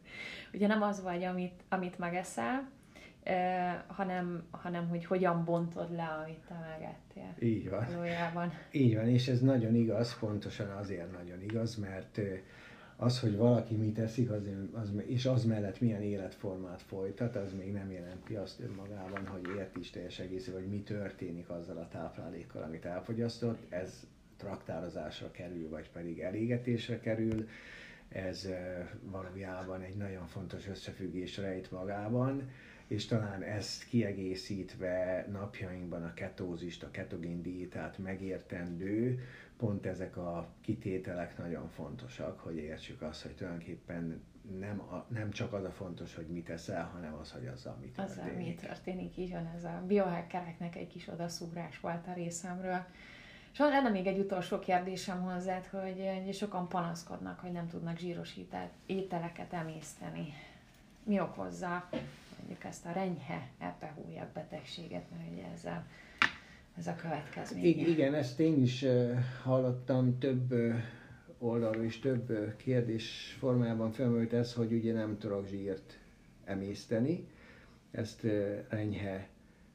Ugye 0.53 0.67
nem 0.67 0.83
az 0.83 1.03
vagy, 1.03 1.25
amit, 1.25 1.63
amit 1.69 1.99
megeszel, 1.99 2.71
hanem, 3.87 4.45
hanem 4.51 4.89
hogy 4.89 5.05
hogyan 5.05 5.45
bontod 5.45 5.95
le, 5.95 6.23
amit 6.25 6.39
te 6.49 6.55
megettél. 6.55 7.49
Így 7.49 7.71
van. 7.71 7.87
Valójában. 7.93 8.53
Így 8.71 8.95
van, 8.95 9.09
és 9.09 9.29
ez 9.29 9.41
nagyon 9.41 9.75
igaz, 9.75 10.19
pontosan 10.19 10.71
azért 10.71 11.13
nagyon 11.13 11.43
igaz, 11.43 11.77
mert 11.77 12.21
az, 12.97 13.21
hogy 13.21 13.37
valaki 13.37 13.75
mit 13.75 13.99
eszik, 13.99 14.31
az, 14.31 14.43
az, 14.73 14.93
és 15.07 15.27
az 15.27 15.45
mellett 15.45 15.81
milyen 15.81 16.03
életformát 16.03 16.83
folytat, 16.83 17.37
az 17.37 17.53
még 17.53 17.73
nem 17.73 17.91
jelenti 17.91 18.35
azt 18.35 18.61
önmagában, 18.61 19.27
hogy 19.27 19.49
ért 19.59 19.77
is 19.77 19.91
teljes 19.91 20.19
egész, 20.19 20.51
vagy 20.51 20.67
mi 20.67 20.83
történik 20.83 21.49
azzal 21.49 21.77
a 21.77 21.89
táplálékkal, 21.89 22.63
amit 22.63 22.85
elfogyasztott. 22.85 23.73
Ez 23.73 24.07
traktározásra 24.37 25.31
kerül, 25.31 25.69
vagy 25.69 25.91
pedig 25.91 26.21
elégetésre 26.21 27.01
kerül. 27.01 27.49
Ez 28.09 28.49
valójában 29.03 29.81
egy 29.81 29.97
nagyon 29.97 30.27
fontos 30.27 30.69
összefüggés 30.69 31.37
rejt 31.37 31.71
magában, 31.71 32.51
és 32.91 33.07
talán 33.07 33.43
ezt 33.43 33.85
kiegészítve 33.85 35.27
napjainkban 35.33 36.05
a 36.05 36.15
ketózist, 36.15 36.83
a 36.83 36.91
ketogén 36.91 37.43
diétát 37.43 37.99
megértendő, 37.99 39.21
pont 39.57 39.87
ezek 39.87 40.17
a 40.17 40.49
kitételek 40.61 41.39
nagyon 41.39 41.69
fontosak, 41.69 42.41
hogy 42.41 42.57
értsük 42.57 43.03
azt, 43.03 43.23
hogy 43.23 43.35
tulajdonképpen 43.35 44.23
nem, 44.59 44.81
a, 44.81 45.07
nem 45.09 45.31
csak 45.31 45.53
az 45.53 45.65
a 45.65 45.71
fontos, 45.71 46.15
hogy 46.15 46.27
mit 46.27 46.49
eszel, 46.49 46.85
hanem 46.85 47.15
az, 47.15 47.33
hogy 47.33 47.47
azzal 47.47 47.77
mi 47.81 47.87
történik. 47.87 48.25
Azzal 48.25 48.37
mi 48.37 48.55
történik, 48.55 49.17
így 49.17 49.31
van, 49.31 49.51
ez 49.57 49.65
a 49.65 49.83
biohackereknek 49.87 50.77
egy 50.77 50.89
kis 50.89 51.09
odaszúrás 51.09 51.81
volt 51.81 52.07
a 52.07 52.13
részemről. 52.13 52.85
És 53.53 53.59
van 53.59 53.69
lenne 53.69 53.89
még 53.89 54.07
egy 54.07 54.19
utolsó 54.19 54.59
kérdésem 54.59 55.23
hozzád, 55.23 55.67
hogy 55.67 56.29
sokan 56.33 56.69
panaszkodnak, 56.69 57.41
hogy 57.41 57.53
nem 57.53 57.69
tudnak 57.69 57.99
zsíros 57.99 58.37
ételeket 58.87 59.53
emészteni. 59.53 60.33
Mi 61.05 61.21
okozza 61.21 61.89
mondjuk 62.41 62.65
ezt 62.65 62.87
a 62.87 62.93
renyhe 62.93 63.49
epehújak 63.59 64.33
betegséget, 64.33 65.05
mert 65.11 65.33
ugye 65.33 65.47
ezzel 65.55 65.87
ez 66.79 66.87
a 66.87 66.97
következmény. 66.97 67.65
Igen, 67.65 68.15
ezt 68.15 68.41
én 68.41 68.63
is 68.63 68.85
hallottam 69.43 70.19
több 70.19 70.55
oldalról 71.39 71.85
is 71.85 71.99
több 71.99 72.57
kérdés 72.57 73.37
formájában 73.39 73.91
felmerült 73.93 74.33
ez, 74.33 74.55
hogy 74.55 74.73
ugye 74.73 74.93
nem 74.93 75.19
tudok 75.19 75.47
zsírt 75.47 75.99
emészteni. 76.45 77.29
Ezt 77.91 78.27
enyhe 78.69 79.29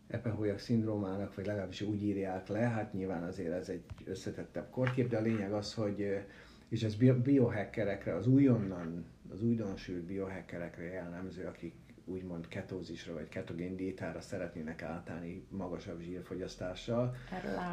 epehólyak 0.08 0.60
szindrómának, 0.60 1.36
vagy 1.36 1.46
legalábbis 1.46 1.82
úgy 1.82 2.04
írják 2.04 2.48
le, 2.48 2.60
hát 2.60 2.94
nyilván 2.94 3.24
azért 3.24 3.54
ez 3.54 3.70
egy 3.70 3.84
összetettebb 4.06 4.70
korkép, 4.70 5.10
de 5.10 5.18
a 5.18 5.22
lényeg 5.22 5.54
az, 5.54 5.74
hogy 5.74 6.26
és 6.70 6.84
ez 6.84 6.96
biohackerekre, 7.24 8.16
az 8.16 8.28
újonnan, 8.28 9.06
az 9.32 9.42
újdonsült 9.44 10.04
biohackerekre 10.04 10.84
jellemző, 10.84 11.46
akik 11.46 11.74
úgymond 12.06 12.48
ketózisra 12.48 13.14
vagy 13.14 13.30
ketogén 13.30 13.76
diétára 13.76 14.22
szeretnének 14.22 14.82
átállni 14.82 15.46
magasabb 15.50 16.00
zsírfogyasztással, 16.00 17.16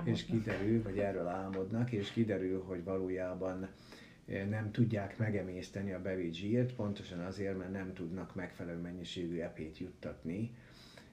és 0.04 0.24
kiderül, 0.24 0.82
vagy 0.82 0.98
erről 0.98 1.26
álmodnak, 1.26 1.92
és 1.92 2.10
kiderül, 2.10 2.62
hogy 2.62 2.84
valójában 2.84 3.68
eh, 4.26 4.46
nem 4.46 4.70
tudják 4.70 5.18
megemészteni 5.18 5.92
a 5.92 6.02
bevitt 6.02 6.34
zsírt, 6.34 6.74
pontosan 6.74 7.20
azért, 7.20 7.58
mert 7.58 7.72
nem 7.72 7.92
tudnak 7.92 8.34
megfelelő 8.34 8.80
mennyiségű 8.80 9.38
epét 9.38 9.78
juttatni 9.78 10.50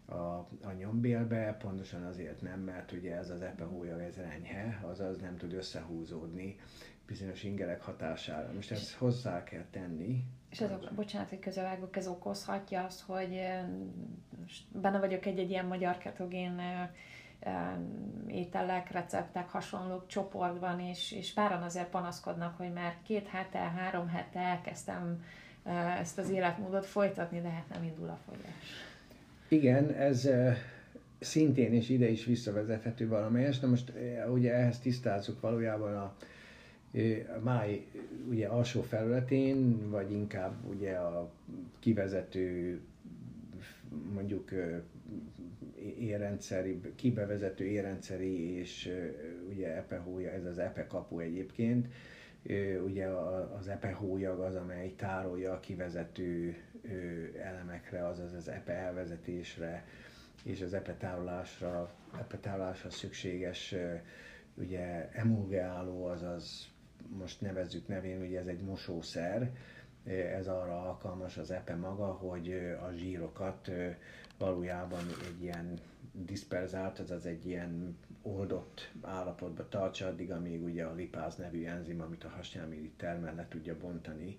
a, 0.09 0.47
a 0.61 0.71
nyombélbe, 0.77 1.57
pontosan 1.59 2.03
azért 2.03 2.41
nem, 2.41 2.59
mert 2.59 2.91
ugye 2.91 3.15
ez 3.15 3.29
az 3.29 3.41
epehója 3.41 4.01
ez 4.01 4.17
enyhe, 4.17 4.79
azaz 4.83 5.19
nem 5.19 5.37
tud 5.37 5.53
összehúzódni 5.53 6.59
bizonyos 7.05 7.43
ingerek 7.43 7.81
hatására. 7.81 8.53
Most 8.53 8.71
ezt 8.71 8.93
hozzá 8.93 9.43
kell 9.43 9.65
tenni. 9.71 10.23
És 10.49 10.61
ez, 10.61 10.69
bocsánat, 10.95 11.29
hogy 11.29 11.39
közelvágok, 11.39 11.97
ez 11.97 12.07
okozhatja 12.07 12.83
azt, 12.83 13.01
hogy 13.01 13.41
benne 14.71 14.99
vagyok 14.99 15.25
egy-egy 15.25 15.49
ilyen 15.49 15.65
magyar 15.65 15.97
ketogén 15.97 16.61
ételek, 18.27 18.91
receptek, 18.91 19.49
hasonlók 19.49 20.07
csoportban, 20.07 20.79
és, 20.79 21.11
és 21.11 21.33
páran 21.33 21.61
azért 21.61 21.89
panaszkodnak, 21.89 22.57
hogy 22.57 22.73
már 22.73 22.95
két 23.03 23.27
hete, 23.27 23.59
három 23.59 24.07
hete 24.07 24.39
elkezdtem 24.39 25.23
ezt 25.99 26.17
az 26.17 26.29
életmódot 26.29 26.85
folytatni, 26.85 27.41
de 27.41 27.49
hát 27.49 27.69
nem 27.73 27.83
indul 27.83 28.09
a 28.09 28.17
fogyás. 28.25 28.87
Igen, 29.47 29.91
ez 29.91 30.29
szintén 31.19 31.73
és 31.73 31.89
ide 31.89 32.09
is 32.09 32.25
visszavezethető 32.25 33.07
valamelyest. 33.07 33.61
Na 33.61 33.67
most 33.67 33.91
ugye 34.31 34.53
ehhez 34.53 34.79
tisztázzuk 34.79 35.41
valójában 35.41 35.95
a, 35.95 36.15
a 37.35 37.39
máj 37.43 37.85
ugye 38.29 38.47
alsó 38.47 38.81
felületén, 38.81 39.89
vagy 39.89 40.11
inkább 40.11 40.65
ugye 40.69 40.95
a 40.95 41.31
kivezető 41.79 42.79
mondjuk 44.13 44.51
érrendszeri, 45.99 46.81
kibevezető 46.95 47.65
érrendszeri 47.65 48.51
és 48.51 48.91
ugye 49.49 49.75
epehója, 49.75 50.31
ez 50.31 50.45
az 50.45 50.57
epe 50.59 50.87
kapu 50.87 51.19
egyébként, 51.19 51.87
ugye 52.85 53.05
az 53.59 53.67
epe 53.67 53.91
hólyag 53.91 54.39
az, 54.39 54.55
amely 54.55 54.93
tárolja 54.95 55.53
a 55.53 55.59
kivezető 55.59 56.55
elemekre, 57.43 58.07
azaz 58.07 58.33
az 58.33 58.47
epe 58.47 58.73
elvezetésre 58.73 59.85
és 60.43 60.61
az 60.61 60.73
epe 60.73 60.93
tárolásra, 60.93 61.93
epe 62.19 62.37
tárolásra 62.37 62.89
szükséges 62.89 63.75
ugye 64.55 65.09
emulgeáló, 65.11 66.05
azaz 66.05 66.68
most 67.17 67.41
nevezzük 67.41 67.87
nevén, 67.87 68.21
ugye 68.21 68.39
ez 68.39 68.47
egy 68.47 68.61
mosószer, 68.61 69.51
ez 70.37 70.47
arra 70.47 70.81
alkalmas 70.81 71.37
az 71.37 71.51
epe 71.51 71.75
maga, 71.75 72.05
hogy 72.05 72.53
a 72.87 72.91
zsírokat 72.91 73.71
valójában 74.37 75.05
egy 75.27 75.43
ilyen 75.43 75.79
disperzált, 76.11 76.99
azaz 76.99 77.25
egy 77.25 77.45
ilyen 77.45 77.97
oldott 78.21 78.91
állapotba 79.01 79.67
tartsa 79.69 80.07
addig, 80.07 80.31
amíg 80.31 80.63
ugye 80.63 80.85
a 80.85 80.93
lipáz 80.93 81.35
nevű 81.35 81.65
enzim, 81.65 82.01
amit 82.01 82.23
a 82.23 82.29
hasnyálmirigy 82.29 82.93
termel, 82.97 83.35
le 83.35 83.47
tudja 83.49 83.77
bontani 83.77 84.37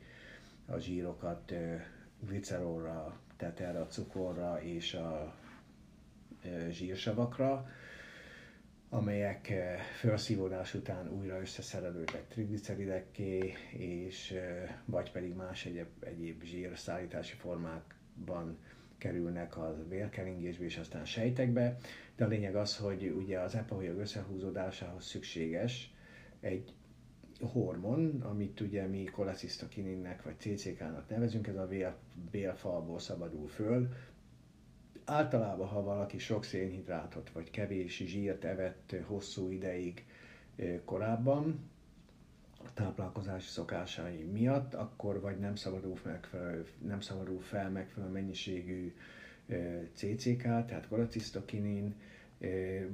a 0.67 0.79
zsírokat 0.79 1.53
glicerolra, 2.27 3.19
tehát 3.37 3.61
erre 3.61 3.81
a 3.81 3.87
cukorra 3.87 4.63
és 4.63 4.95
a 4.95 5.35
zsírsavakra 6.71 7.69
amelyek 8.91 9.51
eh, 9.51 9.79
felszívódás 9.99 10.75
után 10.75 11.09
újra 11.09 11.41
összeszerelődnek 11.41 12.29
trigliceridekké, 12.29 13.53
és 13.73 14.31
eh, 14.31 14.75
vagy 14.85 15.13
pedig 15.13 15.35
más 15.35 15.65
egyéb, 15.67 15.87
egyéb 16.01 16.43
zsírszállítási 16.43 17.37
formákban 17.37 18.59
kerülnek 18.99 19.57
a 19.57 19.77
vérkeringésbe 19.89 20.65
és 20.65 20.77
aztán 20.77 21.05
sejtekbe, 21.05 21.77
de 22.17 22.25
a 22.25 22.29
lényeg 22.29 22.57
az, 22.57 22.77
hogy 22.77 23.05
ugye 23.11 23.41
az 23.41 23.55
epaholyag 23.55 23.99
összehúzódásához 23.99 25.05
szükséges 25.05 25.95
egy 26.41 26.75
hormon, 27.41 28.21
amit 28.23 28.61
ugye 28.61 28.87
mi 28.87 29.05
kolecisztokininnek 29.05 30.23
vagy 30.23 30.39
CCK-nak 30.39 31.09
nevezünk, 31.09 31.47
ez 31.47 31.57
a 31.57 31.69
bélfalból 32.31 32.99
szabadul 32.99 33.49
föl, 33.49 33.89
általában, 35.11 35.69
ha 35.69 35.83
valaki 35.83 36.19
sok 36.19 36.45
szénhidrátot 36.45 37.31
vagy 37.31 37.51
kevés 37.51 37.97
zsírt 38.07 38.45
evett 38.45 38.95
hosszú 39.07 39.51
ideig 39.51 40.05
korábban, 40.85 41.71
a 42.65 42.73
táplálkozási 42.75 43.49
szokásai 43.49 44.23
miatt, 44.33 44.75
akkor 44.75 45.21
vagy 45.21 45.39
nem 45.39 45.55
szabadul, 45.55 45.99
megfelelő, 46.05 46.67
nem 46.87 47.01
szabadul 47.01 47.41
fel 47.41 47.71
megfelelő 47.71 48.13
mennyiségű 48.13 48.95
CCK, 49.95 50.43
tehát 50.43 50.87
kolecisztokinin, 50.89 51.95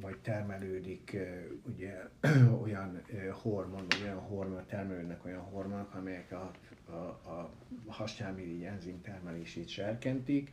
vagy 0.01 0.19
termelődik 0.23 1.17
ugye 1.63 2.09
olyan 2.63 3.03
hormon, 3.33 3.87
vagy 3.89 4.01
olyan 4.03 4.21
hormon, 4.21 4.67
termelődnek 4.67 5.25
olyan 5.25 5.43
hormonok, 5.43 5.95
amelyek 5.95 6.33
a, 6.33 6.51
a, 6.91 7.31
a 7.31 7.51
enzim 8.65 9.01
termelését 9.03 9.69
serkentik. 9.69 10.53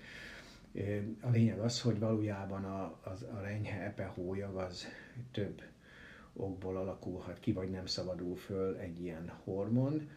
A 1.21 1.29
lényeg 1.29 1.59
az, 1.59 1.81
hogy 1.81 1.99
valójában 1.99 2.63
a, 2.65 2.99
az, 3.03 3.21
a 3.21 3.39
renyhe 3.41 3.81
epehólyag 3.81 4.55
az 4.55 4.87
több 5.31 5.61
okból 6.33 6.77
alakulhat 6.77 7.39
ki, 7.39 7.51
vagy 7.51 7.69
nem 7.69 7.85
szabadul 7.85 8.35
föl 8.35 8.77
egy 8.77 9.01
ilyen 9.01 9.31
hormon, 9.43 10.09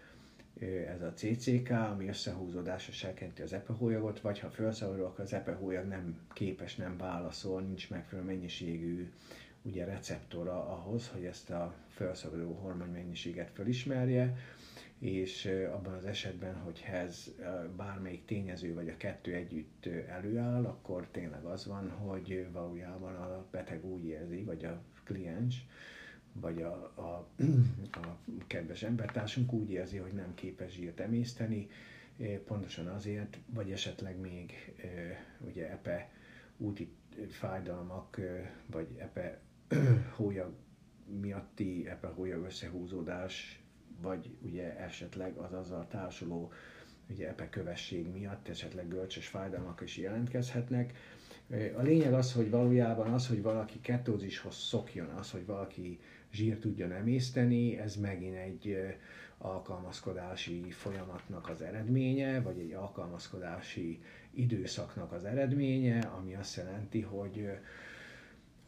ez 0.94 1.02
a 1.02 1.12
CCK, 1.14 1.70
ami 1.70 2.08
összehúzódása 2.08 2.92
serkenti 2.92 3.42
az 3.42 3.52
epehólyagot, 3.52 4.20
vagy 4.20 4.38
ha 4.38 4.50
felszabadul, 4.50 5.04
akkor 5.04 5.24
az 5.24 5.32
epehólyag 5.32 5.86
nem 5.86 6.20
képes, 6.32 6.76
nem 6.76 6.96
válaszol, 6.96 7.60
nincs 7.60 7.90
megfelelő 7.90 8.26
mennyiségű 8.28 9.12
ugye 9.62 9.84
receptora 9.84 10.68
ahhoz, 10.68 11.08
hogy 11.08 11.24
ezt 11.24 11.50
a 11.50 11.74
felszabaduló 11.88 12.52
hormon 12.52 12.88
mennyiséget 12.88 13.50
felismerje, 13.50 14.36
és 14.98 15.44
abban 15.72 15.92
az 15.94 16.04
esetben, 16.04 16.54
hogy 16.54 16.84
ez 16.92 17.34
bármelyik 17.76 18.24
tényező 18.24 18.74
vagy 18.74 18.88
a 18.88 18.96
kettő 18.96 19.34
együtt 19.34 19.86
előáll, 20.08 20.64
akkor 20.64 21.06
tényleg 21.10 21.44
az 21.44 21.66
van, 21.66 21.90
hogy 21.90 22.46
valójában 22.52 23.14
a 23.14 23.46
beteg 23.50 23.84
úgy 23.84 24.04
érzi, 24.04 24.42
vagy 24.42 24.64
a 24.64 24.82
kliens, 25.04 25.66
vagy 26.32 26.62
a, 26.62 26.92
a, 26.94 27.26
a 27.92 28.18
kedves 28.46 28.82
embertársunk 28.82 29.52
úgy 29.52 29.70
érzi, 29.70 29.96
hogy 29.96 30.12
nem 30.12 30.34
képes 30.34 30.72
zsírt 30.72 31.00
emészteni, 31.00 31.68
pontosan 32.46 32.86
azért, 32.86 33.38
vagy 33.46 33.70
esetleg 33.72 34.18
még 34.18 34.74
ugye 35.40 35.70
epe 35.70 36.10
úti 36.56 36.92
fájdalmak, 37.28 38.20
vagy 38.66 38.88
epe 38.98 39.40
hólyag 40.16 40.52
miatti 41.20 41.88
epe 41.88 42.06
hólyag 42.08 42.44
összehúzódás, 42.44 43.60
vagy 44.02 44.30
ugye 44.40 44.76
esetleg 44.78 45.36
az 45.36 45.52
azzal 45.52 45.86
társuló 45.88 46.52
ugye 47.10 47.28
epe 47.28 47.48
kövesség 47.48 48.06
miatt 48.12 48.48
esetleg 48.48 48.88
görcsös 48.88 49.26
fájdalmak 49.26 49.80
is 49.80 49.96
jelentkezhetnek. 49.96 50.92
A 51.76 51.82
lényeg 51.82 52.12
az, 52.12 52.32
hogy 52.32 52.50
valójában 52.50 53.12
az, 53.12 53.28
hogy 53.28 53.42
valaki 53.42 53.80
ketózishoz 53.80 54.54
szokjon, 54.54 55.06
az, 55.08 55.30
hogy 55.30 55.46
valaki 55.46 55.98
zsír 56.32 56.58
tudjon 56.58 56.92
emészteni, 56.92 57.78
ez 57.78 57.96
megint 57.96 58.36
egy 58.36 58.76
alkalmazkodási 59.38 60.70
folyamatnak 60.70 61.48
az 61.48 61.62
eredménye, 61.62 62.40
vagy 62.40 62.58
egy 62.58 62.72
alkalmazkodási 62.72 64.00
időszaknak 64.34 65.12
az 65.12 65.24
eredménye, 65.24 65.98
ami 65.98 66.34
azt 66.34 66.56
jelenti, 66.56 67.00
hogy 67.00 67.48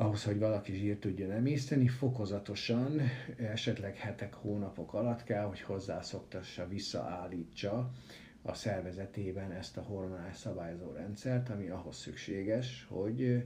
ahhoz, 0.01 0.25
hogy 0.25 0.39
valaki 0.39 0.73
zsírt 0.73 1.01
tudjon 1.01 1.31
emészteni, 1.31 1.89
fokozatosan, 1.89 3.01
esetleg 3.37 3.97
hetek, 3.97 4.35
hónapok 4.35 4.95
alatt 4.95 5.23
kell, 5.25 5.45
hogy 5.45 5.61
hozzászoktassa, 5.61 6.69
visszaállítsa 6.69 7.91
a 8.43 8.55
szervezetében 8.55 9.53
ezt 9.53 9.77
a 9.77 9.83
hormonális 9.83 10.37
szabályozó 10.37 10.93
rendszert, 10.93 11.49
ami 11.49 11.69
ahhoz 11.69 11.97
szükséges, 11.97 12.87
hogy 12.89 13.45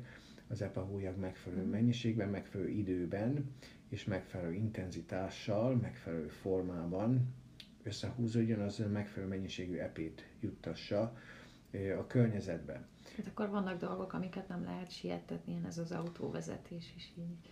az 0.49 0.63
epahújag 0.63 1.17
megfelelő 1.19 1.65
mennyiségben, 1.65 2.29
megfelelő 2.29 2.71
időben 2.71 3.55
és 3.89 4.05
megfelelő 4.05 4.53
intenzitással, 4.53 5.75
megfelelő 5.77 6.29
formában 6.29 7.35
összehúzódjon, 7.83 8.61
az 8.61 8.83
megfelelő 8.93 9.31
mennyiségű 9.31 9.77
epét 9.77 10.27
juttassa 10.41 11.17
a 11.99 12.07
környezetbe. 12.07 12.87
Hát 13.17 13.27
akkor 13.27 13.51
vannak 13.51 13.81
dolgok, 13.81 14.13
amiket 14.13 14.49
nem 14.49 14.65
lehet 14.65 14.91
sietetni, 14.91 15.53
ilyen 15.53 15.67
ez 15.67 15.79
az 15.79 15.93
autóvezetés 15.93 16.93
is 16.97 17.13
így. 17.19 17.51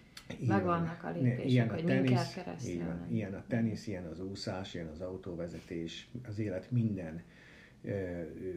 Meg 0.49 0.65
vannak 0.65 1.05
a 1.05 1.11
lépések, 1.11 1.51
ilyen 1.51 1.69
a 1.69 1.73
hogy 1.73 1.85
tenisz, 1.85 2.33
keresztül. 2.33 2.73
Ilyen, 2.73 3.07
ilyen 3.11 3.35
a 3.35 3.45
tenisz, 3.47 3.87
ilyen 3.87 4.07
az 4.07 4.21
úszás, 4.21 4.75
ilyen 4.75 4.87
az 4.87 5.01
autóvezetés, 5.01 6.09
az 6.27 6.39
élet 6.39 6.71
minden 6.71 7.23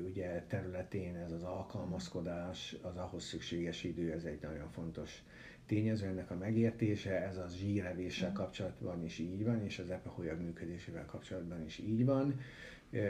ugye 0.06 0.44
területén 0.48 1.16
ez 1.16 1.32
az 1.32 1.44
alkalmazkodás, 1.44 2.76
az 2.82 2.98
ahhoz 2.98 3.24
szükséges 3.24 3.84
idő, 3.84 4.12
ez 4.12 4.24
egy 4.24 4.42
nagyon 4.42 4.70
fontos 4.70 5.24
tényező 5.66 6.06
ennek 6.06 6.32
a 6.32 6.36
megértése, 6.36 7.28
ez 7.28 7.38
az 7.38 7.56
zsírevéssel 7.56 8.30
mm. 8.30 8.34
kapcsolatban 8.34 9.04
is 9.04 9.20
így 9.20 9.44
van, 9.44 9.64
és 9.64 9.80
az 9.80 9.90
epeholyag 9.90 10.42
működésével 10.42 11.06
kapcsolatban 11.06 11.64
is 11.66 11.78
így 11.80 12.06
van. 12.06 12.40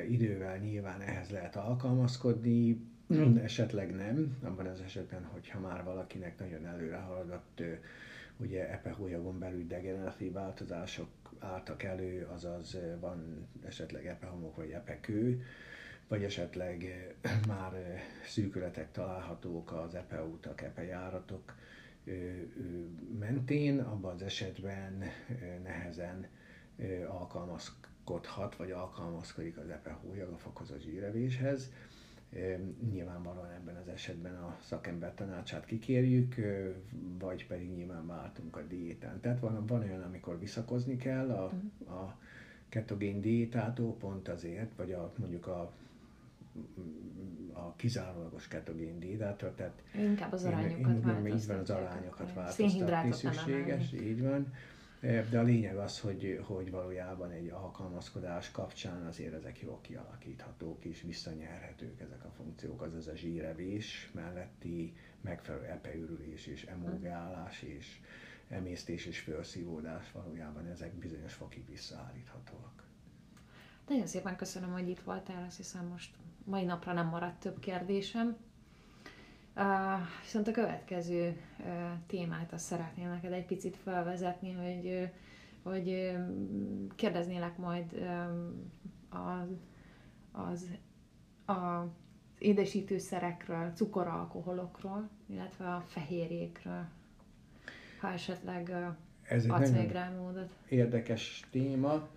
Idővel 0.09 0.57
nyilván 0.57 1.01
ehhez 1.01 1.29
lehet 1.29 1.55
alkalmazkodni, 1.55 2.81
mm. 3.13 3.37
esetleg 3.37 3.95
nem, 3.95 4.37
abban 4.43 4.65
az 4.65 4.81
esetben, 4.81 5.23
hogyha 5.23 5.59
már 5.59 5.83
valakinek 5.83 6.39
nagyon 6.39 6.65
előre 6.65 6.97
haladott 6.97 7.61
ugye 8.37 8.69
epehólyagon 8.71 9.39
belül 9.39 9.67
degeneratív 9.67 10.31
változások 10.31 11.09
álltak 11.39 11.83
elő, 11.83 12.27
azaz 12.33 12.77
van 12.99 13.47
esetleg 13.65 14.05
epehomok 14.05 14.55
vagy 14.55 14.71
epekő, 14.71 15.43
vagy 16.07 16.23
esetleg 16.23 16.85
már 17.47 18.01
szűkületek 18.25 18.91
találhatók 18.91 19.71
az 19.71 19.95
epeutak, 19.95 20.61
epejáratok 20.61 21.55
mentén, 23.19 23.79
abban 23.79 24.13
az 24.13 24.21
esetben 24.21 25.03
nehezen 25.63 26.27
alkalmazkodhat, 27.07 28.55
vagy 28.55 28.71
alkalmazkodik 28.71 29.57
az 29.57 29.69
epehólyag 29.69 30.31
a 30.31 30.37
fokozott 30.37 30.81
zsírevéshez. 30.81 31.71
Nyilvánvalóan 32.91 33.51
ebben 33.51 33.75
az 33.75 33.87
esetben 33.87 34.35
a 34.35 34.57
szakember 34.61 35.13
tanácsát 35.13 35.65
kikérjük, 35.65 36.35
vagy 37.19 37.47
pedig 37.47 37.69
nyilván 37.69 38.07
váltunk 38.07 38.57
a 38.57 38.61
diétán. 38.61 39.19
Tehát 39.19 39.39
van, 39.39 39.65
van 39.65 39.81
olyan, 39.81 40.01
amikor 40.01 40.39
visszakozni 40.39 40.97
kell 40.97 41.31
a, 41.31 41.51
mhm. 41.53 41.93
a 41.93 42.17
ketogén 42.69 43.21
diétától, 43.21 43.95
pont 43.95 44.27
azért, 44.27 44.75
vagy 44.75 44.91
a, 44.91 45.13
mondjuk 45.17 45.47
a 45.47 45.71
a 47.53 47.75
kizárólagos 47.75 48.47
ketogén 48.47 48.99
diétától, 48.99 49.53
tehát 49.55 49.83
inkább 49.97 50.31
az 50.31 50.45
arányokat 50.45 51.03
változtatni. 51.03 51.29
Így 51.29 51.47
van, 51.47 51.57
az 51.57 51.69
arányokat 51.69 52.33
változtatni 52.33 53.11
szükséges, 53.11 53.93
így 53.93 54.21
van. 54.21 54.53
De 55.03 55.39
a 55.39 55.43
lényeg 55.43 55.77
az, 55.77 55.99
hogy, 55.99 56.39
hogy 56.43 56.71
valójában 56.71 57.31
egy 57.31 57.47
alkalmazkodás 57.49 58.51
kapcsán 58.51 59.05
azért 59.05 59.33
ezek 59.33 59.59
jól 59.61 59.79
kialakíthatók 59.81 60.85
és 60.85 61.01
visszanyerhetők 61.01 61.99
ezek 62.01 62.23
a 62.25 62.31
funkciók, 62.31 62.81
azaz 62.81 63.07
a 63.07 63.15
zsírevés 63.15 64.09
melletti 64.13 64.93
megfelelő 65.21 65.63
epeürülés 65.65 66.47
és 66.47 66.63
emulgálás 66.65 67.61
és 67.61 67.99
emésztés 68.49 69.05
és 69.05 69.19
felszívódás 69.19 70.11
valójában 70.11 70.65
ezek 70.67 70.93
bizonyos 70.93 71.33
fokig 71.33 71.69
visszaállíthatóak. 71.69 72.83
Nagyon 73.87 74.07
szépen 74.07 74.35
köszönöm, 74.35 74.71
hogy 74.71 74.89
itt 74.89 75.01
voltál, 75.01 75.43
azt 75.47 75.57
hiszem 75.57 75.85
most 75.85 76.15
mai 76.43 76.63
napra 76.63 76.93
nem 76.93 77.07
maradt 77.07 77.39
több 77.39 77.59
kérdésem. 77.59 78.37
Uh, 79.55 79.63
viszont 80.21 80.47
a 80.47 80.51
következő 80.51 81.35
uh, 81.59 81.65
témát 82.07 82.53
azt 82.53 82.65
szeretném 82.65 83.09
neked 83.09 83.31
egy 83.31 83.45
picit 83.45 83.77
felvezetni, 83.83 84.51
hogy, 84.51 85.09
hogy 85.63 85.87
uh, 85.87 86.95
kérdeznélek 86.95 87.57
majd 87.57 87.93
um, 87.93 88.71
az, 89.09 89.49
az 90.31 90.67
a 91.55 91.85
édesítőszerekről, 92.37 93.71
cukoralkoholokról, 93.75 95.09
illetve 95.29 95.65
a 95.73 95.83
fehérjékről, 95.87 96.85
ha 97.99 98.11
esetleg 98.11 98.67
uh, 98.69 98.95
Ez 99.31 99.45
adsz 99.45 99.69
még 99.71 99.91
rá 99.91 100.09
módot. 100.09 100.49
Érdekes 100.69 101.47
téma. 101.51 102.07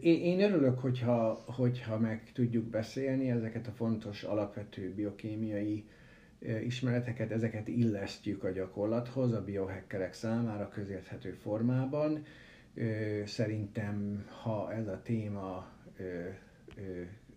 Én 0.00 0.40
örülök, 0.40 0.78
hogyha, 0.78 1.42
hogyha 1.46 1.98
meg 1.98 2.30
tudjuk 2.32 2.64
beszélni 2.64 3.30
ezeket 3.30 3.66
a 3.66 3.70
fontos 3.70 4.22
alapvető 4.22 4.92
biokémiai 4.94 5.84
ismereteket, 6.64 7.30
ezeket 7.30 7.68
illesztjük 7.68 8.44
a 8.44 8.50
gyakorlathoz 8.50 9.32
a 9.32 9.44
biohackerek 9.44 10.12
számára 10.12 10.68
közérthető 10.68 11.32
formában. 11.32 12.24
Szerintem, 13.24 14.26
ha 14.42 14.72
ez 14.72 14.86
a 14.88 15.00
téma 15.02 15.68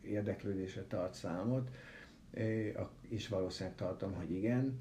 érdeklődésre 0.02 0.82
tart 0.82 1.14
számot, 1.14 1.69
és 3.10 3.28
valószínűleg 3.28 3.78
tartom, 3.78 4.14
hogy 4.14 4.32
igen, 4.32 4.80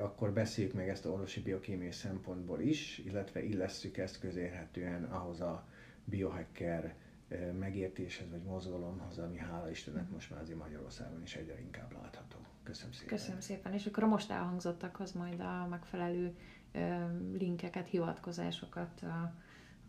akkor 0.00 0.32
beszéljük 0.32 0.74
meg 0.74 0.88
ezt 0.88 1.06
a 1.06 1.10
orvosi 1.10 1.40
biokémiai 1.42 1.92
szempontból 1.92 2.60
is, 2.60 2.98
illetve 2.98 3.42
illesszük 3.44 3.96
ezt 3.96 4.20
közérhetően 4.20 5.04
ahhoz 5.04 5.40
a 5.40 5.66
biohacker 6.04 6.94
megértéshez 7.58 8.30
vagy 8.30 8.42
mozgalomhoz, 8.42 9.18
ami 9.18 9.36
hála 9.38 9.70
Istennek 9.70 10.10
most 10.10 10.30
már 10.30 10.40
azért 10.40 10.58
Magyarországon 10.58 11.22
is 11.22 11.36
egyre 11.36 11.60
inkább 11.60 11.92
látható. 11.92 12.45
Köszönöm 12.66 12.92
szépen. 12.92 13.08
Köszönöm 13.16 13.40
szépen, 13.40 13.72
és 13.72 13.86
akkor 13.86 14.02
a 14.02 14.06
most 14.06 14.30
elhangzottakhoz 14.30 15.12
majd 15.12 15.40
a 15.40 15.66
megfelelő 15.70 16.36
linkeket, 17.38 17.86
hivatkozásokat 17.88 19.02
a, 19.02 19.32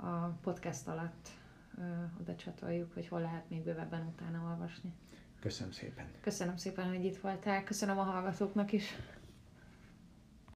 a 0.05 0.37
podcast 0.41 0.87
alatt 0.87 1.29
oda 2.19 2.35
csatoljuk, 2.35 2.93
hogy 2.93 3.07
hol 3.07 3.21
lehet 3.21 3.49
még 3.49 3.63
bővebben 3.63 4.05
utána 4.07 4.49
olvasni. 4.49 4.93
Köszönöm 5.39 5.71
szépen. 5.71 6.05
Köszönöm 6.21 6.57
szépen, 6.57 6.87
hogy 6.87 7.05
itt 7.05 7.17
voltál. 7.17 7.63
Köszönöm 7.63 7.97
a 7.99 8.03
hallgatóknak 8.03 8.71
is. 8.71 8.95